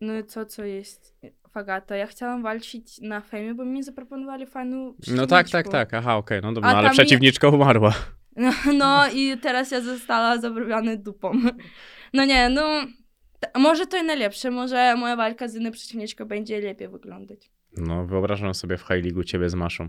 No 0.00 0.18
i 0.18 0.24
co, 0.24 0.46
co 0.46 0.64
jest 0.64 1.16
Fagata? 1.50 1.96
Ja 1.96 2.06
chciałam 2.06 2.42
walczyć 2.42 3.00
na 3.00 3.20
fame, 3.20 3.54
bo 3.54 3.64
mi 3.64 3.82
zaproponowali 3.82 4.46
fajną 4.46 4.94
No 5.14 5.26
tak, 5.26 5.50
tak, 5.50 5.68
tak. 5.68 5.94
Aha, 5.94 6.16
okej, 6.16 6.40
no 6.42 6.52
dobra, 6.52 6.70
A 6.70 6.72
no, 6.72 6.78
ale 6.78 6.90
przeciwniczka 6.90 7.48
umarła. 7.48 7.94
No, 8.36 8.52
no 8.74 9.08
i 9.12 9.38
teraz 9.38 9.70
ja 9.70 9.80
została 9.80 10.38
zabrana 10.38 10.96
dupą. 10.96 11.32
No 12.12 12.24
nie, 12.24 12.48
no... 12.48 12.68
t- 13.40 13.50
Może 13.60 13.86
to 13.86 13.96
i 13.96 14.04
najlepsze, 14.04 14.50
może 14.50 14.96
moja 14.96 15.16
walka 15.16 15.48
z 15.48 15.54
inną 15.54 15.70
przeciwniczką 15.70 16.24
będzie 16.24 16.60
lepiej 16.60 16.88
wyglądać. 16.88 17.50
No, 17.76 18.06
wyobrażam 18.06 18.54
sobie 18.54 18.76
w 18.76 18.80
High 18.80 19.04
League 19.04 19.24
ciebie 19.24 19.48
z 19.50 19.54
Maszą. 19.54 19.88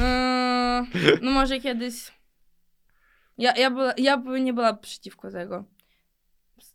Eee, 0.00 0.86
no 1.22 1.30
może 1.30 1.60
kiedyś. 1.60 1.94
Ja, 3.38 3.56
ja, 3.56 3.70
była, 3.70 3.92
ja 3.96 4.16
by 4.16 4.40
nie 4.40 4.52
była 4.52 4.74
przeciwko 4.74 5.30
tego. 5.30 5.64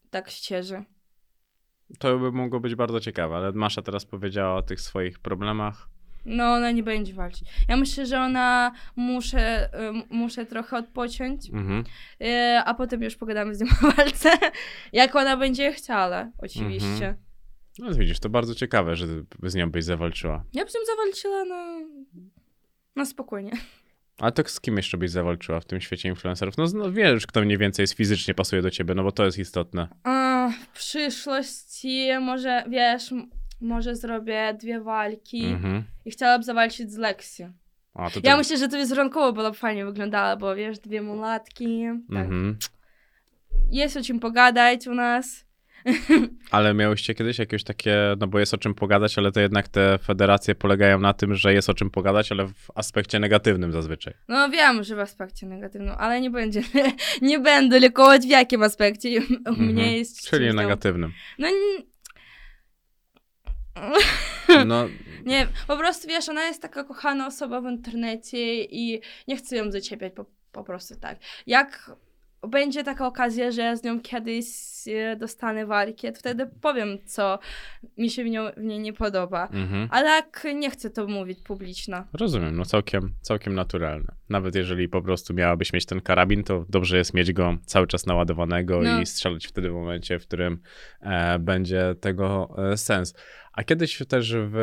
Tak 0.10 0.30
szczerze. 0.30 0.84
To 2.00 2.20
by 2.20 2.32
mogło 2.32 2.60
być 2.60 2.76
bardzo 2.76 3.00
ciekawe, 3.00 3.36
ale 3.36 3.52
Masza 3.52 3.82
teraz 3.82 4.06
powiedziała 4.06 4.56
o 4.56 4.62
tych 4.62 4.82
swoich 4.82 5.20
problemach. 5.20 5.90
No, 6.26 6.44
ona 6.54 6.72
nie 6.72 6.84
będzie 6.84 7.14
walczyć. 7.14 7.48
Ja 7.70 7.78
myślę, 7.78 8.06
że 8.06 8.20
ona 8.20 8.72
muszę, 8.96 9.70
muszę 10.10 10.46
trochę 10.46 10.78
odpocząć, 10.78 11.50
Mhm. 11.50 11.84
e, 12.22 12.62
a 12.66 12.74
potem 12.74 13.04
już 13.04 13.16
pogadamy 13.16 13.56
z 13.56 13.62
nią 13.62 13.68
o 13.84 13.92
walce. 13.92 14.30
Jak 14.94 15.16
ona 15.16 15.38
będzie 15.38 15.72
chciała, 15.74 16.32
oczywiście. 16.38 16.88
Mhm. 17.08 17.16
No 17.80 17.94
widzisz, 17.94 18.20
to 18.20 18.30
bardzo 18.30 18.56
ciekawe, 18.56 18.96
że 18.96 19.06
z 19.44 19.56
nią 19.56 19.72
byś 19.72 19.84
zawalczyła. 19.84 20.44
Ja 20.54 20.64
bym 20.66 20.74
zawalczyła 20.86 21.46
na, 21.46 21.80
na 22.96 23.06
spokojnie. 23.06 23.52
Ale 24.20 24.32
to 24.32 24.44
z 24.46 24.62
kim 24.62 24.78
jeszcze 24.78 24.98
byś 24.98 25.12
zawalczyła 25.12 25.60
w 25.60 25.66
tym 25.66 25.82
świecie 25.82 26.10
influencerów? 26.10 26.58
No, 26.58 26.66
no 26.74 26.92
wiesz, 26.92 27.28
kto 27.28 27.42
mniej 27.42 27.58
więcej 27.58 27.84
jest 27.84 27.94
fizycznie 27.94 28.34
pasuje 28.34 28.62
do 28.62 28.70
ciebie, 28.72 28.94
no 28.96 29.04
bo 29.04 29.12
to 29.12 29.26
jest 29.26 29.40
istotne. 29.40 29.88
A, 30.04 30.50
w 30.74 30.78
przyszłości 30.78 32.08
może, 32.22 32.64
wiesz, 32.70 33.14
może 33.64 33.96
zrobię 33.96 34.58
dwie 34.60 34.82
walki 34.82 35.46
Mhm. 35.46 35.84
i 36.06 36.12
chciałabym 36.12 36.44
zawalczyć 36.44 36.92
z 36.92 36.98
Lexi. 36.98 37.44
A, 37.94 38.10
to 38.10 38.20
Ja 38.24 38.32
to- 38.32 38.38
myślę, 38.38 38.58
że 38.58 38.68
to 38.68 38.78
wizerunkowo 38.78 39.34
było 39.34 39.54
fajnie 39.54 39.86
wyglądało, 39.86 40.38
bo 40.38 40.56
wiesz, 40.56 40.80
dwie 40.80 41.02
mulatki. 41.02 41.84
Tak. 42.10 42.18
Mhm. 42.26 42.58
Jest 43.72 43.98
o 43.98 44.02
czym 44.02 44.20
pogadać 44.20 44.88
u 44.88 44.94
nas. 44.94 45.46
Ale 46.52 46.74
miałyście 46.74 47.14
kiedyś 47.16 47.40
jakieś 47.40 47.64
takie, 47.64 47.98
no 48.20 48.28
bo 48.28 48.40
jest 48.40 48.54
o 48.54 48.58
czym 48.58 48.74
pogadać, 48.74 49.18
ale 49.18 49.32
to 49.32 49.40
jednak 49.40 49.68
te 49.68 49.98
federacje 49.98 50.56
polegają 50.56 51.00
na 51.00 51.14
tym, 51.14 51.36
że 51.36 51.54
jest 51.54 51.70
o 51.70 51.74
czym 51.74 51.90
pogadać, 51.90 52.32
ale 52.32 52.48
w 52.48 52.72
aspekcie 52.76 53.20
negatywnym 53.20 53.72
zazwyczaj. 53.72 54.14
No 54.28 54.50
wiem, 54.50 54.84
że 54.84 54.96
w 54.96 55.00
aspekcie 55.00 55.46
negatywnym, 55.46 55.94
ale 55.98 56.22
nie 56.22 56.30
będzie, 56.30 56.62
nie 57.22 57.40
będę 57.40 57.80
likować 57.80 58.22
w 58.22 58.30
jakim 58.30 58.64
aspekcie. 58.64 59.10
U 59.46 59.50
Mhm. 59.50 59.68
mnie 59.68 59.98
jest... 59.98 60.30
Czyli 60.30 60.46
czymś 60.46 60.56
tam- 60.58 60.66
negatywnym. 60.66 61.12
No 61.40 61.48
No, 64.66 64.88
nie, 65.26 65.48
po 65.68 65.78
prostu 65.78 66.08
wiesz, 66.08 66.30
ona 66.30 66.46
jest 66.46 66.62
taka 66.62 66.84
kochana 66.84 67.28
osoba 67.28 67.62
w 67.62 67.66
internecie 67.66 68.64
i 68.64 69.02
nie 69.28 69.38
chcę 69.38 69.56
ją 69.56 69.72
zaczepiać 69.72 70.14
po, 70.14 70.26
po 70.52 70.64
prostu 70.64 70.96
tak. 71.00 71.18
Jak 71.48 71.92
będzie 72.48 72.84
taka 72.84 73.08
okazja, 73.08 73.52
że 73.52 73.62
ja 73.62 73.76
z 73.76 73.84
nią 73.84 74.00
kiedyś 74.02 74.46
e, 74.88 75.16
dostanę 75.16 75.66
walkę, 75.66 76.12
to 76.12 76.20
wtedy 76.20 76.50
powiem, 76.62 76.98
co 77.06 77.40
mi 77.98 78.10
się 78.10 78.24
w, 78.24 78.28
nią, 78.28 78.44
w 78.58 78.64
niej 78.64 78.80
nie 78.80 78.94
podoba. 78.94 79.48
mhm. 79.48 79.88
Ale 79.92 80.10
jak 80.10 80.48
nie 80.56 80.70
chcę 80.70 80.90
to 80.90 81.08
mówić 81.08 81.40
publiczno. 81.42 82.04
Rozumiem, 82.14 82.56
no 82.56 82.66
całkiem, 82.66 83.14
całkiem 83.22 83.56
naturalne. 83.56 84.14
Nawet 84.30 84.56
jeżeli 84.56 84.90
po 84.90 85.02
prostu 85.02 85.34
miałabyś 85.34 85.74
mieć 85.74 85.86
ten 85.86 86.02
karabin, 86.02 86.44
to 86.44 86.66
dobrze 86.70 86.98
jest 86.98 87.14
mieć 87.14 87.34
go 87.34 87.58
cały 87.66 87.88
czas 87.88 88.06
naładowanego 88.06 88.82
No. 88.82 89.02
i 89.02 89.06
strzelać 89.06 89.48
wtedy 89.48 89.70
w 89.70 89.74
momencie, 89.74 90.20
w 90.20 90.28
którym 90.28 90.60
e, 91.02 91.40
będzie 91.40 91.96
tego 92.00 92.56
e, 92.72 92.78
sens. 92.78 93.14
A 93.54 93.64
kiedyś 93.64 93.98
też 94.08 94.36
w, 94.38 94.58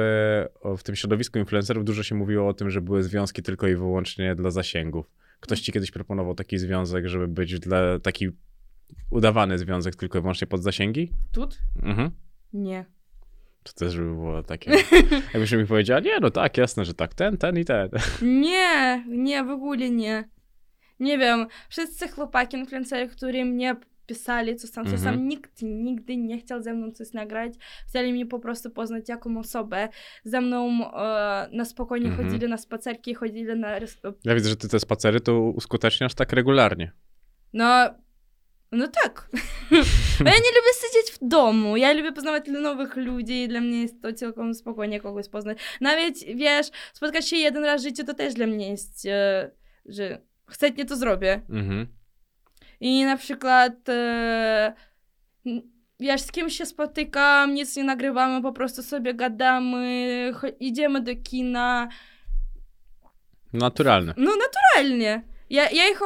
w 0.79 0.83
tym 0.83 0.97
środowisku 0.97 1.39
influencerów 1.39 1.85
dużo 1.85 2.03
się 2.03 2.15
mówiło 2.15 2.49
o 2.49 2.55
tym, 2.55 2.71
że 2.71 2.81
były 2.81 3.03
związki 3.03 3.43
tylko 3.43 3.69
i 3.69 3.75
wyłącznie 3.77 4.35
dla 4.35 4.51
zasięgów. 4.51 5.20
Ktoś 5.41 5.61
ci 5.61 5.73
kiedyś 5.73 5.91
proponował 5.91 6.35
taki 6.35 6.59
związek, 6.59 7.09
żeby 7.09 7.29
być 7.29 7.59
dla 7.59 7.99
taki 7.99 8.29
udawany 9.11 9.59
związek 9.59 9.97
tylko 9.97 10.19
i 10.19 10.21
wyłącznie 10.21 10.47
pod 10.47 10.63
zasięgi? 10.63 11.13
Tut? 11.33 11.59
Mhm. 11.83 12.11
Nie. 12.53 12.85
To 13.63 13.73
też 13.73 13.97
by 13.97 14.05
było 14.05 14.43
takie. 14.43 14.71
Jakbyś 15.35 15.53
mi 15.53 15.67
powiedziała, 15.67 16.01
nie, 16.01 16.21
no 16.21 16.31
tak, 16.31 16.59
jasne, 16.59 16.85
że 16.85 16.95
tak, 16.95 17.15
ten, 17.15 17.37
ten 17.39 17.59
i 17.59 17.65
ten. 17.65 17.91
Nie, 18.23 19.05
nie, 19.09 19.45
w 19.45 19.51
ogóle 19.51 19.91
nie. 19.91 20.29
Nie 21.01 21.19
wiem, 21.19 21.47
wszyscy 21.69 22.09
chłopaki 22.09 22.57
influencerzy, 22.57 23.09
którzy 23.09 23.45
mnie 23.45 23.77
pisali, 24.15 24.57
co 24.57 24.69
tam, 24.69 24.85
co 24.85 24.93
Mhm. 24.93 25.15
tam, 25.15 25.29
nikt 25.29 25.63
nigdy 25.63 26.17
nie 26.17 26.39
chciał 26.39 26.63
ze 26.63 26.75
mną 26.75 26.91
coś 26.93 27.13
nagrać. 27.13 27.53
Chcieli 27.89 28.13
mnie 28.13 28.27
po 28.27 28.39
prostu 28.39 28.71
poznać 28.71 29.09
jaką 29.09 29.39
osobę. 29.39 29.89
Ze 30.25 30.41
mną 30.41 30.69
e, 30.93 31.49
na 31.53 31.65
spokojnie 31.65 32.09
Mhm. 32.09 32.29
chodzili 32.29 32.49
na 32.51 32.57
spacerki, 32.59 33.15
chodzili 33.15 33.45
na... 33.57 33.71
Ja 34.25 34.35
widzę, 34.35 34.49
że 34.49 34.57
ty 34.57 34.69
te 34.69 34.81
spacery 34.81 35.21
to 35.21 35.41
uskuteczniasz 35.41 36.15
tak 36.15 36.33
regularnie. 36.33 36.93
No, 37.53 37.91
no 38.73 38.89
tak. 38.89 39.29
Ja 40.27 40.31
nie 40.31 40.51
lubię 40.57 40.73
siedzieć 40.83 41.13
w 41.17 41.29
domu. 41.29 41.77
Ja 41.77 41.93
lubię 41.93 42.13
poznawać 42.13 42.45
nowych 42.47 42.97
ludzi 42.97 43.43
i 43.43 43.49
dla 43.49 43.61
mnie 43.61 43.83
jest 43.83 44.03
to 44.03 44.13
całkiem 44.13 44.55
spokojnie 44.55 45.01
kogoś 45.01 45.29
poznać. 45.29 45.59
Nawet, 45.81 46.15
wiesz, 46.35 46.67
spotkać 46.93 47.29
się 47.29 47.37
jeden 47.37 47.65
raz 47.65 47.81
w 47.81 47.85
życiu 47.85 48.05
to 48.05 48.15
też 48.15 48.35
dla 48.35 48.47
mnie 48.47 48.71
jest, 48.71 49.07
e, 49.07 49.51
że 49.87 50.21
chętnie 50.61 50.85
to 50.85 50.97
zrobię. 50.97 51.43
Mhm. 51.51 51.87
I 52.81 53.05
na 53.05 53.17
przykład, 53.17 53.89
e, 53.89 54.73
wiesz, 56.01 56.21
z 56.21 56.33
kimś 56.33 56.57
się 56.59 56.67
spotykam, 56.67 57.55
nic 57.55 57.77
nie 57.77 57.85
nagrywamy, 57.85 58.43
po 58.43 58.53
prostu 58.53 58.83
sobie 58.83 59.15
gadamy, 59.15 60.33
idziemy 60.61 61.01
do 61.01 61.13
kina. 61.25 61.89
Naturalne. 63.53 64.15
No 64.17 64.31
naturalnie. 64.37 65.23
Ja, 65.51 65.63
ja 65.71 65.89
ich... 65.91 66.01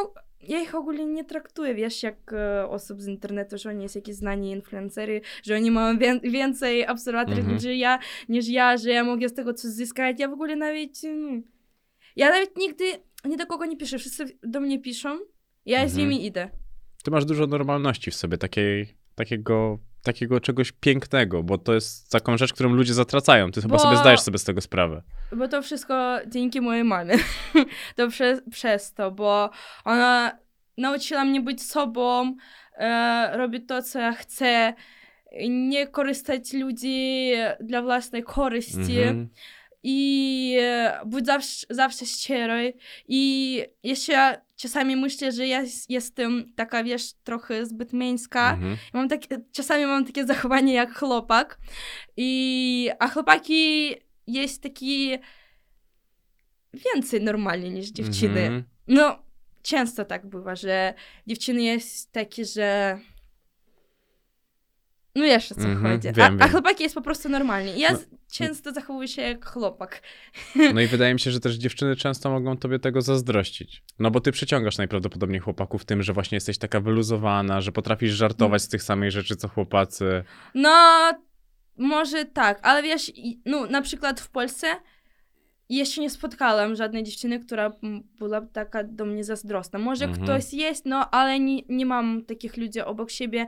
ja 0.48 0.60
ich 0.60 0.74
ogólnie 0.74 1.06
nie 1.06 1.24
traktuję, 1.24 1.74
wiesz, 1.74 2.02
jak 2.02 2.32
e, 2.32 2.68
osób 2.68 3.02
z 3.02 3.06
internetu, 3.06 3.58
że 3.58 3.68
oni 3.70 3.82
jest 3.82 3.94
jakieś 3.96 4.14
znani 4.14 4.50
influencery, 4.50 5.20
że 5.42 5.54
oni 5.56 5.70
mają 5.70 5.98
wię 5.98 6.20
więcej 6.22 6.86
obserwatorów 6.86 7.38
Mhm. 7.38 7.54
niż 7.56 7.64
ja, 7.64 7.98
niż 8.28 8.48
ja, 8.48 8.76
że 8.76 8.90
ja 8.90 9.04
mogę 9.04 9.28
z 9.28 9.34
tego 9.34 9.54
coś 9.54 9.70
zyskać. 9.70 10.20
Ja 10.20 10.28
w 10.28 10.32
ogóle 10.32 10.56
nawet, 10.56 11.04
mm, 11.04 11.42
ja 12.16 12.30
nawet 12.30 12.56
nigdy 12.56 12.84
nie 13.24 13.36
do 13.36 13.46
kogo 13.46 13.64
nie 13.66 13.76
piszę, 13.76 13.98
wszyscy 13.98 14.38
do 14.42 14.60
mnie 14.60 14.78
piszą, 14.80 15.18
ja 15.66 15.78
z 15.88 15.92
Mhm. 15.92 15.98
nimi 15.98 16.26
idę. 16.26 16.50
Ty 17.04 17.10
masz 17.10 17.24
dużo 17.24 17.46
normalności 17.46 18.10
w 18.10 18.14
sobie, 18.14 18.38
takiej, 18.38 18.94
takiego, 19.14 19.78
takiego 20.02 20.40
czegoś 20.40 20.72
pięknego, 20.72 21.42
bo 21.42 21.58
to 21.58 21.74
jest 21.74 22.10
taką 22.10 22.36
rzecz, 22.36 22.52
którą 22.52 22.72
ludzie 22.72 22.94
zatracają. 22.94 23.50
Ty 23.50 23.62
chyba 23.62 23.76
Bo- 23.76 23.82
sobie 23.82 23.96
zdajesz 23.96 24.20
sobie 24.20 24.38
z 24.38 24.44
tego 24.44 24.60
sprawę. 24.60 25.02
Bo 25.36 25.48
to 25.48 25.62
wszystko 25.62 26.18
dzięki 26.26 26.60
mojej 26.60 26.84
mamie. 26.84 27.14
to 27.96 28.08
przez, 28.08 28.42
przez 28.50 28.92
to, 28.94 29.10
bo 29.10 29.50
ona 29.84 30.38
nauczyła 30.78 31.24
mnie 31.24 31.40
być 31.40 31.62
sobą, 31.62 32.36
e, 32.78 33.36
robić 33.36 33.62
to, 33.68 33.82
co 33.82 33.98
ja 33.98 34.12
chcę, 34.12 34.74
nie 35.48 35.86
korzystać 35.86 36.52
ludzi 36.52 37.30
dla 37.60 37.82
własnej 37.82 38.22
korzyści 38.22 38.98
Mhm. 38.98 39.28
I 39.86 40.56
e, 40.60 41.00
być 41.06 41.26
zawsze, 41.26 41.66
zawsze 41.70 42.06
szczery. 42.06 42.74
I 43.08 43.62
jeszcze 43.82 44.40
czasami 44.56 44.96
myślę, 44.96 45.32
że 45.32 45.46
ja 45.46 45.62
jestem 45.88 46.52
taka, 46.56 46.84
wiesz, 46.84 47.12
trochę 47.24 47.66
zbyt 47.66 47.92
męska. 47.92 48.52
Mhm. 48.52 48.76
Mam 48.92 49.08
takie, 49.08 49.36
czasami 49.52 49.86
mam 49.86 50.04
takie 50.04 50.26
zachowanie 50.26 50.74
jak 50.74 50.98
chłopak. 50.98 51.58
I, 52.16 52.90
a 52.98 53.08
chłopaki 53.08 53.94
jest 54.26 54.62
taki 54.62 55.18
więcej 56.94 57.20
normalnie 57.20 57.70
niż 57.70 57.90
dziewczyny. 57.90 58.40
Mhm. 58.40 58.64
No, 58.88 59.22
często 59.62 60.04
tak 60.04 60.26
bywa, 60.26 60.56
że 60.56 60.94
dziewczyny 61.26 61.62
jest 61.62 62.12
takie, 62.12 62.44
że 62.44 62.98
no 65.14 65.22
wiesz 65.22 65.52
o 65.52 65.54
co 65.54 65.60
Mhm, 65.60 65.96
chodzi. 65.96 66.08
wiem, 66.12 66.24
a, 66.40 66.44
a 66.44 66.46
wiem. 66.46 66.50
chłopaki 66.52 66.82
jest 66.82 66.94
po 66.94 67.02
prostu 67.02 67.28
normalnie. 67.28 67.78
Ja 67.78 67.92
No. 67.92 67.98
często 68.32 68.72
zachowuję 68.72 69.08
się 69.08 69.22
jak 69.22 69.46
chłopak. 69.46 70.02
No 70.74 70.80
i 70.80 70.86
wydaje 70.86 71.14
mi 71.14 71.20
się, 71.20 71.30
że 71.30 71.40
też 71.40 71.54
dziewczyny 71.54 71.96
często 71.96 72.30
mogą 72.30 72.56
tobie 72.56 72.78
tego 72.78 73.02
zazdrościć. 73.02 73.82
No 73.98 74.10
bo 74.10 74.20
ty 74.20 74.32
przyciągasz 74.32 74.78
najprawdopodobniej 74.78 75.40
chłopaków 75.40 75.84
tym, 75.84 76.02
że 76.02 76.12
właśnie 76.12 76.36
jesteś 76.36 76.58
taka 76.58 76.80
wyluzowana, 76.80 77.60
że 77.60 77.72
potrafisz 77.72 78.12
żartować 78.12 78.62
z 78.62 78.68
tych 78.68 78.82
samych 78.82 79.10
rzeczy, 79.10 79.36
co 79.36 79.48
chłopacy. 79.48 80.24
No, 80.54 80.70
może 81.78 82.24
tak, 82.24 82.58
ale 82.62 82.82
wiesz, 82.82 83.12
no 83.46 83.66
na 83.66 83.82
przykład 83.82 84.20
w 84.20 84.30
Polsce 84.30 84.66
jeszcze 85.68 86.00
nie 86.00 86.10
spotkałam 86.10 86.76
żadnej 86.76 87.02
dziewczyny, 87.02 87.40
która 87.40 87.72
była 88.18 88.40
taka 88.40 88.84
do 88.84 89.04
mnie 89.04 89.24
zazdrosna. 89.24 89.78
Może 89.78 90.04
Mhm. 90.04 90.24
ktoś 90.24 90.52
jest, 90.52 90.86
no 90.86 91.10
ale 91.10 91.40
nie, 91.40 91.62
nie 91.68 91.86
mam 91.86 92.24
takich 92.24 92.56
ludzi 92.56 92.80
obok 92.80 93.10
siebie. 93.10 93.46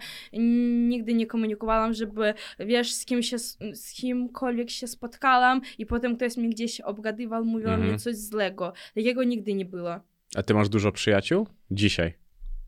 Nigdy 0.88 1.14
nie 1.14 1.26
komunikowałam, 1.26 1.94
żeby, 1.94 2.34
wiesz, 2.58 2.92
z 2.92 3.04
kim 3.04 3.22
się, 3.22 3.38
z 3.74 3.92
kimkolwiek 3.92 4.70
się 4.70 4.86
spotkałam 4.86 5.60
i 5.78 5.86
potem 5.86 6.16
ktoś 6.16 6.36
mi 6.36 6.48
gdzieś 6.50 6.80
obgadywał, 6.80 7.44
mówił 7.44 7.68
Mhm. 7.68 7.88
mnie 7.88 7.98
coś 7.98 8.16
złego. 8.16 8.72
Takiego 8.94 9.24
nigdy 9.24 9.54
nie 9.54 9.64
było. 9.64 10.00
A 10.36 10.42
ty 10.42 10.54
masz 10.54 10.68
dużo 10.68 10.92
przyjaciół? 10.92 11.46
Dzisiaj. 11.70 12.14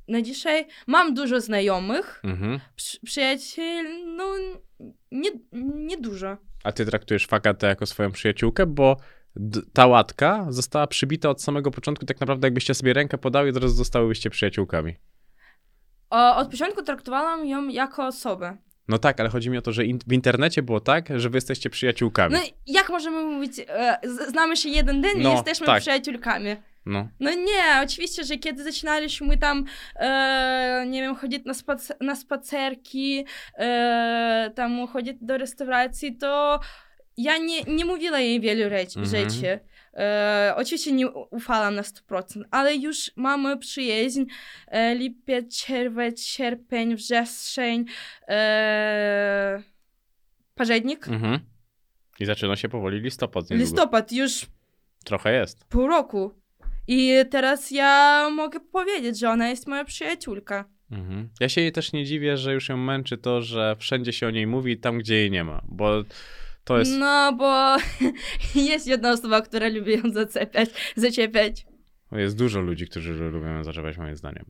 Na 0.08 0.22
dzisiaj 0.22 0.66
mam 0.86 1.14
dużo 1.14 1.40
znajomych, 1.40 2.20
Mhm. 2.24 2.60
przy, 2.76 3.00
przyjaciół, 3.00 3.64
no 4.16 4.24
nie, 5.12 5.30
nie 5.74 5.98
dużo. 5.98 6.36
A 6.64 6.72
ty 6.72 6.86
traktujesz 6.86 7.26
Fagatę 7.26 7.66
jako 7.66 7.86
swoją 7.86 8.12
przyjaciółkę, 8.12 8.66
bo 8.66 8.96
ta 9.73 9.86
łatka 9.86 10.47
została 10.48 10.86
przybita 10.86 11.31
od 11.31 11.43
samego 11.43 11.70
początku, 11.70 12.06
tak 12.06 12.20
naprawdę 12.20 12.47
jakbyście 12.47 12.74
sobie 12.74 12.93
rękę 12.93 13.19
podały, 13.19 13.48
od 13.48 13.56
razu 13.56 13.74
zostałybyście 13.74 14.31
przyjaciółkami. 14.31 14.94
O, 16.10 16.36
od 16.36 16.51
początku 16.51 16.82
traktowałam 16.82 17.47
ją 17.47 17.69
jako 17.69 18.06
osobę. 18.06 18.56
No 18.89 18.98
tak, 18.98 19.20
ale 19.20 19.28
chodzi 19.28 19.51
mi 19.51 19.59
o 19.59 19.62
to, 19.62 19.73
że 19.73 19.85
in- 19.85 19.98
w 20.06 20.12
internecie 20.12 20.62
było 20.62 20.81
tak, 20.81 21.09
że 21.20 21.31
wy 21.31 21.36
jesteście 21.36 21.70
przyjaciółkami. 21.70 22.35
No 22.35 22.40
jak 22.66 22.89
możemy 22.89 23.23
mówić, 23.24 23.52
e, 23.69 23.98
znamy 24.28 24.56
się 24.56 24.69
jeden 24.69 25.02
dzień 25.02 25.12
No, 25.23 25.31
i 25.31 25.32
jesteśmy 25.32 25.66
tak. 25.66 25.81
przyjaciółkami. 25.81 26.56
No. 26.86 27.09
No 27.20 27.31
nie, 27.31 27.82
oczywiście, 27.85 28.24
że 28.24 28.36
kiedy 28.36 28.65
zaczynaliśmy 28.65 29.39
tam, 29.39 29.65
e, 29.97 30.85
nie 30.89 31.02
wiem, 31.02 31.16
chodzić 31.16 31.44
na, 31.44 31.52
spac- 31.52 31.94
na 32.01 32.16
spacerki, 32.16 33.24
e, 33.59 34.51
tam 34.55 34.86
chodzić 34.86 35.16
do 35.20 35.39
restauracji, 35.39 36.16
to 36.16 36.60
ja 37.18 37.38
nie, 37.38 37.62
nie 37.62 37.84
mówiła 37.84 38.20
jej 38.20 38.40
wielu 38.40 38.70
rzeczy. 38.70 38.98
Mhm. 39.00 39.30
rzeczy. 39.30 39.60
E, 39.94 40.54
oczywiście 40.56 40.92
nie 40.92 41.08
ufałam 41.10 41.74
na 41.74 41.82
100%, 41.82 42.42
ale 42.50 42.76
już 42.76 43.10
mamy 43.16 43.58
przyjaźń. 43.58 44.24
E, 44.68 44.94
lipiec, 44.94 45.56
czerwiec, 45.66 46.22
sierpień, 46.22 46.96
wrzesień, 46.96 47.84
e, 48.28 49.62
październik, 50.54 51.08
Mhm. 51.08 51.40
I 52.20 52.24
zaczyna 52.24 52.56
się 52.56 52.68
powoli 52.68 53.00
listopad. 53.00 53.42
niedługo. 53.44 53.60
listopad, 53.60 54.12
już 54.12 54.46
Trochę 55.04 55.32
jest. 55.32 55.64
pół 55.64 55.86
roku. 55.86 56.34
I 56.86 57.14
teraz 57.30 57.70
ja 57.70 58.28
mogę 58.32 58.60
powiedzieć, 58.60 59.18
że 59.18 59.30
ona 59.30 59.48
jest 59.48 59.66
moja 59.66 59.84
przyjaciółka. 59.84 60.64
Mhm. 60.90 61.28
Ja 61.40 61.48
się 61.48 61.60
jej 61.60 61.72
też 61.72 61.92
nie 61.92 62.04
dziwię, 62.04 62.36
że 62.36 62.52
już 62.54 62.68
ją 62.68 62.76
męczy 62.76 63.18
to, 63.18 63.42
że 63.42 63.76
wszędzie 63.78 64.12
się 64.12 64.26
o 64.26 64.30
niej 64.30 64.46
mówi, 64.46 64.78
tam 64.78 64.98
gdzie 64.98 65.14
jej 65.14 65.30
nie 65.30 65.44
ma, 65.44 65.62
bo 65.68 66.02
to 66.68 66.78
jest... 66.78 66.92
No, 66.98 67.32
bo 67.32 67.76
jest 68.70 68.86
jedna 68.86 69.10
osoba, 69.10 69.42
która 69.42 69.68
lubi 69.68 69.92
ją 69.92 70.12
zaczepiać, 70.12 70.70
zaczepiać. 70.96 71.66
Jest 72.12 72.36
dużo 72.36 72.60
ludzi, 72.60 72.86
którzy 72.86 73.12
lubią 73.12 73.48
ją 73.48 73.64
zaczepiać, 73.64 73.98
moim 73.98 74.16
zdaniem. 74.16 74.44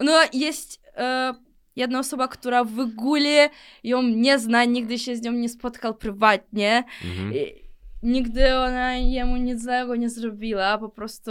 No, 0.00 0.20
jest 0.32 0.80
e, 0.96 1.34
jedna 1.76 1.98
osoba, 1.98 2.28
która 2.28 2.64
w 2.64 2.78
ogóle 2.78 3.50
ją 3.84 4.02
nie 4.02 4.38
zna, 4.38 4.64
nigdy 4.64 4.98
się 4.98 5.16
z 5.16 5.22
nią 5.22 5.32
nie 5.32 5.48
spotkał 5.48 5.94
prywatnie. 5.94 6.84
Mhm. 7.04 7.34
I 7.34 7.61
nigdy 8.02 8.54
ona 8.56 8.94
jemu 8.96 9.36
nic 9.36 9.62
złego 9.62 9.96
nie 9.96 10.10
zrobiła, 10.10 10.78
po 10.78 10.88
prostu 10.88 11.30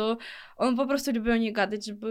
on 0.57 0.75
po 0.75 0.85
prostu 0.87 1.11
lubił 1.11 1.33
o 1.33 1.37
niej 1.37 1.53
gadać, 1.53 1.85
żeby 1.85 2.07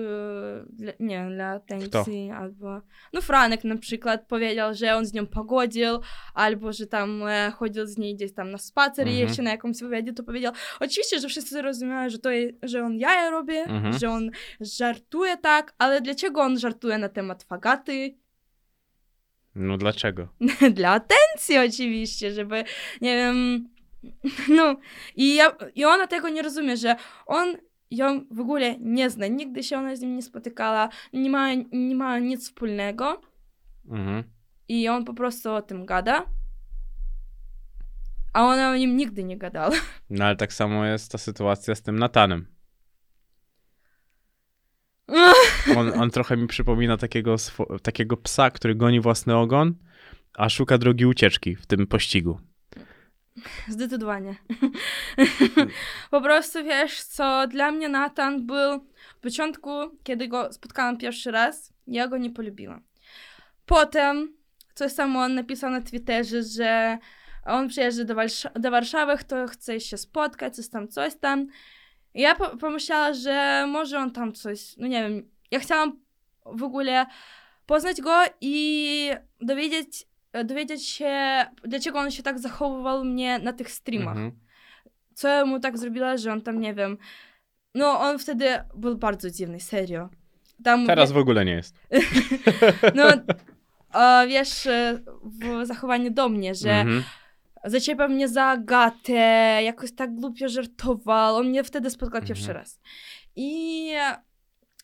dla, 0.70 0.92
nie 1.00 1.16
wiem, 1.18 1.34
dla 1.34 1.46
atencji 1.48 2.30
albo 2.30 2.80
no 3.12 3.20
Franek 3.20 3.64
na 3.64 3.76
przykład 3.76 4.26
powiedział, 4.28 4.74
że 4.74 4.96
on 4.96 5.06
z 5.06 5.12
nią 5.12 5.26
pogodził 5.26 5.98
albo 6.34 6.72
że 6.72 6.86
tam 6.86 7.22
e, 7.28 7.50
chodził 7.50 7.86
z 7.86 7.98
niej 7.98 8.14
gdzieś 8.16 8.32
tam 8.34 8.50
na 8.50 8.58
spacer 8.58 9.06
i 9.06 9.10
Mhm. 9.10 9.28
jeszcze 9.28 9.42
na 9.42 9.50
jakąś 9.50 9.80
wywiadzie 9.80 10.12
to 10.12 10.22
powiedział. 10.22 10.52
Oczywiście, 10.80 11.20
że 11.20 11.28
wszyscy 11.28 11.50
zrozumieli, 11.54 12.10
że 12.10 12.18
to 12.18 12.30
je, 12.30 12.52
że 12.62 12.84
on 12.84 12.96
jaja 12.98 13.30
robi, 13.30 13.56
Mhm. 13.56 13.98
że 13.98 14.10
on 14.10 14.30
żartuje 14.60 15.36
tak, 15.36 15.74
ale 15.78 16.00
dlaczego 16.00 16.40
on 16.40 16.58
żartuje 16.58 16.98
na 16.98 17.08
temat 17.08 17.42
fagaty? 17.42 18.14
No 19.54 19.76
dlaczego? 19.78 20.28
Dla 20.74 20.90
atencji 20.90 21.58
oczywiście, 21.68 22.32
żeby, 22.32 22.64
nie 23.00 23.16
wiem, 23.16 23.68
no 24.56 24.76
i, 25.16 25.34
ja, 25.34 25.56
i 25.74 25.84
ona 25.84 26.06
tego 26.06 26.28
nie 26.28 26.42
rozumie, 26.42 26.76
że 26.76 26.96
on 27.26 27.56
ją 27.90 28.24
w 28.30 28.40
ogóle 28.40 28.76
nie 28.80 29.10
zna, 29.10 29.26
nigdy 29.26 29.62
się 29.62 29.78
ona 29.78 29.96
z 29.96 30.00
nim 30.00 30.16
nie 30.16 30.22
spotykała, 30.22 30.88
nie 31.12 31.30
ma, 31.30 31.54
nie 31.72 31.94
ma 31.94 32.18
nic 32.18 32.42
wspólnego 32.44 33.20
Mhm. 33.88 34.24
i 34.68 34.88
on 34.88 35.04
po 35.04 35.14
prostu 35.14 35.52
o 35.52 35.62
tym 35.62 35.86
gada, 35.86 36.26
a 38.32 38.42
ona 38.46 38.70
o 38.70 38.76
nim 38.76 38.96
nigdy 38.96 39.24
nie 39.24 39.38
gadała. 39.38 39.76
No 40.10 40.24
ale 40.24 40.36
tak 40.36 40.52
samo 40.52 40.84
jest 40.84 41.12
ta 41.12 41.18
sytuacja 41.18 41.74
z 41.74 41.82
tym 41.82 41.98
Natanem. 41.98 42.46
On, 45.76 46.00
on 46.00 46.10
trochę 46.10 46.36
mi 46.36 46.46
przypomina 46.46 46.96
takiego, 46.96 47.36
takiego 47.82 48.16
psa, 48.16 48.50
który 48.50 48.74
goni 48.74 49.00
własny 49.00 49.36
ogon, 49.36 49.74
a 50.34 50.48
szuka 50.48 50.78
drogi 50.78 51.06
ucieczki 51.06 51.56
w 51.56 51.66
tym 51.66 51.86
pościgu. 51.86 52.40
Zdecydowanie. 53.68 54.36
po 56.10 56.20
prostu 56.20 56.64
wiesz 56.64 57.02
co, 57.02 57.46
dla 57.46 57.70
mnie 57.70 57.88
Nathan 57.88 58.46
był 58.46 58.80
w 59.16 59.20
początku, 59.20 59.70
kiedy 60.02 60.28
go 60.28 60.52
spotkałam 60.52 60.96
pierwszy 60.98 61.30
raz, 61.30 61.72
ja 61.86 62.08
go 62.08 62.16
nie 62.18 62.30
polubiłam. 62.30 62.82
Potem 63.66 64.36
coś 64.74 64.92
samo 64.92 65.20
on 65.20 65.34
napisał 65.34 65.70
na 65.70 65.80
Twitterze, 65.80 66.42
że 66.42 66.98
on 67.46 67.68
przyjeżdża 67.68 68.04
do, 68.04 68.14
Walsz- 68.14 68.58
do 68.60 68.70
Warszawy, 68.70 69.16
kto 69.16 69.46
chce 69.46 69.80
się 69.80 69.96
spotkać, 69.98 70.56
coś 70.56 70.68
tam, 70.68 70.88
coś 70.88 71.14
tam. 71.16 71.46
I 72.14 72.20
ja 72.20 72.34
po- 72.34 72.56
pomyślała, 72.56 73.12
że 73.12 73.66
może 73.68 73.98
on 73.98 74.10
tam 74.10 74.32
coś, 74.32 74.76
no 74.76 74.86
nie 74.86 75.02
wiem, 75.02 75.30
ja 75.50 75.58
chciałam 75.60 76.00
w 76.46 76.62
ogóle 76.62 77.06
poznać 77.66 78.00
go 78.00 78.22
i 78.40 79.10
dowiedzieć, 79.40 80.06
dowiedzieć 80.44 80.86
się, 80.86 81.44
dlaczego 81.64 81.98
on 81.98 82.10
się 82.10 82.22
tak 82.22 82.38
zachowywał 82.38 83.04
mnie 83.04 83.38
na 83.38 83.52
tych 83.52 83.70
streamach. 83.70 84.16
Mhm. 84.16 84.32
Co 85.14 85.28
ja 85.28 85.44
mu 85.44 85.60
tak 85.60 85.78
zrobiła, 85.78 86.16
że 86.16 86.32
on 86.32 86.42
tam, 86.42 86.60
nie 86.60 86.74
wiem, 86.74 86.98
no 87.74 88.00
on 88.00 88.18
wtedy 88.18 88.46
był 88.74 88.96
bardzo 88.98 89.30
dziwny, 89.30 89.60
serio. 89.60 90.08
Tam, 90.64 90.86
Teraz 90.86 91.12
w 91.12 91.16
ogóle 91.16 91.44
nie 91.44 91.52
jest. 91.52 91.74
no, 92.94 93.04
a, 93.90 94.24
wiesz, 94.28 94.66
e, 94.66 94.98
w 95.24 95.66
zachowaniu 95.66 96.10
do 96.10 96.28
mnie, 96.28 96.54
że 96.54 96.70
Mhm. 96.70 97.04
zaczepiał 97.64 98.08
mnie 98.08 98.28
za 98.28 98.44
Agatę, 98.44 99.12
jakoś 99.64 99.92
tak 99.94 100.14
głupio 100.14 100.48
żartował. 100.48 101.36
On 101.36 101.48
mnie 101.48 101.64
wtedy 101.64 101.90
spotkał 101.90 102.18
Mhm. 102.20 102.28
pierwszy 102.28 102.52
raz. 102.52 102.80
I 103.36 103.92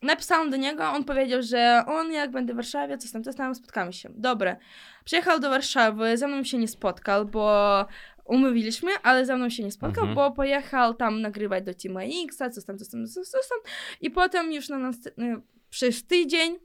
napisałam 0.03 0.51
do 0.51 0.57
niego, 0.57 0.85
on 0.91 1.05
powiedział, 1.05 1.43
że 1.43 1.83
on 1.87 2.13
jak 2.13 2.31
będę 2.31 2.53
w 2.53 2.57
Warszawie, 2.57 2.99
coś 2.99 3.13
tam, 3.13 3.25
coś 3.25 3.37
tam, 3.37 3.55
spotkamy 3.55 3.93
się. 3.93 4.09
Dobra. 4.15 4.57
Przyjechał 5.05 5.41
do 5.41 5.51
Warszawy, 5.51 6.17
ze 6.17 6.29
mną 6.29 6.45
się 6.45 6.59
nie 6.59 6.69
spotkał, 6.69 7.25
bo 7.27 7.87
umówiliśmy, 8.25 8.91
ale 9.03 9.27
ze 9.27 9.37
mną 9.37 9.51
się 9.51 9.63
nie 9.65 9.73
spotkał, 9.73 10.05
Mhm. 10.05 10.15
bo 10.15 10.31
pojechał 10.33 10.95
tam 10.95 11.21
nagrywać 11.21 11.65
do 11.65 11.75
Teama 11.75 12.03
X, 12.03 12.37
coś 12.37 12.65
tam, 12.65 12.79
coś 12.79 12.89
tam, 12.89 13.07
coś 13.07 13.49
tam. 13.49 13.59
I 14.01 14.11
potem 14.11 14.53
już 14.53 14.69
na 14.69 14.79
następny, 14.79 15.41
przez 15.71 16.07
tydzień 16.07 16.57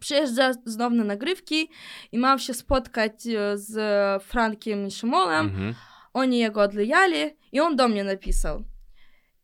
przyjeżdża 0.00 0.52
znów 0.64 0.92
na 0.92 1.04
nagrywki 1.04 1.70
i 2.12 2.18
mam 2.18 2.38
się 2.38 2.54
spotkać 2.54 3.12
e, 3.26 3.58
z 3.58 3.72
Frankiem 4.22 4.86
i 4.86 4.90
Szymolem. 4.90 5.46
Mhm. 5.46 5.74
Oni 6.12 6.38
jego 6.38 6.60
odlejali 6.60 7.36
i 7.52 7.60
on 7.60 7.76
do 7.76 7.88
mnie 7.88 8.04
napisał. 8.04 8.64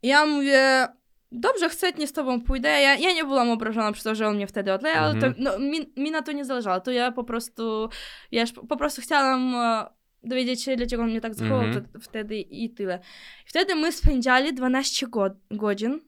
I 0.02 0.09
ja 0.09 0.26
mówię, 0.26 0.86
dobrze, 1.32 1.68
chętnie 1.68 2.06
z 2.06 2.12
tobą 2.12 2.40
pójdę. 2.40 2.68
Ja, 2.68 2.94
ja 2.94 3.12
nie 3.12 3.24
byłam 3.24 3.50
obrażona 3.50 3.92
przez 3.92 4.04
to, 4.04 4.14
że 4.14 4.28
on 4.28 4.34
mnie 4.36 4.46
wtedy 4.46 4.72
odlejał. 4.72 5.10
Mhm. 5.10 5.34
To, 5.34 5.40
no, 5.42 5.59
mi, 5.59 5.92
mi 5.96 6.10
na 6.10 6.22
to 6.22 6.32
nie 6.32 6.44
zależało. 6.44 6.80
To 6.80 6.90
ja 6.90 7.12
po 7.12 7.24
prostu, 7.24 7.88
wiesz, 8.32 8.52
po, 8.52 8.66
po 8.66 8.76
prostu 8.76 9.02
chciałam 9.02 9.54
e, 9.54 9.86
dowiedzieć 10.22 10.62
się, 10.62 10.76
dlaczego 10.76 11.02
on 11.02 11.10
mnie 11.10 11.20
tak 11.20 11.34
zachował 11.34 11.60
Mhm. 11.62 11.88
to- 11.92 12.00
wtedy 12.00 12.36
i 12.38 12.70
tyle. 12.70 12.98
Wtedy 13.46 13.74
my 13.74 13.92
spędzali 13.92 14.54
12 14.54 15.06
go- 15.06 15.30
godzin. 15.50 16.00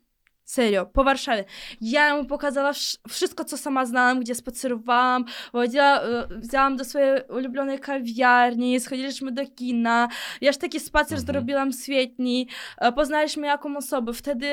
Serio, 0.46 0.86
po 0.86 1.04
Warszawie. 1.04 1.44
Ja 1.80 2.16
mu 2.16 2.24
pokazała 2.24 2.72
wsz- 2.72 2.98
wszystko, 3.08 3.44
co 3.44 3.56
sama 3.56 3.86
znałam, 3.86 4.20
gdzie 4.20 4.34
spacerowałam, 4.34 5.24
chodziła, 5.52 6.00
e, 6.02 6.26
wzięłam 6.30 6.76
do 6.76 6.84
swojej 6.84 7.20
ulubionej 7.28 7.78
kawiarni, 7.78 8.80
schodziliśmy 8.80 9.32
do 9.32 9.42
kina, 9.46 10.08
wiesz, 10.42 10.56
taki 10.56 10.80
spacer 10.80 11.18
Mhm. 11.18 11.26
zrobiłam 11.26 11.72
świetnie, 11.72 12.44
poznaliśmy 12.96 13.46
jaką 13.46 13.76
osobę, 13.76 14.12
wtedy, 14.12 14.52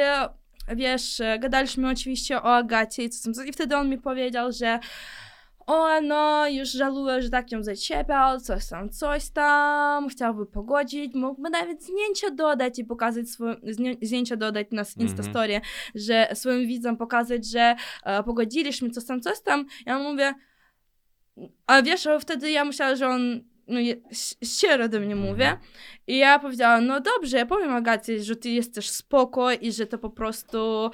wiesz, 0.68 1.20
e, 1.20 1.40
gadaliśmy 1.40 1.90
oczywiście 1.90 2.42
o 2.42 2.56
Agacie 2.56 3.04
i, 3.04 3.10
co 3.10 3.34
tam, 3.34 3.48
i 3.48 3.52
wtedy 3.52 3.78
on 3.78 3.90
mi 3.90 3.98
powiedział, 3.98 4.52
że 4.52 4.80
o, 5.68 6.02
no, 6.02 6.48
już 6.48 6.72
żaluję, 6.72 7.22
że 7.22 7.30
tak 7.30 7.52
ją 7.52 7.64
zaczepiał, 7.64 8.40
coś 8.40 8.68
tam, 8.68 8.90
coś 8.90 9.30
tam, 9.30 10.10
chciałby 10.10 10.46
pogodzić, 10.46 11.14
mógłby 11.14 11.50
nawet 11.50 11.84
zdjęcia 11.84 12.30
dodać 12.30 12.80
i 12.80 12.86
pokazać 12.86 13.30
swoje, 13.30 13.56
zdję- 13.56 13.98
zdjęcia 14.02 14.36
dodać 14.36 14.68
na 14.72 14.82
Mhm. 14.82 15.08
Instastory, 15.08 15.62
że 15.96 16.28
swoim 16.34 16.68
widzom 16.68 16.98
pokazać, 16.98 17.46
że 17.46 17.76
e, 18.04 18.24
pogodziliśmy, 18.24 18.90
coś 18.90 19.06
tam, 19.06 19.22
coś 19.22 19.42
tam. 19.42 19.66
Ja 19.86 20.00
mówię, 20.00 20.34
a 21.68 21.82
wiesz, 21.82 22.08
wtedy 22.20 22.52
ja 22.52 22.66
myślałam, 22.66 22.96
że 22.96 23.08
on 23.08 23.51
no, 23.68 23.80
szczero 24.44 24.90
do 24.90 25.00
mnie 25.00 25.16
mówię. 25.16 25.58
I 26.08 26.18
ja 26.18 26.40
powiedziałam, 26.40 26.86
no 26.86 27.00
dobrze, 27.00 27.38
ja 27.38 27.46
powiem 27.46 27.74
Agacie, 27.74 28.24
że 28.24 28.36
ty 28.36 28.50
jesteś 28.50 28.90
spoko 28.90 29.52
i 29.52 29.72
że 29.72 29.86
to 29.88 29.98
po 29.98 30.10
prostu 30.10 30.92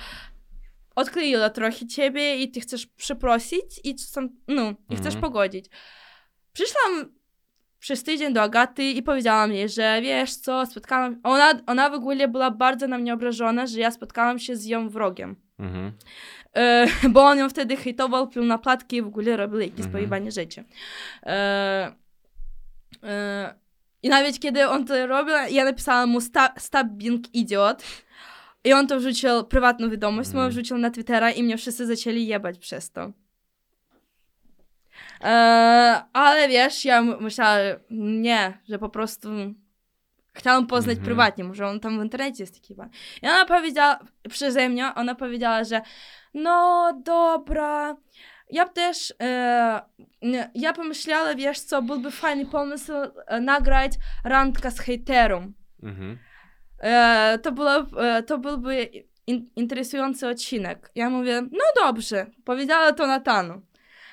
odkleiło 0.95 1.49
trochę 1.49 1.87
ciebie 1.87 2.35
i 2.35 2.51
ty 2.51 2.59
chcesz 2.59 2.85
przeprosić 2.87 3.79
i 3.83 3.95
tam, 4.15 4.29
no, 4.47 4.73
i 4.89 4.95
chcesz 4.95 5.15
Mhm. 5.15 5.21
pogodzić. 5.21 5.65
Przyszłam 6.53 7.17
przez 7.79 8.03
tydzień 8.03 8.33
do 8.33 8.41
Agaty 8.41 8.83
i 8.83 9.03
powiedziałam 9.03 9.53
jej, 9.53 9.69
że 9.69 9.99
wiesz 10.01 10.35
co, 10.35 10.65
spotkałam... 10.65 11.19
Ona, 11.23 11.53
ona 11.67 11.89
w 11.89 11.93
ogóle 11.93 12.27
była 12.27 12.51
bardzo 12.51 12.87
na 12.87 12.97
mnie 12.97 13.13
obrażona, 13.13 13.67
że 13.67 13.79
ja 13.79 13.91
spotkałam 13.91 14.39
się 14.39 14.55
z 14.55 14.65
ją 14.65 14.89
wrogiem. 14.89 15.35
Mhm. 15.59 15.91
E, 16.55 16.87
bo 17.09 17.21
on 17.23 17.37
ją 17.37 17.49
wtedy 17.49 17.75
hejtował, 17.75 18.27
pił 18.27 18.43
na 18.43 18.57
platki 18.57 18.95
i 18.95 19.01
w 19.01 19.07
ogóle 19.07 19.37
robił 19.37 19.59
jakieś 19.59 19.75
Mhm. 19.77 19.91
pojebanie 19.91 20.31
rzeczy. 20.31 20.63
E, 21.25 21.95
I 24.03 24.09
nawet 24.09 24.39
kiedy 24.39 24.69
on 24.69 24.85
to 24.85 25.07
robił, 25.07 25.33
ja 25.49 25.65
napisałam 25.65 26.09
mu 26.09 26.21
"Sta- 26.21 26.53
stop 26.57 26.87
being 26.87 27.35
idiot. 27.35 27.83
I 28.63 28.73
on 28.73 28.87
to 28.87 28.99
wrzucił, 28.99 29.43
prywatną 29.43 29.89
wiadomość, 29.89 30.29
mm. 30.29 30.49
wrzucił 30.49 30.77
na 30.77 30.89
Twittera 30.91 31.31
i 31.31 31.43
mnie 31.43 31.57
wszyscy 31.57 31.85
zaczęli 31.85 32.27
jebać 32.27 32.57
przez 32.59 32.91
to. 32.91 33.11
E, 35.23 35.29
ale 36.13 36.47
wiesz, 36.47 36.85
ja 36.85 37.01
myślałam, 37.01 37.75
nie, 38.21 38.57
że 38.69 38.79
po 38.79 38.89
prostu 38.89 39.29
chciałam 40.33 40.67
poznać 40.67 40.97
Mhm. 40.97 41.05
prywatnie, 41.05 41.43
może 41.43 41.67
on 41.67 41.79
tam 41.79 41.99
w 41.99 42.03
internecie 42.03 42.43
jest 42.43 42.53
taki 42.61 42.75
pan. 42.75 42.89
I 43.21 43.27
ona 43.27 43.45
powiedziała, 43.45 43.99
przeze 44.29 44.69
mnie, 44.69 44.91
ona 44.95 45.15
powiedziała, 45.15 45.63
że 45.63 45.81
no 46.33 46.93
dobra, 47.05 47.95
ja 48.49 48.67
też, 48.67 49.13
e, 49.21 49.81
ja 50.55 50.73
pomyślała, 50.73 51.35
wiesz 51.35 51.59
co, 51.59 51.81
byłby 51.81 52.11
fajny 52.11 52.45
pomysł 52.45 52.91
e, 53.27 53.39
nagrać 53.41 53.91
randkę 54.23 54.71
z 54.71 54.79
hejterą. 54.79 55.51
Mhm. 55.83 56.17
E, 56.79 57.39
to, 57.43 57.51
było, 57.51 57.75
e, 57.77 58.23
to 58.23 58.37
byłby 58.37 58.89
in, 59.27 59.49
interesujący 59.55 60.27
odcinek. 60.27 60.91
Ja 60.95 61.09
mówię, 61.09 61.41
no 61.41 61.83
dobrze, 61.85 62.25
powiedziała 62.45 62.93
to 62.93 63.07
Natanu. 63.07 63.61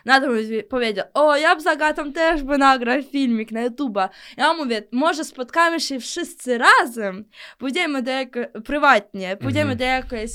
Natan 0.04 0.30
powiedział, 0.68 1.06
o, 1.14 1.36
ja 1.36 1.60
z 1.60 1.66
Agatą 1.66 2.12
też 2.12 2.42
by 2.42 2.58
nagrał 2.58 3.02
filmik 3.02 3.52
na 3.52 3.68
YouTube'a. 3.68 4.08
Ja 4.36 4.52
mówię, 4.54 4.82
może 4.92 5.24
spotkamy 5.24 5.80
się 5.80 6.00
wszyscy 6.00 6.58
razem, 6.58 7.24
pójdziemy 7.58 8.02
do 8.02 8.10
jako, 8.10 8.40
prywatnie, 8.64 9.36
pójdziemy 9.36 9.72
Mhm. 9.72 9.78
do 9.78 9.84
jakiejś, 9.84 10.30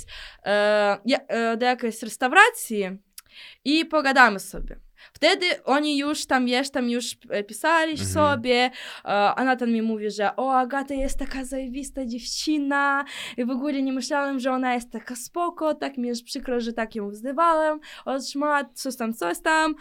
e, 0.45 0.97
e, 1.27 1.57
do 1.57 1.65
jakiejś 1.65 2.03
restauracji 2.03 2.99
i 3.65 3.85
pogadamy 3.85 4.39
sobie. 4.39 4.80
Wtedy 5.14 5.45
oni 5.64 5.97
już 5.97 6.26
tam, 6.26 6.45
wiesz, 6.45 6.69
tam 6.72 6.89
już 6.89 7.18
e, 7.30 7.43
pisali 7.43 7.91
Mhm. 7.91 8.10
sobie, 8.10 8.56
e, 8.56 8.72
a 9.35 9.43
Natan 9.43 9.72
mi 9.72 9.81
mówi, 9.81 10.11
że 10.11 10.35
o, 10.35 10.57
Agata 10.57 10.93
jest 10.93 11.19
taka 11.19 11.45
zajebista 11.45 12.06
dziewczyna 12.06 13.06
i 13.38 13.45
w 13.45 13.49
ogóle 13.49 13.81
nie 13.81 13.93
myślałem, 13.93 14.39
że 14.39 14.51
ona 14.51 14.73
jest 14.73 14.91
taka 14.91 15.15
spoko, 15.15 15.76
tak 15.76 15.97
mi 15.97 16.07
jest 16.07 16.23
przykro, 16.23 16.60
że 16.60 16.73
tak 16.73 16.95
ją 16.95 17.10
wzywałem, 17.10 17.80
szmat, 18.31 18.68
coś 18.73 18.95
tam, 18.97 19.14
coś 19.14 19.41
tam. 19.41 19.76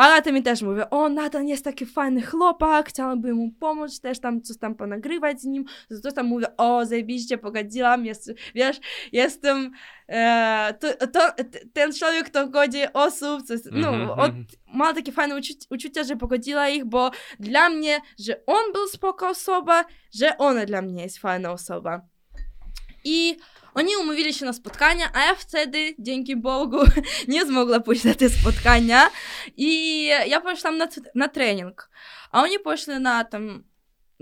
A 0.00 0.08
Natan 0.08 0.34
mi 0.34 0.42
też 0.42 0.62
mówi, 0.62 0.80
o, 0.90 1.08
Natan 1.08 1.48
jest 1.48 1.64
taki 1.64 1.86
fajny 1.86 2.22
chłopak, 2.22 2.88
chciałabym 2.88 3.36
mu 3.36 3.50
pomóc, 3.50 4.00
też 4.00 4.20
tam 4.20 4.42
coś 4.42 4.58
tam 4.58 4.74
ponagrywać 4.74 5.40
z 5.40 5.44
nim, 5.44 5.64
coś 6.02 6.14
tam 6.14 6.26
mówię, 6.26 6.46
o, 6.56 6.86
zajebiście, 6.86 7.38
pogodziłam, 7.38 8.06
jest, 8.06 8.32
wiesz, 8.54 8.80
jestem, 9.12 9.70
e, 10.08 10.74
to, 10.80 11.06
to, 11.06 11.20
ten 11.72 11.92
człowiek, 11.92 12.26
kto 12.26 12.48
godzi 12.48 12.78
osób, 12.92 13.42
coś, 13.42 13.60
no, 13.72 13.88
Mhm, 13.88 14.10
od, 14.10 14.32
ma 14.74 14.94
takie 14.94 15.12
fajne 15.12 15.34
uczu- 15.34 15.66
uczucia, 15.70 16.04
że 16.04 16.16
pogodziła 16.16 16.68
ich, 16.68 16.84
bo 16.84 17.10
dla 17.40 17.68
mnie, 17.68 18.00
że 18.18 18.40
on 18.46 18.72
był 18.72 18.86
spoko 18.88 19.28
osoba, 19.28 19.84
że 20.14 20.38
ona 20.38 20.66
dla 20.66 20.82
mnie 20.82 21.02
jest 21.02 21.18
fajna 21.18 21.52
osoba. 21.52 22.00
I 23.04 23.36
oni 23.74 23.96
umówili 23.96 24.34
się 24.34 24.44
na 24.46 24.52
spotkania, 24.52 25.10
a 25.14 25.20
ja 25.26 25.34
wtedy, 25.34 25.94
dzięki 25.98 26.36
Bogu, 26.36 26.78
nie 27.28 27.46
zmogła 27.46 27.80
pójść 27.80 28.04
na 28.04 28.14
te 28.14 28.30
spotkania 28.30 29.10
i 29.56 30.04
ja 30.26 30.40
poszłam 30.40 30.76
na, 30.78 30.88
na 31.14 31.28
trening. 31.28 31.90
A 32.32 32.42
oni 32.42 32.58
poszli 32.58 33.00
na 33.00 33.24
tam 33.24 33.64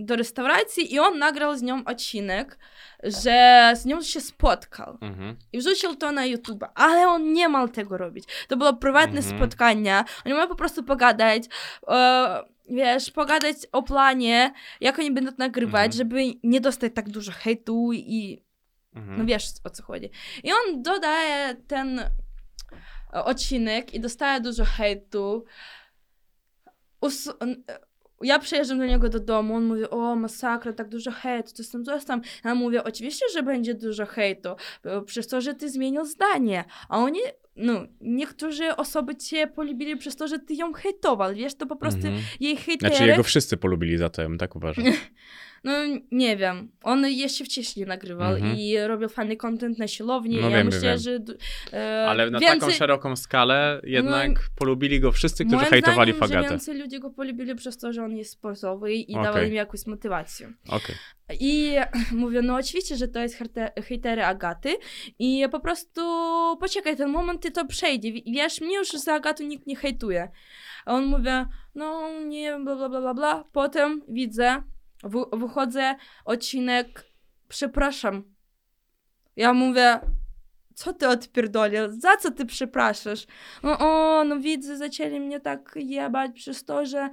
do 0.00 0.16
restauracji 0.16 0.94
i 0.94 0.98
on 0.98 1.18
nagrał 1.18 1.56
z 1.56 1.62
nią 1.62 1.84
odcinek, 1.84 2.58
że 3.02 3.70
z 3.76 3.84
nią 3.84 4.02
się 4.02 4.20
spotkał 4.20 4.98
Mhm. 5.00 5.36
i 5.52 5.58
wrzucił 5.58 5.96
to 5.96 6.12
na 6.12 6.24
YouTube, 6.26 6.64
ale 6.74 7.08
on 7.08 7.32
nie 7.32 7.48
miał 7.48 7.68
tego 7.68 7.98
robić. 7.98 8.24
To 8.48 8.56
było 8.56 8.72
prywatne 8.74 9.18
Mhm. 9.18 9.38
spotkanie, 9.38 10.04
oni 10.26 10.34
mają 10.34 10.48
po 10.48 10.54
prostu 10.54 10.82
pogadać, 10.84 11.42
e, 11.88 12.44
wiesz, 12.70 13.10
pogadać 13.10 13.56
o 13.72 13.82
planie, 13.82 14.52
jak 14.80 14.98
oni 14.98 15.10
będą 15.10 15.32
nagrywać, 15.38 15.86
Mhm. 15.86 15.92
żeby 15.92 16.22
nie 16.42 16.60
dostać 16.60 16.92
tak 16.94 17.08
dużo 17.10 17.32
hejtu 17.32 17.92
i 17.92 18.42
Mhm. 18.94 19.18
no 19.18 19.24
wiesz 19.24 19.44
o 19.64 19.70
co 19.70 19.82
chodzi. 19.82 20.10
I 20.44 20.50
on 20.52 20.82
dodaje 20.82 21.54
ten 21.66 22.00
odcinek 23.12 23.94
i 23.94 24.00
dostaje 24.00 24.40
dużo 24.40 24.64
hejtu. 24.64 25.44
Us- 27.00 27.28
ja 28.22 28.38
przyjeżdżam 28.38 28.78
do 28.78 28.86
niego 28.86 29.08
do 29.08 29.20
domu, 29.20 29.54
on 29.54 29.64
mówi, 29.64 29.90
o 29.90 30.16
masakra, 30.16 30.72
tak 30.72 30.88
dużo 30.88 31.10
hejtu, 31.10 31.52
coś 31.52 31.68
tam, 31.68 31.84
coś 31.84 32.04
tam. 32.04 32.20
Ja 32.44 32.54
mówię, 32.54 32.84
oczywiście, 32.84 33.26
że 33.34 33.42
będzie 33.42 33.74
dużo 33.74 34.06
hejtu, 34.06 34.48
przez 35.06 35.28
to, 35.28 35.40
że 35.40 35.54
ty 35.54 35.70
zmienił 35.70 36.04
zdanie. 36.04 36.64
A 36.88 36.98
oni, 36.98 37.18
no, 37.56 37.72
niektórzy 38.00 38.76
osoby 38.76 39.16
cię 39.16 39.46
polubili 39.46 39.96
przez 39.96 40.16
to, 40.16 40.28
że 40.28 40.38
ty 40.38 40.54
ją 40.54 40.72
hejtował, 40.72 41.34
wiesz, 41.34 41.54
to 41.54 41.66
po 41.66 41.76
prostu 41.76 42.06
Mhm. 42.06 42.24
jej 42.40 42.56
hejtery... 42.56 42.94
Znaczy 42.94 43.10
jego 43.10 43.22
wszyscy 43.22 43.56
polubili 43.56 43.96
za 43.98 44.08
to, 44.08 44.22
ja 44.22 44.28
tak 44.38 44.56
uważam. 44.56 44.84
No 45.64 45.72
nie 46.10 46.36
wiem. 46.36 46.70
On 46.82 47.06
jeszcze 47.06 47.44
wcześniej 47.44 47.86
nagrywał 47.86 48.34
Mhm. 48.34 48.56
i 48.56 48.76
robił 48.86 49.08
fajny 49.08 49.36
content 49.36 49.78
na 49.78 49.88
siłowni. 49.88 50.36
No 50.40 50.48
ja 50.50 50.56
wiem, 50.56 50.66
myślę, 50.66 50.80
wiem. 50.80 50.98
że. 50.98 51.18
E, 51.72 52.06
Ale 52.08 52.30
na 52.30 52.38
więcej, 52.38 52.60
taką 52.60 52.72
szeroką 52.72 53.16
skalę 53.16 53.80
jednak 53.84 54.40
polubili 54.56 55.00
go 55.00 55.12
wszyscy, 55.12 55.44
którzy 55.44 55.56
moim 55.56 55.70
hejtowali 55.70 56.12
zdaniem, 56.12 56.28
że 56.28 56.34
Fagatę. 56.34 56.50
więcej 56.54 56.78
ludzi 56.78 57.00
go 57.00 57.10
polubili 57.10 57.54
przez 57.54 57.78
to, 57.78 57.92
że 57.92 58.04
on 58.04 58.16
jest 58.16 58.30
sportowy 58.32 58.94
i 58.94 59.12
Okej. 59.12 59.24
dawał 59.24 59.42
im 59.42 59.54
jakąś 59.54 59.86
motywację. 59.86 60.52
Okej. 60.68 60.96
I 61.40 61.76
mówię, 62.12 62.42
no 62.42 62.54
oczywiście, 62.54 62.96
że 62.96 63.08
to 63.08 63.20
jest 63.20 63.38
hejte- 63.42 63.82
hejtery 63.82 64.24
Agaty 64.24 64.76
i 65.18 65.44
po 65.50 65.60
prostu 65.60 66.00
poczekaj 66.60 66.96
ten 66.96 67.10
moment 67.10 67.44
i 67.46 67.52
to 67.52 67.66
przejdzie. 67.66 68.12
Wi- 68.12 68.24
Wiesz, 68.26 68.60
mnie 68.60 68.76
już 68.76 68.88
za 68.90 69.14
Agatą 69.14 69.44
nikt 69.44 69.66
nie 69.66 69.76
hejtuje. 69.76 70.28
A 70.86 70.94
on 70.94 71.04
mówi, 71.04 71.30
no 71.74 72.10
nie, 72.26 72.58
bla 72.64 72.76
bla 72.76 72.88
bla 73.00 73.14
bla. 73.14 73.44
Potem 73.52 74.02
widzę, 74.08 74.62
w- 75.02 75.36
wychodzę, 75.36 75.94
odcinek, 76.24 77.04
przepraszam. 77.48 78.22
Ja 79.36 79.52
mówię, 79.52 80.00
co 80.74 80.92
ty 80.92 81.08
odpierdolił, 81.08 81.80
za 81.88 82.16
co 82.16 82.30
ty 82.30 82.46
przepraszasz? 82.46 83.26
No, 83.62 83.78
o, 83.78 84.24
no 84.24 84.38
widzę, 84.38 84.76
zaczęli 84.76 85.20
mnie 85.20 85.40
tak 85.40 85.74
jebać 85.76 86.30
przez 86.34 86.64
to, 86.64 86.86
że 86.86 87.10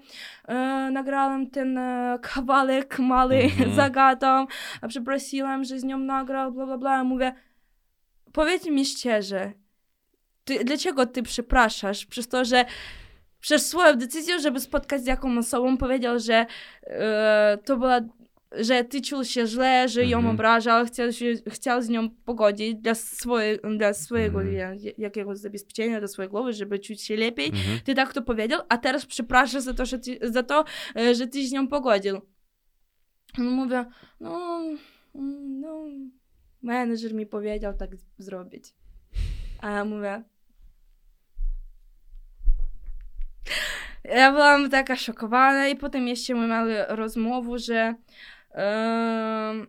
e, 0.48 0.56
nagrałem 0.92 1.50
ten 1.50 1.78
e, 1.78 2.20
kawałek 2.22 3.00
mały 3.00 3.50
z 3.76 3.80
Agatą, 3.80 4.48
a 4.82 4.88
przeprosiłem, 4.88 5.64
że 5.64 5.80
z 5.80 5.84
nią 5.84 5.98
nagrał, 5.98 6.52
bla, 6.52 6.66
bla, 6.66 6.78
bla. 6.78 6.98
Ja 6.98 7.04
mówię, 7.04 7.34
powiedz 8.34 8.66
mi 8.68 8.86
szczerze, 8.86 9.54
ty, 10.44 10.64
dlaczego 10.64 11.06
ty 11.06 11.24
przepraszasz? 11.24 12.06
Przez 12.06 12.28
to, 12.28 12.46
że 12.46 12.66
przez 13.46 13.70
swoją 13.70 13.96
decyzję, 13.96 14.40
żeby 14.40 14.60
spotkać 14.60 15.02
z 15.04 15.06
jakąś 15.06 15.38
osobą, 15.38 15.78
powiedział, 15.78 16.20
że 16.20 16.46
e, 16.84 17.58
to 17.66 17.78
była 17.78 18.00
że 18.60 18.84
ty 18.84 19.02
czuł 19.02 19.24
się 19.24 19.48
źle, 19.48 19.90
że 19.90 20.06
ją 20.06 20.18
Mhm. 20.18 20.36
obrażał, 20.36 20.86
chciał, 20.86 21.12
się, 21.12 21.34
chciał 21.48 21.82
z 21.82 21.90
nią 21.90 22.10
pogodzić 22.10 22.76
dla, 22.76 22.96
swoje, 22.96 23.58
dla 23.78 23.94
swojego 23.94 24.42
Mhm. 24.42 24.56
ja- 24.80 24.92
jakiegoś 24.98 25.38
zabezpieczenia, 25.38 26.00
dla 26.00 26.08
swojej 26.08 26.30
głowy, 26.32 26.54
żeby 26.54 26.80
czuć 26.80 27.02
się 27.02 27.16
lepiej. 27.16 27.46
Mhm. 27.48 27.80
Ty 27.84 27.96
tak 27.96 28.14
to 28.14 28.22
powiedział, 28.22 28.62
a 28.70 28.78
teraz 28.78 29.06
przepraszasz 29.06 29.62
za 29.64 29.74
to, 29.74 29.86
że 29.86 30.00
ty, 30.00 30.20
za 30.22 30.44
to, 30.44 30.66
e, 30.98 31.16
że 31.16 31.28
ty 31.28 31.48
z 31.48 31.52
nią 31.52 31.68
pogodził. 31.68 32.22
No 33.38 33.44
mówię, 33.52 33.86
no, 34.20 34.60
mm, 35.16 35.60
no, 35.60 35.86
menedżer 36.62 37.14
mi 37.14 37.26
powiedział 37.26 37.74
tak 37.78 37.90
zrobić. 38.18 38.64
A 39.62 39.72
ja 39.72 39.86
mówię, 39.86 40.24
ja 44.10 44.32
byłam 44.32 44.70
taka 44.70 44.96
szokowana 44.96 45.68
i 45.68 45.76
potem 45.76 46.08
jeszcze 46.08 46.36
my 46.36 46.48
mieli 46.48 46.80
rozmowę, 46.88 47.60
że 47.60 47.96
em, 48.52 49.68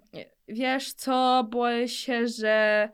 wiesz 0.49 0.93
co, 0.93 1.47
boję 1.51 1.89
się, 1.89 2.29
że 2.29 2.89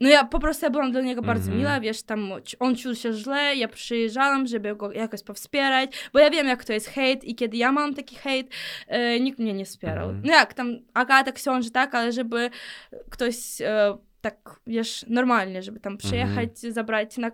no 0.00 0.08
ja 0.08 0.24
po 0.24 0.38
prostu 0.38 0.64
ja 0.64 0.70
byłam 0.70 0.92
dla 0.92 1.00
niego 1.00 1.22
bardzo 1.22 1.44
Mhm. 1.44 1.58
miła, 1.58 1.80
wiesz, 1.80 2.02
tam 2.02 2.32
on 2.58 2.76
czuł 2.76 2.94
się 2.94 3.12
źle, 3.12 3.56
ja 3.56 3.68
przyjeżdżałam, 3.68 4.46
żeby 4.46 4.76
go 4.76 4.92
jakoś 4.92 5.22
powspierać, 5.22 5.90
bo 6.12 6.18
ja 6.18 6.30
wiem, 6.30 6.46
jak 6.46 6.64
to 6.64 6.72
jest 6.72 6.88
hejt 6.88 7.24
i 7.24 7.34
kiedy 7.34 7.56
ja 7.56 7.72
mam 7.72 7.94
taki 7.94 8.16
hejt, 8.16 8.48
e, 8.88 9.20
nikt 9.20 9.38
mnie 9.38 9.54
nie 9.54 9.64
wspierał. 9.64 10.04
Mhm. 10.04 10.22
No 10.26 10.32
jak, 10.32 10.54
tam 10.54 10.78
Agata, 10.94 11.32
książę, 11.32 11.70
tak, 11.70 11.94
ale 11.94 12.12
żeby 12.12 12.50
ktoś 13.10 13.60
e, 13.60 13.96
tak, 14.20 14.60
wiesz, 14.66 15.04
normalnie, 15.08 15.62
żeby 15.62 15.80
tam 15.80 15.96
przyjechać, 15.96 16.58
zabrać 16.58 17.18
na, 17.18 17.30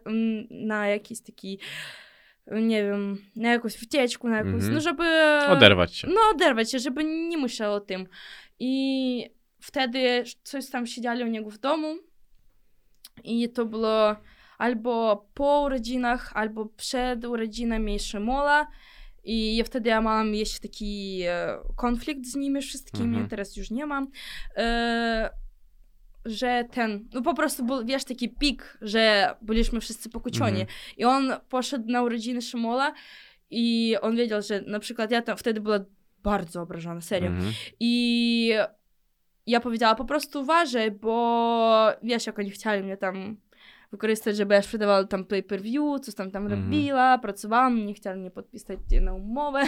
na 0.51 0.89
jakiś 0.89 1.20
taki, 1.20 1.59
nie 2.57 2.83
wiem, 2.85 3.19
na 3.37 3.49
jakąś 3.53 3.79
wycieczkę, 3.79 4.29
na 4.29 4.37
jakąś, 4.37 4.55
Mhm. 4.55 4.75
no 4.75 4.81
żeby... 4.81 5.05
Oderwać 5.49 5.97
się. 5.97 6.09
No, 6.09 6.20
oderwać 6.35 6.70
się, 6.70 6.79
żeby 6.79 7.05
nie 7.05 7.39
myślał 7.39 7.75
o 7.75 7.81
tym. 7.81 8.07
I 8.59 9.31
wtedy 9.61 10.25
coś 10.43 10.70
tam 10.70 10.87
siedzieli 10.87 11.25
u 11.25 11.27
niego 11.27 11.51
w 11.51 11.59
domu 11.59 11.97
i 13.25 13.49
to 13.49 13.66
było 13.66 14.16
albo 14.59 15.27
po 15.35 15.61
urodzinach, 15.66 16.31
albo 16.35 16.66
przed 16.66 17.25
urodzinami 17.25 17.99
Szymola. 17.99 18.66
I 19.25 19.57
ja 19.57 19.65
wtedy 19.65 19.89
ja 19.89 20.01
mam 20.01 20.35
jeszcze 20.35 20.61
taki 20.61 21.23
e, 21.27 21.59
konflikt 21.77 22.27
z 22.27 22.35
nimi 22.37 22.62
wszystkimi, 22.62 23.09
Mhm. 23.09 23.29
teraz 23.29 23.57
już 23.57 23.70
nie 23.70 23.87
mam. 23.87 24.09
E, 24.57 25.31
że 26.31 26.65
ten, 26.71 27.09
no 27.15 27.23
po 27.23 27.35
prostu 27.35 27.65
był, 27.65 27.85
wiesz, 27.85 28.05
taki 28.05 28.29
pik, 28.29 28.79
że 28.83 29.35
byliśmy 29.43 29.81
wszyscy 29.81 30.11
pokłóceni. 30.11 30.61
Mhm. 30.61 30.79
I 30.97 31.05
on 31.05 31.33
poszedł 31.49 31.85
na 31.93 32.03
urodziny 32.03 32.43
Szymola 32.43 32.93
i 33.51 33.97
on 34.01 34.17
wiedział, 34.17 34.43
że 34.43 34.61
na 34.61 34.79
przykład 34.79 35.11
ja 35.11 35.23
tam 35.23 35.37
wtedy 35.37 35.61
była 35.61 35.79
bardzo 36.23 36.63
obrażona, 36.63 37.01
serio. 37.01 37.29
Mhm. 37.29 37.53
I 37.81 38.53
ja 39.47 39.61
powiedziała 39.61 39.95
po 39.95 40.05
prostu 40.05 40.41
uważaj, 40.41 40.91
bo 40.91 41.89
wiesz, 42.03 42.27
jak 42.27 42.39
oni 42.39 42.51
chcieli 42.51 42.83
mnie 42.83 42.97
tam 42.97 43.37
wykorzystać, 43.93 44.37
żeby 44.37 44.55
ja 44.55 44.63
sprzedawała 44.63 45.05
tam 45.05 45.25
pay-per-view, 45.25 46.01
coś 46.01 46.15
tam 46.15 46.31
tam 46.31 46.43
Mhm. 46.47 46.63
robiła, 46.65 47.19
pracowałam, 47.19 47.87
nie 47.87 47.95
chcieli 47.95 48.21
mnie 48.21 48.31
podpisać 48.31 48.79
na 49.01 49.15
umowę, 49.15 49.63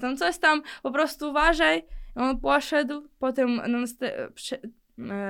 tam, 0.00 0.16
coś 0.20 0.38
tam, 0.38 0.62
po 0.82 0.90
prostu 0.90 1.30
uważaj. 1.30 1.84
On 2.14 2.40
poszedł, 2.40 3.08
potem 3.18 3.60
e, 4.02 4.28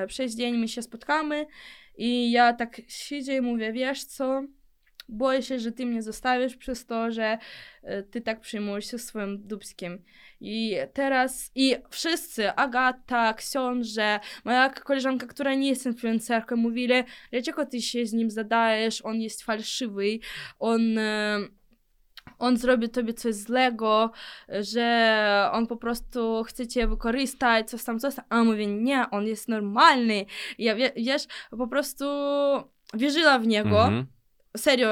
przez 0.09 0.36
dzień 0.36 0.57
my 0.57 0.69
się 0.69 0.82
spotkamy 0.82 1.47
i 1.97 2.31
ja 2.31 2.53
tak 2.53 2.81
siedzę 2.89 3.36
i 3.36 3.40
mówię, 3.40 3.73
wiesz 3.73 4.05
co, 4.05 4.43
boję 5.09 5.43
się, 5.43 5.59
że 5.59 5.73
ty 5.73 5.86
mnie 5.86 6.03
zostawisz 6.03 6.57
przez 6.57 6.86
to, 6.86 7.11
że 7.11 7.39
e, 7.82 8.03
ty 8.03 8.20
tak 8.20 8.40
przyjmujesz 8.40 8.90
się 8.90 8.99
swoim 8.99 9.47
dubskiem. 9.47 10.05
I 10.40 10.77
teraz, 10.93 11.51
i 11.55 11.77
wszyscy, 11.90 12.53
Agata, 12.53 13.35
książę, 13.35 14.20
moja 14.45 14.70
koleżanka, 14.70 15.27
która 15.27 15.55
nie 15.55 15.69
jest 15.69 15.86
influencerką, 15.86 16.57
mówili, 16.57 16.95
dlaczego 17.31 17.66
ty 17.66 17.82
się 17.82 18.07
z 18.07 18.12
nim 18.12 18.31
zadajesz, 18.31 19.05
on 19.05 19.20
jest 19.20 19.43
fałszywy, 19.43 20.19
on... 20.59 20.99
on 22.39 22.56
zrobi 22.56 22.89
tobie 22.89 23.15
coś 23.15 23.35
złego, 23.35 24.10
że 24.60 25.48
on 25.52 25.66
po 25.66 25.77
prostu 25.77 26.44
chce 26.44 26.66
cię 26.66 26.86
wykorzystać, 26.86 27.70
coś 27.70 27.85
tam, 27.85 27.98
coś 28.01 28.15
tam. 28.15 28.24
A 28.28 28.40
on 28.40 28.47
mówi, 28.47 28.66
nie, 28.66 29.05
on 29.10 29.27
jest 29.27 29.48
normalny. 29.48 30.24
I 30.59 30.65
ja, 30.65 30.74
wie, 30.74 30.93
wiesz, 30.97 31.23
po 31.51 31.66
prostu 31.69 32.05
wierzyła 32.94 33.39
w 33.39 33.47
niego, 33.47 33.82
Mhm. 33.82 34.06
serio. 34.56 34.89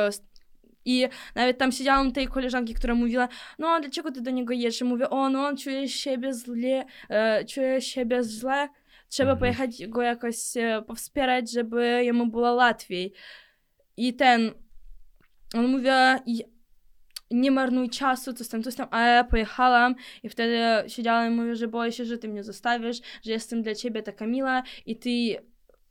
I 0.88 1.08
nawet 1.34 1.58
tam 1.58 1.72
siedziałam 1.72 2.12
tej 2.12 2.28
koleżanki, 2.28 2.74
która 2.74 2.94
mówiła, 2.94 3.28
no 3.58 3.80
dlaczego 3.80 4.12
ty 4.12 4.20
do 4.20 4.30
niego 4.30 4.52
jedziesz? 4.52 4.80
I 4.80 4.84
mówię, 4.84 5.10
o, 5.10 5.30
no 5.30 5.46
on 5.46 5.56
czuje 5.56 5.88
siebie 5.88 6.30
źle, 6.32 6.84
e, 7.08 7.44
czuje 7.44 7.80
siebie 7.82 8.20
źle, 8.24 8.68
trzeba 9.08 9.32
Mhm. 9.32 9.38
pojechać 9.38 9.86
go 9.86 10.02
jakoś 10.02 10.36
e, 10.56 10.82
powspierać, 10.86 11.50
żeby 11.50 12.04
jemu 12.04 12.26
było 12.26 12.52
łatwiej. 12.54 13.12
I 13.96 14.14
ten, 14.14 14.50
on 15.54 15.68
mówi, 15.68 15.88
"I- 16.26 16.44
nie 17.30 17.50
marnuj 17.50 17.90
czasu, 17.90 18.32
coś 18.32 18.48
tam, 18.48 18.62
coś 18.62 18.74
tam, 18.74 18.88
a 18.90 19.00
ja 19.06 19.24
pojechałam 19.24 19.94
i 20.22 20.28
wtedy 20.28 20.58
siedziałam 20.90 21.32
i 21.32 21.36
mówię, 21.36 21.56
że 21.56 21.68
boję 21.68 21.92
się, 21.92 22.04
że 22.04 22.18
ty 22.18 22.28
mnie 22.28 22.44
zostawisz, 22.44 22.96
że 23.24 23.32
jestem 23.32 23.62
dla 23.62 23.74
ciebie 23.74 24.02
taka 24.02 24.26
miła 24.26 24.62
i 24.86 24.96
ty 24.96 25.10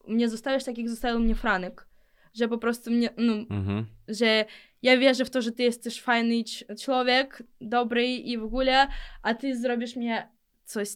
mnie 0.08 0.30
zostawisz 0.30 0.64
tak, 0.64 0.78
jak 0.78 0.90
zostawił 0.90 1.20
mnie 1.20 1.36
Franek. 1.36 1.88
Że 2.34 2.48
po 2.48 2.58
prostu 2.58 2.92
mnie, 2.92 3.10
no, 3.18 3.34
Mhm. 3.34 3.86
że 4.08 4.46
ja 4.82 4.98
wierzę 4.98 5.26
w 5.26 5.30
to, 5.30 5.42
że 5.42 5.52
ty 5.52 5.64
jesteś 5.64 6.02
fajny 6.02 6.36
cz- 6.36 6.84
człowiek, 6.84 7.44
dobry 7.62 8.08
i 8.08 8.38
w 8.38 8.44
ogóle, 8.44 8.88
a 9.22 9.34
ty 9.34 9.60
zrobisz 9.60 9.96
mnie 9.96 10.30
coś 10.66 10.88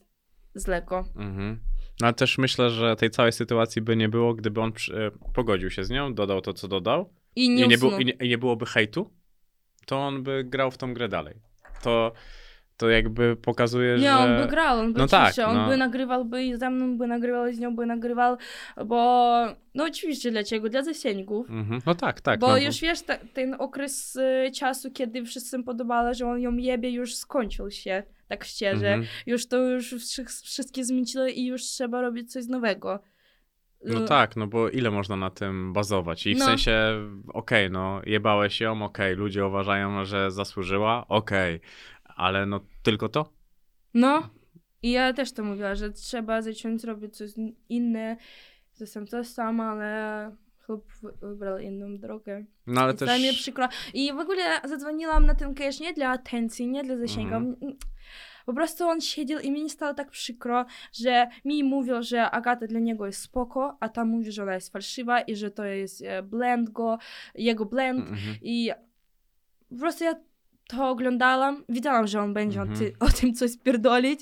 złego. 0.55 1.05
Mhm. 1.15 1.59
No 2.01 2.07
ale 2.07 2.13
też 2.13 2.37
myślę, 2.37 2.69
że 2.69 2.95
tej 2.95 3.09
całej 3.09 3.31
sytuacji 3.31 3.81
by 3.81 3.95
nie 3.95 4.09
było, 4.09 4.33
gdyby 4.33 4.61
on 4.61 4.71
przy, 4.71 5.05
e, 5.05 5.11
pogodził 5.33 5.69
się 5.69 5.83
z 5.83 5.89
nią, 5.89 6.13
dodał 6.13 6.41
to, 6.41 6.53
co 6.53 6.67
dodał 6.67 7.13
I 7.35 7.49
nie, 7.49 7.65
i 7.65 7.67
nie, 7.67 7.77
było, 7.77 7.99
i, 7.99 8.05
nie, 8.05 8.11
i 8.13 8.29
nie 8.29 8.37
byłoby 8.37 8.65
hejtu, 8.65 9.09
to 9.89 9.97
on 9.97 10.23
by 10.23 10.43
grał 10.43 10.71
w 10.71 10.77
tą 10.77 10.93
grę 10.93 11.09
dalej. 11.09 11.35
To, 11.83 12.11
to 12.77 12.89
jakby 12.89 13.35
pokazuje, 13.35 13.93
Nie, 13.95 13.99
że... 13.99 14.17
on 14.17 14.41
by 14.41 14.47
grał, 14.47 14.79
on 14.79 14.93
by 14.93 14.99
No 14.99 15.05
oczywiście, 15.05 15.41
tak, 15.41 15.51
on 15.51 15.57
no. 15.57 15.67
by 15.67 15.77
nagrywał, 15.77 16.25
by 16.25 16.57
ze 16.57 16.69
mną 16.69 16.97
by 16.97 17.07
nagrywał, 17.07 17.47
i 17.47 17.53
z 17.53 17.59
nią 17.59 17.75
by 17.75 17.85
nagrywał, 17.85 18.37
bo 18.85 19.31
no 19.75 19.83
oczywiście 19.85 20.31
dlaczego? 20.31 20.69
Dla 20.69 20.83
zasięgów. 20.83 21.49
Mhm. 21.49 21.81
No 21.85 21.95
tak, 21.95 22.21
tak. 22.21 22.39
bo 22.39 22.47
no, 22.47 22.57
już 22.57 22.81
wiesz, 22.81 23.01
ta, 23.01 23.17
ten 23.33 23.55
okres 23.59 24.15
y, 24.15 24.51
czasu, 24.51 24.91
kiedy 24.91 25.25
wszyscy 25.25 25.63
podobało, 25.63 26.13
że 26.13 26.27
on 26.27 26.39
ją 26.39 26.57
jebie, 26.57 26.89
już 26.91 27.15
skończył 27.15 27.71
się, 27.71 28.03
tak 28.27 28.43
szczerze. 28.43 28.87
Mhm. 28.87 29.05
Już 29.25 29.47
to 29.47 29.57
już 29.57 29.93
wszy- 29.93 30.25
wszystkie 30.43 30.85
zmieniło 30.85 31.27
i 31.27 31.45
już 31.45 31.63
trzeba 31.63 32.01
robić 32.01 32.31
coś 32.31 32.47
nowego. 32.47 32.99
No 33.85 34.05
tak, 34.07 34.35
no 34.35 34.47
bo 34.47 34.69
ile 34.69 34.91
można 34.91 35.15
na 35.15 35.29
tym 35.29 35.73
bazować? 35.73 36.27
I 36.27 36.35
w 36.35 36.39
No. 36.39 36.45
sensie, 36.45 36.73
okej, 37.33 37.71
no 37.71 38.01
jebałeś 38.05 38.61
ją, 38.61 38.83
okej, 38.83 39.15
ludzie 39.15 39.45
uważają, 39.45 40.05
że 40.05 40.31
zasłużyła, 40.31 41.05
okej, 41.07 41.59
ale 42.03 42.45
no 42.45 42.59
tylko 42.83 43.09
to? 43.09 43.29
No. 43.93 44.29
I 44.81 44.91
ja 44.91 45.13
też 45.13 45.31
to 45.33 45.43
mówiła, 45.43 45.75
że 45.75 45.91
trzeba 45.91 46.41
zacząć 46.41 46.83
robić 46.83 47.17
coś 47.17 47.31
inne, 47.69 48.17
tam, 48.93 49.07
coś 49.07 49.33
tam, 49.33 49.59
ale 49.59 50.31
chłop 50.65 50.85
wy- 51.01 51.27
wybrał 51.27 51.57
inną 51.59 51.97
drogę. 51.97 52.45
No 52.67 52.81
ale 52.81 52.93
I 52.93 52.97
to 52.97 53.05
też... 53.05 53.19
mnie 53.19 53.33
przykro. 53.33 53.67
I 53.93 54.13
w 54.13 54.19
ogóle 54.19 54.61
zadzwoniłam 54.63 55.25
na 55.25 55.35
ten 55.35 55.55
cash 55.55 55.79
nie 55.79 55.93
dla 55.93 56.09
atencji, 56.09 56.67
nie 56.67 56.83
dla 56.83 56.97
zasięgu. 56.97 57.35
Mhm. 57.35 57.77
Po 58.49 58.53
prostu 58.53 58.83
on 58.83 59.01
siedział 59.01 59.39
i 59.39 59.51
mi 59.51 59.69
stało 59.69 59.93
tak 59.93 60.11
przykro, 60.11 60.65
że 60.93 61.27
mi 61.45 61.63
mówił, 61.63 62.03
że 62.03 62.31
Agata 62.31 62.67
dla 62.67 62.79
niego 62.79 63.05
jest 63.05 63.21
spoko, 63.21 63.77
a 63.79 63.89
tam 63.89 64.07
mówi, 64.07 64.31
że 64.31 64.43
ona 64.43 64.53
jest 64.53 64.73
fałszywa 64.73 65.21
i 65.21 65.35
że 65.35 65.51
to 65.51 65.65
jest 65.65 66.01
e, 66.01 66.23
blend 66.23 66.69
go, 66.69 66.97
jego 67.35 67.65
blend. 67.65 67.99
Mhm. 67.99 68.35
I 68.41 68.71
po 69.69 69.75
prostu 69.75 70.03
ja 70.03 70.15
to 70.67 70.89
oglądałam, 70.89 71.63
wiedziałam, 71.69 72.07
że 72.07 72.21
on 72.21 72.33
będzie 72.33 72.61
Mhm. 72.61 72.75
o, 72.75 72.79
ty, 72.79 72.93
o 73.07 73.19
tym 73.19 73.33
coś 73.33 73.57
pierdolić 73.57 74.19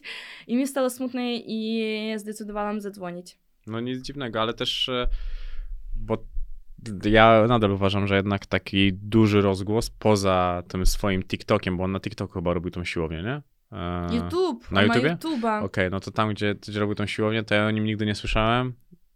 i 0.47 0.55
mi 0.55 0.67
stało 0.67 0.89
smutno 0.89 1.21
i 1.23 2.13
zdecydowałam 2.17 2.81
zadzwonić. 2.81 3.37
No 3.67 3.79
nic 3.79 4.01
dziwnego, 4.01 4.41
ale 4.41 4.53
też, 4.53 4.89
e, 4.89 5.07
bo 5.95 6.17
ja 7.05 7.45
nadal 7.47 7.71
uważam, 7.71 8.07
że 8.07 8.15
jednak 8.15 8.45
taki 8.45 8.93
duży 8.93 9.41
rozgłos 9.41 9.89
poza 9.89 10.63
tym 10.67 10.85
swoim 10.85 11.23
TikTokiem, 11.23 11.77
bo 11.77 11.83
on 11.83 11.91
na 11.91 11.99
TikToku 11.99 12.33
chyba 12.33 12.53
robił 12.53 12.71
tą 12.71 12.83
siłownię, 12.83 13.23
nie? 13.23 13.41
E, 13.71 14.15
YouTube, 14.15 14.71
na? 14.71 14.87
YouTube'a. 14.87 15.63
Okej, 15.63 15.89
no 15.91 15.99
to 15.99 16.11
tam, 16.11 16.29
gdzie, 16.29 16.55
gdzie 16.55 16.79
robił 16.79 16.95
tą 16.95 17.05
siłownię, 17.05 17.43
to 17.43 17.55
ja 17.55 17.65
o 17.65 17.71
nim 17.71 17.85
nigdy 17.85 18.05
nie 18.05 18.15
słyszałem 18.15 18.73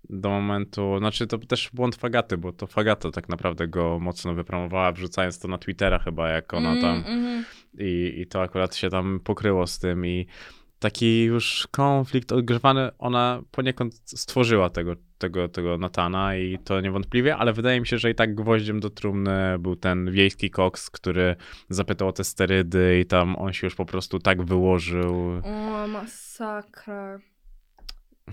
do 0.10 0.30
momentu, 0.30 0.98
znaczy 0.98 1.28
to 1.28 1.38
też 1.38 1.70
błąd 1.74 1.96
Fagaty, 1.96 2.38
bo 2.38 2.52
to 2.52 2.68
Fagata 2.68 3.12
tak 3.12 3.30
naprawdę 3.30 3.68
go 3.68 4.00
mocno 4.00 4.34
wypromowała, 4.34 4.92
wrzucając 4.92 5.40
to 5.40 5.48
na 5.48 5.58
Twittera 5.58 6.00
chyba, 6.00 6.30
jak 6.30 6.54
ona 6.54 6.82
tam 6.82 7.04
Mm, 7.08 7.46
i, 7.80 8.14
i 8.18 8.28
to 8.28 8.42
akurat 8.42 8.76
się 8.76 8.90
tam 8.90 9.20
pokryło 9.24 9.68
z 9.68 9.80
tym 9.80 10.06
i 10.06 10.28
taki 10.80 11.24
już 11.24 11.68
konflikt 11.72 12.32
odgrzewany, 12.32 12.90
ona 12.98 13.42
poniekąd 13.52 14.02
stworzyła 14.06 14.70
tego, 14.70 14.96
tego, 15.22 15.48
tego 15.48 15.78
Natana 15.78 16.36
i 16.36 16.58
to 16.58 16.82
niewątpliwie, 16.82 17.38
ale 17.38 17.54
wydaje 17.54 17.80
mi 17.80 17.88
się, 17.88 17.98
że 17.98 18.10
i 18.10 18.16
tak 18.16 18.36
gwoździem 18.36 18.80
do 18.80 18.90
trumny 18.90 19.60
był 19.60 19.76
ten 19.76 20.12
wiejski 20.12 20.50
koks, 20.50 20.90
który 20.90 21.36
zapytał 21.70 22.08
o 22.08 22.14
te 22.14 22.24
sterydy 22.24 23.00
i 23.00 23.06
tam 23.06 23.36
on 23.36 23.54
się 23.54 23.68
już 23.68 23.76
po 23.76 23.86
prostu 23.86 24.20
tak 24.20 24.44
wyłożył. 24.44 25.42
O, 25.44 25.88
masakra. 25.88 27.20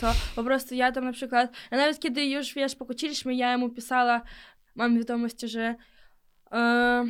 To 0.01 0.12
po 0.36 0.44
prostu 0.44 0.74
ja 0.74 0.93
tam 0.93 1.05
na 1.05 1.12
przykład, 1.12 1.52
ja 1.70 1.78
nawet 1.78 2.01
kiedy 2.01 2.27
już, 2.27 2.55
wiesz, 2.55 2.77
pokłóciliśmy, 2.77 3.35
ja 3.35 3.59
mu 3.59 3.70
pisała, 3.70 4.23
mam 4.74 4.98
wiadomość, 4.98 5.40
że 5.40 5.74
e, 6.52 7.05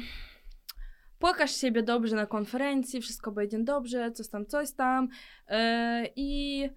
pokaż 1.19 1.57
siebie 1.57 1.83
dobrze 1.83 2.17
na 2.17 2.27
konferencji, 2.27 3.01
wszystko 3.01 3.33
będzie 3.33 3.59
dobrze, 3.59 4.13
coś 4.13 4.29
tam, 4.29 4.47
coś 4.47 4.73
tam 4.73 5.09
e, 5.49 6.09
i 6.17 6.69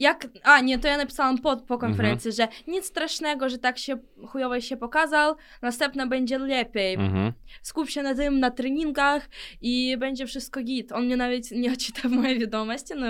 jak, 0.00 0.26
a 0.42 0.60
nie, 0.60 0.78
to 0.78 0.88
ja 0.88 0.96
napisałam 0.96 1.38
po, 1.38 1.56
po 1.56 1.78
konferencji, 1.78 2.32
że 2.32 2.48
nic 2.66 2.84
strasznego, 2.84 3.48
że 3.48 3.58
tak 3.58 3.78
się 3.78 3.96
chujowo 4.26 4.60
się 4.60 4.76
pokazał, 4.76 5.34
następna 5.62 6.06
będzie 6.06 6.38
lepiej 6.38 6.94
Mhm. 6.94 7.32
skup 7.62 7.90
się 7.90 8.02
na 8.02 8.14
tym, 8.14 8.40
na 8.40 8.50
treningach 8.50 9.28
i 9.60 9.96
będzie 9.98 10.26
wszystko 10.26 10.62
git. 10.62 10.92
On 10.92 11.04
mnie 11.04 11.16
nawet 11.16 11.50
nie 11.50 11.72
odczytał 11.72 12.10
moje 12.10 12.38
wiadomości, 12.38 12.94
no 12.96 13.06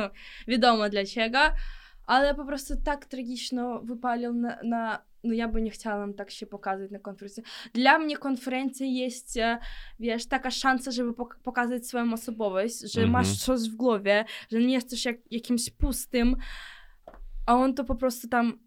wiadomo 0.49 0.89
dlaczego, 0.89 1.39
ale 2.07 2.35
po 2.35 2.45
prostu 2.45 2.75
tak 2.85 3.07
tragiczno 3.07 3.81
wypalił 3.81 4.33
na, 4.33 4.57
na 4.65 5.03
no 5.25 5.33
ja 5.33 5.49
by 5.49 5.63
nie 5.63 5.71
chciała 5.71 6.09
tak 6.17 6.31
się 6.31 6.47
pokazać 6.47 6.91
na 6.91 6.99
konferencji. 6.99 7.43
Dla 7.73 7.99
mnie 7.99 8.17
konferencja 8.17 8.87
jest, 8.87 9.37
e, 9.37 9.59
wiesz, 10.01 10.27
taka 10.27 10.51
szansa, 10.51 10.91
żeby 10.91 11.11
pok- 11.13 11.37
pokazać 11.43 11.87
swoją 11.87 12.13
osobowość, 12.13 12.81
że 12.81 13.01
Mhm. 13.01 13.11
masz 13.11 13.37
coś 13.37 13.61
w 13.61 13.75
głowie, 13.75 14.25
że 14.53 14.59
nie 14.59 14.75
jesteś 14.75 15.05
jak, 15.05 15.17
jakimś 15.31 15.71
pustym, 15.71 16.37
a 17.47 17.55
on 17.55 17.75
to 17.75 17.85
po 17.85 17.95
prostu 17.95 18.29
tam 18.29 18.59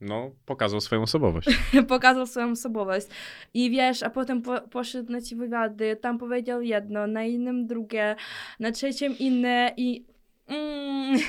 No, 0.00 0.30
pokazał 0.46 0.80
swoją 0.80 1.02
osobowość. 1.02 1.48
pokazał 1.88 2.26
swoją 2.26 2.50
osobowość. 2.50 3.06
I 3.54 3.70
wiesz, 3.70 4.02
a 4.02 4.10
potem 4.10 4.42
po, 4.42 4.60
poszedł 4.60 5.12
na 5.12 5.20
ci 5.20 5.36
wywiady, 5.36 5.96
tam 5.96 6.18
powiedział 6.18 6.62
jedno, 6.62 7.06
na 7.06 7.24
innym 7.24 7.66
drugie, 7.66 8.16
na 8.60 8.72
trzecim 8.72 9.18
inne 9.18 9.74
i 9.76 10.04
mm, 10.48 11.20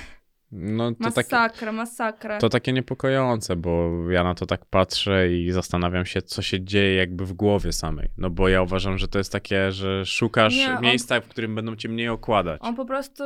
No, 0.51 0.91
to 0.91 1.11
takie, 1.11 1.35
masakra, 1.35 1.71
masakra. 1.71 2.37
to 2.39 2.49
takie 2.49 2.73
niepokojące, 2.73 3.55
bo 3.55 3.89
ja 4.09 4.23
na 4.23 4.35
to 4.35 4.45
tak 4.45 4.65
patrzę 4.65 5.33
i 5.33 5.51
zastanawiam 5.51 6.05
się, 6.05 6.21
co 6.21 6.41
się 6.41 6.63
dzieje 6.63 6.95
jakby 6.95 7.25
w 7.25 7.33
głowie 7.33 7.73
samej. 7.73 8.09
No 8.17 8.29
bo 8.29 8.49
ja 8.49 8.61
uważam, 8.61 8.97
że 8.97 9.07
to 9.07 9.17
jest 9.17 9.31
takie, 9.31 9.71
że 9.71 10.05
szukasz 10.05 10.55
Nie, 10.55 10.75
on- 10.77 10.83
miejsca, 10.83 11.21
w 11.21 11.27
którym 11.27 11.55
będą 11.55 11.75
cię 11.75 11.89
mniej 11.89 12.09
okładać. 12.09 12.61
On 12.63 12.75
po 12.75 12.85
prostu 12.85 13.23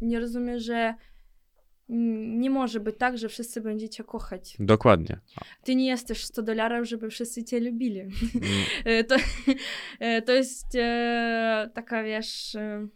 nie 0.00 0.20
rozumie, 0.20 0.60
że 0.60 0.94
nie 1.88 2.50
może 2.50 2.80
być 2.80 2.96
tak, 2.98 3.18
że 3.18 3.28
wszyscy 3.28 3.60
będziecie 3.60 4.04
kochać. 4.04 4.56
Dokładnie. 4.60 5.20
Ty 5.64 5.74
nie 5.74 5.86
jesteś 5.86 6.24
100 6.24 6.42
dolarów, 6.42 6.88
żeby 6.88 7.10
wszyscy 7.10 7.44
cię 7.44 7.60
lubili. 7.60 8.00
Mm, 8.00 8.12
E, 8.84 9.04
to, 9.04 9.16
e, 10.00 10.22
to 10.22 10.32
jest 10.32 10.66
e, 10.74 11.70
taka, 11.74 12.02
wiesz... 12.02 12.54
E, 12.54 12.86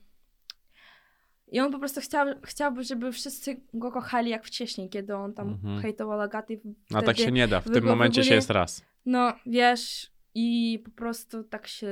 I 1.52 1.60
on 1.60 1.72
po 1.72 1.78
prostu 1.78 2.00
chciał, 2.00 2.26
chciałby, 2.44 2.84
żeby 2.84 3.12
wszyscy 3.12 3.60
go 3.74 3.92
kochali 3.92 4.30
jak 4.30 4.46
wcześniej, 4.46 4.88
kiedy 4.88 5.14
on 5.16 5.34
tam 5.34 5.48
Mhm. 5.48 5.82
hejtował 5.82 6.20
Agaty. 6.20 6.60
A 6.94 7.02
tak 7.02 7.16
się 7.18 7.32
nie 7.32 7.48
da. 7.48 7.60
W 7.60 7.64
tym 7.64 7.72
go 7.74 7.80
w 7.80 7.84
momencie 7.84 8.22
się 8.22 8.28
ogóle- 8.28 8.36
jest 8.36 8.50
raz. 8.50 8.84
No, 9.06 9.32
wiesz, 9.46 10.09
i 10.34 10.78
po 10.84 10.90
prostu 10.90 11.44
tak 11.44 11.66
się 11.66 11.88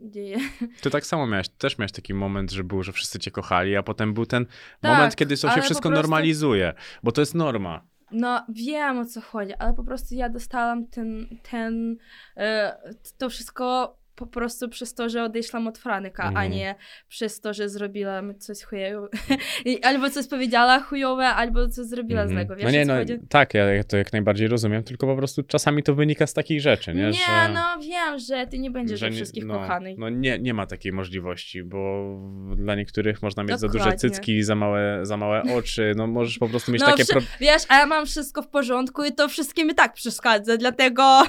dzieje. 0.00 0.38
Ty 0.82 0.90
tak 0.90 1.06
samo 1.06 1.26
miałeś, 1.26 1.48
też 1.48 1.78
miałeś 1.78 1.92
taki 1.92 2.14
moment, 2.14 2.50
że 2.50 2.64
był, 2.64 2.82
że 2.82 2.92
wszyscy 2.92 3.18
cię 3.18 3.30
kochali, 3.30 3.76
a 3.76 3.82
potem 3.82 4.14
był 4.14 4.26
ten 4.26 4.46
Tak, 4.80 4.92
moment, 4.92 5.16
kiedy 5.16 5.36
to 5.36 5.50
się 5.50 5.62
wszystko 5.62 5.88
prostu- 5.88 6.02
normalizuje, 6.02 6.72
bo 7.02 7.12
to 7.12 7.20
jest 7.22 7.34
norma. 7.34 7.86
No, 8.12 8.46
wiem 8.48 8.98
o 8.98 9.04
co 9.04 9.20
chodzi, 9.20 9.54
ale 9.54 9.74
po 9.74 9.84
prostu 9.84 10.14
ja 10.14 10.28
dostałam 10.28 10.86
ten, 10.86 11.38
ten, 11.50 11.96
e, 12.36 12.76
to 13.18 13.28
wszystko 13.30 13.96
po 14.20 14.26
prostu 14.26 14.68
przez 14.68 14.94
to, 14.94 15.08
że 15.08 15.24
odeszłam 15.24 15.66
od 15.66 15.78
Franek, 15.78 16.20
a 16.20 16.28
Mhm. 16.28 16.52
nie 16.52 16.74
przez 17.08 17.40
to, 17.40 17.54
że 17.54 17.68
zrobiłam 17.68 18.38
coś 18.38 18.62
chujowego. 18.62 19.08
I 19.64 19.82
albo 19.82 20.10
coś 20.10 20.26
powiedziała 20.28 20.80
chujowe, 20.80 21.26
albo 21.26 21.68
coś 21.68 21.86
zrobiła 21.86 22.20
Mhm. 22.22 22.38
złego, 22.38 22.56
wiesz 22.56 22.64
no 22.64 22.70
nie, 22.70 22.84
no 22.84 22.94
chodzi? 22.94 23.18
tak, 23.28 23.54
ja 23.54 23.84
to 23.84 23.96
jak 23.96 24.12
najbardziej 24.12 24.48
rozumiem, 24.48 24.82
tylko 24.82 25.06
po 25.06 25.16
prostu 25.16 25.42
czasami 25.42 25.82
to 25.82 25.94
wynika 25.94 26.26
z 26.26 26.34
takich 26.34 26.60
rzeczy, 26.60 26.94
nie? 26.94 27.02
Nie, 27.02 27.12
że, 27.12 27.52
no 27.54 27.78
wiem, 27.82 28.18
że 28.18 28.46
ty 28.46 28.58
nie 28.58 28.70
będziesz 28.70 29.00
że 29.00 29.06
ze 29.06 29.12
wszystkich 29.12 29.44
no, 29.44 29.54
kochany. 29.54 29.94
No 29.98 30.08
nie, 30.08 30.38
nie 30.38 30.54
ma 30.54 30.66
takiej 30.66 30.92
możliwości, 30.92 31.62
bo 31.64 32.14
dla 32.56 32.74
niektórych 32.74 33.22
można 33.22 33.42
mieć 33.42 33.58
za 33.60 33.66
duże 33.66 33.78
Dokładnie. 33.78 33.98
cycki, 33.98 34.42
za 34.42 34.54
małe, 34.54 35.00
za 35.02 35.16
małe 35.16 35.42
oczy, 35.42 35.92
no 35.96 36.06
możesz 36.06 36.38
po 36.38 36.48
prostu 36.48 36.72
mieć 36.72 36.80
No, 36.82 36.86
takie... 36.90 37.04
Pro... 37.04 37.20
Wiesz, 37.40 37.62
a 37.68 37.78
ja 37.78 37.86
mam 37.86 38.06
wszystko 38.06 38.42
w 38.42 38.48
porządku 38.48 39.04
i 39.04 39.12
to 39.12 39.28
wszystkim 39.28 39.70
i 39.70 39.74
tak 39.74 39.92
przeszkadza, 39.92 40.56
dlatego 40.56 41.22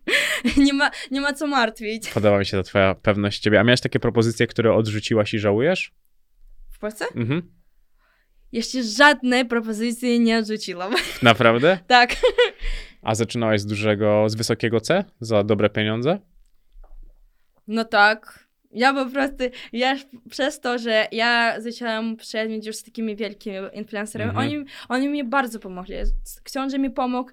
nie, 0.56 0.72
ma, 0.72 0.90
nie 1.10 1.20
ma 1.20 1.32
co 1.32 1.46
martwić. 1.46 2.10
Podoba 2.10 2.37
mi 2.38 2.46
się 2.46 2.56
ta 2.56 2.62
twoja 2.62 2.94
pewność 2.94 3.40
ciebie. 3.40 3.60
A 3.60 3.64
miałeś 3.64 3.80
takie 3.80 4.00
propozycje, 4.00 4.46
które 4.46 4.74
odrzuciłaś 4.74 5.34
i 5.34 5.38
żałujesz? 5.38 5.92
W 6.70 6.78
Polsce? 6.78 7.04
Mhm. 7.16 7.42
Jeszcze 8.52 8.82
żadnej 8.82 9.46
propozycji 9.46 10.20
nie 10.20 10.38
odrzuciłam. 10.38 10.92
Naprawdę? 11.22 11.78
tak. 11.86 12.16
A 13.02 13.14
zaczynałaś 13.14 13.60
z 13.60 13.66
dużego, 13.66 14.28
z 14.28 14.34
wysokiego 14.34 14.80
C 14.80 15.04
za 15.20 15.42
dobre 15.44 15.70
pieniądze? 15.70 16.18
No 17.66 17.84
tak. 17.84 18.48
Ja 18.72 18.94
po 18.94 19.10
prostu, 19.10 19.36
ja 19.72 19.96
przez 20.30 20.60
to, 20.60 20.78
że 20.78 21.06
ja 21.12 21.60
zaczęłam 21.60 22.16
przyjaźnić 22.16 22.66
już 22.66 22.76
z 22.76 22.82
takimi 22.82 23.16
wielkimi 23.16 23.56
influencerami, 23.72 24.30
Mhm. 24.30 24.48
oni, 24.48 24.64
oni 24.88 25.08
mi 25.08 25.24
bardzo 25.24 25.58
pomogli. 25.58 25.94
Książę 26.42 26.78
mi 26.78 26.90
pomógł 26.90 27.30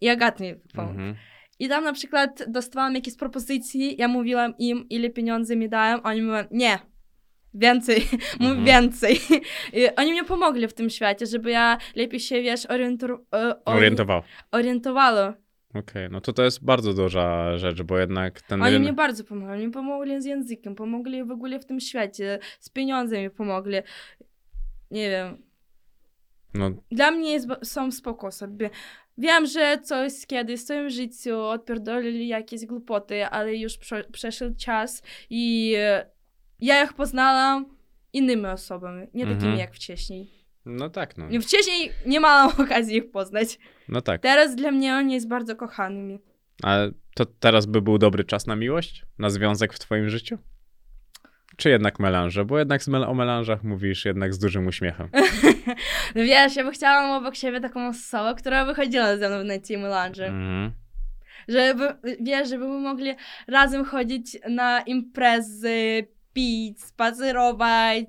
i 0.00 0.08
Agat 0.08 0.40
mi 0.40 0.54
pomógł. 0.74 0.94
Mhm. 0.98 1.14
I 1.58 1.68
tam 1.68 1.84
na 1.84 1.92
przykład 1.92 2.44
dostawałam 2.48 2.94
jakieś 2.94 3.16
propozycje, 3.16 3.92
ja 3.92 4.08
mówiłam 4.08 4.54
im, 4.58 4.88
ile 4.88 5.10
pieniędzy 5.10 5.56
mi 5.56 5.68
dają, 5.68 6.02
oni 6.02 6.22
mówią, 6.22 6.44
nie, 6.50 6.78
więcej, 7.54 8.00
mów 8.40 8.50
Mhm. 8.50 8.64
więcej. 8.64 9.18
I 9.72 9.86
oni 9.96 10.12
mnie 10.12 10.24
pomogli 10.24 10.68
w 10.68 10.74
tym 10.74 10.90
świecie, 10.90 11.26
żeby 11.26 11.50
ja 11.50 11.78
lepiej 11.96 12.20
się, 12.20 12.42
wiesz, 12.42 12.64
e, 12.64 12.68
ori- 12.68 13.54
Orientował. 13.64 14.22
orientowała. 14.52 15.34
Okej, 15.74 16.08
no 16.10 16.20
to 16.20 16.32
to 16.32 16.42
jest 16.44 16.64
bardzo 16.64 16.94
duża 16.94 17.56
rzecz, 17.58 17.82
bo 17.82 17.98
jednak 17.98 18.42
ten 18.42 18.62
Oni 18.62 18.78
mnie 18.78 18.92
bardzo 18.92 19.24
pomogli. 19.24 19.52
Oni 19.52 19.70
pomogli 19.70 20.22
z 20.22 20.24
językiem, 20.24 20.74
pomogli 20.74 21.24
w 21.24 21.30
ogóle 21.30 21.58
w 21.60 21.64
tym 21.66 21.80
świecie, 21.80 22.38
z 22.60 22.70
pieniądzami 22.70 23.30
pomogli. 23.30 23.76
Nie 24.90 25.10
wiem. 25.10 25.47
No, 26.54 26.70
Dla 26.90 27.10
mnie 27.10 27.32
jest, 27.32 27.48
są 27.62 27.90
spoko 27.92 28.32
sobie. 28.32 28.70
Wiem, 29.18 29.46
że 29.46 29.78
coś 29.82 30.26
kiedyś 30.26 30.60
w 30.60 30.64
swoim 30.64 30.90
życiu 30.90 31.40
odpierdolili 31.40 32.28
jakieś 32.28 32.66
głupoty, 32.66 33.26
ale 33.26 33.56
już 33.56 33.78
prze, 33.78 34.04
przeszedł 34.04 34.56
czas 34.56 35.02
i 35.30 35.74
e, 35.78 36.06
ja 36.60 36.84
ich 36.84 36.92
poznałam 36.92 37.76
innymi 38.12 38.46
osobami, 38.46 39.06
nie 39.14 39.24
takimi 39.24 39.34
Mhm. 39.42 39.58
jak 39.58 39.74
wcześniej. 39.74 40.30
no 40.64 40.90
tak, 40.90 41.16
no. 41.16 41.28
Nie, 41.28 41.40
Wcześniej 41.40 41.90
nie 42.06 42.20
miałam 42.20 42.50
okazji 42.66 42.96
ich 42.96 43.10
poznać. 43.10 43.58
No 43.88 44.00
tak. 44.00 44.22
Teraz 44.22 44.56
dla 44.56 44.70
mnie 44.70 44.94
oni 44.94 45.14
jest 45.14 45.28
bardzo 45.28 45.56
kochanymi. 45.56 46.18
A 46.62 46.76
to 47.14 47.26
teraz 47.26 47.66
by 47.66 47.82
był 47.82 47.98
dobry 47.98 48.24
czas 48.24 48.46
na 48.46 48.56
miłość? 48.56 49.04
Na 49.18 49.30
związek 49.30 49.72
w 49.74 49.78
twoim 49.78 50.08
życiu? 50.08 50.38
Czy 51.58 51.70
jednak 51.70 51.98
melanże? 51.98 52.44
Bo 52.44 52.58
jednak 52.58 52.80
mel- 52.80 53.08
o 53.08 53.14
melanżach 53.14 53.64
mówisz 53.64 54.04
jednak 54.04 54.34
z 54.34 54.38
dużym 54.38 54.66
uśmiechem. 54.66 55.08
No 56.14 56.22
wiesz, 56.22 56.56
ja 56.56 56.64
by 56.64 56.70
chciałam 56.72 57.10
obok 57.10 57.36
siebie 57.36 57.60
taką 57.60 57.88
osobę, 57.88 58.34
która 58.38 58.64
wychodziła 58.64 59.16
ze 59.16 59.28
mną 59.28 59.44
na 59.44 59.58
Team 59.58 59.82
Lounge. 59.82 60.26
Mhm. 60.26 60.72
Żeby, 61.48 61.88
wiesz, 62.20 62.48
żeby 62.48 62.68
mogli 62.68 63.14
razem 63.48 63.84
chodzić 63.84 64.38
na 64.48 64.80
imprezy, 64.80 66.06
pić, 66.32 66.82
spacerować, 66.82 68.06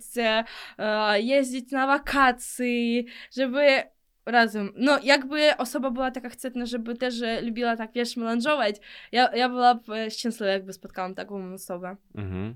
e, 0.77 1.21
jeździć 1.21 1.71
na 1.71 1.87
wakacje, 1.87 3.03
żeby 3.35 3.83
razem, 4.25 4.71
no 4.75 4.99
jakby 5.03 5.57
osoba 5.57 5.91
była 5.91 6.11
taka 6.11 6.29
chętna, 6.29 6.65
żeby 6.65 6.95
też 6.95 7.15
lubiła 7.43 7.77
tak, 7.77 7.91
wiesz, 7.95 8.17
melanżować, 8.17 8.75
ja, 9.11 9.35
ja 9.35 9.49
byłabym 9.49 10.09
szczęśliwa, 10.09 10.51
jakby 10.51 10.73
spotkałam 10.73 11.15
taką 11.15 11.53
osobę. 11.53 11.95
Mhm. 12.15 12.55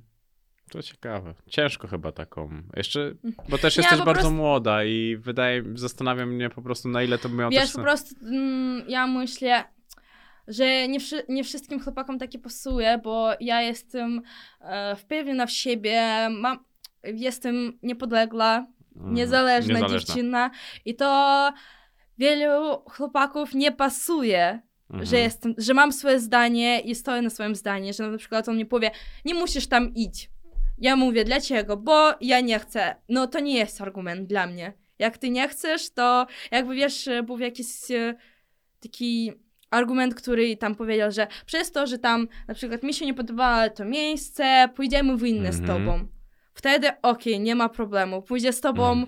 To 0.73 0.83
ciekawe. 0.83 1.33
Ciężko 1.49 1.87
chyba 1.87 2.11
taką. 2.11 2.49
Jeszcze, 2.75 3.13
bo 3.49 3.57
też 3.57 3.77
jesteś 3.77 3.99
po 3.99 4.05
bardzo 4.05 4.21
prostu- 4.21 4.35
młoda 4.37 4.83
i 4.83 5.17
wydaje, 5.19 5.63
zastanawia 5.75 6.25
mnie 6.25 6.49
po 6.49 6.61
prostu 6.61 6.89
na 6.89 7.03
ile 7.03 7.17
to 7.17 7.29
by 7.29 7.35
miało 7.35 7.51
Wiesz, 7.51 7.61
też 7.61 7.71
po 7.73 7.81
prostu 7.81 8.15
mm, 8.25 8.83
ja 8.87 9.07
myślę, 9.07 9.63
że 10.47 10.87
nie, 10.87 10.99
wszy- 10.99 11.23
nie 11.29 11.43
wszystkim 11.43 11.79
chłopakom 11.79 12.19
takie 12.19 12.39
pasuje, 12.39 12.99
bo 13.03 13.29
ja 13.39 13.61
jestem 13.61 14.21
e, 14.61 14.95
wpewniona 14.95 15.45
w 15.45 15.51
siebie, 15.51 16.27
mam, 16.31 16.59
jestem 17.03 17.79
niepodległa, 17.83 18.65
Mhm. 18.95 19.13
niezależna, 19.13 19.73
Niezależna. 19.73 19.99
dziewczyna 19.99 20.51
i 20.85 20.95
to 20.95 21.49
wielu 22.17 22.81
chłopaków 22.85 23.53
nie 23.53 23.71
pasuje, 23.71 24.59
Mhm. 24.89 25.05
że 25.05 25.17
jestem, 25.19 25.53
że 25.57 25.73
mam 25.73 25.91
swoje 25.91 26.19
zdanie 26.19 26.79
i 26.79 26.95
stoję 26.95 27.21
na 27.21 27.29
swoim 27.29 27.55
zdaniu, 27.55 27.93
że 27.93 28.07
na 28.11 28.17
przykład 28.17 28.49
on 28.49 28.57
mi 28.57 28.65
powie, 28.65 28.91
nie 29.25 29.33
musisz 29.33 29.67
tam 29.67 29.93
iść. 29.95 30.29
Ja 30.77 30.95
mówię, 30.95 31.25
dlaczego? 31.25 31.77
Bo 31.77 32.11
ja 32.21 32.41
nie 32.41 32.59
chcę. 32.59 32.95
No 33.09 33.27
to 33.27 33.39
nie 33.39 33.57
jest 33.57 33.81
argument 33.81 34.27
dla 34.27 34.47
mnie. 34.47 34.73
Jak 34.99 35.17
ty 35.17 35.29
nie 35.29 35.47
chcesz, 35.49 35.89
to 35.89 36.27
jakby 36.51 36.75
wiesz, 36.75 37.09
był 37.23 37.39
jakiś 37.39 37.91
e, 37.91 38.15
taki 38.79 39.31
argument, 39.69 40.15
który 40.15 40.57
tam 40.57 40.75
powiedział, 40.75 41.11
że 41.11 41.27
przez 41.45 41.71
to, 41.71 41.87
że 41.87 41.97
tam 41.97 42.27
na 42.47 42.53
przykład 42.53 42.83
mi 42.83 42.93
się 42.93 43.05
nie 43.05 43.13
podobało 43.13 43.69
to 43.69 43.85
miejsce, 43.85 44.69
pójdziemy 44.75 45.17
w 45.17 45.25
inne 45.25 45.53
z 45.53 45.59
Mhm. 45.59 45.79
tobą. 45.85 46.07
Wtedy 46.53 46.87
okej, 47.01 47.39
nie 47.39 47.55
ma 47.55 47.69
problemu, 47.69 48.21
pójdzie 48.21 48.53
z 48.53 48.61
tobą 48.61 48.91
Mhm. 48.91 49.07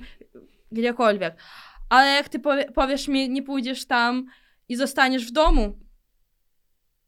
gdziekolwiek. 0.71 1.35
Ale 1.89 2.11
jak 2.11 2.29
ty 2.29 2.39
powie, 2.39 2.65
powiesz 2.71 3.07
mi, 3.07 3.29
nie 3.29 3.43
pójdziesz 3.43 3.85
tam 3.85 4.25
i 4.69 4.75
zostaniesz 4.75 5.27
w 5.27 5.31
domu, 5.31 5.77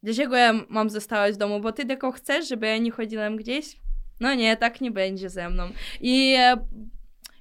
dlaczego 0.02 0.36
ja 0.36 0.52
mam 0.68 0.90
zostawać 0.90 1.34
w 1.34 1.38
domu? 1.38 1.60
Bo 1.60 1.72
ty 1.72 1.86
tylko 1.86 2.12
chcesz, 2.12 2.48
żeby 2.48 2.66
ja 2.66 2.78
nie 2.78 2.90
chodziłem 2.90 3.36
gdzieś? 3.36 3.76
No 4.20 4.34
nie, 4.34 4.56
tak 4.56 4.80
nie 4.80 4.90
będzie 4.90 5.30
ze 5.30 5.50
mną. 5.50 5.70
I 6.00 6.34
e, 6.38 6.56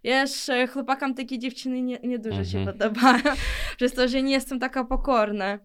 wiesz, 0.04 0.50
chłopakom 0.74 1.14
takie 1.16 1.40
dziewczyny 1.40 1.82
nie, 1.82 2.00
nie 2.04 2.20
dużo 2.20 2.44
się 2.46 2.58
Mhm. 2.60 2.78
podobają, 2.78 3.36
przez 3.78 3.94
to, 3.94 4.08
że 4.08 4.22
nie 4.24 4.34
jestem 4.34 4.60
taka 4.60 4.84
pokorna. 4.84 5.60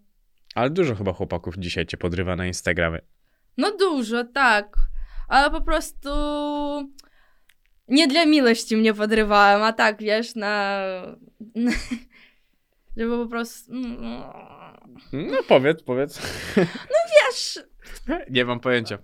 Ale 0.54 0.70
dużo 0.70 0.94
chyba 0.94 1.12
chłopaków 1.12 1.54
dzisiaj 1.58 1.86
cię 1.86 1.96
podrywa 1.96 2.36
na 2.36 2.46
Instagramie. 2.46 2.98
No 3.56 3.76
dużo, 3.76 4.24
tak. 4.24 4.76
Ale 5.28 5.50
po 5.50 5.60
prostu 5.60 6.08
nie 7.88 8.08
dla 8.08 8.24
miłości 8.26 8.76
mnie 8.76 8.94
podrywałem, 8.94 9.62
a 9.62 9.72
tak, 9.72 10.02
wiesz, 10.02 10.34
na... 10.34 10.80
Żeby 12.96 13.16
po 13.18 13.26
prostu... 13.26 13.72
no, 13.74 14.32
No 15.12 15.38
powiedz, 15.48 15.82
powiedz. 15.82 16.20
Wiesz, 16.56 17.58
Nie 18.30 18.44
mam 18.44 18.60
pojęcia. 18.60 18.98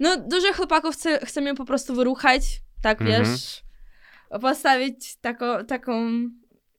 No 0.00 0.16
dużo 0.16 0.52
chłopaków 0.52 0.94
chce, 0.94 1.18
chce 1.26 1.40
mnie 1.40 1.54
po 1.54 1.64
prostu 1.64 1.94
wyruchać, 1.94 2.42
tak, 2.82 3.00
Mhm. 3.02 3.24
wiesz, 3.24 3.62
postawić 4.40 5.16
taką, 5.16 5.64
taką, 5.66 6.08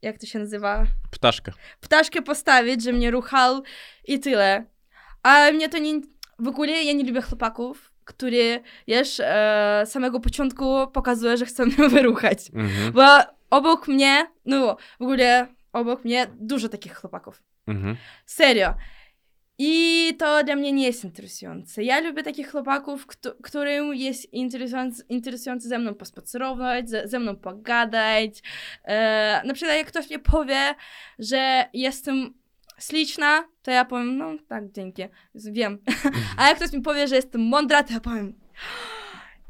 jak 0.02 0.18
to 0.18 0.26
się 0.26 0.40
nazywa, 0.40 0.86
Ptaszka. 1.12 1.52
ptaszkę 1.82 2.22
postawić, 2.22 2.84
że 2.84 2.94
mnie 2.94 3.12
ruchał 3.12 3.64
i 4.08 4.20
tyle. 4.20 4.66
Ale 5.24 5.54
mnie 5.54 5.70
to 5.70 5.78
nie... 5.78 6.02
W 6.40 6.48
ogóle 6.48 6.72
ja 6.84 6.94
nie 6.94 7.04
lubię 7.04 7.22
chłopaków, 7.22 7.92
który, 8.06 8.64
wiesz, 8.88 9.20
e, 9.24 9.84
samego 9.86 10.20
początku 10.20 10.88
pokazuje, 10.88 11.38
że 11.38 11.46
chce 11.46 11.66
mnie 11.66 11.90
wyruchać. 12.00 12.50
Mhm. 12.54 12.92
Bo 12.92 13.06
obok 13.50 13.88
mnie, 13.88 14.28
no 14.46 14.78
w 15.00 15.02
ogóle 15.04 15.48
obok 15.74 16.06
mnie 16.06 16.28
dużo 16.40 16.70
takich 16.70 16.96
chłopaków. 16.96 17.44
Mhm. 17.68 17.96
Serio. 18.26 18.74
I 19.62 20.14
to 20.20 20.44
dla 20.44 20.56
mnie 20.56 20.72
nie 20.72 20.86
jest 20.86 21.04
interesujące. 21.04 21.84
Ja 21.84 22.00
lubię 22.00 22.24
takich 22.24 22.52
chłopaków, 22.52 23.08
kto, 23.08 23.36
którym 23.44 23.96
jest 23.96 24.34
interesujący, 24.34 25.04
interesujący 25.10 25.68
ze 25.68 25.80
mną 25.80 25.96
pospacerować, 25.96 26.90
ze, 26.90 27.08
ze 27.08 27.20
mną 27.20 27.36
pogadać. 27.36 28.42
E, 28.84 29.42
na 29.46 29.54
przykład 29.54 29.78
jak 29.78 29.88
ktoś 29.88 30.10
mi 30.10 30.20
powie, 30.20 30.76
że 31.20 31.66
jestem 31.74 32.34
śliczna, 32.80 33.44
to 33.64 33.72
ja 33.72 33.86
powiem, 33.86 34.18
no 34.18 34.32
tak, 34.48 34.72
dzięki, 34.72 35.04
wiem. 35.36 35.78
A 36.38 36.48
jak 36.48 36.58
ktoś 36.58 36.74
mi 36.74 36.82
powie, 36.82 37.08
że 37.08 37.16
jestem 37.16 37.42
mądra, 37.42 37.84
to 37.84 37.94
ja 37.94 38.00
powiem, 38.00 38.40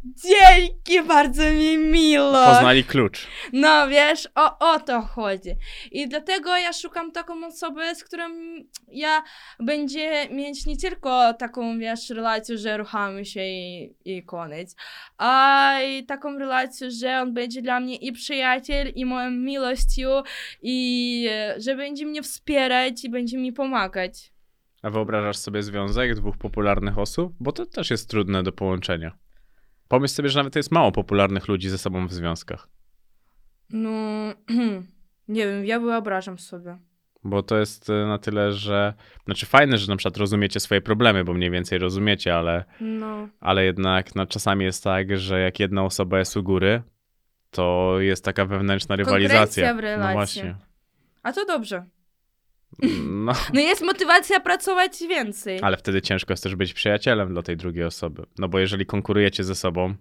dzięki, 0.04 1.08
bardzo 1.08 1.44
mi 1.44 1.78
miło. 1.78 2.46
Poznali 2.46 2.84
klucz. 2.84 3.28
No 3.54 3.88
wiesz, 3.88 4.30
o, 4.36 4.74
o 4.74 4.80
to 4.80 5.02
chodzi. 5.02 5.56
I 5.92 6.08
dlatego 6.08 6.58
ja 6.58 6.74
szukam 6.74 7.12
taką 7.12 7.46
osobę, 7.46 7.96
z 7.96 8.04
którą 8.04 8.24
ja 8.88 9.24
będzie 9.60 10.30
mieć 10.30 10.66
nie 10.66 10.78
tylko 10.78 11.34
taką, 11.34 11.80
wiesz, 11.80 12.10
relację, 12.10 12.58
że 12.58 12.78
ruchamy 12.78 13.26
się 13.26 13.42
i, 13.42 13.96
i 14.06 14.24
koniec, 14.24 14.76
a 15.18 15.74
i 15.82 16.06
taką 16.06 16.38
relację, 16.38 16.92
że 16.92 17.22
on 17.22 17.34
będzie 17.34 17.62
dla 17.62 17.80
mnie 17.80 17.96
i 17.96 18.12
przyjaciel, 18.12 18.92
i 18.96 19.06
moją 19.06 19.32
miłością, 19.32 20.24
i 20.62 21.30
że 21.58 21.76
będzie 21.76 22.06
mnie 22.06 22.24
wspierać 22.24 23.04
i 23.04 23.10
będzie 23.10 23.38
mi 23.38 23.54
pomagać. 23.54 24.32
A 24.82 24.90
wyobrażasz 24.90 25.38
sobie 25.38 25.64
związek 25.64 26.16
dwóch 26.16 26.38
popularnych 26.38 26.98
osób? 26.98 27.34
Bo 27.40 27.52
to 27.52 27.66
też 27.66 27.90
jest 27.90 28.10
trudne 28.10 28.44
do 28.44 28.52
połączenia. 28.52 29.18
Pomyśl 29.90 30.14
sobie, 30.14 30.30
że 30.30 30.40
nawet 30.40 30.56
jest 30.56 30.72
mało 30.72 30.92
popularnych 30.92 31.48
ludzi 31.48 31.70
ze 31.70 31.78
sobą 31.78 32.08
w 32.08 32.14
związkach. 32.14 32.68
No, 33.70 33.90
nie 35.28 35.48
wiem, 35.48 35.66
ja 35.66 35.80
wyobrażam 35.80 36.40
sobie. 36.40 36.78
Bo 37.24 37.44
to 37.44 37.58
jest 37.58 37.90
e, 37.90 37.94
na 37.94 38.18
tyle, 38.18 38.52
że. 38.52 38.94
Znaczy, 39.26 39.46
fajne, 39.46 39.78
że 39.78 39.88
na 39.88 39.96
przykład 39.96 40.18
rozumiecie 40.18 40.60
swoje 40.60 40.82
problemy, 40.82 41.24
bo 41.24 41.34
mniej 41.34 41.52
więcej 41.52 41.80
rozumiecie, 41.80 42.36
ale, 42.36 42.66
No, 42.82 43.28
ale 43.40 43.66
jednak 43.66 44.16
no, 44.16 44.26
czasami 44.26 44.66
jest 44.66 44.84
tak, 44.84 45.18
że 45.18 45.40
jak 45.40 45.60
jedna 45.60 45.84
osoba 45.84 46.20
jest 46.20 46.38
u 46.38 46.44
góry, 46.44 46.82
to 47.52 47.96
jest 48.00 48.26
taka 48.26 48.46
wewnętrzna 48.46 48.96
rywalizacja. 48.96 49.40
Konkurencja 49.40 49.74
w 49.74 49.80
relacji. 49.80 50.08
No 50.08 50.14
właśnie. 50.14 50.56
a 51.24 51.34
to 51.34 51.46
dobrze. 51.46 51.86
No, 53.04 53.32
No 53.54 53.60
jest 53.60 53.82
motywacja 53.82 54.40
pracować 54.40 55.00
więcej. 55.10 55.60
ale 55.62 55.78
wtedy 55.78 56.02
ciężko 56.02 56.34
jest 56.34 56.44
też 56.44 56.56
być 56.56 56.74
przyjacielem 56.74 57.34
dla 57.34 57.42
tej 57.44 57.58
drugiej 57.58 57.84
osoby. 57.84 58.24
No 58.40 58.48
bo 58.48 58.60
jeżeli 58.60 58.86
konkurujecie 58.86 59.44
ze 59.44 59.56
sobą 59.56 59.96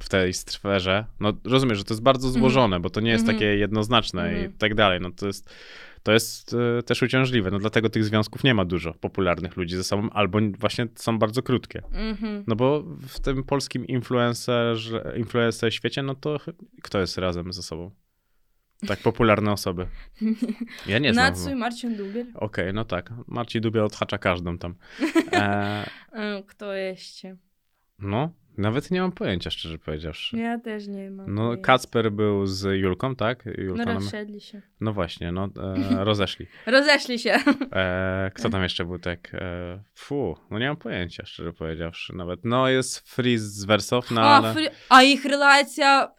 w 0.00 0.08
tej 0.08 0.32
sferze, 0.32 1.04
no 1.20 1.32
rozumiem, 1.44 1.76
że 1.76 1.84
to 1.84 1.94
jest 1.94 2.02
bardzo 2.02 2.28
złożone, 2.28 2.80
bo 2.80 2.90
to 2.90 3.00
nie 3.00 3.10
jest 3.10 3.22
Mhm. 3.22 3.38
takie 3.38 3.56
jednoznaczne 3.56 4.32
i 4.32 4.34
Mhm. 4.34 4.52
tak 4.58 4.74
dalej. 4.74 5.00
No 5.00 5.10
to 5.10 5.26
jest, 5.26 5.50
to 6.02 6.12
jest 6.12 6.54
e, 6.78 6.82
też 6.82 7.02
uciążliwe. 7.02 7.50
No 7.50 7.58
dlatego 7.58 7.90
tych 7.90 8.04
związków 8.04 8.44
nie 8.44 8.54
ma 8.54 8.64
dużo 8.64 8.94
popularnych 8.94 9.56
ludzi 9.56 9.76
ze 9.76 9.84
sobą, 9.84 10.10
albo 10.10 10.38
właśnie 10.58 10.86
są 10.94 11.18
bardzo 11.18 11.42
krótkie. 11.42 11.82
Mhm. 11.92 12.44
No 12.46 12.56
bo 12.56 12.82
w 13.08 13.20
tym 13.20 13.44
polskim 13.44 13.86
influencerze, 13.86 15.12
influencer 15.16 15.74
świecie, 15.74 16.02
no 16.02 16.14
to 16.14 16.36
kto 16.82 17.00
jest 17.00 17.18
razem 17.18 17.52
ze 17.52 17.62
sobą? 17.62 17.90
Tak 18.86 18.98
popularne 19.00 19.52
osoby. 19.52 19.86
Ja 20.86 20.98
nie 20.98 21.12
znam. 21.12 21.24
Nacu 21.32 21.50
i 21.50 21.54
Marcin 21.54 21.96
Dubiel. 21.96 22.26
Okej, 22.34 22.72
no 22.74 22.84
tak. 22.84 23.12
Marcin 23.26 23.60
Dubia 23.62 23.84
odhacza 23.84 24.18
każdą 24.18 24.58
tam. 24.58 24.74
E, 25.32 25.90
E, 26.12 26.42
Kto 26.46 26.72
jeszcze? 26.72 27.36
no, 27.98 28.30
nawet 28.58 28.90
nie 28.90 29.00
mam 29.00 29.12
pojęcia, 29.12 29.50
szczerze 29.50 29.78
powiedziawszy. 29.78 30.36
Ja 30.36 30.58
też 30.58 30.86
nie 30.88 31.10
mam. 31.10 31.34
No, 31.34 31.42
pojęcia. 31.42 31.62
Kacper 31.62 32.12
był 32.12 32.46
z 32.46 32.80
Julką, 32.80 33.16
tak? 33.16 33.46
No 33.46 33.52
Julka 33.58 33.84
nam... 33.84 33.94
rozszedli 33.94 34.40
się. 34.40 34.62
no 34.80 34.92
właśnie, 34.92 35.32
no 35.32 35.48
e, 35.98 36.04
rozeszli. 36.04 36.46
Rozeszli 36.66 37.18
się. 37.18 37.34
E, 37.72 38.30
kto 38.34 38.50
tam 38.50 38.62
jeszcze 38.62 38.84
był 38.84 38.98
tak? 38.98 39.34
E, 39.34 39.82
fu, 39.94 40.36
no 40.50 40.58
nie 40.58 40.68
mam 40.68 40.76
pojęcia, 40.76 41.26
szczerze 41.26 41.52
powiedziawszy 41.52 42.16
nawet. 42.16 42.40
No 42.44 42.68
jest 42.68 43.08
Freeze 43.10 43.44
z 43.44 43.64
Wersow, 43.64 44.10
no 44.10 44.20
A, 44.20 44.36
ale... 44.36 44.54
fri- 44.54 44.70
a 44.88 45.02
ich 45.02 45.24
relacja... 45.24 46.14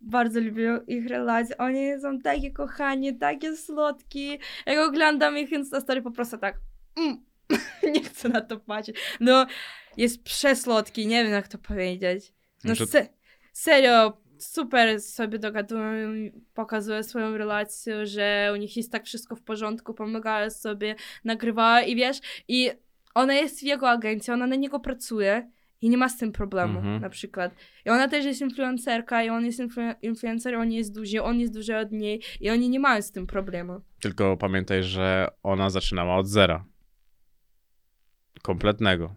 Bardzo 0.00 0.40
lubię 0.40 0.80
ich 0.86 1.06
relacje. 1.06 1.58
Oni 1.58 2.00
są 2.00 2.18
takie 2.18 2.50
kochani, 2.50 3.18
takie 3.18 3.56
słodki. 3.56 4.38
Jak 4.66 4.88
oglądam 4.88 5.38
ich 5.38 5.52
Instastory, 5.52 6.02
po 6.02 6.10
prostu 6.10 6.38
tak... 6.38 6.60
Mm. 6.96 7.28
nie 7.94 8.02
chcę 8.02 8.28
na 8.28 8.40
to 8.40 8.60
patrzeć. 8.60 8.96
No, 9.20 9.46
jest 9.98 10.22
przesłodki, 10.22 11.06
nie 11.06 11.24
wiem 11.24 11.32
jak 11.32 11.48
to 11.48 11.58
powiedzieć. 11.58 12.32
No 12.64 12.74
Że- 12.74 12.86
se- 12.86 13.08
serio, 13.52 14.18
super 14.38 15.00
sobie 15.00 15.38
dogadują, 15.38 16.08
pokazują 16.54 17.02
swoją 17.02 17.36
relację, 17.36 18.06
że 18.06 18.50
u 18.54 18.56
nich 18.56 18.76
jest 18.76 18.92
tak 18.92 19.04
wszystko 19.06 19.36
w 19.36 19.42
porządku, 19.42 19.94
pomagają 19.94 20.50
sobie, 20.50 20.94
nagrywają 21.24 21.86
i 21.86 21.96
wiesz, 21.96 22.18
i 22.48 22.70
ona 23.14 23.34
jest 23.34 23.60
w 23.60 23.62
jego 23.62 23.90
agencji, 23.90 24.32
ona 24.32 24.46
na 24.46 24.56
niego 24.56 24.80
pracuje 24.80 25.50
i 25.80 25.88
nie 25.90 25.96
ma 25.96 26.08
z 26.08 26.18
tym 26.18 26.32
problemu, 26.32 26.78
Mhm. 26.78 27.00
na 27.00 27.08
przykład. 27.10 27.54
I 27.86 27.90
ona 27.90 28.08
też 28.08 28.24
jest 28.24 28.40
influencerka 28.40 29.22
i 29.22 29.28
on 29.28 29.44
jest 29.46 29.58
influ- 29.60 29.94
influencer, 30.02 30.54
on 30.54 30.72
jest 30.72 30.94
duży, 30.94 31.22
on 31.22 31.40
jest 31.40 31.52
duży 31.54 31.76
od 31.76 31.92
niej 31.92 32.22
i 32.40 32.50
oni 32.50 32.68
nie 32.70 32.80
mają 32.80 33.02
z 33.02 33.12
tym 33.12 33.26
problemu. 33.26 33.80
Tylko 34.00 34.36
pamiętaj, 34.36 34.82
że 34.82 35.28
ona 35.42 35.70
zaczynała 35.70 36.16
od 36.16 36.26
zera. 36.26 36.64
Kompletnego. 38.42 39.14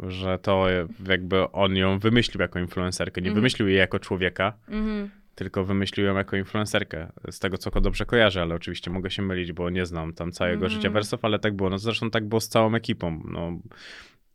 Że 0.00 0.38
to 0.38 0.66
jakby 1.08 1.50
on 1.52 1.76
ją 1.76 1.98
wymyślił 1.98 2.40
jako 2.42 2.58
influencerkę. 2.58 3.20
Nie 3.20 3.28
Mhm. 3.28 3.34
wymyślił 3.34 3.68
jej 3.68 3.78
jako 3.78 3.98
człowieka, 3.98 4.52
Mhm. 4.68 5.10
tylko 5.34 5.64
wymyślił 5.64 6.06
ją 6.06 6.14
jako 6.16 6.36
influencerkę. 6.36 7.12
Z 7.30 7.38
tego, 7.38 7.58
co 7.58 7.70
go 7.70 7.80
dobrze 7.80 8.06
kojarzę, 8.06 8.42
ale 8.42 8.54
oczywiście 8.54 8.90
mogę 8.90 9.10
się 9.10 9.22
mylić, 9.22 9.52
bo 9.52 9.70
nie 9.70 9.86
znam 9.86 10.12
tam 10.14 10.32
całego 10.32 10.64
Mhm. 10.66 10.70
życia 10.72 10.90
wersów, 10.90 11.24
ale 11.24 11.38
tak 11.38 11.56
było. 11.56 11.70
No 11.70 11.78
zresztą 11.78 12.10
tak 12.10 12.28
było 12.28 12.40
z 12.40 12.48
całą 12.48 12.74
ekipą. 12.74 13.22
No, 13.24 13.52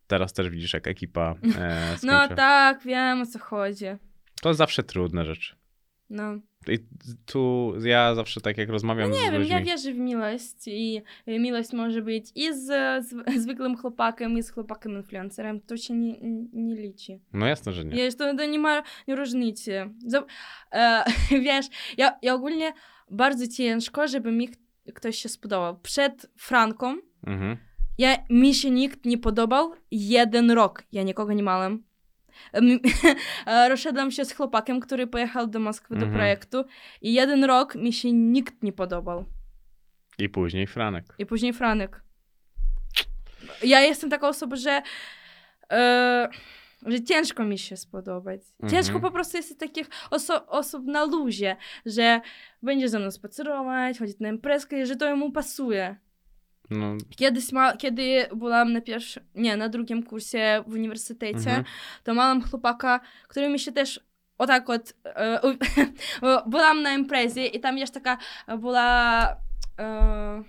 teraz 0.07 0.33
też 0.33 0.49
widzisz, 0.49 0.73
jak 0.73 0.87
ekipa 0.87 1.35
e, 1.57 1.95
No 2.03 2.27
tak, 2.27 2.83
wiem 2.85 3.21
o 3.21 3.25
co 3.25 3.39
chodzi. 3.39 3.85
To 4.41 4.53
zawsze 4.53 4.83
trudne 4.83 5.25
rzeczy. 5.25 5.55
No. 6.09 6.39
I 6.67 6.79
tu 7.25 7.73
ja 7.85 8.15
zawsze 8.15 8.41
tak 8.41 8.57
jak 8.57 8.69
rozmawiam 8.69 9.11
Nie 9.11 9.17
z 9.17 9.21
wiem, 9.23 9.33
ludźmi... 9.35 9.49
ja 9.49 9.61
wierzę 9.61 9.93
w 9.93 9.97
miłość 9.97 10.67
i 10.67 11.01
miłość 11.27 11.73
może 11.73 12.01
być 12.01 12.25
i 12.35 12.53
z, 12.53 12.65
z 13.07 13.41
zwykłym 13.43 13.77
chłopakiem, 13.77 14.37
i 14.37 14.43
z 14.43 14.49
chłopakiem 14.51 14.91
influencerem. 14.91 15.61
To 15.61 15.77
się 15.77 15.93
nie, 15.93 16.17
nie 16.53 16.75
liczy. 16.75 17.19
No 17.33 17.45
jasne, 17.47 17.71
że 17.71 17.85
nie. 17.85 17.95
Jest, 17.97 18.17
to, 18.19 18.35
to 18.35 18.45
nie 18.45 18.59
ma 18.59 18.83
różnicy. 19.07 19.89
Za- 20.07 20.25
E, 20.71 21.03
wiesz, 21.45 21.65
ja, 21.97 22.17
ja 22.21 22.33
ogólnie 22.33 22.73
bardzo 23.11 23.47
ciężko, 23.47 24.07
żeby 24.07 24.31
mi 24.31 24.49
ktoś 24.93 25.17
się 25.17 25.29
spodobał. 25.29 25.79
Przed 25.79 26.31
Franką 26.37 26.95
Mhm. 27.27 27.57
ja, 27.97 28.17
mi 28.29 28.53
się 28.53 28.71
nikt 28.71 29.05
nie 29.05 29.17
podobał 29.17 29.71
jeden 29.91 30.51
rok. 30.51 30.83
Ja 30.91 31.03
nikogo 31.03 31.33
nie 31.33 31.43
miałem. 31.43 31.83
Em, 32.53 32.79
Rozszedłem 33.69 34.11
się 34.11 34.25
z 34.25 34.33
chłopakiem, 34.33 34.79
który 34.79 35.07
pojechał 35.07 35.47
do 35.47 35.59
Moskwy 35.59 35.93
do 35.95 36.05
Mhm. 36.05 36.13
projektu 36.13 36.65
i 37.01 37.13
jeden 37.13 37.43
rok 37.43 37.75
mi 37.75 37.93
się 37.93 38.11
nikt 38.11 38.63
nie 38.63 38.73
podobał. 38.73 39.25
I 40.19 40.29
później 40.29 40.67
Franek. 40.67 41.05
I 41.17 41.25
później 41.25 41.53
Franek. 41.53 42.01
Ja 43.63 43.79
jestem 43.81 44.09
taką 44.09 44.27
osobą, 44.27 44.55
że, 44.55 44.81
e, 45.71 46.29
że 46.85 47.03
ciężko 47.03 47.43
mi 47.43 47.57
się 47.59 47.77
spodobać. 47.77 48.41
Ciężko 48.61 48.93
Mhm. 48.95 49.01
po 49.01 49.11
prostu 49.11 49.37
jest 49.37 49.59
takich 49.59 49.89
oso- 50.11 50.41
osób 50.47 50.85
na 50.85 51.05
luzie, 51.05 51.55
że 51.85 52.21
będzie 52.63 52.89
ze 52.89 52.99
mną 52.99 53.11
spacerować, 53.11 53.99
chodzić 53.99 54.19
na 54.19 54.29
imprezkę, 54.29 54.85
że 54.85 54.95
to 54.95 55.05
jemu 55.09 55.31
pasuje. 55.31 55.95
No, 56.69 56.95
Kiedyś, 57.15 57.51
ma, 57.51 57.77
kiedy 57.77 58.27
byłam 58.35 58.73
na 58.73 58.81
pierwszym, 58.81 59.23
nie, 59.35 59.57
na 59.57 59.69
drugim 59.69 60.03
kursie 60.03 60.63
w 60.67 60.73
uniwersytecie, 60.73 61.37
Mhm. 61.37 61.63
to 62.03 62.13
miałam 62.13 62.41
chłopaka, 62.49 62.99
który 63.27 63.49
mi 63.49 63.59
się 63.59 63.71
też 63.71 63.99
o 64.37 64.47
tak 64.47 64.69
od... 64.69 64.93
E, 65.05 65.39
byłam 66.49 66.81
na 66.81 66.93
imprezie 66.93 67.45
i 67.47 67.59
tam 67.59 67.77
jeszcze 67.77 68.01
taka 68.01 68.17
była 68.57 69.23
e, 69.79 70.43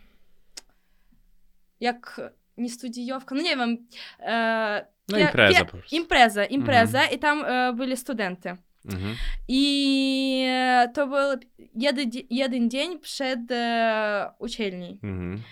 jak 1.81 2.21
nie 2.57 2.71
studiowka, 2.71 3.35
no 3.35 3.43
nie 3.43 3.57
wiem. 3.57 3.87
E, 4.21 4.87
no 5.09 5.19
impreza 5.19 5.61
pie- 5.61 5.65
po 5.65 5.71
prostu. 5.77 5.97
Impreza, 5.97 6.45
impreza 6.45 7.07
i 7.07 7.19
tam 7.19 7.45
e, 7.45 7.73
byli 7.73 7.97
studenty. 7.97 8.49
Mhm. 8.93 9.15
I 9.49 10.45
e, 10.49 10.89
to 10.95 11.07
był 11.07 11.39
jeden, 11.75 12.11
jeden 12.31 12.71
dzień 12.71 12.99
przed 12.99 13.41
e, 13.51 14.31
uczelni. 14.39 14.99
Mhm. 15.03 15.43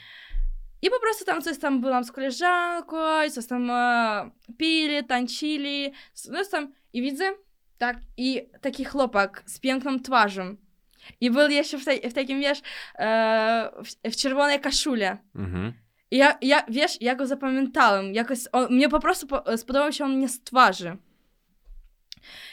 I 0.83 0.91
po 0.91 1.01
prostu 1.01 1.25
tam 1.25 1.43
coś 1.43 1.59
tam 1.59 1.81
byłam 1.81 2.05
z 2.05 2.13
koleżanką, 2.13 2.97
coś 3.31 3.47
tam 3.47 3.71
e, 3.71 4.31
pili, 4.57 5.05
tańczyli, 5.05 5.93
coś 6.13 6.49
tam 6.49 6.73
i 6.93 7.03
widzę, 7.03 7.25
tak, 7.79 7.97
i 8.17 8.49
taki 8.61 8.85
chłopak 8.85 9.43
z 9.47 9.59
piękną 9.59 10.01
twarzą. 10.01 10.57
I 11.21 11.31
był 11.31 11.49
jeszcze 11.49 11.79
w, 11.79 11.85
tej, 11.85 12.11
w 12.11 12.15
takim, 12.15 12.41
wiesz, 12.41 12.63
e, 12.99 13.71
w, 13.85 14.13
w 14.13 14.17
czerwonej 14.17 14.61
kaszule. 14.61 15.19
Mhm. 15.35 15.73
I 16.11 16.17
ja, 16.17 16.39
ja, 16.43 16.63
wiesz, 16.69 16.99
ja 17.01 17.15
go 17.15 17.27
zapamiętałem, 17.27 18.15
jakoś, 18.15 18.39
on, 18.53 18.75
mnie 18.75 18.89
po 18.89 19.01
prostu 19.01 19.27
po, 19.27 19.57
spodobał 19.57 19.93
się 19.93 20.05
on 20.05 20.17
mnie 20.17 20.29
z 20.29 20.45
twarzy. 20.45 20.97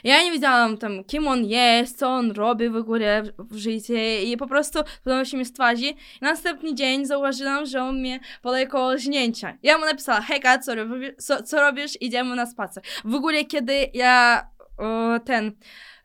Ja 0.04 0.24
nie 0.24 0.32
wiedziałam 0.32 0.78
tam, 0.78 1.04
kim 1.04 1.28
on 1.28 1.46
jest, 1.46 2.00
co 2.00 2.08
on 2.08 2.32
robi 2.32 2.70
w 2.70 2.76
ogóle 2.76 3.24
w, 3.24 3.32
w 3.38 3.58
życiu 3.58 3.94
i 4.26 4.38
po 4.38 4.48
prostu 4.48 4.80
podobał 5.04 5.26
się 5.26 5.38
mi 5.38 5.46
z 5.46 5.54
twarzy. 5.54 5.86
I 5.86 5.96
następny 6.22 6.76
dzień 6.76 7.06
zauważyłam, 7.06 7.66
że 7.66 7.84
on 7.84 8.00
mnie 8.00 8.20
podaje 8.42 8.68
koło 8.68 8.98
żnięcia. 8.98 9.58
Ja 9.64 9.78
mu 9.78 9.86
napisała, 9.86 10.22
hejka, 10.22 10.60
co, 10.60 10.76
robi, 10.76 11.16
co, 11.18 11.44
co 11.44 11.62
robisz, 11.62 12.02
idziemy 12.02 12.36
na 12.36 12.46
spacer. 12.46 12.84
W 13.06 13.16
ogóle 13.16 13.46
kiedy 13.46 13.90
ja 13.94 14.48
o, 14.78 15.20
ten, 15.20 15.52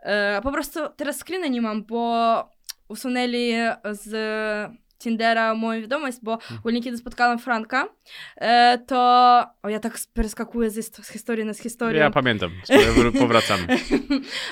e, 0.01 0.41
po 0.43 0.53
prostu 0.53 0.81
teraz 0.97 1.19
screena 1.19 1.47
nie 1.47 1.63
mam, 1.63 1.85
bo 1.85 2.55
usunęli 2.89 3.53
z 3.91 4.11
Tindera 5.05 5.55
moją 5.55 5.81
wiadomość, 5.81 6.19
bo 6.23 6.39
ogólnie 6.59 6.83
kiedy 6.83 6.99
spotkałam 6.99 7.39
Franka, 7.39 7.89
e, 8.37 8.79
to... 8.87 8.97
O, 9.63 9.69
ja 9.69 9.81
tak 9.81 9.99
perskakuję 10.15 10.71
z, 10.71 10.77
hist- 10.77 11.03
z 11.05 11.09
historii 11.13 11.45
na 11.45 11.53
z 11.55 11.59
historię. 11.59 12.01
Ja 12.01 12.11
pamiętam. 12.11 12.51
Powracamy. 13.19 13.67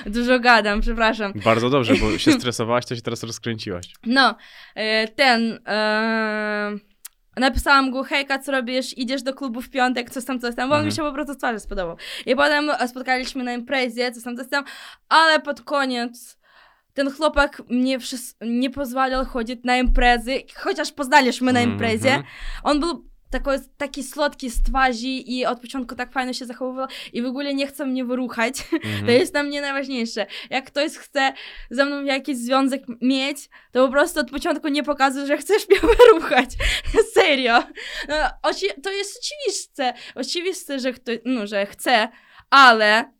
Dużo 0.05 0.39
gadam, 0.39 0.81
przepraszam. 0.81 1.33
Bardzo 1.45 1.69
dobrze, 1.69 1.93
bo 1.95 2.17
się 2.17 2.31
stresowałaś, 2.39 2.85
to 2.85 2.95
się 2.95 3.01
teraz 3.01 3.23
rozkręciłaś. 3.23 3.85
No, 4.05 4.35
e, 4.75 5.07
ten... 5.07 5.59
E, 5.67 6.71
napisałam 7.37 7.91
go, 7.91 8.03
hejka, 8.03 8.39
co 8.39 8.51
robisz? 8.51 8.97
Idziesz 8.97 9.23
do 9.23 9.33
klubu 9.33 9.61
w 9.61 9.69
piątek, 9.69 10.09
coś 10.09 10.25
tam, 10.25 10.39
coś 10.39 10.55
tam, 10.55 10.69
bo 10.69 10.75
on 10.75 10.81
mi 10.81 10.87
Mhm. 10.89 10.95
się 10.95 11.01
po 11.11 11.13
prostu 11.13 11.33
z 11.33 11.37
twarzy 11.37 11.59
spodobał. 11.59 11.97
I 12.25 12.35
potem 12.35 12.71
spotkaliśmy 12.87 13.43
na 13.43 13.53
imprezie, 13.53 14.11
coś 14.11 14.23
tam, 14.23 14.37
coś 14.37 14.49
tam, 14.49 14.63
ale 15.09 15.39
pod 15.39 15.61
koniec 15.61 16.37
ten 16.93 17.11
chłopak 17.11 17.61
mnie 17.69 17.97
nie 18.41 18.69
pozwalał 18.69 19.25
chodzić 19.25 19.59
na 19.63 19.77
imprezy, 19.77 20.43
chociaż 20.55 20.91
poznaliśmy 20.91 21.53
na 21.53 21.61
imprezie. 21.61 22.09
Mhm. 22.13 22.23
On 22.63 22.79
był 22.79 23.13
taki 23.77 24.03
słodki 24.03 24.49
z 24.49 24.63
twarzy 24.63 25.07
i 25.07 25.45
od 25.45 25.59
początku 25.61 25.95
tak 25.95 26.11
fajnie 26.11 26.33
się 26.33 26.45
zachowywał 26.45 26.87
i 27.13 27.21
w 27.21 27.25
ogóle 27.25 27.53
nie 27.53 27.67
chce 27.67 27.85
mnie 27.85 28.05
wyruchać. 28.05 28.55
Mhm. 28.73 29.05
To 29.05 29.11
jest 29.11 29.31
dla 29.31 29.43
mnie 29.43 29.61
najważniejsze. 29.61 30.25
Jak 30.49 30.65
ktoś 30.65 30.91
chce 30.91 31.33
ze 31.69 31.85
mną 31.85 32.03
jakiś 32.03 32.37
związek 32.37 32.83
mieć, 33.01 33.49
to 33.71 33.85
po 33.85 33.91
prostu 33.91 34.19
od 34.19 34.31
początku 34.31 34.67
nie 34.67 34.83
pokazuj, 34.83 35.27
że 35.27 35.37
chcesz 35.37 35.69
mnie 35.69 35.79
wyruchać. 35.99 36.49
Serio. 37.13 37.63
No, 38.09 38.15
to 38.83 38.91
jest 38.91 39.19
oczywiste. 39.23 39.93
Oczywiste, 40.15 40.79
że, 40.79 40.93
kto- 40.93 41.11
no, 41.25 41.47
że 41.47 41.65
chce, 41.65 42.09
ale 42.49 43.13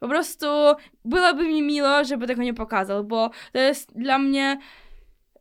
po 0.00 0.08
prostu 0.08 0.46
byłoby 1.04 1.48
mi 1.48 1.62
miło, 1.62 2.04
żeby 2.04 2.26
tego 2.26 2.42
nie 2.42 2.54
pokazał, 2.54 3.04
bo 3.04 3.30
to 3.52 3.58
jest 3.58 3.98
dla 3.98 4.18
mnie 4.18 4.58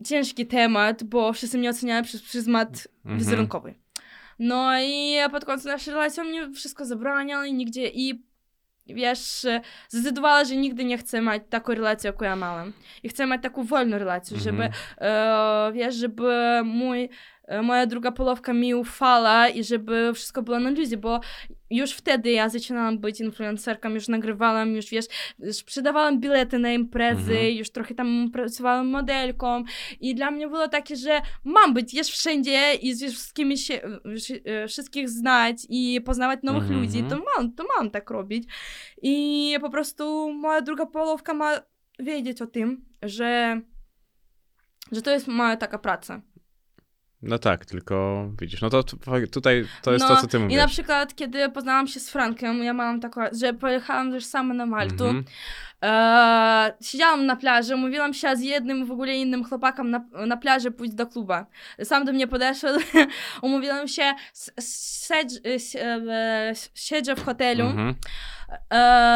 ciężki 0.05 0.45
temat, 0.47 1.03
bo 1.03 1.33
wszyscy 1.33 1.57
mnie 1.57 1.69
oceniają 1.69 2.03
przez 2.03 2.21
pryzmat 2.31 2.87
Mhm. 2.97 3.19
wizerunkowy. 3.19 3.75
No 4.39 4.79
i 4.81 5.15
pod 5.31 5.45
koniec 5.45 5.65
naszej 5.65 5.93
relacji 5.93 6.21
on 6.21 6.27
mnie 6.27 6.49
wszystko 6.53 6.85
zabraniał 6.85 7.43
i 7.43 7.53
nigdzie 7.53 7.87
i 7.87 8.23
wiesz, 8.89 9.45
zdecydowała, 9.89 10.45
że 10.45 10.55
nigdy 10.55 10.83
nie 10.83 10.97
chcę 10.97 11.21
mieć 11.21 11.43
taką 11.49 11.73
relację, 11.73 12.07
jaką 12.07 12.25
ja 12.25 12.35
miałam. 12.35 12.73
I 13.03 13.09
chcę 13.09 13.25
mieć 13.27 13.41
taką 13.41 13.63
wolną 13.63 13.97
relację, 13.97 14.37
żeby, 14.37 14.63
Mhm. 14.63 14.73
e, 14.97 15.71
wiesz, 15.73 15.95
żeby 15.95 16.61
mój, 16.63 17.09
moja 17.63 17.85
druga 17.85 18.11
polowka 18.11 18.53
mi 18.53 18.75
ufała 18.75 19.49
i 19.49 19.63
żeby 19.63 20.11
wszystko 20.13 20.41
było 20.41 20.59
na 20.59 20.69
luzie, 20.69 20.97
bo 20.97 21.19
już 21.69 21.91
wtedy 21.91 22.31
ja 22.31 22.49
zaczynałam 22.49 22.99
być 22.99 23.19
influencerką, 23.21 23.89
już 23.89 24.07
nagrywałam, 24.07 24.75
już 24.75 24.85
wiesz, 24.89 25.05
sprzedawałam 25.51 26.19
bilety 26.19 26.59
na 26.59 26.71
imprezy, 26.71 27.31
Mhm. 27.31 27.55
już 27.55 27.69
trochę 27.69 27.95
tam 27.95 28.29
pracowałam 28.33 28.87
modelką 28.87 29.63
i 29.99 30.15
dla 30.15 30.31
mnie 30.31 30.47
było 30.47 30.67
takie, 30.67 30.95
że 30.95 31.21
mam 31.43 31.73
być, 31.73 31.93
jest 31.93 32.09
wszędzie 32.09 32.73
i 32.73 32.93
z 32.93 33.03
wszystkimi 33.13 33.57
się, 33.57 33.81
e, 34.45 34.67
wszystkich 34.67 35.09
znać 35.09 35.57
i 35.69 36.01
poznawać 36.05 36.39
nowych 36.43 36.63
Mhm. 36.63 36.81
ludzi, 36.81 37.03
to 37.09 37.21
mam, 37.37 37.53
to 37.53 37.63
mam 37.77 37.91
tak 37.91 38.09
robić. 38.09 38.43
I 39.01 39.55
po 39.61 39.69
prostu 39.69 40.33
moja 40.33 40.61
druga 40.61 40.85
połówka 40.85 41.33
ma 41.33 41.51
wiedzieć 41.99 42.41
o 42.41 42.47
tym, 42.47 42.85
że, 43.01 43.61
że 44.91 45.01
to 45.01 45.11
jest 45.11 45.27
moja 45.27 45.57
taka 45.57 45.77
praca. 45.79 46.21
No 47.21 47.37
tak, 47.39 47.65
tylko 47.65 48.27
widzisz, 48.41 48.61
no 48.61 48.69
to 48.69 48.83
tu- 48.83 48.97
tutaj 49.31 49.65
to 49.81 49.91
jest 49.93 50.05
no, 50.09 50.15
to, 50.15 50.21
co 50.21 50.27
ty 50.27 50.37
I 50.37 50.39
mówisz. 50.39 50.57
na 50.57 50.67
przykład, 50.67 51.15
kiedy 51.15 51.49
poznałam 51.49 51.87
się 51.87 51.99
z 51.99 52.09
Frankiem, 52.09 52.63
ja 52.63 52.73
mam 52.73 52.99
taką, 52.99 53.21
że 53.31 53.53
pojechałam 53.53 54.11
też 54.11 54.25
sama 54.25 54.53
na 54.53 54.65
Maltu. 54.65 55.05
Mhm. 55.05 55.25
E, 55.83 56.73
siedziałam 56.81 57.25
na 57.25 57.35
plaży, 57.35 57.75
mówiłam 57.75 58.13
się 58.13 58.35
z 58.35 58.41
jednym 58.41 58.85
w 58.85 58.91
ogóle 58.91 59.15
innym 59.15 59.43
chłopakiem 59.45 59.89
na, 59.91 60.05
na 60.27 60.37
plaży 60.37 60.71
pójść 60.71 60.93
do 60.93 61.07
kluba. 61.07 61.45
Sam 61.83 62.05
do 62.05 62.13
mnie 62.13 62.27
podeszedł, 62.27 62.79
umówiłam 63.41 63.87
się, 63.87 64.13
e, 65.45 66.53
siedzę 66.75 67.15
w 67.15 67.25
hotelu 67.25 67.63
Mhm. 67.65 67.89
e, 67.89 67.93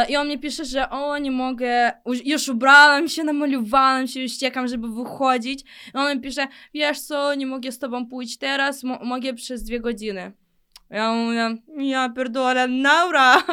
i 0.10 0.16
on 0.18 0.28
mi 0.28 0.40
pisze, 0.40 0.66
że 0.66 0.90
o, 0.90 1.18
nie 1.18 1.32
mogę, 1.32 1.91
już, 2.26 2.48
ubrałam 2.48 3.08
się, 3.08 3.24
namalowałam 3.24 4.08
się, 4.08 4.22
już 4.22 4.38
czekam, 4.38 4.68
żeby 4.68 4.88
wychodzić. 4.88 5.62
I 5.62 5.98
on 5.98 6.16
mi 6.16 6.22
pisze, 6.22 6.48
wiesz 6.74 6.99
co, 7.02 7.36
nie 7.36 7.45
mogę 7.48 7.72
z 7.72 7.80
tobą 7.80 8.06
pójść 8.08 8.38
teraz, 8.38 8.84
mo- 8.84 8.99
mogę 9.03 9.34
przez 9.34 9.64
dwie 9.64 9.80
godziny. 9.80 10.32
Ja 10.90 11.12
mówię, 11.14 11.56
ja 11.78 12.10
pierdolę, 12.10 12.68
naura! 12.68 13.44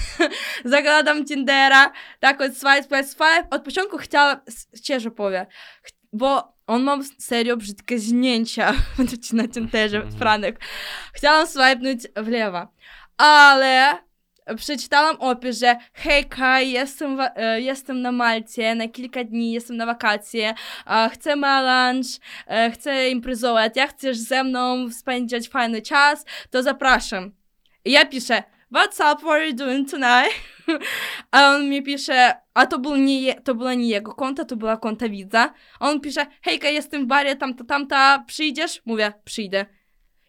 Zakładam 0.64 1.24
Tindera, 1.24 1.92
tak 2.20 2.40
od 2.40 2.52
swipe, 2.54 2.82
swipe, 2.82 3.04
swipe. 3.04 3.46
Od 3.50 3.62
początku 3.64 3.96
chciałam, 3.98 4.36
szczerze 4.76 5.10
powiem, 5.10 5.46
bo 6.12 6.52
on 6.66 6.82
ma 6.82 6.98
serio 7.18 7.56
brzydkie 7.56 7.98
zdjęcia 7.98 8.72
na 9.32 9.48
Tinderze, 9.48 9.96
Mhm. 9.96 10.18
Franek. 10.18 10.60
Chciałam 11.14 11.46
swipenąć 11.46 12.02
w 12.16 12.28
lewo, 12.28 12.66
ale 13.16 13.98
przeczytałam 14.56 15.16
opis, 15.20 15.58
że 15.60 15.76
hejka, 15.94 16.60
jestem, 16.60 17.16
wa- 17.16 17.30
e, 17.36 17.60
jestem 17.60 18.02
na 18.02 18.12
Malcie 18.12 18.74
na 18.74 18.88
kilka 18.88 19.24
dni, 19.24 19.52
jestem 19.52 19.76
na 19.76 19.86
wakacje, 19.86 20.54
chcę 21.12 21.36
melanż, 21.36 22.06
chcę 22.72 23.10
imprezować, 23.10 23.72
jak 23.76 23.90
chcesz 23.90 24.16
ze 24.18 24.44
mną 24.44 24.90
spędzać 24.90 25.48
fajny 25.48 25.82
czas, 25.82 26.24
to 26.50 26.62
zapraszam. 26.62 27.32
I 27.84 27.90
ja 27.92 28.06
piszę, 28.06 28.42
what's 28.74 29.12
up, 29.12 29.16
what 29.22 29.24
are 29.32 29.46
you 29.48 29.54
doing 29.54 29.90
tonight? 29.90 30.32
A 31.30 31.48
on 31.50 31.68
mi 31.68 31.82
pisze, 31.82 32.34
a 32.54 32.66
to, 32.66 32.78
był 32.78 32.96
nie, 32.96 33.34
to 33.40 33.54
była 33.54 33.74
nie 33.74 33.88
jego 33.88 34.12
konta, 34.14 34.44
to 34.44 34.56
była 34.56 34.76
konta 34.76 35.08
widza. 35.08 35.52
A 35.80 35.88
on 35.90 36.00
pisze, 36.00 36.26
hejka, 36.42 36.68
jestem 36.68 37.04
w 37.04 37.06
barze, 37.06 37.36
tamta, 37.36 37.64
tamta, 37.64 38.24
przyjdziesz? 38.26 38.82
Mówię, 38.86 39.12
przyjdę. 39.24 39.66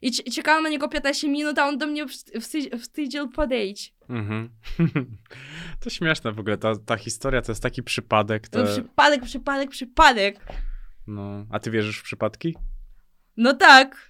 I 0.02 0.12
czekałam 0.32 0.64
na 0.64 0.70
niego 0.70 0.88
15 0.88 1.28
minut, 1.30 1.60
a 1.60 1.68
on 1.68 1.78
do 1.78 1.88
mnie 1.88 2.06
wst- 2.06 2.32
wstyd- 2.40 2.78
wstydził 2.80 3.30
podejść. 3.30 3.94
Mhm. 4.10 4.50
To 5.80 5.90
śmieszne 5.90 6.32
w 6.32 6.40
ogóle, 6.40 6.58
ta, 6.58 6.76
ta 6.86 6.98
historia 6.98 7.42
to 7.42 7.52
jest 7.52 7.64
taki 7.64 7.84
przypadek. 7.84 8.48
No, 8.54 8.64
To... 8.64 8.72
przypadek, 8.72 9.24
przypadek, 9.24 9.70
przypadek. 9.70 10.46
No, 11.08 11.46
a 11.50 11.60
ty 11.60 11.72
wierzysz 11.72 11.98
w 12.00 12.04
przypadki? 12.04 12.56
No 13.38 13.54
tak. 13.54 14.10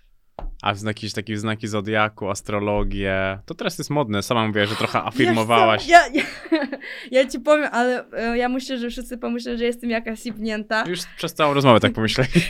A 0.61 0.73
w 0.73 0.83
jakieś 0.83 1.13
takie 1.13 1.37
znaki 1.37 1.67
zodiaku, 1.67 2.29
astrologię. 2.29 3.39
To 3.45 3.53
teraz 3.55 3.77
jest 3.77 3.89
modne. 3.89 4.23
Sama 4.23 4.47
mówiłaś, 4.47 4.69
że 4.69 4.75
trochę 4.75 5.03
afirmowałaś. 5.03 5.85
Co, 5.85 5.91
Ja, 5.91 6.07
ja, 6.07 6.23
ja 7.11 7.27
ci 7.27 7.39
powiem, 7.39 7.69
ale 7.71 8.11
e, 8.11 8.37
ja 8.37 8.49
myślę, 8.49 8.77
że 8.77 8.89
wszyscy 8.89 9.17
pomyślą, 9.17 9.57
że 9.57 9.63
jestem 9.63 9.89
jakaś 9.89 10.25
jebnięta. 10.25 10.83
Już 10.87 10.99
przez 11.17 11.33
całą 11.33 11.53
rozmowę 11.53 11.79
tak 11.79 11.93
pomyśleli. 11.93 12.29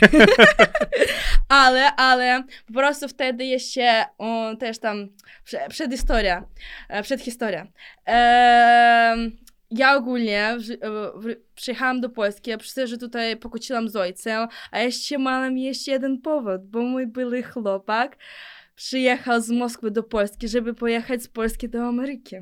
Ale, 1.50 1.96
ale 1.96 2.44
po 2.66 2.72
prostu 2.72 3.08
wtedy 3.08 3.44
jeszcze 3.44 4.04
o, 4.18 4.56
też 4.56 4.78
tam 4.78 5.08
prze- 5.44 5.68
przedhistoria, 5.68 6.44
e, 6.88 7.02
przedhistoria. 7.02 7.66
Ehm, 8.06 9.30
ja 9.70 9.96
ogólnie 9.96 10.56
w, 10.58 10.66
w, 11.22 11.36
przyjechałam 11.54 12.00
do 12.00 12.08
Polski, 12.08 12.50
ja 12.50 12.58
przez 12.58 12.74
to, 12.74 12.86
że 12.86 12.98
tutaj 12.98 13.36
pokłóciłam 13.36 13.88
z 13.88 13.96
ojcem, 13.96 14.48
a 14.70 14.80
jeszcze 14.80 15.18
mam 15.18 15.58
jeszcze 15.58 15.90
jeden 15.90 16.20
powód, 16.20 16.64
bo 16.64 16.80
mój 16.80 17.06
były 17.06 17.42
chłopak 17.42 18.16
przyjechał 18.76 19.40
z 19.40 19.50
Moskwy 19.50 19.90
do 19.90 20.02
Polski, 20.02 20.48
żeby 20.48 20.74
pojechać 20.74 21.22
z 21.22 21.28
Polski 21.28 21.68
do 21.68 21.88
Ameryki. 21.88 22.36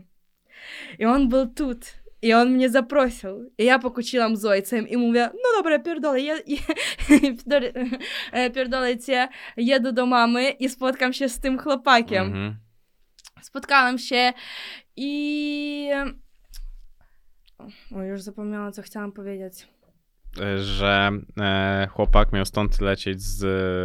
I 0.99 1.05
on 1.07 1.29
był 1.29 1.47
tu. 1.47 1.75
I 2.23 2.33
on 2.35 2.51
mnie 2.51 2.71
zaprosił. 2.71 3.51
I 3.59 3.65
ja 3.65 3.79
pokłóciłam 3.79 4.37
z 4.37 4.45
ojcem 4.45 4.89
i 4.89 4.97
mówię, 4.97 5.31
no 5.35 5.57
dobra, 5.57 5.79
pierdolę, 5.79 6.21
ja, 6.21 6.35
pierdolę, 7.09 7.73
e, 8.33 8.51
pierdolę 8.51 8.99
cię, 8.99 9.29
jedę 9.57 9.93
do 9.93 10.07
mamy 10.07 10.51
i 10.51 10.69
spotkam 10.69 11.13
się 11.13 11.29
z 11.29 11.41
tym 11.41 11.59
chłopakiem. 11.59 12.27
Mhm. 12.27 12.57
Spotkałam 13.43 13.99
się 13.99 14.33
i... 14.97 15.91
O, 17.95 18.03
już 18.03 18.23
zapomniałam, 18.23 18.73
co 18.73 18.83
chciałam 18.83 19.13
powiedzieć. 19.13 19.69
Że 20.57 21.11
e, 21.41 21.89
chłopak 21.91 22.33
miał 22.33 22.45
stąd 22.45 22.81
lecieć 22.81 23.23
z, 23.23 23.45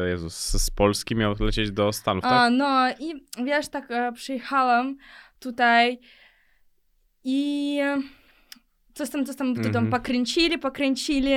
Jezus, 0.09 0.35
z 0.35 0.71
Polski, 0.71 1.15
miał 1.15 1.35
lecieć 1.39 1.71
do 1.71 1.93
Stanów, 1.93 2.25
A, 2.25 2.29
tak? 2.29 2.53
no 2.53 2.89
i 2.99 3.25
wiesz, 3.45 3.67
tak 3.69 3.91
e, 3.91 4.11
przyjechałam 4.11 4.97
tutaj 5.39 5.99
i 7.23 7.79
e, 7.81 8.01
coś 8.93 9.09
tam, 9.09 9.25
coś 9.25 9.35
tam, 9.35 9.55
to 9.55 9.69
tam 9.69 9.89
pokręcili, 9.89 10.57
pokręcili 10.57 11.31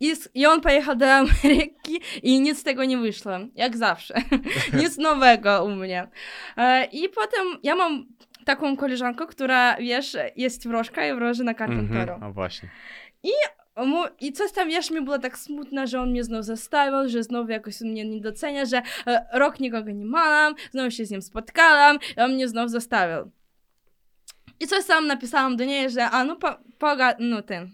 i, 0.00 0.12
i 0.34 0.46
on 0.46 0.60
pojechał 0.60 0.96
do 0.96 1.12
Ameryki 1.12 2.00
i 2.22 2.40
nic 2.40 2.58
z 2.58 2.62
tego 2.62 2.84
nie 2.84 2.98
wyszło, 2.98 3.32
jak 3.54 3.76
zawsze. 3.76 4.14
nic 4.82 4.98
nowego 4.98 5.64
u 5.64 5.70
mnie. 5.70 6.08
E, 6.56 6.84
I 6.84 7.08
potem 7.08 7.46
ja 7.62 7.74
mam 7.74 8.06
taką 8.44 8.76
koleżankę, 8.76 9.26
która, 9.26 9.76
wiesz, 9.76 10.16
jest 10.36 10.68
wróżka 10.68 11.06
i 11.06 11.14
wróży 11.14 11.44
na 11.44 11.54
kartę 11.54 11.74
Mhm. 11.74 12.06
Taро. 12.06 12.28
O 12.28 12.32
właśnie. 12.32 12.68
Mu, 13.76 14.04
I 14.20 14.32
coś 14.32 14.52
tam, 14.52 14.68
wiesz, 14.68 14.90
mi 14.90 15.00
było 15.00 15.18
tak 15.18 15.38
smutno, 15.38 15.86
że 15.86 16.00
on 16.00 16.10
mnie 16.10 16.24
znowu 16.24 16.42
zastawiał, 16.42 17.08
że 17.08 17.22
znowu 17.22 17.50
jakoś 17.50 17.80
mnie 17.80 18.04
nie 18.04 18.20
docenia, 18.20 18.64
że 18.64 18.82
e, 19.06 19.26
rok 19.32 19.60
nikogo 19.60 19.90
nie 19.90 20.04
mam, 20.04 20.54
znowu 20.70 20.90
się 20.90 21.06
z 21.06 21.10
nim 21.10 21.22
spotkałam 21.22 21.98
i 22.16 22.20
on 22.20 22.34
mnie 22.34 22.48
znowu 22.48 22.68
zastawiał. 22.68 23.30
I 24.62 24.66
coś 24.66 24.84
tam 24.86 25.06
napisałam 25.06 25.56
do 25.56 25.64
niej, 25.64 25.90
że 25.90 26.04
a 26.10 26.24
no, 26.24 26.36
po, 26.36 26.48
poga, 26.78 27.14
no 27.18 27.42
ten, 27.42 27.70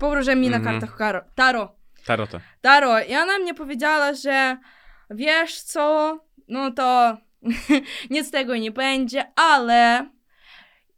powróżę 0.00 0.36
mi 0.36 0.46
Mhm. 0.46 0.64
na 0.64 0.70
kartach 0.70 0.96
Karo, 0.96 1.20
Taro. 1.34 1.74
Tarota. 2.06 2.40
Taro. 2.60 3.00
I 3.04 3.16
ona 3.16 3.38
mnie 3.38 3.54
powiedziała, 3.54 4.14
że 4.14 4.56
wiesz 5.10 5.60
co, 5.60 6.18
no 6.48 6.70
to 6.70 7.16
nic 8.10 8.26
z 8.28 8.30
tego 8.30 8.56
nie 8.56 8.70
będzie, 8.70 9.24
ale 9.36 10.06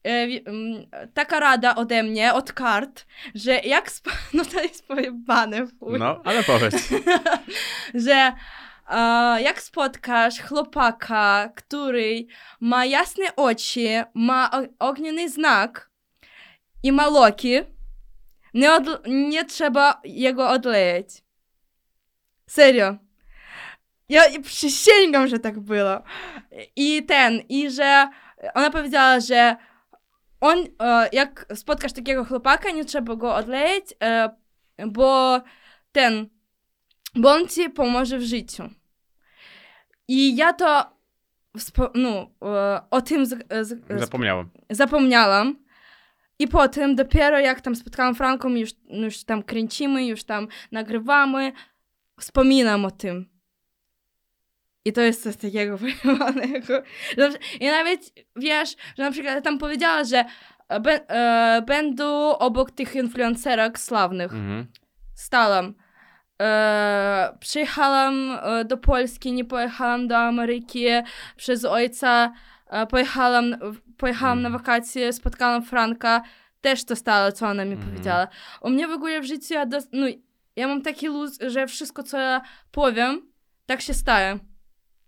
e, 0.03 0.27
wi- 0.27 0.44
mm, 0.48 0.86
taka 1.15 1.40
rada 1.40 1.74
ode 1.74 2.03
mnie, 2.03 2.35
od 2.35 2.53
kart, 2.53 3.07
że 3.35 3.53
jak 3.61 3.90
no 4.35 4.44
to 4.44 4.61
jest 4.61 4.86
pojebane 4.89 5.66
No, 5.98 6.20
ale 6.24 6.43
powiedz. 6.43 6.89
że 8.07 8.32
jak 9.42 9.62
spotkasz 9.62 10.40
chłopaka, 10.42 11.48
który 11.56 12.26
ma 12.60 12.84
jasne 12.84 13.36
oczy, 13.36 14.04
ma 14.14 14.50
o- 14.50 14.88
ogniany 14.88 15.28
znak 15.28 15.90
i 16.82 16.92
ma 16.92 17.06
loki, 17.06 17.54
nie, 18.54 18.72
od, 18.72 18.84
nie 19.06 19.44
trzeba 19.44 20.00
jego 20.04 20.48
odlejeć. 20.48 21.08
Serio. 22.46 22.96
Ja 24.08 24.22
przysięgam, 24.42 25.28
że 25.28 25.38
tak 25.38 25.60
było. 25.60 26.02
I 26.76 27.06
ten, 27.06 27.40
i 27.48 27.70
że 27.70 28.08
ona 28.54 28.70
powiedziała, 28.70 29.20
że 29.20 29.56
on, 30.40 30.58
e, 30.80 31.08
jak 31.12 31.46
spotkasz 31.54 31.92
takiego 31.92 32.24
chłopaka, 32.24 32.70
nie 32.70 32.84
trzeba 32.84 33.16
go 33.16 33.34
odlejeć, 33.34 33.84
e, 34.02 34.30
bo 34.86 35.40
ten, 35.92 36.28
bo 37.14 37.32
on 37.32 37.48
ci 37.48 37.70
pomoże 37.70 38.18
w 38.18 38.22
życiu. 38.22 38.62
I 40.08 40.36
ja 40.36 40.52
to 40.52 40.96
no, 41.94 42.30
e, 42.42 42.80
o 42.90 43.00
tym 43.02 43.26
z, 43.26 43.46
z, 43.68 44.00
Zapomniałem. 44.00 44.48
zapomniałam. 44.70 45.56
I 46.38 46.48
potem 46.48 46.94
dopiero 46.96 47.38
jak 47.38 47.60
tam 47.60 47.76
spotkałam 47.76 48.14
Franką, 48.14 48.48
już, 48.48 48.70
już 48.90 49.24
tam 49.24 49.42
kręcimy, 49.42 50.06
już 50.06 50.24
tam 50.24 50.48
nagrywamy, 50.72 51.52
wspominam 52.20 52.84
o 52.84 52.90
tym. 52.90 53.28
I 54.84 54.92
to 54.92 55.00
jest 55.00 55.22
coś 55.22 55.36
takiego. 55.36 55.78
Że- 57.18 57.38
I 57.60 57.66
nawet 57.66 58.00
wiesz, 58.36 58.76
że 58.98 59.02
na 59.04 59.10
przykład 59.10 59.44
tam 59.44 59.58
powiedziała, 59.58 60.04
że 60.04 60.24
e, 60.70 60.80
e, 61.08 61.62
będą 61.62 62.38
obok 62.38 62.70
tych 62.70 62.94
influencerek 62.94 63.78
sławnych. 63.78 64.32
Mhm. 64.32 64.66
Stałam. 65.14 65.74
E, 66.42 67.36
przyjechałam 67.40 68.38
e, 68.42 68.64
do 68.64 68.76
Polski, 68.76 69.32
nie 69.32 69.44
pojechałam 69.44 70.08
do 70.08 70.16
Ameryki 70.18 70.84
przez 71.36 71.64
ojca. 71.64 72.32
E, 72.70 72.86
pojechałam, 72.86 73.56
pojechałam 73.96 74.42
na 74.42 74.48
Mhm. 74.48 74.62
wakacje, 74.62 75.12
spotkałam 75.12 75.62
Franka. 75.62 76.22
Też 76.60 76.84
to 76.84 76.96
stało, 76.96 77.32
co 77.32 77.46
ona 77.48 77.64
mi 77.64 77.72
Mhm. 77.72 77.90
powiedziała. 77.90 78.28
U 78.60 78.70
mnie 78.70 78.88
w 78.88 78.90
ogóle 78.90 79.20
w 79.20 79.24
życiu, 79.24 79.54
ja, 79.54 79.66
dos- 79.66 79.88
no, 79.92 80.06
ja 80.56 80.68
mam 80.68 80.82
taki 80.82 81.06
luz, 81.08 81.38
że 81.46 81.66
wszystko, 81.66 82.02
co 82.02 82.18
ja 82.18 82.40
powiem, 82.70 83.32
tak 83.66 83.80
się 83.80 83.94
staje. 83.94 84.38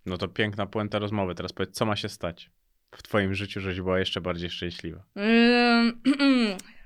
No 0.06 0.18
to 0.18 0.28
piękna 0.28 0.66
puenta 0.66 0.98
rozmowy. 0.98 1.34
Teraz 1.34 1.52
powiedz, 1.52 1.74
co 1.74 1.86
ma 1.86 1.96
się 1.96 2.08
stać 2.08 2.50
w 2.94 3.02
twoim 3.02 3.34
życiu, 3.34 3.60
żebyś 3.60 3.80
była 3.80 3.98
jeszcze 3.98 4.20
bardziej 4.20 4.50
szczęśliwa. 4.50 5.00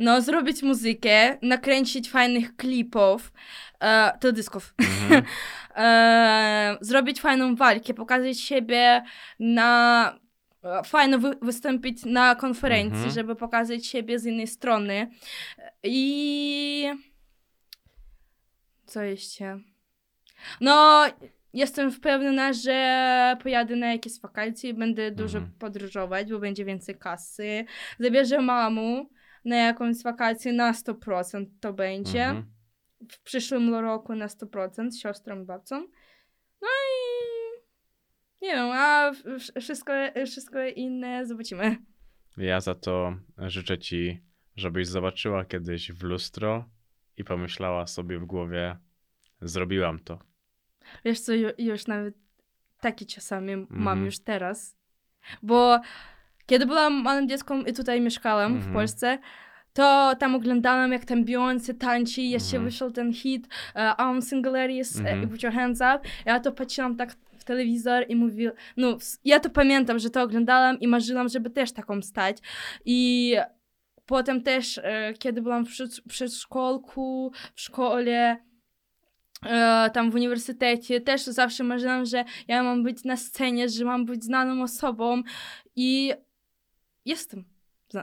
No, 0.00 0.20
zrobić 0.22 0.62
muzykę, 0.62 1.38
nakręcić 1.42 2.10
fajnych 2.10 2.56
klipów, 2.56 3.32
e, 3.80 4.18
teledysków. 4.20 4.74
Mhm. 4.78 5.22
e, 5.76 6.76
zrobić 6.80 7.20
fajną 7.20 7.56
walkę, 7.56 7.94
pokazać 7.94 8.40
siebie 8.40 9.02
na. 9.38 10.18
e, 10.64 10.82
Fajno 10.84 11.18
wy, 11.18 11.36
wystąpić 11.42 12.04
na 12.04 12.34
konferencji, 12.34 12.94
Mhm. 12.96 13.10
żeby 13.14 13.36
pokazać 13.36 13.86
siebie 13.86 14.18
z 14.18 14.26
innej 14.26 14.46
strony. 14.46 15.10
I. 15.82 16.88
Co 18.86 19.02
jeszcze? 19.02 19.58
No, 20.60 21.04
jestem 21.54 21.92
wpewniona, 21.92 22.52
że 22.52 23.36
pojadę 23.42 23.76
na 23.76 23.92
jakieś 23.92 24.20
wakacje 24.20 24.70
i 24.70 24.74
będę 24.74 25.10
dużo 25.10 25.38
Mhm. 25.38 25.58
podróżować, 25.58 26.30
bo 26.32 26.38
będzie 26.38 26.64
więcej 26.64 26.98
kasy. 26.98 27.64
Zabierzę 27.98 28.40
mamę 28.40 29.04
na 29.44 29.56
jakąś 29.56 30.02
wakację 30.02 30.52
na 30.52 30.72
100% 30.72 31.46
to 31.60 31.72
będzie 31.72 32.24
Mhm. 32.24 32.50
w 33.12 33.20
przyszłym 33.22 33.74
roku 33.74 34.14
na 34.14 34.26
100% 34.26 34.90
z 34.90 34.98
siostrą 35.00 35.42
i 35.42 35.44
babcą. 35.44 35.80
No 36.62 36.68
i 36.68 38.44
nie 38.44 38.52
wiem, 38.54 38.70
a 38.72 39.12
wszystko, 39.60 39.92
wszystko 40.26 40.64
inne 40.66 41.26
zobaczymy. 41.26 41.76
Ja 42.36 42.60
za 42.60 42.74
to 42.74 43.16
życzę 43.38 43.78
ci, 43.78 44.20
żebyś 44.56 44.86
zobaczyła 44.88 45.44
kiedyś 45.44 45.92
w 45.92 46.02
lustro 46.02 46.68
i 47.16 47.24
pomyślała 47.24 47.86
sobie 47.86 48.18
w 48.18 48.24
głowie, 48.24 48.76
zrobiłam 49.40 49.98
to. 49.98 50.18
Wiesz 51.04 51.20
co, 51.20 51.32
ju- 51.32 51.54
już 51.58 51.86
nawet 51.86 52.14
takie 52.80 53.06
czasami 53.06 53.56
mam 53.56 53.70
Mhm. 53.70 54.04
już 54.04 54.18
teraz. 54.18 54.76
Bo 55.42 55.80
kiedy 56.50 56.66
byłam 56.66 57.02
małym 57.02 57.28
dzieckiem 57.28 57.66
i 57.66 57.72
tutaj 57.72 58.00
mieszkałam 58.00 58.52
Mhm. 58.52 58.70
w 58.70 58.74
Polsce, 58.74 59.18
to 59.72 60.12
tam 60.18 60.34
oglądałam, 60.34 60.92
jak 60.92 61.04
tam 61.04 61.24
Beyoncé 61.24 61.74
tańczy, 61.78 62.22
jeszcze 62.22 62.56
Mhm. 62.56 62.64
wyszedł 62.64 62.90
ten 62.92 63.12
hit 63.12 63.46
uh, 63.74 63.80
I'm 63.82 64.22
Single 64.22 64.52
Ladies, 64.52 64.96
Mhm. 64.98 65.24
uh, 65.24 65.30
Put 65.30 65.42
Your 65.42 65.52
Hands 65.52 65.80
Up. 65.80 66.00
Ja 66.24 66.40
to 66.40 66.52
patrzyłam 66.52 66.96
tak 66.96 67.12
w 67.38 67.44
telewizor 67.44 68.04
i 68.08 68.16
mówił, 68.16 68.50
no 68.76 68.96
ja 69.24 69.40
to 69.40 69.50
pamiętam, 69.50 69.98
że 69.98 70.10
to 70.10 70.22
oglądałam 70.22 70.80
i 70.80 70.88
marzyłam, 70.88 71.28
żeby 71.28 71.50
też 71.50 71.72
taką 71.72 72.02
stać. 72.02 72.36
I 72.84 73.34
potem 74.06 74.42
też, 74.42 74.78
e, 74.82 75.14
kiedy 75.18 75.42
byłam 75.42 75.66
w 75.66 75.68
przed- 75.68 76.00
przedszkolku, 76.08 77.32
w 77.54 77.60
szkole, 77.60 78.36
e, 79.46 79.90
tam 79.92 80.10
w 80.10 80.14
uniwersytecie, 80.14 81.00
też 81.00 81.22
zawsze 81.22 81.64
marzyłam, 81.64 82.04
że 82.04 82.24
ja 82.48 82.62
mam 82.62 82.82
być 82.82 83.04
na 83.04 83.16
scenie, 83.16 83.68
że 83.68 83.84
mam 83.84 84.04
być 84.04 84.24
znaną 84.24 84.62
osobą 84.62 85.22
i 85.76 86.12
jestem. 87.04 87.44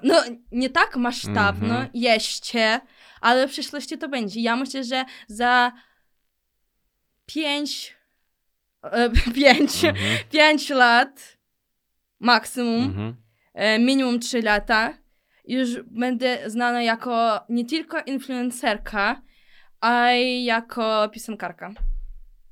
No, 0.03 0.23
nie 0.51 0.69
tak 0.69 0.95
masztabno, 0.95 1.73
mm-hmm. 1.73 1.89
jeście, 1.93 2.81
ale 3.21 3.47
w 3.47 3.51
przyszłości 3.51 3.97
to 3.97 4.09
będzie. 4.09 4.41
Ja 4.41 4.55
myślę, 4.55 4.83
że 4.83 5.05
za 5.27 5.71
pięć, 7.25 7.95
e, 8.83 9.09
pięć, 9.35 9.71
mm-hmm. 9.71 10.23
pięć 10.31 10.69
lat 10.69 11.37
maksimum, 12.19 12.93
mm-hmm. 12.93 13.13
e, 13.53 13.79
minimum 13.79 14.19
trzy 14.19 14.41
lata, 14.41 14.93
już 15.47 15.69
będę 15.81 16.49
znana 16.49 16.81
jako 16.81 17.39
nie 17.49 17.65
tylko 17.65 18.01
influencerka, 18.01 19.21
a 19.81 20.11
jako 20.43 21.09
piosenkarka. 21.09 21.71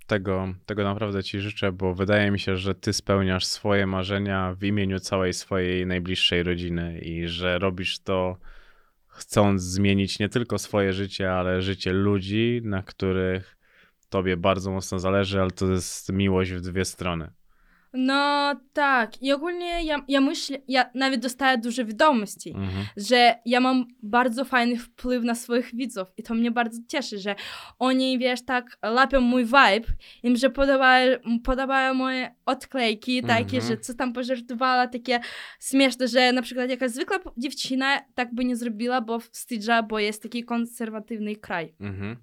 Tego, 0.08 0.54
tego 0.66 0.84
naprawdę 0.84 1.24
ci 1.24 1.40
życzę, 1.40 1.72
bo 1.72 1.94
wydaje 1.94 2.32
mi 2.32 2.40
się, 2.40 2.58
że 2.58 2.76
ty 2.76 2.94
spełniasz 2.94 3.46
swoje 3.46 3.88
marzenia 3.88 4.54
w 4.54 4.64
imieniu 4.64 5.00
całej 5.00 5.34
swojej 5.34 5.86
najbliższej 5.86 6.44
rodziny 6.44 7.00
i 7.00 7.28
że 7.28 7.60
robisz 7.60 8.00
to 8.00 8.38
chcąc 9.08 9.62
zmienić 9.62 10.20
nie 10.20 10.30
tylko 10.30 10.58
swoje 10.58 10.94
życie, 10.94 11.34
ale 11.34 11.62
życie 11.62 11.94
ludzi, 11.94 12.62
na 12.64 12.84
których 12.84 13.58
tobie 14.10 14.38
bardzo 14.38 14.72
mocno 14.72 15.00
zależy, 15.00 15.42
ale 15.42 15.52
to 15.52 15.72
jest 15.72 16.12
miłość 16.12 16.52
w 16.52 16.62
dwie 16.62 16.86
strony. 16.86 17.32
No 17.98 18.52
tak, 18.74 19.22
i 19.22 19.32
ogólnie 19.32 19.84
ja, 19.84 19.98
ja 20.08 20.22
myślę, 20.22 20.58
ja 20.68 20.90
nawet 20.94 21.22
dostaję 21.22 21.58
dużo 21.58 21.86
wiadomości, 21.86 22.50
Mhm. 22.50 22.86
że 22.98 23.36
ja 23.46 23.60
mam 23.60 23.86
bardzo 24.04 24.46
fajny 24.46 24.78
wpływ 24.78 25.24
na 25.24 25.36
swoich 25.36 25.76
widzów 25.76 26.08
i 26.18 26.24
to 26.24 26.34
mnie 26.34 26.52
bardzo 26.52 26.82
cieszy, 26.88 27.18
że 27.20 27.36
oni, 27.80 28.20
wiesz, 28.20 28.46
tak 28.46 28.78
lapią 28.84 29.22
mój 29.22 29.46
vibe, 29.46 29.88
im 30.24 30.38
się 30.38 30.50
podobają, 30.50 31.18
podobają 31.44 31.94
moje 31.94 32.36
odklejki, 32.46 33.22
takie, 33.24 33.58
Mhm. 33.58 33.62
że 33.68 33.78
co 33.78 33.94
tam 33.94 34.14
pożartowała, 34.14 34.88
takie 34.88 35.20
śmieszne, 35.62 36.08
że 36.08 36.34
na 36.34 36.42
przykład 36.42 36.70
jakaś 36.70 36.92
zwykła 36.92 37.18
dziewczyna 37.38 38.00
tak 38.16 38.34
by 38.36 38.46
nie 38.46 38.56
zrobiła, 38.56 39.02
bo 39.02 39.20
wstydza, 39.20 39.84
bo 39.84 40.00
jest 40.00 40.24
taki 40.24 40.44
konserwatywny 40.44 41.36
kraj. 41.36 41.74
Mhm. 41.80 42.18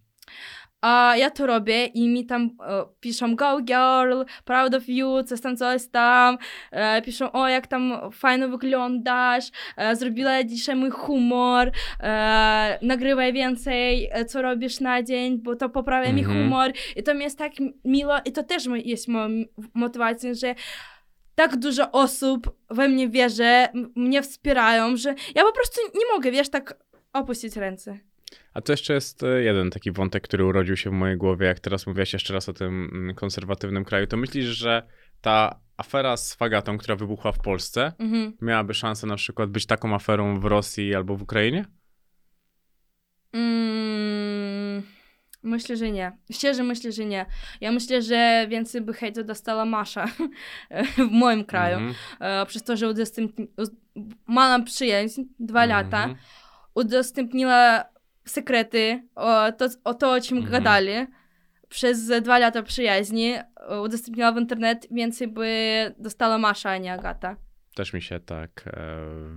A 0.82 1.14
ja 1.16 1.30
to 1.30 1.46
robię 1.46 1.86
i 1.86 2.08
mi 2.08 2.26
tam 2.26 2.42
e, 2.42 2.84
piszą 3.00 3.36
go 3.36 3.60
girl, 3.60 4.22
proud 4.44 4.74
of 4.74 4.88
you, 4.88 5.22
coś 5.22 5.40
tam, 5.40 5.56
coś 5.56 5.88
tam. 5.88 6.38
E, 6.70 7.02
piszą, 7.02 7.32
o 7.32 7.48
jak 7.48 7.66
tam 7.66 7.92
fajnie 8.12 8.48
wyglądasz, 8.48 9.44
e, 9.76 9.96
zrobiła 9.96 10.44
dzisiaj 10.44 10.76
mój 10.76 10.90
humor, 10.90 11.70
e, 12.00 12.78
nagrywaj 12.82 13.32
więcej, 13.32 14.08
e, 14.12 14.24
co 14.24 14.42
robisz 14.42 14.80
na 14.80 15.02
dzień, 15.02 15.38
bo 15.38 15.56
to 15.56 15.68
poprawia 15.68 16.12
mi 16.12 16.20
Mhm. 16.20 16.42
humor. 16.42 16.72
I 16.96 17.02
to 17.02 17.14
mi 17.14 17.22
jest 17.24 17.38
tak 17.38 17.52
miło 17.84 18.14
i 18.24 18.32
to 18.32 18.42
też 18.42 18.64
jest 18.84 19.08
moją 19.08 19.28
motywacją, 19.74 20.34
że 20.34 20.54
tak 21.34 21.56
dużo 21.56 21.90
osób 21.90 22.56
we 22.70 22.88
mnie 22.88 23.08
wierzy, 23.08 23.50
mnie 23.96 24.22
wspierają, 24.22 24.96
że 24.96 25.14
ja 25.34 25.42
po 25.44 25.52
prostu 25.52 25.80
nie 25.94 26.06
mogę, 26.14 26.30
wiesz, 26.30 26.48
tak 26.50 26.74
opuścić 27.12 27.56
ręce. 27.56 27.98
A 28.54 28.60
to 28.60 28.72
jeszcze 28.72 28.94
jest 28.94 29.22
e, 29.22 29.42
jeden 29.42 29.70
taki 29.70 29.92
wątek, 29.92 30.22
który 30.22 30.44
urodził 30.44 30.76
się 30.76 30.90
w 30.90 30.92
mojej 30.92 31.16
głowie, 31.16 31.46
jak 31.46 31.60
teraz 31.60 31.86
mówiłaś 31.86 32.12
jeszcze 32.12 32.34
raz 32.34 32.48
o 32.48 32.52
tym 32.52 32.90
mm, 32.92 33.14
konserwatywnym 33.14 33.84
kraju. 33.84 34.06
To 34.06 34.16
myślisz, 34.16 34.46
że 34.46 34.82
ta 35.20 35.60
afera 35.76 36.16
z 36.16 36.34
fagatą, 36.34 36.78
która 36.78 36.96
wybuchła 36.96 37.32
w 37.32 37.38
Polsce, 37.38 37.92
Mhm. 37.98 38.32
miałaby 38.42 38.74
szansę 38.74 39.06
na 39.06 39.16
przykład 39.16 39.50
być 39.50 39.66
taką 39.66 39.94
aferą 39.94 40.40
w 40.40 40.44
Rosji 40.44 40.94
albo 40.94 41.16
w 41.16 41.22
Ukrainie? 41.22 41.64
Mm, 43.32 44.82
myślę, 45.42 45.76
że 45.76 45.90
nie. 45.90 46.12
Szczerze 46.32 46.62
myślę, 46.62 46.92
że 46.92 47.04
nie. 47.04 47.26
Ja 47.60 47.72
myślę, 47.72 48.02
że 48.02 48.46
więcej 48.50 48.80
by 48.80 48.92
hejtu 48.94 49.24
dostała 49.24 49.64
Masza 49.64 50.06
w 50.96 51.10
moim 51.10 51.44
kraju. 51.44 51.76
Mhm. 51.78 51.94
E, 52.20 52.46
przez 52.46 52.62
to, 52.62 52.76
że 52.76 52.88
udostępni... 52.88 53.46
uz- 53.56 53.70
mała 54.26 54.60
przyjaźń, 54.60 55.22
dwa 55.40 55.64
lata, 55.64 55.98
Mhm. 56.04 56.16
udostępniła 56.74 57.84
sekrety 58.24 59.02
o 59.14 59.52
to, 59.52 59.66
o, 59.84 59.94
to, 59.94 60.12
o 60.12 60.20
czym 60.20 60.38
Mhm. 60.38 60.52
gadali. 60.52 60.92
Przez 61.68 62.06
dwa 62.22 62.38
lata 62.38 62.62
przyjaźni 62.62 63.32
e, 63.34 63.80
udostępniła 63.84 64.32
w 64.32 64.36
internet, 64.38 64.86
więcej 64.90 65.28
by 65.28 65.46
dostała 65.98 66.38
Masza, 66.38 66.70
a 66.70 66.78
nie 66.78 66.92
Agata. 66.92 67.36
Też 67.74 67.92
mi 67.92 68.02
się 68.02 68.20
tak 68.20 68.50
e, 68.66 68.72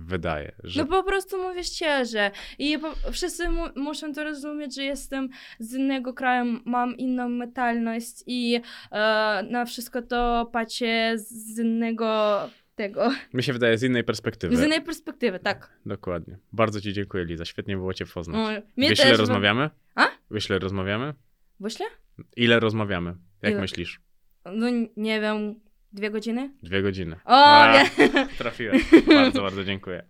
wydaje, 0.04 0.52
że 0.64 0.80
No 0.80 0.86
po 0.86 1.02
prostu 1.02 1.42
mówię 1.42 1.64
szczerze. 1.64 2.30
I 2.58 2.78
po, 2.78 3.12
wszyscy 3.12 3.48
mu, 3.48 3.62
muszą 3.76 4.12
to 4.12 4.24
rozumieć, 4.24 4.74
że 4.74 4.82
jestem 4.84 5.28
z 5.58 5.74
innego 5.74 6.14
kraju, 6.14 6.60
mam 6.64 6.96
inną 6.96 7.28
mentalność 7.28 8.22
i 8.26 8.60
e, 8.92 9.42
na 9.50 9.64
wszystko 9.64 10.02
to 10.02 10.48
patrzę 10.52 11.12
z 11.18 11.58
innego 11.58 12.38
tego. 12.76 13.12
mi 13.34 13.42
się 13.42 13.52
wydaje 13.52 13.78
z 13.78 13.82
innej 13.82 14.04
perspektywy. 14.04 14.56
Z 14.56 14.62
innej 14.62 14.82
perspektywy, 14.82 15.38
tak. 15.38 15.78
Dokładnie. 15.86 16.38
Bardzo 16.52 16.80
ci 16.80 16.92
dziękuję, 16.92 17.24
Liza. 17.24 17.44
Świetnie 17.44 17.76
było 17.76 17.94
cię 17.94 18.06
poznać. 18.06 18.36
No, 18.36 18.62
Wiesz, 18.88 18.98
też, 18.98 19.18
rozmawiamy? 19.18 19.70
A? 19.94 20.06
Ile 20.30 20.58
rozmawiamy? 20.58 21.14
Wyślę? 21.60 21.86
Ile 22.36 22.60
rozmawiamy? 22.60 23.14
Jak 23.42 23.52
Ile? 23.52 23.60
myślisz? 23.60 24.00
No 24.44 24.66
nie 24.96 25.20
wiem, 25.20 25.60
dwie 25.92 26.10
godziny? 26.10 26.50
Dwie 26.62 26.82
godziny. 26.82 27.16
O, 27.24 27.44
A, 27.44 27.72
nie. 27.72 27.90
Trafiłem. 28.38 28.78
Bardzo, 29.06 29.42
bardzo 29.42 29.64
dziękuję. 29.64 30.02